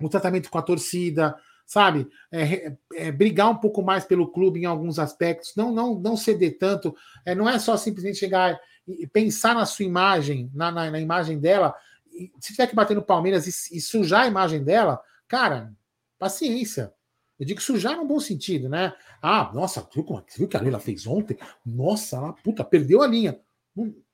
o 0.00 0.08
tratamento 0.08 0.50
com 0.50 0.58
a 0.58 0.62
torcida, 0.62 1.36
sabe? 1.66 2.08
É, 2.32 2.76
é, 2.94 3.12
brigar 3.12 3.50
um 3.50 3.56
pouco 3.56 3.82
mais 3.82 4.04
pelo 4.04 4.30
clube 4.30 4.60
em 4.60 4.64
alguns 4.64 4.98
aspectos, 4.98 5.52
não 5.56 5.72
não 5.72 5.98
não 5.98 6.16
ceder 6.16 6.58
tanto. 6.58 6.94
É, 7.24 7.34
não 7.34 7.48
é 7.48 7.58
só 7.58 7.76
simplesmente 7.76 8.18
chegar 8.18 8.58
e, 8.86 9.06
pensar 9.06 9.54
na 9.54 9.66
sua 9.66 9.84
imagem, 9.84 10.50
na, 10.54 10.70
na, 10.70 10.90
na 10.90 11.00
imagem 11.00 11.38
dela. 11.38 11.74
Se 12.40 12.52
tiver 12.52 12.68
que 12.68 12.76
bater 12.76 12.94
no 12.94 13.02
Palmeiras 13.02 13.46
e, 13.46 13.76
e 13.76 13.80
sujar 13.80 14.22
a 14.22 14.28
imagem 14.28 14.62
dela, 14.62 15.00
cara, 15.26 15.72
paciência. 16.18 16.92
Eu 17.38 17.44
digo 17.46 17.60
sujar 17.60 17.96
no 17.96 18.06
bom 18.06 18.18
sentido, 18.18 18.68
né? 18.68 18.94
Ah, 19.20 19.50
nossa, 19.54 19.86
viu, 19.92 20.02
como, 20.02 20.24
viu 20.36 20.48
que 20.48 20.56
a 20.56 20.60
Leila 20.60 20.80
fez 20.80 21.06
ontem? 21.06 21.36
Nossa, 21.64 22.16
ela, 22.16 22.32
puta, 22.32 22.64
perdeu 22.64 23.02
a 23.02 23.06
linha. 23.06 23.38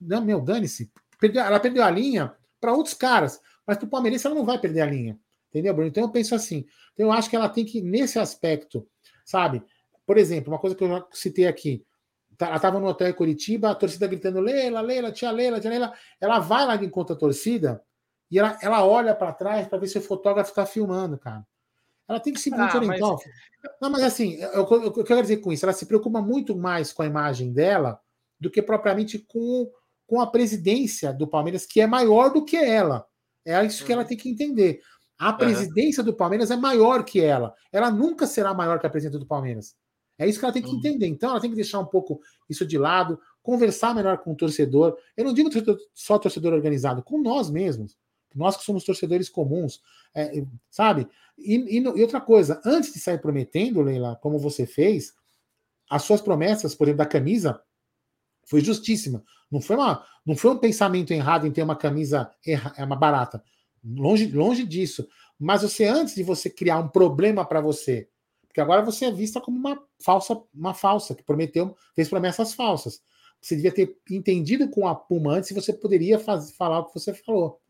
Não, 0.01 0.25
meu, 0.25 0.41
dane-se. 0.41 0.91
Ela 1.23 1.61
perdeu 1.61 1.85
a 1.85 1.91
linha 1.91 2.35
para 2.61 2.73
outros 2.73 2.95
caras, 2.95 3.41
mas 3.67 3.77
para 3.77 3.87
o 3.87 3.91
Palmeirense 3.91 4.27
ela 4.27 4.35
não 4.35 4.45
vai 4.45 4.59
perder 4.59 4.81
a 4.81 4.87
linha. 4.87 5.19
Entendeu, 5.51 5.73
Bruno? 5.73 5.89
Então 5.89 6.03
eu 6.03 6.11
penso 6.11 6.35
assim. 6.35 6.67
Então 6.95 7.07
eu 7.07 7.13
acho 7.13 7.31
que 7.31 7.37
ela 7.37 7.49
tem 7.49 7.65
que, 7.65 7.81
nesse 7.81 8.19
aspecto, 8.19 8.89
sabe? 9.25 9.63
Por 10.05 10.19
exemplo, 10.19 10.53
uma 10.53 10.59
coisa 10.59 10.75
que 10.75 10.83
eu 10.83 10.89
já 10.89 11.07
citei 11.13 11.47
aqui. 11.47 11.85
Tá, 12.37 12.47
ela 12.47 12.57
estava 12.57 12.81
no 12.81 12.87
hotel 12.87 13.09
em 13.09 13.13
Curitiba, 13.13 13.71
a 13.71 13.75
torcida 13.75 14.09
gritando 14.09 14.41
Leila, 14.41 14.81
Leila, 14.81 15.13
tia 15.13 15.31
Leila, 15.31 15.61
tia 15.61 15.71
Leila. 15.71 15.93
Ela 16.21 16.41
vai 16.41 16.67
lá 16.67 16.75
de 16.77 16.87
encontro 16.87 17.15
à 17.15 17.19
torcida 17.19 17.83
e 18.31 18.39
ela, 18.39 18.59
ela 18.63 18.85
olha 18.85 19.15
para 19.15 19.33
trás 19.33 19.69
para 19.69 19.79
ver 19.79 19.87
se 19.87 19.99
o 19.99 20.03
fotógrafo 20.03 20.51
está 20.51 20.67
filmando, 20.67 21.19
cara. 21.19 21.47
Ela 22.09 22.21
tem 22.21 22.33
que 22.33 22.41
simplesmente 22.41 22.77
ah, 22.77 22.81
orientar. 22.81 23.11
Mas... 23.11 23.21
Não, 23.81 23.91
mas 23.91 24.03
assim, 24.03 24.35
eu, 24.35 24.67
eu, 24.69 24.83
eu, 24.85 25.05
quero 25.05 25.23
dizer 25.23 25.39
com 25.39 25.53
isso, 25.53 25.65
ela 25.65 25.73
se 25.73 25.87
preocupa 25.87 26.21
muito 26.21 26.57
mais 26.57 26.93
com 26.93 27.03
a 27.03 27.07
imagem 27.07 27.53
dela 27.53 28.01
do 28.41 28.51
que 28.51 28.61
propriamente 28.61 29.19
com, 29.19 29.71
com 30.07 30.21
a 30.21 30.27
presidência 30.27 31.13
do 31.13 31.29
Palmeiras, 31.29 31.65
que 31.65 31.81
é 31.81 31.87
maior 31.87 32.33
do 32.33 32.45
que 32.45 32.57
ela. 32.57 33.07
É 33.45 33.65
isso 33.65 33.85
que 33.85 33.93
ela 33.93 34.03
uhum. 34.03 34.09
tem 34.09 34.17
que 34.17 34.29
entender. 34.29 34.81
A 35.19 35.33
presidência 35.33 36.01
uhum. 36.01 36.07
do 36.07 36.15
Palmeiras 36.15 36.51
é 36.51 36.57
maior 36.57 37.05
que 37.05 37.21
ela. 37.21 37.55
Ela 37.73 37.91
nunca 37.91 38.27
será 38.27 38.53
maior 38.53 38.81
que 38.81 38.87
a 38.87 38.91
presidência 38.91 39.21
do 39.21 39.27
Palmeiras. 39.27 39.75
É 40.19 40.29
isso 40.29 40.39
que 40.39 40.45
ela 40.45 40.53
tem 40.53 40.63
que 40.63 40.71
uhum. 40.71 40.79
entender. 40.79 41.07
Então, 41.07 41.31
ela 41.31 41.41
tem 41.41 41.51
que 41.51 41.57
deixar 41.57 41.79
um 41.79 41.87
pouco 41.87 42.21
isso 42.49 42.67
de 42.67 42.79
lado, 42.79 43.19
conversar 43.43 43.95
melhor 43.95 44.19
com 44.19 44.33
o 44.33 44.37
torcedor. 44.37 44.97
Eu 45.17 45.25
não 45.25 45.33
digo 45.33 45.49
só 45.95 46.19
torcedor 46.19 46.53
organizado, 46.53 47.03
com 47.03 47.21
nós 47.21 47.51
mesmos. 47.51 47.97
Nós 48.37 48.57
que 48.57 48.65
somos 48.65 48.85
torcedores 48.85 49.29
comuns, 49.29 49.81
é, 50.15 50.45
sabe? 50.71 51.09
E, 51.39 51.57
e, 51.57 51.81
e, 51.81 52.03
outra 52.03 52.21
coisa, 52.21 52.61
antes 52.65 52.93
de 52.93 53.01
sair 53.01 53.19
prometendo, 53.19 53.83
Leila, 53.83 54.17
como 54.23 54.39
você 54.39 54.67
fez, 54.67 55.15
as 55.89 56.03
suas 56.03 56.21
promessas, 56.21 56.75
por 56.75 56.87
exemplo, 56.87 56.99
da 56.99 57.07
camisa, 57.07 57.61
foi 58.45 58.61
justíssima. 58.61 59.25
Não 59.51 59.61
foi, 59.61 59.77
uma, 59.77 60.05
não 60.25 60.37
foi 60.37 60.51
um 60.51 60.59
pensamento 60.59 61.13
errado 61.13 61.47
em 61.47 61.53
ter 61.53 61.63
uma 61.63 61.77
camisa 61.77 62.31
erra, 62.47 62.73
é 62.77 62.85
uma 62.85 62.97
barata. 62.97 63.43
Longe, 63.85 64.27
longe 64.29 64.65
disso. 64.65 65.07
Mas 65.39 65.63
você, 65.63 65.85
antes 65.85 66.15
de 66.15 66.23
você 66.23 66.49
criar 66.49 66.79
um 66.79 66.89
problema 66.89 67.45
para 67.45 67.61
você, 67.61 68.09
porque 68.47 68.61
agora 68.61 68.83
você 68.83 69.07
é 69.07 69.11
vista 69.11 69.41
como 69.41 69.57
uma 69.57 69.83
falsa, 69.99 70.39
uma 70.55 70.75
falsa, 70.75 71.15
que 71.15 71.23
prometeu, 71.23 71.75
fez 71.95 72.09
promessas 72.09 72.53
falsas. 72.53 73.03
Você 73.41 73.57
devia 73.57 73.73
ter 73.73 73.97
entendido 74.11 74.69
com 74.69 74.87
a 74.87 74.95
Puma 74.95 75.33
antes 75.33 75.49
se 75.49 75.55
você 75.55 75.73
poderia 75.73 76.19
faz, 76.19 76.53
falar 76.53 76.81
o 76.81 76.85
que 76.85 76.95
você 76.95 77.15
falou. 77.15 77.62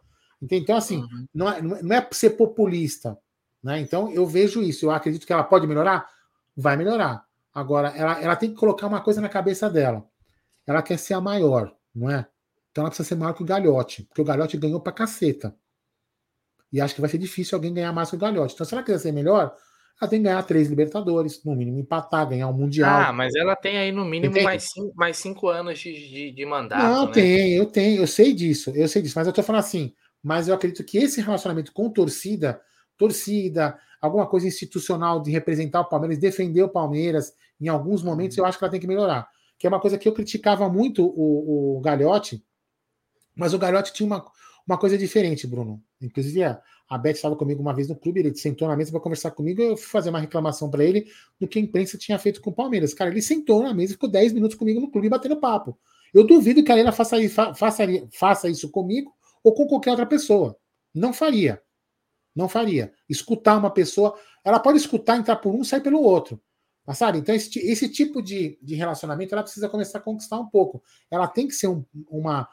Então, 0.51 0.77
assim, 0.77 0.99
uhum. 0.99 1.27
não, 1.33 1.51
é, 1.51 1.63
não 1.63 1.97
é 1.97 2.09
ser 2.11 2.31
populista. 2.31 3.17
Né? 3.63 3.81
Então, 3.81 4.11
eu 4.13 4.27
vejo 4.27 4.61
isso. 4.63 4.87
Eu 4.87 4.91
acredito 4.91 5.27
que 5.27 5.33
ela 5.33 5.45
pode 5.45 5.67
melhorar? 5.67 6.09
Vai 6.57 6.77
melhorar. 6.77 7.25
Agora, 7.55 7.89
ela, 7.97 8.21
ela 8.21 8.37
tem 8.37 8.51
que 8.51 8.57
colocar 8.57 8.87
uma 8.87 9.01
coisa 9.01 9.21
na 9.21 9.29
cabeça 9.29 9.71
dela. 9.71 10.05
Ela 10.67 10.83
quer 10.83 10.99
ser 10.99 11.15
a 11.15 11.21
maior, 11.21 11.75
não 11.95 12.11
é? 12.11 12.27
Então 12.71 12.83
ela 12.83 12.91
precisa 12.91 13.09
ser 13.09 13.15
maior 13.17 13.35
que 13.35 13.43
o 13.43 13.47
Galhote, 13.47 14.05
porque 14.05 14.23
o 14.23 14.25
Galhote 14.25 14.57
ganhou 14.57 14.81
pra 14.81 14.93
caceta. 14.93 15.55
E 16.73 16.81
acho 16.81 16.95
que 16.95 17.01
vai 17.03 17.11
ser 17.11 17.19
difícil 17.19 17.55
alguém 17.55 17.75
ganhar 17.75 17.93
mais 17.93 18.09
que 18.09 18.17
o 18.17 18.19
Galhote. 18.19 18.55
Então, 18.55 18.65
se 18.65 18.73
ela 18.73 18.83
quiser 18.83 18.99
ser 18.99 19.13
melhor, 19.13 19.55
ela 20.01 20.11
tem 20.11 20.21
que 20.21 20.25
ganhar 20.25 20.43
três 20.45 20.69
Libertadores, 20.69 21.45
no 21.45 21.55
mínimo 21.55 21.79
empatar, 21.79 22.27
ganhar 22.27 22.49
um 22.49 22.53
Mundial. 22.55 23.03
Ah, 23.03 23.13
mas 23.13 23.35
ela 23.35 23.55
tem 23.55 23.77
aí 23.77 23.93
no 23.93 24.07
mínimo 24.07 24.43
mais 24.43 24.71
cinco, 24.71 24.93
mais 24.97 25.17
cinco 25.19 25.49
anos 25.49 25.79
de, 25.79 25.93
de, 25.93 26.33
de 26.33 26.47
mandato. 26.47 26.83
Não, 26.83 27.07
né? 27.07 27.13
tem, 27.13 27.53
eu 27.53 27.67
tenho, 27.67 28.01
eu 28.01 28.07
sei 28.07 28.33
disso, 28.33 28.71
eu 28.75 28.89
sei 28.89 29.03
disso, 29.03 29.19
mas 29.19 29.27
eu 29.27 29.33
tô 29.35 29.43
falando 29.43 29.61
assim, 29.61 29.93
mas 30.23 30.49
eu 30.49 30.55
acredito 30.55 30.85
que 30.85 30.99
esse 30.99 31.21
relacionamento 31.21 31.73
com 31.73 31.91
torcida, 31.91 32.61
torcida, 32.97 33.79
alguma 34.01 34.27
coisa 34.27 34.47
institucional 34.47 35.21
de 35.21 35.31
representar 35.31 35.81
o 35.81 35.89
Palmeiras, 35.89 36.19
defender 36.19 36.63
o 36.63 36.69
Palmeiras, 36.69 37.35
em 37.61 37.69
alguns 37.69 38.03
momentos 38.03 38.37
eu 38.37 38.45
acho 38.45 38.59
que 38.59 38.65
ela 38.65 38.71
tem 38.71 38.81
que 38.81 38.87
melhorar. 38.87 39.29
Que 39.59 39.67
é 39.67 39.69
uma 39.69 39.81
coisa 39.81 39.99
que 39.99 40.09
eu 40.09 40.13
criticava 40.13 40.69
muito 40.69 41.05
o, 41.05 41.77
o 41.77 41.81
Galhote, 41.81 42.45
mas 43.35 43.55
o 43.55 43.59
Galhote 43.59 43.93
tinha 43.93 44.07
uma, 44.07 44.25
uma 44.67 44.79
coisa 44.79 44.99
diferente, 44.99 45.47
Bruno. 45.47 45.83
Inclusive, 46.01 46.43
a, 46.89 46.99
Beth 46.99 47.13
estava 47.13 47.37
comigo 47.37 47.63
uma 47.63 47.75
vez 47.75 47.89
no 47.89 47.97
clube, 47.97 48.21
ele 48.21 48.35
sentou 48.35 48.69
na 48.69 48.77
mesa 48.77 48.91
para 48.91 49.01
conversar 49.01 49.31
comigo, 49.31 49.63
eu 49.63 49.77
fui 49.77 49.89
fazer 49.89 50.11
uma 50.11 50.21
reclamação 50.21 50.69
para 50.69 50.85
ele 50.85 51.07
do 51.41 51.49
que 51.49 51.59
a 51.59 51.63
imprensa 51.63 51.97
tinha 51.97 52.19
feito 52.19 52.41
com 52.41 52.51
o 52.51 52.55
Palmeiras. 52.55 52.93
Cara, 52.93 53.11
ele 53.11 53.23
sentou 53.23 53.63
na 53.63 53.73
mesa 53.73 53.93
e 53.93 53.95
ficou 53.95 54.11
10 54.11 54.33
minutos 54.33 54.57
comigo 54.57 54.81
no 54.81 54.91
clube 54.91 55.09
batendo 55.09 55.37
papo. 55.37 55.79
Eu 56.13 56.27
duvido 56.27 56.63
que 56.63 56.71
a 56.71 56.75
Helena 56.75 56.93
faça, 56.93 57.17
faça, 57.55 57.87
faça 58.11 58.49
isso 58.49 58.69
comigo 58.71 59.13
ou 59.43 59.55
com 59.55 59.67
qualquer 59.67 59.91
outra 59.91 60.07
pessoa. 60.07 60.57
Não 60.95 61.13
faria. 61.13 61.63
Não 62.35 62.49
faria. 62.49 62.93
Escutar 63.09 63.57
uma 63.57 63.71
pessoa, 63.71 64.19
ela 64.45 64.59
pode 64.59 64.79
escutar, 64.79 65.17
entrar 65.17 65.37
por 65.37 65.55
um, 65.55 65.65
sair 65.65 65.81
pelo 65.81 66.03
outro. 66.03 66.41
Mas, 66.87 66.99
sabe? 66.99 67.19
Então, 67.19 67.35
esse, 67.35 67.59
esse 67.61 67.89
tipo 67.89 68.21
de, 68.21 68.59
de 68.61 68.75
relacionamento 68.75 69.35
ela 69.35 69.43
precisa 69.43 69.69
começar 69.69 69.99
a 69.99 70.03
conquistar 70.03 70.39
um 70.39 70.47
pouco. 70.47 70.83
Ela 71.11 71.29
tem 71.29 71.47
que 71.47 71.55
ser 71.55 71.69
um, 71.69 71.85
uma. 72.11 72.49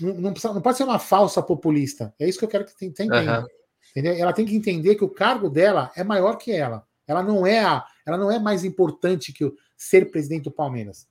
Não, 0.00 0.32
precisa, 0.32 0.52
não 0.52 0.60
pode 0.60 0.76
ser 0.76 0.84
uma 0.84 0.98
falsa 0.98 1.42
populista. 1.42 2.14
É 2.18 2.28
isso 2.28 2.38
que 2.38 2.44
eu 2.44 2.48
quero 2.48 2.64
que 2.64 2.72
você 2.72 2.86
entenda. 2.86 3.40
Uhum. 3.40 3.46
Entendeu? 3.90 4.14
Ela 4.14 4.32
tem 4.32 4.44
que 4.44 4.54
entender 4.54 4.94
que 4.94 5.04
o 5.04 5.08
cargo 5.08 5.48
dela 5.48 5.90
é 5.96 6.04
maior 6.04 6.36
que 6.36 6.52
ela. 6.52 6.86
Ela 7.06 7.22
não 7.22 7.46
é 7.46 7.64
a, 7.64 7.84
ela 8.06 8.16
não 8.16 8.30
é 8.30 8.38
mais 8.38 8.64
importante 8.64 9.32
que 9.32 9.44
o 9.44 9.54
ser 9.76 10.10
presidente 10.10 10.44
do 10.44 10.50
Palmeiras. 10.50 11.08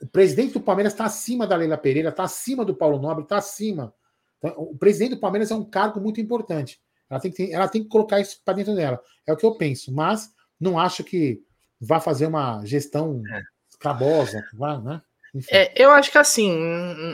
O 0.00 0.06
presidente 0.06 0.52
do 0.52 0.60
Palmeiras 0.60 0.92
está 0.92 1.06
acima 1.06 1.46
da 1.46 1.56
Leila 1.56 1.78
Pereira, 1.78 2.10
está 2.10 2.24
acima 2.24 2.64
do 2.64 2.76
Paulo 2.76 3.00
Nobre, 3.00 3.24
está 3.24 3.38
acima. 3.38 3.92
Então, 4.38 4.54
o 4.56 4.76
presidente 4.76 5.14
do 5.14 5.20
Palmeiras 5.20 5.50
é 5.50 5.54
um 5.54 5.64
cargo 5.64 6.00
muito 6.00 6.20
importante. 6.20 6.80
Ela 7.08 7.20
tem 7.20 7.30
que, 7.30 7.52
ela 7.52 7.68
tem 7.68 7.82
que 7.82 7.88
colocar 7.88 8.20
isso 8.20 8.40
para 8.44 8.54
dentro 8.54 8.74
dela. 8.74 9.00
É 9.26 9.32
o 9.32 9.36
que 9.36 9.46
eu 9.46 9.54
penso. 9.56 9.92
Mas 9.92 10.32
não 10.60 10.78
acho 10.78 11.04
que 11.04 11.42
vá 11.80 12.00
fazer 12.00 12.26
uma 12.26 12.64
gestão 12.64 13.22
é. 13.30 13.42
escabosa, 13.68 14.44
vá, 14.54 14.78
né? 14.78 15.02
É, 15.50 15.82
eu 15.82 15.90
acho 15.90 16.10
que 16.10 16.16
assim, 16.18 16.50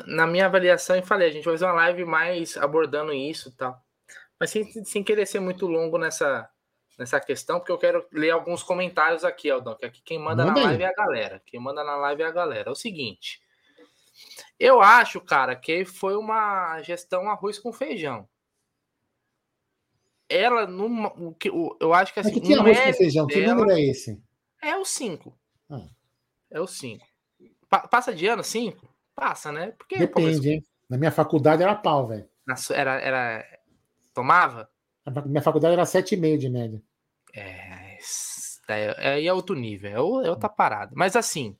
na 0.07 0.27
minha 0.27 0.47
avaliação, 0.47 0.95
eu 0.95 1.03
falei, 1.03 1.29
a 1.29 1.33
gente 1.33 1.45
vai 1.45 1.55
fazer 1.55 1.65
uma 1.65 1.75
live 1.75 2.05
mais 2.05 2.57
abordando 2.57 3.13
isso 3.13 3.49
e 3.49 3.53
tal. 3.53 3.81
Mas 4.39 4.51
sem, 4.51 4.65
sem 4.85 5.03
querer 5.03 5.27
ser 5.27 5.41
muito 5.41 5.67
longo 5.67 5.99
nessa, 5.99 6.49
nessa 6.99 7.21
questão, 7.21 7.59
porque 7.59 7.73
eu 7.73 7.79
quero 7.79 8.07
ler 8.13 8.31
alguns 8.31 8.63
comentários 8.63 9.25
aqui, 9.25 9.51
Aldão, 9.51 9.77
que 9.77 9.87
aqui 9.87 10.01
quem 10.05 10.19
manda, 10.19 10.45
manda 10.45 10.61
na 10.61 10.67
live 10.67 10.83
é 10.83 10.87
a 10.87 10.95
galera. 10.95 11.43
Quem 11.47 11.61
manda 11.61 11.83
na 11.83 11.97
live 11.97 12.23
é 12.23 12.27
a 12.27 12.33
galera. 12.33 12.69
É 12.69 12.73
o 12.73 12.77
seguinte. 12.77 13.41
Eu 14.63 14.81
acho, 14.81 15.21
cara, 15.21 15.57
que 15.57 15.85
foi 15.85 16.15
uma 16.15 16.81
gestão 16.83 17.29
arroz 17.29 17.59
com 17.59 17.73
feijão. 17.73 18.29
Ela, 20.29 20.69
no, 20.69 21.37
eu 21.81 21.93
acho 21.93 22.15
que 22.15 22.21
assim. 22.21 22.31
Mas 22.31 22.41
que, 22.41 22.47
que 22.47 22.55
arroz 22.55 22.81
com 22.81 22.93
feijão? 22.93 23.27
Que 23.27 23.45
número 23.45 23.73
é 23.73 23.81
esse? 23.83 24.23
É 24.63 24.77
o 24.77 24.85
5. 24.85 25.37
Ah. 25.69 25.89
É 26.49 26.61
o 26.61 26.69
5. 26.69 27.05
Pa 27.69 27.89
passa 27.89 28.15
de 28.15 28.25
ano 28.29 28.45
5? 28.45 28.89
Passa, 29.17 29.51
né? 29.51 29.73
Porque 29.73 29.99
Depende, 29.99 30.51
hein? 30.51 30.65
Na 30.89 30.97
minha 30.97 31.11
faculdade 31.11 31.61
era 31.61 31.75
pau, 31.75 32.07
velho. 32.07 32.29
Era, 32.71 33.01
era. 33.01 33.45
Tomava? 34.15 34.71
Na 35.05 35.23
minha 35.23 35.43
faculdade 35.43 35.73
era 35.73 35.83
7,5 35.83 36.39
de 36.39 36.49
média. 36.49 36.81
É. 37.35 37.99
Aí 38.69 38.83
é, 38.97 39.27
é 39.27 39.33
outro 39.35 39.57
nível, 39.57 39.91
é, 39.91 40.27
é 40.29 40.31
outra 40.31 40.49
parada. 40.49 40.93
Mas 40.95 41.17
assim, 41.17 41.59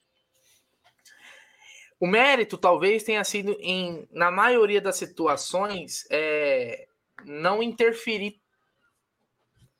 o 2.03 2.07
mérito 2.09 2.59
talvez 2.59 3.05
tenha 3.05 3.23
sido 3.23 3.57
em, 3.61 4.09
na 4.11 4.29
maioria 4.29 4.81
das 4.81 4.97
situações, 4.97 6.05
é, 6.11 6.89
não 7.25 7.63
interferir. 7.63 8.43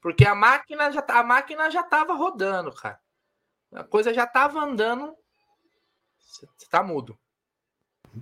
Porque 0.01 0.25
a 0.25 0.33
máquina 0.33 0.93
já 0.93 1.03
tá, 1.03 1.19
a 1.19 1.25
máquina 1.25 1.69
já 1.69 1.81
estava 1.81 2.15
rodando, 2.15 2.73
cara. 2.73 3.01
A 3.73 3.83
coisa 3.83 4.15
já 4.15 4.23
estava 4.23 4.61
andando. 4.61 5.17
Você 6.21 6.47
tá 6.71 6.81
mudo. 6.81 7.19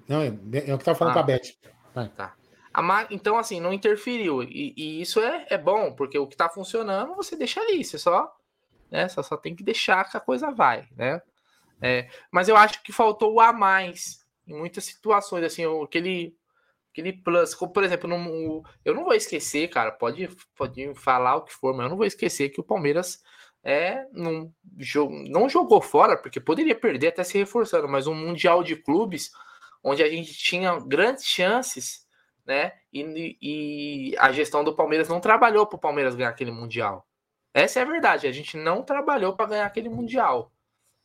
Não, 0.08 0.22
é, 0.22 0.28
é 0.28 0.74
o 0.74 0.78
que 0.78 0.84
tava 0.84 0.96
falando 0.96 1.12
ah, 1.12 1.14
com 1.16 1.20
a 1.20 1.22
Beth. 1.22 1.54
Vai. 1.94 2.08
Tá. 2.08 2.34
A 2.72 3.06
Então, 3.10 3.36
assim, 3.36 3.60
não 3.60 3.70
interferiu. 3.70 4.42
E, 4.42 4.72
e, 4.78 5.02
isso 5.02 5.20
é, 5.20 5.46
é 5.50 5.58
bom, 5.58 5.92
porque 5.92 6.18
o 6.18 6.26
que 6.26 6.38
tá 6.38 6.48
funcionando, 6.48 7.14
você 7.14 7.36
deixa 7.36 7.60
ali. 7.60 7.84
Você 7.84 7.98
só, 7.98 8.34
né, 8.90 9.10
só, 9.10 9.22
só 9.22 9.36
tem 9.36 9.54
que 9.54 9.62
deixar 9.62 10.10
que 10.10 10.16
a 10.16 10.20
coisa 10.20 10.50
vai, 10.50 10.88
né? 10.96 11.20
É, 11.82 12.08
mas 12.30 12.48
eu 12.48 12.56
acho 12.56 12.82
que 12.82 12.92
faltou 12.92 13.34
o 13.34 13.40
a 13.40 13.52
mais 13.52 14.20
em 14.46 14.54
muitas 14.54 14.84
situações, 14.84 15.44
assim, 15.44 15.64
aquele, 15.82 16.36
aquele 16.92 17.12
plus. 17.12 17.54
Como, 17.54 17.72
por 17.72 17.84
exemplo, 17.84 18.08
no, 18.08 18.62
eu 18.84 18.94
não 18.94 19.04
vou 19.04 19.14
esquecer, 19.14 19.68
cara, 19.68 19.92
pode, 19.92 20.28
pode 20.56 20.94
falar 20.94 21.36
o 21.36 21.44
que 21.44 21.52
for, 21.52 21.74
mas 21.74 21.84
eu 21.84 21.90
não 21.90 21.96
vou 21.96 22.06
esquecer 22.06 22.50
que 22.50 22.60
o 22.60 22.64
Palmeiras 22.64 23.22
é, 23.62 24.06
não, 24.12 24.52
não 25.28 25.48
jogou 25.48 25.80
fora, 25.80 26.16
porque 26.16 26.40
poderia 26.40 26.74
perder 26.74 27.08
até 27.08 27.24
se 27.24 27.38
reforçando, 27.38 27.88
mas 27.88 28.06
um 28.06 28.14
Mundial 28.14 28.62
de 28.62 28.76
Clubes, 28.76 29.30
onde 29.82 30.02
a 30.02 30.08
gente 30.08 30.32
tinha 30.34 30.78
grandes 30.80 31.24
chances, 31.24 32.06
né? 32.44 32.72
E, 32.92 33.38
e 33.40 34.16
a 34.18 34.32
gestão 34.32 34.64
do 34.64 34.74
Palmeiras 34.74 35.08
não 35.08 35.20
trabalhou 35.20 35.66
para 35.66 35.76
o 35.76 35.80
Palmeiras 35.80 36.14
ganhar 36.14 36.30
aquele 36.30 36.50
Mundial. 36.50 37.06
Essa 37.52 37.80
é 37.80 37.82
a 37.82 37.86
verdade, 37.86 38.26
a 38.26 38.32
gente 38.32 38.56
não 38.56 38.82
trabalhou 38.82 39.34
para 39.36 39.46
ganhar 39.46 39.66
aquele 39.66 39.88
Mundial, 39.88 40.52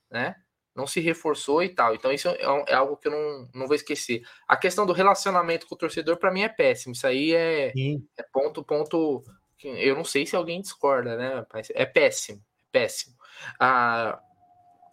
né? 0.09 0.35
Não 0.75 0.85
se 0.85 0.99
reforçou 0.99 1.63
e 1.63 1.69
tal. 1.69 1.95
Então, 1.95 2.11
isso 2.11 2.27
é, 2.27 2.41
é 2.67 2.75
algo 2.75 2.97
que 2.97 3.07
eu 3.07 3.11
não, 3.11 3.49
não 3.53 3.67
vou 3.67 3.75
esquecer. 3.75 4.23
A 4.47 4.57
questão 4.57 4.85
do 4.85 4.93
relacionamento 4.93 5.67
com 5.67 5.75
o 5.75 5.77
torcedor, 5.77 6.17
para 6.17 6.31
mim, 6.31 6.41
é 6.41 6.49
péssimo. 6.49 6.93
Isso 6.93 7.07
aí 7.07 7.33
é, 7.33 7.71
é 8.17 8.23
ponto, 8.31 8.63
ponto 8.63 9.23
eu 9.63 9.95
não 9.95 10.03
sei 10.03 10.25
se 10.25 10.35
alguém 10.35 10.61
discorda, 10.61 11.15
né? 11.15 11.45
É 11.73 11.85
péssimo, 11.85 12.43
péssimo. 12.71 13.15
Ah, 13.59 14.19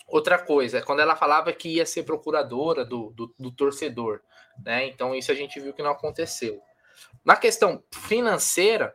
outra 0.07 0.39
coisa, 0.39 0.83
quando 0.83 1.01
ela 1.01 1.17
falava 1.17 1.53
que 1.53 1.77
ia 1.77 1.87
ser 1.87 2.05
procuradora 2.05 2.85
do, 2.85 3.11
do, 3.11 3.35
do 3.39 3.51
torcedor, 3.51 4.21
né? 4.65 4.87
Então 4.87 5.15
isso 5.15 5.33
a 5.33 5.35
gente 5.35 5.61
viu 5.61 5.75
que 5.75 5.83
não 5.83 5.91
aconteceu. 5.91 6.61
Na 7.25 7.37
questão 7.37 7.83
financeira, 7.91 8.95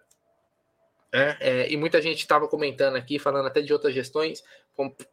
é, 1.13 1.37
é, 1.39 1.71
e 1.71 1.77
muita 1.77 2.01
gente 2.01 2.19
estava 2.19 2.47
comentando 2.47 2.95
aqui, 2.95 3.19
falando 3.19 3.47
até 3.47 3.61
de 3.61 3.73
outras 3.73 3.93
gestões, 3.93 4.43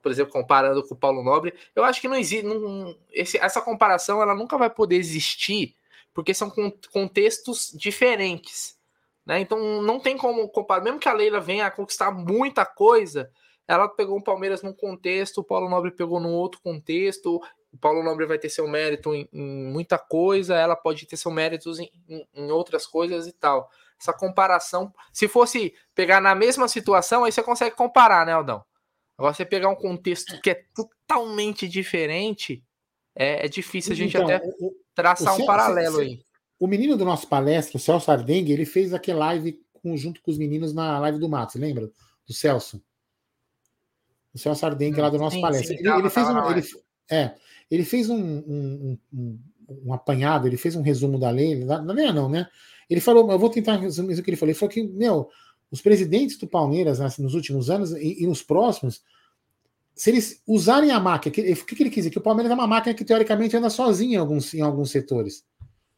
por 0.02 0.12
exemplo, 0.12 0.32
comparando 0.32 0.86
com 0.86 0.94
o 0.94 0.98
Paulo 0.98 1.22
Nobre. 1.22 1.54
Eu 1.74 1.84
acho 1.84 2.00
que 2.00 2.08
não 2.08 2.16
existe. 2.16 2.44
Não, 2.44 2.96
esse, 3.10 3.38
essa 3.38 3.60
comparação 3.60 4.20
ela 4.20 4.34
nunca 4.34 4.58
vai 4.58 4.70
poder 4.70 4.96
existir, 4.96 5.74
porque 6.12 6.34
são 6.34 6.52
contextos 6.92 7.72
diferentes. 7.74 8.78
Né? 9.24 9.40
Então 9.40 9.82
não 9.82 9.98
tem 9.98 10.16
como 10.16 10.48
comparar, 10.48 10.82
mesmo 10.82 10.98
que 10.98 11.08
a 11.08 11.12
Leila 11.12 11.40
venha 11.40 11.66
a 11.66 11.70
conquistar 11.70 12.10
muita 12.10 12.66
coisa, 12.66 13.30
ela 13.66 13.88
pegou 13.88 14.18
o 14.18 14.22
Palmeiras 14.22 14.62
num 14.62 14.72
contexto, 14.72 15.38
o 15.38 15.44
Paulo 15.44 15.68
Nobre 15.68 15.90
pegou 15.90 16.20
num 16.20 16.34
outro 16.34 16.60
contexto, 16.60 17.40
o 17.72 17.78
Paulo 17.78 18.02
Nobre 18.02 18.26
vai 18.26 18.38
ter 18.38 18.50
seu 18.50 18.68
mérito 18.68 19.14
em, 19.14 19.28
em 19.32 19.66
muita 19.66 19.98
coisa, 19.98 20.54
ela 20.54 20.76
pode 20.76 21.06
ter 21.06 21.16
seu 21.16 21.30
mérito 21.30 21.70
em, 21.80 21.90
em, 22.08 22.28
em, 22.34 22.50
outras 22.52 22.86
coisas 22.86 23.26
e 23.26 23.32
tal. 23.32 23.70
essa 23.98 24.12
comparação. 24.12 24.92
Se 25.12 25.26
fosse 25.26 25.74
pegar 25.94 26.20
na 26.20 26.34
mesma 26.34 26.68
situação, 26.68 27.24
aí 27.24 27.32
você 27.32 27.42
consegue 27.42 27.74
comparar, 27.74 28.26
né, 28.26 28.32
Aldão? 28.32 28.62
Agora, 29.16 29.32
você 29.32 29.44
pegar 29.44 29.68
um 29.68 29.76
contexto 29.76 30.40
que 30.40 30.50
é 30.50 30.64
totalmente 30.74 31.68
diferente, 31.68 32.62
é, 33.14 33.46
é 33.46 33.48
difícil 33.48 33.92
a 33.92 33.96
gente 33.96 34.16
então, 34.16 34.28
até 34.28 34.44
o, 34.58 34.74
traçar 34.94 35.38
o 35.38 35.42
um 35.42 35.46
paralelo 35.46 35.98
aí. 35.98 36.20
O 36.58 36.66
menino 36.66 36.96
do 36.96 37.04
nosso 37.04 37.28
palestra, 37.28 37.76
o 37.76 37.80
Celso 37.80 38.10
Ardengue, 38.10 38.52
ele 38.52 38.64
fez 38.64 38.92
aquele 38.92 39.18
live 39.18 39.60
junto 39.96 40.22
com 40.22 40.30
os 40.30 40.38
meninos 40.38 40.72
na 40.72 40.98
live 40.98 41.18
do 41.18 41.28
Matos, 41.28 41.56
lembra? 41.56 41.90
Do 42.26 42.32
Celso. 42.32 42.82
O 44.32 44.38
Celso 44.38 44.66
Ardengue 44.66 45.00
lá 45.00 45.10
do 45.10 45.18
nosso 45.18 45.36
sim, 45.36 45.42
palestra. 45.42 45.76
Sim, 45.76 45.86
ele, 45.86 45.98
ele, 45.98 46.10
fez 46.10 46.28
um, 46.28 46.50
ele, 46.50 46.62
é, 47.10 47.34
ele 47.70 47.84
fez 47.84 48.10
um, 48.10 48.16
um, 48.16 48.98
um, 49.12 49.38
um, 49.84 49.92
apanhado, 49.92 50.48
ele 50.48 50.56
fez 50.56 50.74
um 50.74 50.82
resumo 50.82 51.18
da 51.18 51.30
lei, 51.30 51.64
não 51.64 51.98
é 51.98 52.12
não, 52.12 52.28
né? 52.28 52.48
Ele 52.88 53.00
falou, 53.00 53.30
eu 53.30 53.38
vou 53.38 53.50
tentar 53.50 53.76
resumir 53.76 54.18
o 54.18 54.22
que 54.22 54.30
ele 54.30 54.36
falou. 54.36 54.50
Ele 54.50 54.58
falou 54.58 54.72
que, 54.72 54.82
meu, 54.82 55.30
os 55.74 55.82
presidentes 55.82 56.38
do 56.38 56.46
Palmeiras 56.46 57.00
né, 57.00 57.08
nos 57.18 57.34
últimos 57.34 57.68
anos 57.68 57.90
e, 57.90 58.22
e, 58.22 58.26
nos 58.28 58.44
próximos, 58.44 59.02
se 59.92 60.08
eles 60.08 60.40
usarem 60.46 60.92
a 60.92 61.00
máquina, 61.00 61.32
o 61.32 61.66
que, 61.66 61.74
que 61.74 61.82
ele 61.82 61.90
quis 61.90 62.04
dizer? 62.04 62.10
Que 62.10 62.18
o 62.18 62.22
Palmeiras 62.22 62.52
é 62.52 62.54
uma 62.54 62.66
máquina 62.68 62.94
que 62.94 63.04
teoricamente 63.04 63.56
anda 63.56 63.68
sozinha 63.68 64.14
em 64.14 64.20
alguns, 64.20 64.54
em 64.54 64.60
alguns 64.60 64.92
setores. 64.92 65.44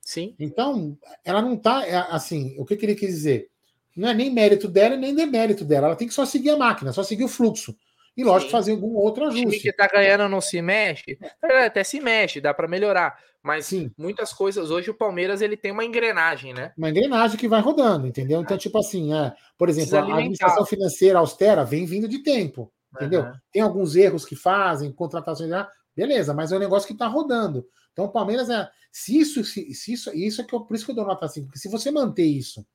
Sim. 0.01 0.35
Então, 0.39 0.97
ela 1.23 1.43
não 1.43 1.53
está 1.53 1.87
é, 1.87 1.95
assim, 2.09 2.57
o 2.59 2.65
que, 2.65 2.75
que 2.75 2.87
ele 2.87 2.95
quis 2.95 3.11
dizer? 3.11 3.51
Não 3.95 4.09
é 4.09 4.15
nem 4.15 4.33
mérito 4.33 4.67
dela, 4.67 4.97
nem 4.97 5.15
demérito 5.15 5.63
dela. 5.63 5.89
Ela 5.89 5.97
tem 5.97 6.09
que 6.09 6.15
só 6.15 6.25
seguir 6.25 6.51
a 6.51 6.57
máquina, 6.57 6.91
só 6.95 7.03
seguir 7.03 7.25
o 7.25 7.29
fluxo. 7.29 7.77
E 8.17 8.25
lógico, 8.25 8.51
Sim. 8.51 8.57
fazer 8.57 8.73
algum 8.73 8.95
outro 8.95 9.25
ajuste. 9.25 9.47
O 9.47 9.51
time 9.51 9.61
que 9.61 9.73
tá 9.75 9.87
ganhando 9.89 10.27
não 10.27 10.41
se 10.41 10.63
mexe, 10.63 11.19
é, 11.45 11.67
até 11.67 11.85
se 11.85 12.01
mexe, 12.01 12.41
dá 12.41 12.55
para 12.55 12.67
melhorar. 12.67 13.19
Mas 13.47 13.67
Sim. 13.67 13.93
muitas 13.97 14.33
coisas 14.33 14.73
hoje 14.73 14.91
o 14.91 14.95
Palmeiras 14.95 15.41
ele 15.41 15.57
tem 15.57 15.71
uma 15.71 15.85
engrenagem, 15.85 16.53
né? 16.53 16.73
Uma 16.77 16.91
engrenagem 16.91 17.39
que 17.39 17.47
vai 17.47 17.61
rodando, 17.61 18.05
entendeu? 18.05 18.41
Então, 18.41 18.59
tipo 18.59 18.77
assim, 18.77 19.15
é, 19.15 19.33
por 19.57 19.69
exemplo, 19.69 19.97
a 19.97 20.17
administração 20.17 20.67
financeira 20.67 21.21
austera 21.21 21.65
vem 21.65 21.87
vindo 21.87 22.09
de 22.09 22.25
tempo, 22.25 22.73
entendeu? 22.93 23.23
Uhum. 23.23 23.33
Tem 23.53 23.63
alguns 23.63 23.95
erros 23.95 24.25
que 24.25 24.35
fazem, 24.35 24.91
contratações, 24.91 25.49
beleza, 25.95 26.35
mas 26.35 26.51
é 26.51 26.57
um 26.57 26.59
negócio 26.59 26.89
que 26.89 26.93
está 26.93 27.07
rodando. 27.07 27.65
Então, 27.93 28.07
o 28.07 28.11
Palmeiras 28.11 28.51
é. 28.51 28.69
Se 28.91 29.17
isso, 29.17 29.45
se, 29.45 29.73
se 29.73 29.93
isso, 29.93 30.11
isso 30.13 30.41
é 30.41 30.45
que 30.45 30.53
eu, 30.53 30.63
por 30.63 30.75
isso 30.75 30.85
que 30.85 30.91
eu 30.91 30.97
dou 30.97 31.07
nota 31.07 31.29
5, 31.29 31.47
porque 31.47 31.61
se 31.61 31.69
você 31.69 31.93
manter 31.93 32.25
isso, 32.25 32.67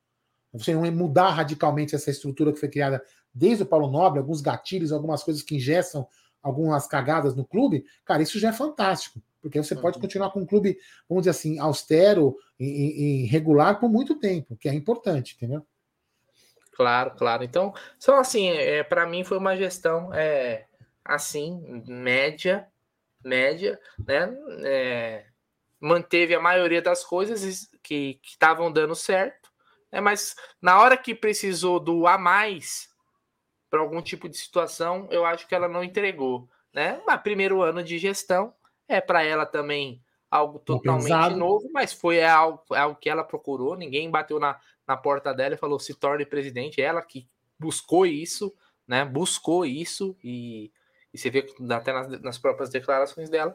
você 0.54 0.72
não 0.72 0.90
mudar 0.90 1.32
radicalmente 1.32 1.94
essa 1.94 2.10
estrutura 2.10 2.50
que 2.50 2.60
foi 2.60 2.70
criada 2.70 3.04
desde 3.34 3.62
o 3.62 3.66
Paulo 3.66 3.90
Nobre, 3.90 4.20
alguns 4.20 4.40
gatilhos, 4.40 4.90
algumas 4.90 5.22
coisas 5.22 5.42
que 5.42 5.56
ingestam 5.56 6.08
algumas 6.42 6.86
cagadas 6.86 7.36
no 7.36 7.44
clube, 7.44 7.84
cara, 8.06 8.22
isso 8.22 8.38
já 8.38 8.48
é 8.48 8.52
fantástico. 8.52 9.22
Porque 9.42 9.60
você 9.60 9.74
pode 9.74 9.96
uhum. 9.96 10.02
continuar 10.02 10.30
com 10.30 10.40
um 10.40 10.46
clube, 10.46 10.78
vamos 11.08 11.22
dizer 11.22 11.30
assim, 11.30 11.58
austero 11.58 12.36
e, 12.58 13.24
e 13.24 13.26
regular 13.26 13.80
por 13.80 13.90
muito 13.90 14.14
tempo, 14.14 14.56
que 14.56 14.68
é 14.68 14.72
importante, 14.72 15.34
entendeu? 15.34 15.66
Claro, 16.72 17.10
claro. 17.16 17.42
Então, 17.42 17.74
só 17.98 18.20
assim, 18.20 18.48
é, 18.48 18.82
para 18.84 19.04
mim 19.06 19.24
foi 19.24 19.36
uma 19.36 19.56
gestão 19.56 20.14
é, 20.14 20.66
assim, 21.04 21.82
média, 21.86 22.68
média, 23.22 23.78
né? 24.06 24.32
É, 24.64 25.26
manteve 25.80 26.34
a 26.34 26.40
maioria 26.40 26.80
das 26.80 27.04
coisas 27.04 27.68
que 27.82 28.20
estavam 28.22 28.70
dando 28.70 28.94
certo, 28.94 29.50
né? 29.90 30.00
mas 30.00 30.36
na 30.60 30.80
hora 30.80 30.96
que 30.96 31.12
precisou 31.12 31.80
do 31.80 32.06
a 32.06 32.16
mais, 32.16 32.88
para 33.68 33.80
algum 33.80 34.00
tipo 34.00 34.28
de 34.28 34.36
situação, 34.36 35.08
eu 35.10 35.24
acho 35.24 35.48
que 35.48 35.54
ela 35.54 35.66
não 35.66 35.82
entregou, 35.82 36.48
né? 36.72 37.02
Mas 37.04 37.20
primeiro 37.22 37.60
ano 37.62 37.82
de 37.82 37.98
gestão 37.98 38.54
é 38.88 39.00
para 39.00 39.22
ela 39.22 39.46
também 39.46 40.02
algo 40.30 40.58
totalmente 40.58 41.04
Pesado. 41.04 41.36
novo, 41.36 41.68
mas 41.72 41.92
foi 41.92 42.24
algo, 42.24 42.62
algo 42.70 42.96
que 42.98 43.10
ela 43.10 43.22
procurou, 43.22 43.76
ninguém 43.76 44.10
bateu 44.10 44.40
na, 44.40 44.58
na 44.86 44.96
porta 44.96 45.34
dela 45.34 45.54
e 45.54 45.58
falou 45.58 45.78
se 45.78 45.94
torne 45.94 46.24
presidente, 46.24 46.80
ela 46.80 47.02
que 47.02 47.26
buscou 47.58 48.06
isso, 48.06 48.54
né? 48.88 49.04
Buscou 49.04 49.64
isso 49.64 50.16
e, 50.24 50.72
e 51.12 51.18
você 51.18 51.30
vê 51.30 51.46
até 51.70 51.92
nas, 51.92 52.20
nas 52.20 52.38
próprias 52.38 52.70
declarações 52.70 53.28
dela. 53.28 53.54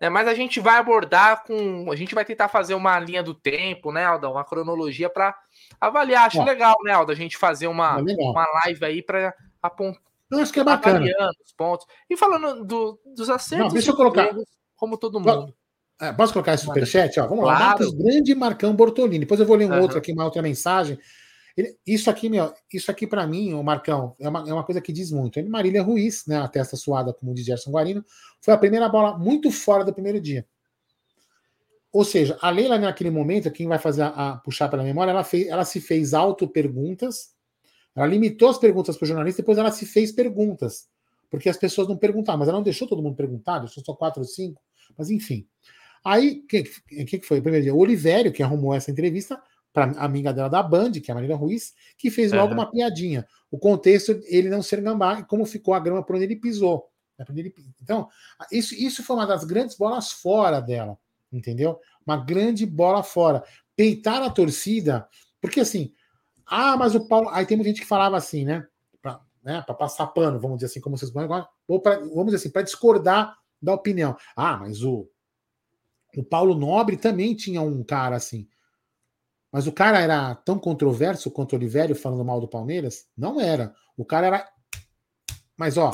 Né? 0.00 0.08
Mas 0.08 0.28
a 0.28 0.34
gente 0.34 0.60
vai 0.60 0.76
abordar 0.76 1.44
com. 1.44 1.90
A 1.90 1.96
gente 1.96 2.14
vai 2.14 2.24
tentar 2.24 2.48
fazer 2.48 2.74
uma 2.74 2.98
linha 3.00 3.22
do 3.22 3.34
tempo, 3.34 3.90
né, 3.90 4.04
Alda? 4.04 4.30
Uma 4.30 4.44
cronologia 4.44 5.10
para 5.10 5.36
avaliar. 5.80 6.26
Acho 6.26 6.42
legal, 6.44 6.76
né, 6.84 6.92
Alda? 6.92 7.12
A 7.12 7.16
gente 7.16 7.36
fazer 7.36 7.66
uma, 7.66 7.98
é 7.98 8.14
uma 8.14 8.46
live 8.64 8.84
aí 8.84 9.02
para 9.02 9.34
apontar. 9.62 10.02
Acho 10.30 10.52
que 10.52 10.60
é 10.60 10.64
bacana. 10.64 11.04
os 11.42 11.52
pontos. 11.52 11.86
E 12.08 12.16
falando 12.16 12.62
do, 12.64 13.00
dos 13.16 13.30
acertos. 13.30 13.68
Não, 13.68 13.72
deixa 13.72 13.90
eu 13.90 13.96
colocar. 13.96 14.26
Erros, 14.26 14.44
como 14.78 14.96
todo 14.96 15.20
mundo. 15.20 15.54
É, 16.00 16.10
posso 16.12 16.32
colocar 16.32 16.54
esse 16.54 16.64
superchat? 16.64 17.20
Ó, 17.20 17.26
vamos 17.26 17.44
claro. 17.44 17.60
lá. 17.60 17.66
Marcos 17.66 17.92
Grande 17.92 18.34
Marcão 18.34 18.74
Bortolini. 18.74 19.18
Depois 19.18 19.38
eu 19.38 19.44
vou 19.44 19.56
ler 19.56 19.66
um 19.66 19.74
uhum. 19.74 19.82
outro 19.82 19.98
aqui, 19.98 20.12
uma 20.12 20.24
outra 20.24 20.40
mensagem. 20.40 20.98
Ele, 21.54 21.76
isso 21.86 22.08
aqui, 22.08 22.30
meu, 22.30 22.54
isso 22.72 22.90
aqui 22.90 23.06
para 23.06 23.26
mim, 23.26 23.52
o 23.52 23.62
Marcão, 23.62 24.14
é 24.18 24.28
uma, 24.28 24.48
é 24.48 24.52
uma 24.52 24.64
coisa 24.64 24.80
que 24.80 24.92
diz 24.92 25.10
muito. 25.10 25.38
Ele, 25.38 25.48
Marília 25.48 25.82
Ruiz, 25.82 26.24
né, 26.26 26.38
a 26.38 26.48
testa 26.48 26.76
suada, 26.76 27.12
como 27.12 27.34
diz 27.34 27.44
Gerson 27.44 27.70
Guarino, 27.72 28.04
foi 28.40 28.54
a 28.54 28.58
primeira 28.58 28.88
bola 28.88 29.18
muito 29.18 29.50
fora 29.50 29.84
do 29.84 29.92
primeiro 29.92 30.20
dia. 30.20 30.46
Ou 31.92 32.04
seja, 32.04 32.38
a 32.40 32.48
Leila, 32.48 32.78
naquele 32.78 33.10
momento, 33.10 33.50
quem 33.50 33.66
vai 33.66 33.78
fazer 33.78 34.02
a, 34.02 34.08
a 34.08 34.36
puxar 34.36 34.68
pela 34.68 34.84
memória, 34.84 35.10
ela, 35.10 35.24
fez, 35.24 35.48
ela 35.48 35.64
se 35.64 35.80
fez 35.80 36.14
auto-perguntas 36.14 37.36
ela 37.98 38.06
limitou 38.06 38.48
as 38.48 38.58
perguntas 38.58 38.96
para 38.96 39.04
o 39.04 39.08
jornalista, 39.08 39.42
depois 39.42 39.58
ela 39.58 39.72
se 39.72 39.84
fez 39.84 40.12
perguntas, 40.12 40.86
porque 41.28 41.48
as 41.48 41.56
pessoas 41.56 41.88
não 41.88 41.96
perguntavam, 41.96 42.38
mas 42.38 42.48
ela 42.48 42.58
não 42.58 42.62
deixou 42.62 42.86
todo 42.86 43.02
mundo 43.02 43.16
perguntar, 43.16 43.58
deixou 43.58 43.82
só 43.82 43.92
quatro 43.92 44.20
ou 44.20 44.24
cinco, 44.24 44.62
mas 44.96 45.10
enfim. 45.10 45.46
Aí, 46.04 46.42
quem 46.48 46.64
que, 47.04 47.18
que 47.18 47.26
foi? 47.26 47.38
O 47.38 47.42
primeiro 47.42 47.64
dia, 47.64 47.74
o 47.74 47.78
Olivério, 47.78 48.32
que 48.32 48.42
arrumou 48.42 48.74
essa 48.74 48.90
entrevista, 48.90 49.40
para 49.72 49.92
a 49.98 50.04
amiga 50.04 50.32
dela 50.32 50.48
da 50.48 50.62
Band, 50.62 50.92
que 50.92 51.10
é 51.10 51.12
a 51.12 51.14
Marília 51.14 51.36
Ruiz, 51.36 51.74
que 51.96 52.10
fez 52.10 52.32
logo 52.32 52.48
uhum. 52.48 52.54
uma 52.54 52.70
piadinha. 52.70 53.26
O 53.50 53.58
contexto, 53.58 54.20
ele 54.24 54.48
não 54.48 54.62
ser 54.62 54.80
gambá, 54.80 55.20
e 55.20 55.24
como 55.24 55.44
ficou 55.44 55.74
a 55.74 55.80
grama 55.80 56.02
por 56.02 56.16
onde 56.16 56.24
ele 56.24 56.36
pisou. 56.36 56.88
Né, 57.18 57.24
então, 57.82 58.08
isso, 58.50 58.74
isso 58.74 59.02
foi 59.02 59.16
uma 59.16 59.26
das 59.26 59.44
grandes 59.44 59.76
bolas 59.76 60.12
fora 60.12 60.60
dela, 60.60 60.96
entendeu? 61.32 61.78
Uma 62.06 62.16
grande 62.16 62.64
bola 62.64 63.02
fora. 63.02 63.42
Peitar 63.76 64.22
a 64.22 64.30
torcida, 64.30 65.08
porque 65.40 65.60
assim, 65.60 65.92
ah, 66.46 66.76
mas 66.76 66.94
o 66.94 67.06
Paulo. 67.06 67.28
Aí 67.30 67.44
tem 67.44 67.56
muita 67.56 67.70
gente 67.70 67.82
que 67.82 67.86
falava 67.86 68.16
assim, 68.16 68.44
né? 68.44 68.66
Para 69.02 69.20
né, 69.42 69.64
passar 69.78 70.06
pano, 70.08 70.40
vamos 70.40 70.58
dizer 70.58 70.66
assim, 70.66 70.80
como 70.80 70.96
vocês 70.96 71.10
vão 71.10 71.22
agora, 71.22 71.46
ou 71.66 71.80
pra, 71.80 71.98
vamos 71.98 72.26
dizer 72.26 72.36
assim, 72.36 72.50
para 72.50 72.62
discordar 72.62 73.36
da 73.60 73.74
opinião. 73.74 74.16
Ah, 74.36 74.56
mas 74.58 74.82
o, 74.82 75.08
o 76.16 76.24
Paulo 76.24 76.54
Nobre 76.54 76.96
também 76.96 77.34
tinha 77.34 77.62
um 77.62 77.82
cara 77.82 78.16
assim. 78.16 78.48
Mas 79.50 79.66
o 79.66 79.72
cara 79.72 79.98
era 79.98 80.34
tão 80.34 80.58
controverso 80.58 81.30
quanto 81.30 81.52
o 81.52 81.56
Oliveira 81.56 81.94
falando 81.94 82.24
mal 82.24 82.40
do 82.40 82.48
Palmeiras? 82.48 83.06
Não 83.16 83.40
era. 83.40 83.74
O 83.96 84.04
cara 84.04 84.26
era. 84.26 84.48
Mas, 85.56 85.76
ó, 85.76 85.90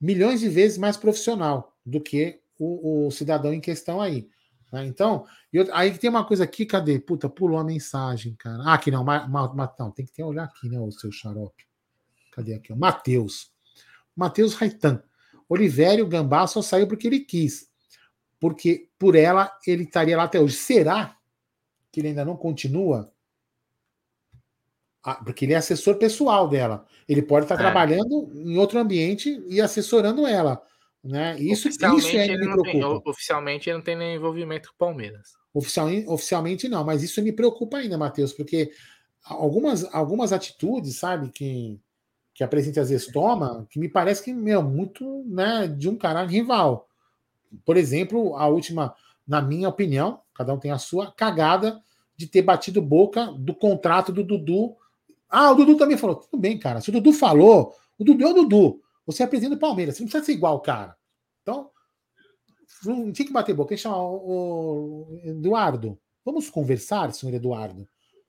milhões 0.00 0.40
de 0.40 0.48
vezes 0.48 0.78
mais 0.78 0.96
profissional 0.96 1.76
do 1.84 2.00
que 2.00 2.40
o, 2.58 3.06
o 3.06 3.10
cidadão 3.10 3.52
em 3.52 3.60
questão 3.60 4.00
aí. 4.00 4.28
Né? 4.72 4.86
Então, 4.86 5.26
eu, 5.52 5.66
aí 5.74 5.96
tem 5.98 6.08
uma 6.08 6.24
coisa 6.24 6.44
aqui, 6.44 6.64
cadê? 6.64 6.98
Puta, 6.98 7.28
pulou 7.28 7.58
a 7.58 7.64
mensagem, 7.64 8.34
cara. 8.36 8.62
Ah, 8.64 8.74
aqui 8.74 8.90
não, 8.90 9.04
ma, 9.04 9.26
ma, 9.26 9.74
não 9.78 9.90
tem 9.90 10.06
que 10.06 10.12
ter 10.12 10.22
olhar 10.22 10.44
aqui, 10.44 10.68
né, 10.68 10.78
o 10.78 10.90
seu 10.92 11.10
xarope. 11.10 11.64
Cadê 12.32 12.54
aqui? 12.54 12.72
Matheus. 12.74 13.50
Matheus 14.14 14.54
Raitan. 14.54 15.02
Olivério 15.50 16.06
Gambá 16.06 16.46
só 16.46 16.62
saiu 16.62 16.86
porque 16.86 17.08
ele 17.08 17.18
quis. 17.18 17.68
Porque 18.38 18.88
por 18.96 19.16
ela 19.16 19.52
ele 19.66 19.82
estaria 19.82 20.16
lá 20.16 20.22
até 20.22 20.40
hoje. 20.40 20.54
Será 20.54 21.16
que 21.90 22.00
ele 22.00 22.08
ainda 22.08 22.24
não 22.24 22.36
continua? 22.36 23.12
Ah, 25.02 25.16
porque 25.16 25.44
ele 25.44 25.54
é 25.54 25.56
assessor 25.56 25.96
pessoal 25.96 26.48
dela. 26.48 26.86
Ele 27.08 27.20
pode 27.20 27.46
estar 27.46 27.56
é. 27.56 27.58
trabalhando 27.58 28.30
em 28.32 28.56
outro 28.58 28.78
ambiente 28.78 29.42
e 29.48 29.60
assessorando 29.60 30.24
ela. 30.24 30.62
Né? 31.02 31.36
Isso, 31.40 31.68
isso 31.68 31.84
é, 31.84 32.28
me 32.28 32.38
preocupa. 32.38 32.70
Tem, 32.70 32.84
oficialmente 32.84 33.68
ele 33.68 33.78
não 33.78 33.84
tem 33.84 33.96
nenhum 33.96 34.16
envolvimento 34.16 34.68
com 34.68 34.74
o 34.74 34.78
Palmeiras. 34.78 35.32
Oficialmente, 35.52 36.08
oficialmente 36.08 36.68
não, 36.68 36.84
mas 36.84 37.02
isso 37.02 37.20
me 37.22 37.32
preocupa 37.32 37.78
ainda, 37.78 37.98
Matheus, 37.98 38.32
porque 38.32 38.70
algumas, 39.24 39.84
algumas 39.92 40.32
atitudes, 40.32 40.96
sabe, 40.96 41.30
que, 41.30 41.80
que 42.40 42.44
a 42.44 42.48
presidente 42.48 42.80
às 42.80 42.88
vezes 42.88 43.06
toma, 43.06 43.66
que 43.68 43.78
me 43.78 43.86
parece 43.86 44.24
que, 44.24 44.32
meu, 44.32 44.62
muito 44.62 45.22
né, 45.26 45.68
de 45.68 45.90
um 45.90 45.94
cara 45.94 46.24
rival. 46.24 46.88
Por 47.66 47.76
exemplo, 47.76 48.34
a 48.34 48.46
última, 48.46 48.94
na 49.28 49.42
minha 49.42 49.68
opinião, 49.68 50.22
cada 50.34 50.54
um 50.54 50.58
tem 50.58 50.70
a 50.70 50.78
sua, 50.78 51.12
cagada 51.12 51.82
de 52.16 52.26
ter 52.26 52.40
batido 52.40 52.80
boca 52.80 53.26
do 53.26 53.54
contrato 53.54 54.10
do 54.10 54.24
Dudu. 54.24 54.74
Ah, 55.28 55.50
o 55.50 55.54
Dudu 55.54 55.76
também 55.76 55.98
falou. 55.98 56.16
Tudo 56.16 56.40
bem, 56.40 56.58
cara. 56.58 56.80
Se 56.80 56.88
o 56.88 56.92
Dudu 56.94 57.12
falou, 57.12 57.74
o 57.98 58.04
Dudu 58.04 58.24
é 58.24 58.30
o 58.30 58.32
Dudu. 58.32 58.80
Você 59.04 59.22
é 59.22 59.26
presidente 59.26 59.56
do 59.56 59.60
Palmeiras, 59.60 59.96
você 59.96 60.02
não 60.02 60.08
precisa 60.08 60.24
ser 60.24 60.32
igual 60.32 60.56
o 60.56 60.60
cara. 60.60 60.96
Então, 61.42 61.68
não 62.86 63.12
tinha 63.12 63.26
que 63.26 63.34
bater 63.34 63.54
boca. 63.54 63.68
Deixa 63.68 63.94
o 63.94 65.20
Eduardo. 65.24 66.00
Vamos 66.24 66.48
conversar, 66.48 67.12
senhor 67.12 67.34
Eduardo. 67.34 67.86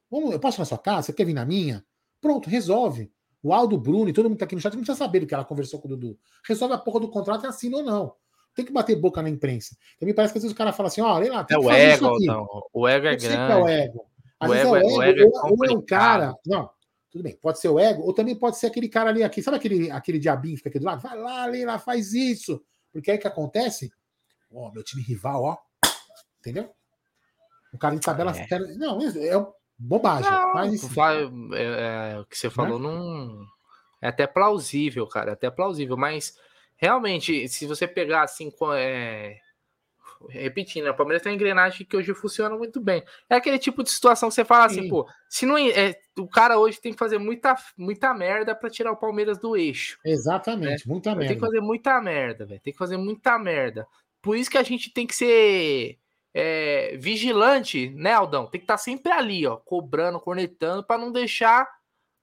Vamos, 0.10 0.34
eu 0.34 0.40
posso 0.40 0.58
ir 0.58 0.60
na 0.60 0.66
sua 0.66 0.78
casa? 0.78 1.04
Você 1.04 1.14
quer 1.14 1.24
vir 1.24 1.34
na 1.34 1.46
minha? 1.46 1.82
Pronto, 2.20 2.50
resolve. 2.50 3.10
O 3.44 3.54
Aldo 3.54 3.78
Bruno 3.78 4.10
e 4.10 4.14
todo 4.14 4.26
mundo 4.26 4.36
que 4.36 4.40
tá 4.40 4.46
aqui 4.46 4.56
no 4.56 4.62
chat 4.62 4.74
não 4.74 4.82
precisa 4.82 4.98
saber 4.98 5.22
do 5.22 5.28
que 5.28 5.34
ela 5.34 5.46
conversou 5.46 5.80
com 5.80 5.88
o 5.88 5.92
Dudu. 5.92 6.18
Resolve 6.48 6.76
a 6.76 6.78
porra 6.78 7.00
do 7.00 7.10
contrato 7.10 7.44
e 7.46 7.48
assina 7.48 7.78
ou 7.78 7.84
não. 7.84 8.14
Tem 8.54 8.66
que 8.66 8.72
bater 8.72 8.96
boca 8.96 9.22
na 9.22 9.30
imprensa. 9.30 9.76
Então 9.96 10.06
me 10.06 10.14
parece 10.14 10.34
que 10.34 10.38
às 10.38 10.44
vezes 10.44 10.54
o 10.54 10.58
cara 10.58 10.74
fala 10.74 10.88
assim: 10.88 11.02
ó, 11.02 11.16
oh, 11.16 11.20
lá, 11.20 11.46
é 11.50 11.58
o 11.58 11.72
ego, 11.72 12.18
não. 12.20 12.48
O 12.74 12.88
ego 12.88 13.08
é 13.08 13.16
grande. 13.16 13.54
É 13.54 13.56
o 13.56 13.68
ego. 13.68 14.06
Às 14.40 14.50
o 14.50 14.54
vezes 14.54 14.68
ego, 14.68 14.76
é 14.76 14.84
o 14.84 15.02
ego, 15.02 15.22
ou, 15.22 15.50
é 15.50 15.52
ou 15.52 15.66
é 15.66 15.72
um 15.72 15.82
cara. 15.82 16.36
Não, 16.46 16.70
tudo 17.12 17.24
bem, 17.24 17.38
pode 17.42 17.60
ser 17.60 17.70
o 17.70 17.80
ego, 17.80 18.04
ou 18.04 18.14
também 18.14 18.36
pode 18.36 18.58
ser 18.58 18.68
aquele 18.68 18.88
cara 18.88 19.10
ali, 19.10 19.24
aqui, 19.24 19.42
sabe 19.42 19.58
aquele, 19.58 19.92
aquele 19.92 20.18
diabinho 20.18 20.54
que 20.54 20.60
fica 20.60 20.70
aqui 20.70 20.80
do 20.80 20.86
lado? 20.86 21.02
Vai 21.02 21.18
lá, 21.18 21.46
lá, 21.46 21.80
faz 21.80 22.14
isso. 22.14 22.64
Porque 22.92 23.12
aí 23.12 23.18
que 23.18 23.28
acontece? 23.28 23.92
Ó, 24.52 24.68
oh, 24.68 24.72
meu 24.72 24.84
time 24.84 25.02
rival, 25.02 25.44
ó. 25.44 25.58
Entendeu? 26.40 26.70
O 27.74 27.78
cara 27.78 27.96
de 27.96 28.02
tabela. 28.02 28.34
É. 28.36 28.60
Não, 28.78 29.00
é 29.02 29.38
bobagem. 29.82 30.30
Não, 30.30 30.54
mas, 30.54 30.84
vai, 30.94 31.24
é, 31.54 32.14
é, 32.14 32.20
o 32.20 32.26
que 32.26 32.38
você 32.38 32.50
falou 32.50 32.80
né? 32.80 32.88
não. 32.88 33.46
É 34.02 34.08
até 34.08 34.26
plausível, 34.26 35.06
cara. 35.08 35.32
É 35.32 35.34
até 35.34 35.50
plausível. 35.50 35.98
Mas 35.98 36.38
realmente, 36.76 37.48
se 37.48 37.66
você 37.66 37.88
pegar 37.88 38.24
assim. 38.24 38.52
É, 38.76 39.38
repetindo, 40.30 40.86
né, 40.86 40.92
o 40.92 40.96
Palmeiras 40.96 41.24
tem 41.24 41.32
uma 41.32 41.36
engrenagem 41.36 41.86
que 41.86 41.98
hoje 41.98 42.14
funciona 42.14 42.56
muito 42.56 42.80
bem. 42.80 43.04
É 43.30 43.36
aquele 43.36 43.58
tipo 43.58 43.84
de 43.84 43.90
situação 43.90 44.30
que 44.30 44.36
você 44.36 44.46
fala 44.46 44.66
assim, 44.66 44.76
Sim. 44.76 44.82
assim, 44.82 44.90
pô, 44.90 45.08
se 45.28 45.46
não 45.46 45.58
é, 45.58 45.96
o 46.18 46.28
cara 46.28 46.60
hoje 46.60 46.80
tem 46.80 46.94
que 46.94 47.00
fazer 47.00 47.18
muita, 47.18 47.56
muita 47.78 48.14
merda 48.14 48.56
para 48.56 48.70
tirar 48.70 48.92
o 48.92 48.98
Palmeiras 48.98 49.40
do 49.40 49.56
eixo. 49.56 49.98
Exatamente, 50.06 50.88
né? 50.88 50.94
muita 50.94 51.16
merda. 51.16 51.28
Tem 51.28 51.36
que 51.36 51.46
fazer 51.46 51.62
muita 51.62 52.02
merda, 52.02 52.46
velho. 52.46 52.62
Tem 52.62 52.74
que 52.74 52.80
fazer 52.80 52.98
muita 52.98 53.40
merda. 53.40 53.88
Por 54.22 54.38
isso 54.38 54.52
que 54.52 54.58
a 54.58 54.64
gente 54.64 54.94
tem 54.94 55.08
que 55.08 55.16
ser 55.16 55.98
é, 56.34 56.96
vigilante, 56.98 57.90
né, 57.90 58.14
Aldão? 58.14 58.48
Tem 58.48 58.60
que 58.60 58.66
estar 58.66 58.76
tá 58.76 58.78
sempre 58.78 59.12
ali, 59.12 59.46
ó, 59.46 59.58
cobrando, 59.58 60.20
cornetando, 60.20 60.84
para 60.84 60.98
não 60.98 61.12
deixar 61.12 61.68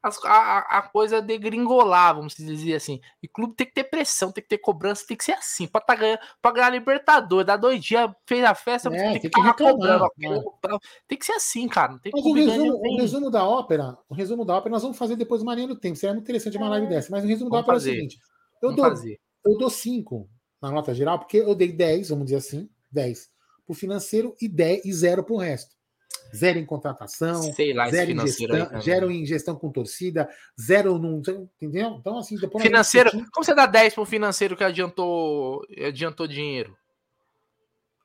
as, 0.03 0.25
a, 0.25 0.59
a, 0.79 0.83
coisa 0.83 1.21
degringolar, 1.21 2.15
vamos 2.15 2.35
dizer 2.35 2.75
assim. 2.75 3.01
E 3.23 3.29
clube 3.29 3.55
tem 3.55 3.67
que 3.67 3.75
ter 3.75 3.85
pressão, 3.85 4.31
tem 4.31 4.43
que 4.43 4.49
ter 4.49 4.59
cobrança, 4.59 5.05
tem 5.07 5.17
que 5.17 5.25
ser 5.25 5.33
assim. 5.33 5.67
Para 5.67 5.81
tá 5.81 5.95
ganhando, 5.95 6.21
para 6.41 6.53
ganhar 6.53 6.71
Libertador, 6.71 7.45
dar 7.45 7.57
dois 7.57 7.85
dias, 7.85 8.11
fez 8.27 8.45
a 8.45 8.55
festa, 8.55 8.89
é, 8.95 9.19
tem, 9.19 9.31
que, 9.31 9.41
reclamar, 9.41 10.09
né? 10.17 10.41
Tem 11.07 11.19
que 11.19 11.27
ser 11.27 11.33
assim, 11.33 11.69
cara. 11.69 11.99
tem 11.99 12.13
mas 12.15 12.25
o 12.25 12.33
resumo, 12.33 12.73
o 12.77 12.97
resumo, 12.97 13.31
da 13.31 13.47
ópera, 13.47 13.99
o 14.09 14.15
resumo 14.15 14.45
da 14.45 14.57
ópera 14.57 14.73
nós 14.73 14.83
vamos 14.83 14.97
fazer 14.97 15.17
depois 15.17 15.43
uma 15.43 15.55
linha 15.55 15.69
do 15.69 15.79
tempo. 15.79 15.97
Seria 15.97 16.15
muito 16.15 16.25
interessante 16.25 16.57
uma 16.57 16.69
live 16.69 16.87
é. 16.87 16.91
dessa. 16.91 17.11
Mas 17.11 17.25
o 17.25 17.27
resumo 17.27 17.51
vamos 17.51 17.67
da 17.67 17.73
ópera 17.73 17.79
fazer. 17.79 17.91
é 17.91 17.93
o 17.93 17.97
seguinte: 17.97 18.19
eu 18.63 18.75
dou, 18.75 18.87
eu 19.47 19.59
dou 19.59 19.71
cinco 19.71 20.29
na 20.63 20.71
nota 20.71 20.95
geral, 20.95 21.19
porque 21.19 21.39
eu 21.39 21.55
dei 21.55 21.73
10, 21.73 22.11
vamos 22.11 22.27
dizer 22.27 22.37
assim, 22.37 22.69
10 22.91 23.38
para 23.69 23.75
o 23.75 23.77
financeiro 23.77 24.35
e, 24.41 24.49
10, 24.49 24.87
e 24.87 24.93
zero 24.93 25.23
para 25.23 25.35
o 25.35 25.39
resto. 25.39 25.77
Zero 26.35 26.59
em 26.59 26.67
contratação, 26.67 27.41
lá, 27.75 27.89
zero 27.89 28.11
em 28.11 28.21
gestão, 28.27 28.81
zero 28.83 29.11
em 29.11 29.25
gestão 29.25 29.57
com 29.57 29.71
torcida, 29.71 30.29
zero 30.61 30.99
num. 30.99 31.23
Entendeu? 31.57 31.97
Então, 31.99 32.19
assim, 32.19 32.37
depois. 32.37 32.63
Financeiro. 32.63 33.11
Como 33.11 33.45
você 33.45 33.55
dá 33.55 33.65
10 33.65 33.95
para 33.95 34.03
o 34.03 34.07
financeiro 34.07 34.57
que 34.57 34.65
adiantou, 34.65 35.65
adiantou 35.87 36.27
dinheiro? 36.27 36.77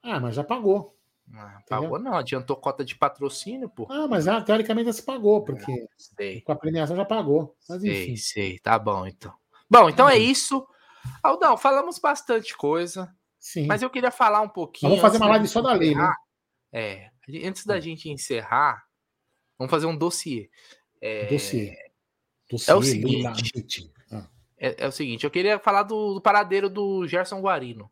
Ah, 0.01 0.21
mas 0.21 0.35
já 0.35 0.43
pagou. 0.43 0.95
Ah, 1.33 1.61
pagou 1.67 1.99
não, 1.99 2.15
adiantou 2.15 2.55
cota 2.55 2.83
de 2.85 2.95
patrocínio, 2.95 3.69
pô. 3.69 3.87
Ah, 3.89 4.07
mas 4.07 4.27
ah, 4.27 4.41
teoricamente 4.41 4.87
já 4.87 4.93
se 4.93 5.03
pagou, 5.03 5.43
porque 5.43 5.87
com 6.45 6.51
a 6.51 6.55
premiação 6.55 6.95
já 6.95 7.05
pagou. 7.05 7.55
Mas 7.67 7.81
sei, 7.81 8.17
sei, 8.17 8.59
tá 8.59 8.77
bom 8.79 9.05
então. 9.05 9.33
Bom, 9.69 9.89
então 9.89 10.07
é 10.07 10.17
isso. 10.17 10.65
Aldão, 11.21 11.57
falamos 11.57 11.99
bastante 11.99 12.55
coisa. 12.55 13.13
Sim. 13.43 13.67
Mas 13.67 13.81
eu 13.81 13.89
queria 13.89 14.09
falar 14.09 14.39
um 14.39 14.47
pouquinho. 14.47 14.91
vamos 14.91 15.01
fazer 15.01 15.17
uma 15.17 15.27
live 15.27 15.49
só 15.49 15.61
da 15.61 15.73
lei, 15.73 15.93
né? 15.93 16.13
É. 16.71 17.09
Antes 17.45 17.65
da 17.65 17.77
gente 17.77 18.09
encerrar, 18.09 18.85
vamos 19.59 19.69
fazer 19.69 19.85
um 19.85 19.97
dossiê. 19.97 20.49
É, 21.01 21.25
dossiê. 21.25 21.75
dossiê 22.49 22.73
é 22.73 22.75
o 22.77 22.81
seguinte. 22.81 23.91
Ah. 24.09 24.29
É, 24.57 24.85
é, 24.85 24.87
o 24.87 24.93
seguinte, 24.93 25.25
eu 25.25 25.29
queria 25.29 25.59
falar 25.59 25.83
do, 25.83 26.13
do, 26.13 26.21
paradeiro 26.21 26.69
do 26.69 27.05
Gerson 27.05 27.41
Guarino. 27.41 27.91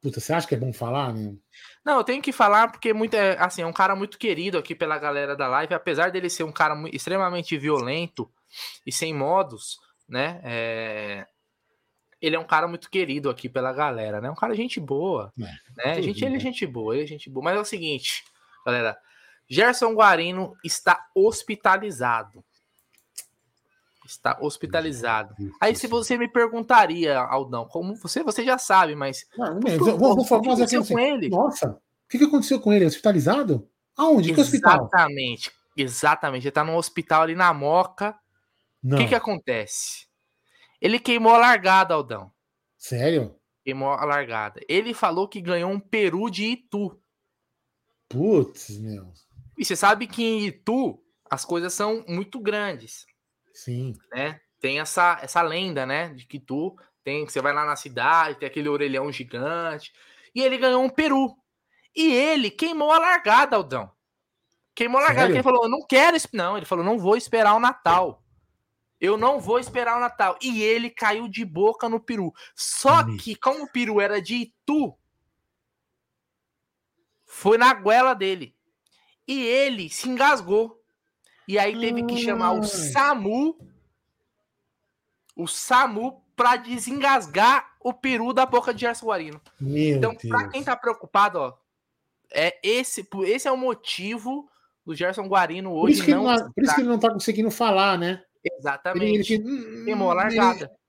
Puta, 0.00 0.18
você 0.18 0.32
acha 0.32 0.48
que 0.48 0.54
é 0.54 0.58
bom 0.58 0.72
falar, 0.72 1.12
né? 1.12 1.36
Não, 1.84 1.98
eu 1.98 2.04
tenho 2.04 2.22
que 2.22 2.32
falar 2.32 2.72
porque 2.72 2.94
muito, 2.94 3.12
é, 3.12 3.36
assim, 3.38 3.60
é 3.60 3.66
um 3.66 3.74
cara 3.74 3.94
muito 3.94 4.18
querido 4.18 4.56
aqui 4.56 4.74
pela 4.74 4.98
galera 4.98 5.36
da 5.36 5.46
live, 5.46 5.74
apesar 5.74 6.10
dele 6.10 6.30
ser 6.30 6.44
um 6.44 6.52
cara 6.52 6.74
extremamente 6.90 7.54
violento 7.58 8.32
e 8.86 8.90
sem 8.90 9.12
modos, 9.12 9.78
né? 10.08 10.40
É, 10.42 11.26
ele 12.20 12.36
é 12.36 12.38
um 12.38 12.46
cara 12.46 12.68
muito 12.68 12.90
querido 12.90 13.30
aqui 13.30 13.48
pela 13.48 13.72
galera, 13.72 14.20
né? 14.20 14.30
Um 14.30 14.34
cara 14.34 14.54
gente 14.54 14.78
boa, 14.78 15.32
é, 15.78 15.96
né? 15.96 16.02
Gente, 16.02 16.24
ele 16.24 16.36
é 16.36 16.40
gente 16.40 16.66
boa, 16.66 16.94
ele 16.94 17.04
é 17.04 17.06
gente 17.06 17.30
boa. 17.30 17.44
Mas 17.44 17.56
é 17.56 17.60
o 17.60 17.64
seguinte, 17.64 18.24
galera, 18.64 18.96
Gerson 19.48 19.94
Guarino 19.94 20.54
está 20.62 21.06
hospitalizado. 21.14 22.44
Está 24.04 24.36
hospitalizado. 24.40 25.34
Aí 25.60 25.74
se 25.74 25.86
você 25.86 26.18
me 26.18 26.28
perguntaria, 26.28 27.18
Aldão, 27.18 27.64
como 27.66 27.94
você, 27.94 28.22
você 28.22 28.44
já 28.44 28.58
sabe, 28.58 28.94
mas 28.94 29.24
não, 29.36 29.60
mas 29.62 29.78
vou, 29.78 29.96
vou, 29.96 30.16
vou 30.16 30.24
fazer 30.24 30.64
assim, 30.64 30.84
com 30.84 30.98
ele? 30.98 31.28
Nossa, 31.28 31.70
o 31.70 32.08
que, 32.08 32.18
que 32.18 32.24
aconteceu 32.24 32.60
com 32.60 32.72
ele? 32.72 32.84
Hospitalizado? 32.84 33.68
Aonde? 33.96 34.34
Que 34.34 34.40
hospital? 34.40 34.86
Exatamente, 34.86 35.52
exatamente. 35.76 36.42
Ele 36.42 36.48
está 36.48 36.64
no 36.64 36.76
hospital 36.76 37.22
ali 37.22 37.34
na 37.34 37.54
Moca. 37.54 38.18
O 38.82 38.96
que 38.96 39.08
que 39.08 39.14
acontece? 39.14 40.09
Ele 40.80 40.98
queimou 40.98 41.34
a 41.34 41.38
largada, 41.38 41.94
Aldão. 41.94 42.32
Sério? 42.78 43.36
Queimou 43.62 43.90
a 43.90 44.04
largada. 44.04 44.60
Ele 44.68 44.94
falou 44.94 45.28
que 45.28 45.40
ganhou 45.40 45.70
um 45.70 45.78
peru 45.78 46.30
de 46.30 46.44
Itu. 46.44 46.98
Putz, 48.08 48.78
meu. 48.78 49.12
E 49.58 49.64
você 49.64 49.76
sabe 49.76 50.06
que 50.06 50.24
em 50.24 50.46
Itu 50.46 50.98
as 51.30 51.44
coisas 51.44 51.74
são 51.74 52.04
muito 52.08 52.40
grandes. 52.40 53.06
Sim. 53.52 53.94
Né? 54.12 54.40
Tem 54.58 54.80
essa, 54.80 55.18
essa 55.22 55.42
lenda, 55.42 55.84
né? 55.84 56.08
De 56.14 56.26
que 56.26 56.38
Itu 56.38 56.74
tem. 57.04 57.24
Você 57.24 57.40
vai 57.42 57.52
lá 57.52 57.64
na 57.64 57.76
cidade, 57.76 58.38
tem 58.38 58.46
aquele 58.46 58.68
orelhão 58.68 59.12
gigante. 59.12 59.92
E 60.34 60.42
ele 60.42 60.56
ganhou 60.56 60.82
um 60.82 60.88
peru. 60.88 61.36
E 61.94 62.12
ele 62.12 62.50
queimou 62.50 62.90
a 62.90 62.98
largada, 62.98 63.56
Aldão. 63.56 63.92
Queimou 64.74 65.00
a 65.00 65.04
largada. 65.04 65.30
Ele 65.30 65.42
falou: 65.42 65.68
não 65.68 65.86
quero. 65.86 66.16
Não, 66.32 66.56
ele 66.56 66.66
falou: 66.66 66.84
não 66.84 66.98
vou 66.98 67.16
esperar 67.16 67.54
o 67.54 67.60
Natal. 67.60 68.19
Eu 69.00 69.16
não 69.16 69.40
vou 69.40 69.58
esperar 69.58 69.96
o 69.96 70.00
Natal. 70.00 70.36
E 70.42 70.62
ele 70.62 70.90
caiu 70.90 71.26
de 71.26 71.44
boca 71.44 71.88
no 71.88 71.98
peru. 71.98 72.34
Só 72.54 73.04
que, 73.16 73.34
como 73.34 73.64
o 73.64 73.72
peru 73.72 74.00
era 74.00 74.20
de 74.20 74.34
Itu, 74.34 74.94
foi 77.24 77.56
na 77.56 77.72
goela 77.72 78.14
dele. 78.14 78.54
E 79.26 79.42
ele 79.42 79.88
se 79.88 80.08
engasgou. 80.08 80.82
E 81.48 81.58
aí 81.58 81.78
teve 81.78 82.04
que 82.04 82.18
chamar 82.18 82.52
o 82.52 82.62
SAMU. 82.62 83.56
O 85.34 85.46
SAMU 85.46 86.22
para 86.36 86.56
desengasgar 86.56 87.70
o 87.80 87.94
peru 87.94 88.32
da 88.32 88.44
boca 88.44 88.74
de 88.74 88.80
Gerson 88.80 89.06
Guarino. 89.06 89.40
Meu 89.58 89.96
então, 89.96 90.14
para 90.14 90.48
quem 90.48 90.62
tá 90.62 90.76
preocupado, 90.76 91.38
ó, 91.38 91.54
é 92.30 92.58
esse, 92.62 93.08
esse 93.24 93.48
é 93.48 93.52
o 93.52 93.56
motivo 93.56 94.48
do 94.84 94.94
Gerson 94.94 95.26
Guarino 95.26 95.72
hoje. 95.72 96.02
Por 96.02 96.08
isso, 96.08 96.16
não, 96.16 96.24
não 96.24 96.52
por 96.52 96.64
isso 96.64 96.74
que 96.74 96.80
ele 96.80 96.88
não 96.88 96.98
tá 96.98 97.10
conseguindo 97.10 97.50
falar, 97.50 97.98
né? 97.98 98.22
Exatamente. 98.44 99.34
Ele, 99.34 99.48
ele, 99.48 99.84
Queimou 99.84 100.10
a 100.10 100.14
largada. 100.14 100.64
Ele... 100.64 100.80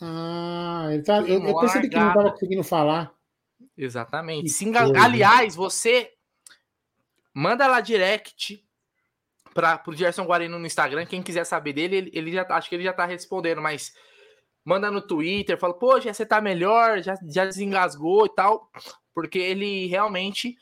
Ah, 0.00 0.88
ele 0.92 1.02
tá, 1.02 1.20
eu, 1.22 1.44
eu 1.44 1.58
percebi 1.58 1.88
que 1.88 1.96
ele 1.96 2.04
não 2.04 2.10
estava 2.10 2.30
conseguindo 2.30 2.64
falar. 2.64 3.12
Exatamente. 3.76 4.50
Aliás, 4.96 5.54
você 5.54 6.12
manda 7.34 7.66
lá 7.66 7.80
direct 7.80 8.64
para 9.54 9.82
o 9.86 9.94
Gerson 9.94 10.24
Guarino 10.24 10.58
no 10.58 10.66
Instagram. 10.66 11.06
Quem 11.06 11.22
quiser 11.22 11.44
saber 11.44 11.72
dele, 11.72 11.96
ele, 11.96 12.10
ele, 12.14 12.32
já 12.32 12.44
tá, 12.44 12.56
acho 12.56 12.68
que 12.68 12.74
ele 12.76 12.84
já 12.84 12.92
tá 12.92 13.04
respondendo, 13.04 13.60
mas 13.60 13.92
manda 14.64 14.90
no 14.90 15.00
Twitter, 15.00 15.58
fala, 15.58 15.74
pô, 15.74 16.00
já 16.00 16.12
você 16.12 16.26
tá 16.26 16.40
melhor, 16.40 17.02
já, 17.02 17.14
já 17.26 17.44
desengasgou 17.44 18.26
e 18.26 18.34
tal, 18.34 18.70
porque 19.14 19.38
ele 19.38 19.86
realmente 19.86 20.56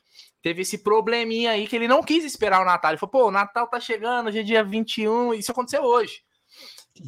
teve 0.46 0.62
esse 0.62 0.78
probleminha 0.78 1.50
aí 1.50 1.66
que 1.66 1.74
ele 1.74 1.88
não 1.88 2.00
quis 2.00 2.24
esperar 2.24 2.62
o 2.62 2.64
Natal. 2.64 2.92
Ele 2.92 2.98
falou, 2.98 3.10
pô, 3.10 3.26
o 3.26 3.30
Natal 3.32 3.66
tá 3.66 3.80
chegando, 3.80 4.28
hoje 4.28 4.38
é 4.38 4.42
dia 4.44 4.62
21, 4.62 5.34
isso 5.34 5.50
aconteceu 5.50 5.82
hoje. 5.82 6.22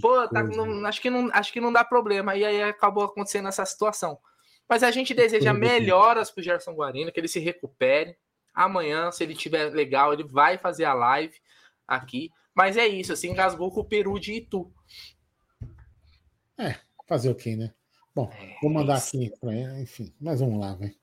Pô, 0.01 0.27
tá, 0.27 0.43
não, 0.43 0.85
acho, 0.85 1.01
que 1.01 1.09
não, 1.09 1.31
acho 1.33 1.53
que 1.53 1.61
não 1.61 1.73
dá 1.73 1.85
problema. 1.85 2.35
E 2.35 2.45
aí 2.45 2.61
acabou 2.65 3.05
acontecendo 3.05 3.47
essa 3.47 3.65
situação. 3.65 4.19
Mas 4.69 4.83
a 4.83 4.91
gente 4.91 5.15
deseja 5.15 5.55
melhoras 5.55 6.33
pro 6.33 6.43
Gerson 6.43 6.73
Guarino, 6.73 7.13
que 7.13 7.21
ele 7.21 7.29
se 7.29 7.39
recupere. 7.39 8.17
Amanhã, 8.53 9.13
se 9.13 9.23
ele 9.23 9.37
tiver 9.37 9.71
legal, 9.71 10.13
ele 10.13 10.25
vai 10.25 10.59
fazer 10.59 10.87
a 10.87 10.93
live 10.93 11.37
aqui. 11.87 12.33
Mas 12.53 12.77
é 12.77 12.89
isso, 12.89 13.13
assim, 13.13 13.31
engasgou 13.31 13.71
com 13.71 13.83
o 13.83 13.89
Peru 13.89 14.19
de 14.19 14.33
Itu. 14.33 14.69
É, 16.59 16.75
fazer 17.07 17.31
o 17.31 17.37
quê, 17.37 17.55
né? 17.55 17.73
Bom, 18.13 18.29
é 18.33 18.57
vou 18.61 18.73
mandar 18.73 18.97
aqui, 18.97 19.33
enfim, 19.81 20.13
mas 20.21 20.41
vamos 20.41 20.59
lá, 20.59 20.75
velho. 20.75 20.97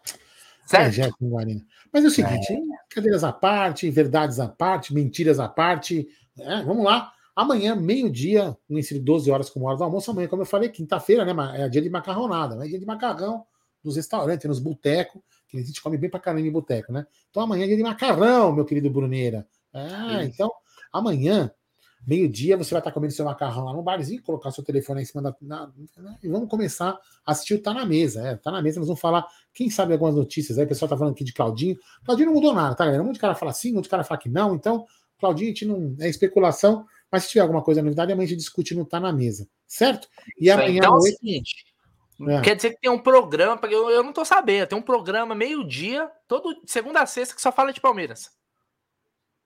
Certo? 0.65 0.99
É, 0.99 1.61
Mas 1.93 2.03
é 2.03 2.07
o 2.07 2.11
seguinte, 2.11 2.53
é. 2.53 2.59
cadeiras 2.89 3.23
à 3.23 3.31
parte, 3.31 3.89
verdades 3.89 4.39
à 4.39 4.47
parte, 4.47 4.93
mentiras 4.93 5.39
à 5.39 5.47
parte. 5.47 6.07
Né? 6.35 6.63
Vamos 6.65 6.83
lá. 6.83 7.11
Amanhã, 7.35 7.75
meio-dia, 7.75 8.57
ensino 8.69 9.03
12 9.03 9.29
horas 9.29 9.49
como 9.49 9.67
hora 9.67 9.77
do 9.77 9.83
almoço. 9.83 10.09
Amanhã, 10.09 10.27
como 10.27 10.41
eu 10.41 10.45
falei, 10.45 10.69
quinta-feira, 10.69 11.25
né? 11.25 11.33
É 11.61 11.69
dia 11.69 11.81
de 11.81 11.89
macarronada, 11.89 12.55
né? 12.55 12.65
Dia 12.65 12.79
de 12.79 12.85
macarrão 12.85 13.45
nos 13.83 13.97
restaurantes, 13.97 14.47
nos 14.47 14.59
botecos, 14.59 15.21
que 15.47 15.57
a 15.57 15.61
gente 15.61 15.81
come 15.81 15.97
bem 15.97 16.09
pra 16.09 16.19
caramba 16.19 16.47
em 16.47 16.51
boteco, 16.51 16.91
né? 16.91 17.05
Então 17.29 17.43
amanhã 17.43 17.65
é 17.65 17.67
dia 17.67 17.77
de 17.77 17.83
macarrão, 17.83 18.51
meu 18.53 18.65
querido 18.65 18.89
Bruneira. 18.89 19.47
Ah, 19.73 20.23
então, 20.23 20.51
amanhã, 20.91 21.51
Meio-dia 22.05 22.55
você 22.55 22.71
vai 22.71 22.79
estar 22.79 22.91
comendo 22.91 23.13
seu 23.13 23.25
macarrão 23.25 23.65
lá 23.65 23.73
no 23.73 23.81
barzinho, 23.81 24.21
colocar 24.21 24.51
seu 24.51 24.63
telefone 24.63 25.01
em 25.01 25.05
cima 25.05 25.21
da. 25.21 25.35
Na, 25.41 25.71
e 26.21 26.27
vamos 26.27 26.49
começar 26.49 26.97
a 27.25 27.31
assistir 27.31 27.55
o 27.55 27.61
Tá 27.61 27.73
na 27.73 27.85
Mesa. 27.85 28.21
É, 28.21 28.35
tá 28.35 28.51
na 28.51 28.61
mesa, 28.61 28.79
nós 28.79 28.87
vamos 28.87 29.01
falar, 29.01 29.25
quem 29.53 29.69
sabe 29.69 29.93
algumas 29.93 30.15
notícias. 30.15 30.57
Aí 30.57 30.65
o 30.65 30.67
pessoal 30.67 30.87
tá 30.87 30.95
falando 30.95 31.13
aqui 31.13 31.23
de 31.23 31.33
Claudinho. 31.33 31.77
Claudinho 32.03 32.27
não 32.27 32.35
mudou 32.35 32.53
nada, 32.53 32.75
tá, 32.75 32.85
galera? 32.85 33.01
Um 33.01 33.07
monte 33.07 33.15
de 33.15 33.21
cara 33.21 33.35
fala 33.35 33.53
sim, 33.53 33.71
um 33.71 33.75
monte 33.75 33.85
de 33.85 33.89
cara 33.89 34.03
fala 34.03 34.19
que 34.19 34.29
não. 34.29 34.53
Então, 34.53 34.85
Claudinho, 35.19 35.47
a 35.47 35.53
gente 35.53 35.65
não. 35.65 35.95
É 35.99 36.07
especulação, 36.07 36.85
mas 37.11 37.23
se 37.23 37.29
tiver 37.29 37.41
alguma 37.41 37.63
coisa 37.63 37.81
novidade, 37.81 38.11
amanhã 38.11 38.25
a 38.25 38.29
gente 38.29 38.39
discute 38.39 38.75
não 38.75 38.85
tá 38.85 38.99
na 38.99 39.11
mesa. 39.11 39.47
Certo? 39.67 40.07
E 40.39 40.51
amanhã 40.51 40.77
então. 40.77 40.93
É 40.93 40.97
o 40.97 41.01
seguinte, 41.01 41.65
é. 42.21 42.41
Quer 42.41 42.55
dizer 42.55 42.71
que 42.71 42.81
tem 42.81 42.89
um 42.89 43.01
programa, 43.01 43.57
porque 43.57 43.75
eu, 43.75 43.89
eu 43.89 44.01
não 44.01 44.13
tô 44.13 44.23
sabendo, 44.23 44.67
tem 44.67 44.77
um 44.77 44.81
programa 44.81 45.35
meio-dia, 45.35 46.09
todo 46.27 46.61
segunda 46.65 47.01
a 47.01 47.05
sexta, 47.05 47.35
que 47.35 47.41
só 47.41 47.51
fala 47.51 47.73
de 47.73 47.81
Palmeiras. 47.81 48.31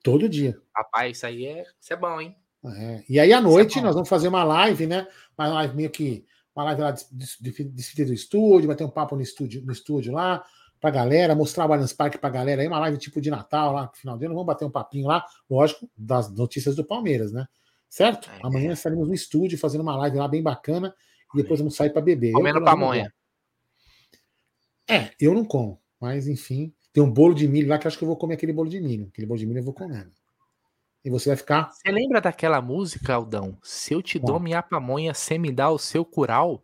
Todo 0.03 0.29
dia. 0.29 0.55
Rapaz, 0.75 1.17
isso 1.17 1.25
aí 1.25 1.45
é, 1.45 1.65
isso 1.79 1.91
é 1.91 1.95
bom, 1.95 2.21
hein? 2.21 2.35
É. 2.65 3.03
E 3.07 3.19
aí 3.19 3.31
à 3.31 3.37
é 3.37 3.41
noite 3.41 3.81
nós 3.81 3.93
vamos 3.93 4.09
fazer 4.09 4.27
uma 4.27 4.43
live, 4.43 4.85
né? 4.85 5.07
Uma 5.37 5.47
live 5.47 5.75
meio 5.75 5.89
que. 5.89 6.25
Uma 6.55 6.65
live 6.65 6.81
lá 6.81 6.91
de, 6.91 7.05
de, 7.39 7.63
de, 7.63 8.05
do 8.05 8.13
estúdio, 8.13 8.67
vai 8.67 8.75
ter 8.75 8.83
um 8.83 8.89
papo 8.89 9.15
no 9.15 9.21
estúdio, 9.21 9.63
no 9.65 9.71
estúdio 9.71 10.11
lá, 10.11 10.43
pra 10.79 10.89
galera, 10.89 11.33
mostrar 11.33 11.65
o 11.65 11.71
Allianz 11.71 11.93
Parque 11.93 12.17
pra 12.17 12.29
galera 12.29 12.61
aí, 12.61 12.67
uma 12.67 12.79
live 12.79 12.97
tipo 12.97 13.21
de 13.21 13.29
Natal 13.29 13.71
lá, 13.71 13.83
no 13.83 13.93
final 13.93 14.17
do 14.17 14.25
ano, 14.25 14.33
vamos 14.33 14.47
bater 14.47 14.65
um 14.65 14.71
papinho 14.71 15.07
lá, 15.07 15.23
lógico, 15.49 15.89
das 15.95 16.29
notícias 16.29 16.75
do 16.75 16.83
Palmeiras, 16.83 17.31
né? 17.31 17.47
Certo? 17.89 18.29
É. 18.29 18.39
Amanhã 18.45 18.73
estaremos 18.73 19.07
no 19.07 19.13
estúdio 19.13 19.57
fazendo 19.57 19.81
uma 19.81 19.95
live 19.95 20.17
lá 20.17 20.27
bem 20.27 20.43
bacana 20.43 20.93
e 21.33 21.37
depois 21.37 21.59
vamos 21.59 21.75
sair 21.75 21.91
para 21.91 22.01
beber. 22.01 22.33
Comendo 22.33 22.63
pamonha. 22.63 23.13
É, 24.89 25.11
eu 25.19 25.33
não 25.33 25.45
como, 25.45 25.79
mas 25.99 26.27
enfim, 26.27 26.73
tem 26.91 27.01
um 27.01 27.11
bolo 27.11 27.33
de 27.33 27.47
milho 27.47 27.69
lá 27.69 27.77
que 27.77 27.87
acho 27.87 27.97
que 27.97 28.03
eu 28.03 28.07
vou 28.07 28.17
comer 28.17 28.33
aquele 28.33 28.51
bolo 28.51 28.69
de 28.69 28.81
milho. 28.81 29.07
Aquele 29.11 29.27
bolo 29.27 29.39
de 29.39 29.45
milho 29.45 29.59
eu 29.59 29.63
vou 29.63 29.73
comer. 29.73 30.11
E 31.03 31.09
você 31.09 31.29
vai 31.29 31.37
ficar. 31.37 31.71
Você 31.71 31.91
lembra 31.91 32.19
daquela 32.19 32.61
música, 32.61 33.13
Aldão? 33.13 33.57
Se 33.63 33.93
eu 33.93 34.01
te 34.01 34.19
dou 34.19 34.39
minha 34.39 34.61
pamonha, 34.61 35.13
você 35.13 35.37
me 35.37 35.51
dá 35.51 35.69
o 35.69 35.79
seu 35.79 36.03
cural? 36.03 36.63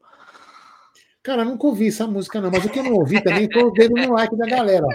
Cara, 1.24 1.42
eu 1.42 1.46
nunca 1.46 1.66
ouvi 1.66 1.88
essa 1.88 2.06
música, 2.06 2.40
não. 2.40 2.52
Mas 2.52 2.66
o 2.66 2.70
que 2.70 2.80
eu 2.80 2.84
não 2.84 2.94
ouvi 2.94 3.22
também, 3.24 3.50
tô 3.50 3.72
vendo 3.72 3.96
no 3.96 4.14
like 4.14 4.36
da 4.38 4.46
galera. 4.46 4.86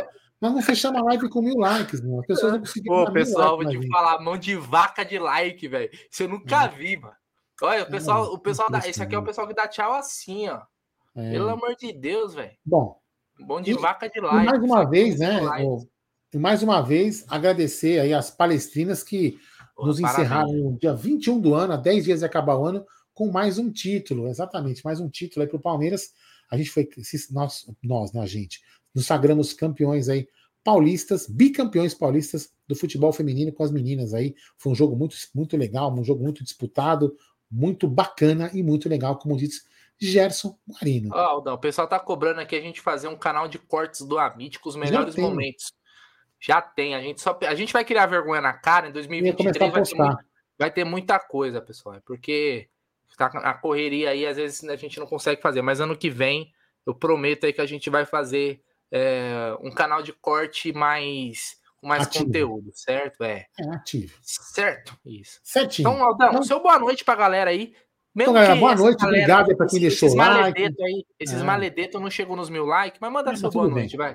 Nós 0.40 0.54
não 0.54 0.62
fechamos 0.62 1.00
a 1.00 1.04
live 1.04 1.28
com 1.28 1.42
mil 1.42 1.56
likes, 1.56 2.00
mano. 2.00 2.20
As 2.20 2.26
pessoas 2.26 2.52
não 2.52 2.60
conseguiram. 2.60 3.04
Pô, 3.04 3.12
pessoal, 3.12 3.56
vou 3.56 3.68
te 3.68 3.88
falar, 3.88 4.20
mão 4.20 4.38
de 4.38 4.54
vaca 4.56 5.04
de 5.04 5.18
like, 5.18 5.68
velho. 5.68 5.90
Isso 6.10 6.22
eu 6.22 6.28
nunca 6.28 6.64
uhum. 6.64 6.76
vi, 6.76 6.96
mano. 6.96 7.14
Olha, 7.62 7.82
o 7.82 7.90
pessoal, 7.90 8.24
o 8.32 8.38
pessoal 8.38 8.70
da, 8.70 8.78
esse 8.78 9.02
aqui 9.02 9.14
é 9.14 9.18
o 9.18 9.24
pessoal 9.24 9.46
que 9.46 9.54
dá 9.54 9.68
tchau 9.68 9.92
assim, 9.92 10.48
ó. 10.48 10.62
É. 11.14 11.32
Pelo 11.32 11.48
amor 11.48 11.76
de 11.76 11.92
Deus, 11.92 12.34
velho. 12.34 12.52
Bom. 12.64 12.96
Bom 13.40 13.60
de 13.60 13.72
e, 13.72 13.74
vaca 13.74 14.08
de 14.08 14.20
like. 14.20 14.46
mais 14.46 14.62
uma 14.62 14.88
vez, 14.88 15.18
né? 15.18 15.40
E 16.32 16.38
mais 16.38 16.62
uma 16.62 16.80
vez, 16.80 17.24
agradecer 17.28 18.00
aí 18.00 18.14
as 18.14 18.30
palestrinas 18.30 19.02
que 19.02 19.38
Pô, 19.74 19.86
nos 19.86 20.00
parabéns. 20.00 20.26
encerraram 20.26 20.52
no 20.52 20.78
dia 20.78 20.94
21 20.94 21.40
do 21.40 21.54
ano, 21.54 21.72
a 21.72 21.76
10 21.76 22.04
dias 22.04 22.20
de 22.20 22.24
acabar 22.24 22.56
o 22.56 22.64
ano, 22.64 22.86
com 23.12 23.30
mais 23.30 23.58
um 23.58 23.70
título. 23.70 24.28
Exatamente, 24.28 24.84
mais 24.84 25.00
um 25.00 25.08
título 25.08 25.42
aí 25.42 25.48
para 25.48 25.56
o 25.56 25.62
Palmeiras. 25.62 26.12
A 26.50 26.56
gente 26.56 26.70
foi, 26.70 26.88
nós, 27.30 27.66
nós, 27.82 28.12
né, 28.12 28.20
a 28.20 28.26
gente, 28.26 28.60
nos 28.94 29.06
sagramos 29.06 29.52
campeões 29.52 30.08
aí 30.08 30.28
paulistas, 30.62 31.26
bicampeões 31.26 31.94
paulistas 31.94 32.52
do 32.68 32.76
futebol 32.76 33.12
feminino 33.12 33.52
com 33.52 33.64
as 33.64 33.70
meninas 33.70 34.14
aí. 34.14 34.34
Foi 34.56 34.72
um 34.72 34.74
jogo 34.74 34.94
muito, 34.94 35.16
muito 35.34 35.56
legal, 35.56 35.92
um 35.92 36.04
jogo 36.04 36.22
muito 36.22 36.44
disputado, 36.44 37.16
muito 37.50 37.88
bacana 37.88 38.50
e 38.54 38.62
muito 38.62 38.88
legal, 38.88 39.18
como 39.18 39.36
disse 39.36 39.62
Gerson 39.98 40.56
Marino. 40.66 41.10
Oh, 41.12 41.18
Aldão, 41.18 41.54
o 41.54 41.58
pessoal 41.58 41.88
tá 41.88 41.98
cobrando 41.98 42.40
aqui 42.40 42.56
a 42.56 42.60
gente 42.60 42.80
fazer 42.80 43.08
um 43.08 43.16
canal 43.16 43.48
de 43.48 43.58
cortes 43.58 44.02
do 44.02 44.18
Amit 44.18 44.58
com 44.58 44.68
os 44.68 44.76
melhores 44.76 45.16
momentos. 45.16 45.72
Já 46.40 46.62
tem, 46.62 46.94
a 46.94 47.02
gente 47.02 47.20
só 47.20 47.38
a 47.46 47.54
gente 47.54 47.72
vai 47.72 47.84
criar 47.84 48.06
vergonha 48.06 48.40
na 48.40 48.52
cara 48.52 48.88
em 48.88 48.92
2023 48.92 49.72
vai 49.72 49.82
ter, 49.82 49.96
muito, 49.96 50.24
vai 50.58 50.70
ter, 50.70 50.84
muita 50.84 51.18
coisa, 51.18 51.60
pessoal, 51.60 51.96
é 51.96 52.00
porque 52.00 52.68
tá 53.18 53.26
a 53.26 53.52
correria 53.52 54.10
aí 54.10 54.26
às 54.26 54.38
vezes 54.38 54.64
a 54.64 54.76
gente 54.76 54.98
não 54.98 55.06
consegue 55.06 55.42
fazer, 55.42 55.60
mas 55.60 55.80
ano 55.80 55.96
que 55.96 56.08
vem 56.08 56.50
eu 56.86 56.94
prometo 56.94 57.44
aí 57.44 57.52
que 57.52 57.60
a 57.60 57.66
gente 57.66 57.90
vai 57.90 58.06
fazer 58.06 58.62
é, 58.90 59.54
um 59.60 59.70
canal 59.70 60.02
de 60.02 60.14
corte 60.14 60.72
mais 60.72 61.60
com 61.80 61.86
mais 61.86 62.02
ativo. 62.02 62.26
conteúdo, 62.26 62.70
certo? 62.74 63.24
É. 63.24 63.46
É 63.58 63.74
ativo. 63.74 64.14
Certo, 64.22 64.98
isso. 65.04 65.40
Certinho. 65.42 65.88
Então, 65.88 66.04
Aldão, 66.04 66.28
então, 66.28 66.42
seu 66.42 66.60
boa 66.60 66.78
noite 66.78 67.04
pra 67.04 67.14
galera 67.14 67.50
aí. 67.50 67.74
Mesmo 68.14 68.32
então, 68.32 68.34
galera, 68.34 68.56
boa 68.56 68.74
noite, 68.74 68.98
galera, 68.98 69.22
obrigado 69.22 69.56
para 69.56 69.66
quem 69.66 69.80
deixou 69.80 70.14
like. 70.14 70.62
Aí, 70.62 71.04
esses 71.18 71.40
é. 71.40 71.44
maledetos 71.44 72.00
não 72.00 72.10
chegou 72.10 72.36
nos 72.36 72.50
mil 72.50 72.66
likes, 72.66 72.98
mas 73.00 73.12
manda 73.12 73.32
é, 73.32 73.36
seu 73.36 73.50
boa 73.50 73.68
noite, 73.68 73.96
vai. 73.96 74.14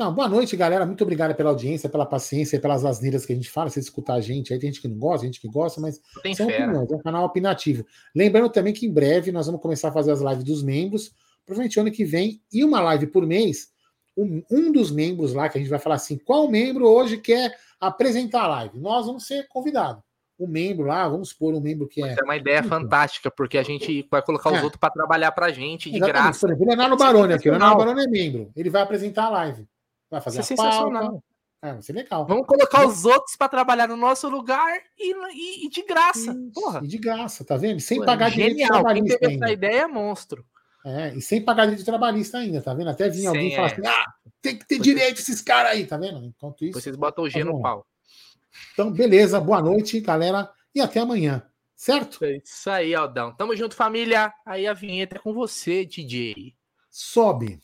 Então, 0.00 0.14
boa 0.14 0.30
noite, 0.30 0.56
galera. 0.56 0.86
Muito 0.86 1.02
obrigado 1.02 1.34
pela 1.34 1.50
audiência, 1.50 1.86
pela 1.86 2.06
paciência, 2.06 2.58
pelas 2.58 2.86
asneiras 2.86 3.26
que 3.26 3.34
a 3.34 3.36
gente 3.36 3.50
fala. 3.50 3.68
Você 3.68 3.80
escutar 3.80 4.14
a 4.14 4.20
gente, 4.22 4.50
aí 4.50 4.58
tem 4.58 4.72
gente 4.72 4.80
que 4.80 4.88
não 4.88 4.96
gosta, 4.96 5.26
gente 5.26 5.38
que 5.38 5.46
gosta, 5.46 5.78
mas 5.78 6.00
tem 6.22 6.34
são 6.34 6.46
opiniões, 6.46 6.90
é 6.90 6.96
um 6.96 7.02
canal 7.02 7.22
opinativo. 7.26 7.84
Lembrando 8.16 8.48
também 8.48 8.72
que 8.72 8.86
em 8.86 8.90
breve 8.90 9.30
nós 9.30 9.44
vamos 9.44 9.60
começar 9.60 9.88
a 9.88 9.92
fazer 9.92 10.10
as 10.10 10.22
lives 10.22 10.42
dos 10.42 10.62
membros, 10.62 11.12
provavelmente 11.44 11.78
ano 11.78 11.90
que 11.90 12.02
vem, 12.02 12.40
e 12.50 12.64
uma 12.64 12.80
live 12.80 13.08
por 13.08 13.26
mês. 13.26 13.72
Um, 14.16 14.42
um 14.50 14.72
dos 14.72 14.90
membros 14.90 15.34
lá, 15.34 15.50
que 15.50 15.58
a 15.58 15.60
gente 15.60 15.68
vai 15.68 15.78
falar 15.78 15.96
assim, 15.96 16.16
qual 16.16 16.48
membro 16.48 16.88
hoje 16.88 17.18
quer 17.18 17.54
apresentar 17.78 18.44
a 18.44 18.48
live. 18.48 18.78
Nós 18.78 19.04
vamos 19.04 19.26
ser 19.26 19.48
convidados. 19.48 20.02
Um 20.38 20.46
membro 20.46 20.86
lá, 20.86 21.06
vamos 21.06 21.34
pôr 21.34 21.52
um 21.52 21.60
membro 21.60 21.86
que 21.86 22.02
é. 22.02 22.16
É 22.18 22.24
uma 22.24 22.38
ideia 22.38 22.62
fantástica, 22.62 23.30
porque 23.30 23.58
a 23.58 23.62
gente 23.62 24.08
vai 24.10 24.22
colocar 24.22 24.50
os 24.50 24.60
é. 24.60 24.62
outros 24.62 24.80
para 24.80 24.94
trabalhar 24.94 25.30
para 25.32 25.48
a 25.48 25.52
gente 25.52 25.90
de 25.90 25.98
Exatamente. 25.98 26.22
graça. 26.22 26.40
Por 26.40 26.48
exemplo, 26.48 26.64
o 26.64 26.68
Leonardo 26.70 26.96
Baroni 26.96 27.34
aqui. 27.34 27.48
O 27.50 27.52
Leonardo 27.52 27.76
Baroni 27.76 28.04
é 28.04 28.08
membro. 28.08 28.50
Ele 28.56 28.70
vai 28.70 28.80
apresentar 28.80 29.24
a 29.24 29.28
live. 29.28 29.68
Vai 30.10 30.20
fazer 30.20 30.40
Isso 30.40 30.52
a 30.52 30.54
é 30.54 30.56
sensacional. 30.56 31.10
Pauta. 31.10 31.24
É, 31.62 31.72
vai 31.74 31.82
ser 31.82 31.92
legal. 31.92 32.26
Vamos 32.26 32.46
colocar 32.46 32.86
os 32.86 33.04
outros 33.04 33.36
para 33.36 33.48
trabalhar 33.48 33.86
no 33.86 33.96
nosso 33.96 34.28
lugar 34.28 34.80
e, 34.98 35.12
e, 35.12 35.66
e 35.66 35.68
de 35.68 35.82
graça. 35.82 36.32
Isso, 36.32 36.50
Porra. 36.54 36.80
E 36.82 36.88
de 36.88 36.96
graça, 36.96 37.44
tá 37.44 37.56
vendo? 37.56 37.80
Sem 37.80 37.98
Pô, 37.98 38.06
pagar 38.06 38.30
genial. 38.30 38.48
direito 38.48 38.68
trabalhista. 38.68 39.18
Quem 39.18 39.28
teve 39.28 39.44
essa 39.44 39.52
ideia 39.52 39.80
é 39.82 39.86
monstro. 39.86 40.44
É, 40.84 41.14
e 41.14 41.20
sem 41.20 41.42
pagar 41.44 41.66
direito 41.66 41.84
trabalhista 41.84 42.38
ainda, 42.38 42.62
tá 42.62 42.72
vendo? 42.72 42.88
Até 42.88 43.10
vinha 43.10 43.28
alguém 43.28 43.52
e 43.52 43.54
falar 43.54 43.68
é. 43.68 43.72
assim: 43.72 43.86
ah, 43.86 44.06
tem 44.40 44.56
que 44.56 44.66
ter 44.66 44.78
direito 44.78 45.20
esses 45.20 45.42
caras 45.42 45.72
aí, 45.72 45.86
tá 45.86 45.98
vendo? 45.98 46.24
Enquanto 46.24 46.64
isso. 46.64 46.80
Vocês 46.80 46.96
botam 46.96 47.24
o 47.24 47.28
G 47.28 47.40
tá 47.40 47.44
no 47.44 47.60
pau. 47.60 47.86
Então, 48.72 48.90
beleza, 48.90 49.38
boa 49.38 49.60
noite, 49.60 50.00
galera, 50.00 50.50
e 50.74 50.80
até 50.80 51.00
amanhã, 51.00 51.42
certo? 51.76 52.24
É 52.24 52.38
isso 52.38 52.70
aí, 52.70 52.94
Aldão. 52.94 53.34
Tamo 53.34 53.54
junto, 53.54 53.74
família. 53.74 54.32
Aí 54.46 54.66
a 54.66 54.72
vinheta 54.72 55.16
é 55.16 55.18
com 55.18 55.34
você, 55.34 55.84
DJ. 55.84 56.54
Sobe. 56.90 57.60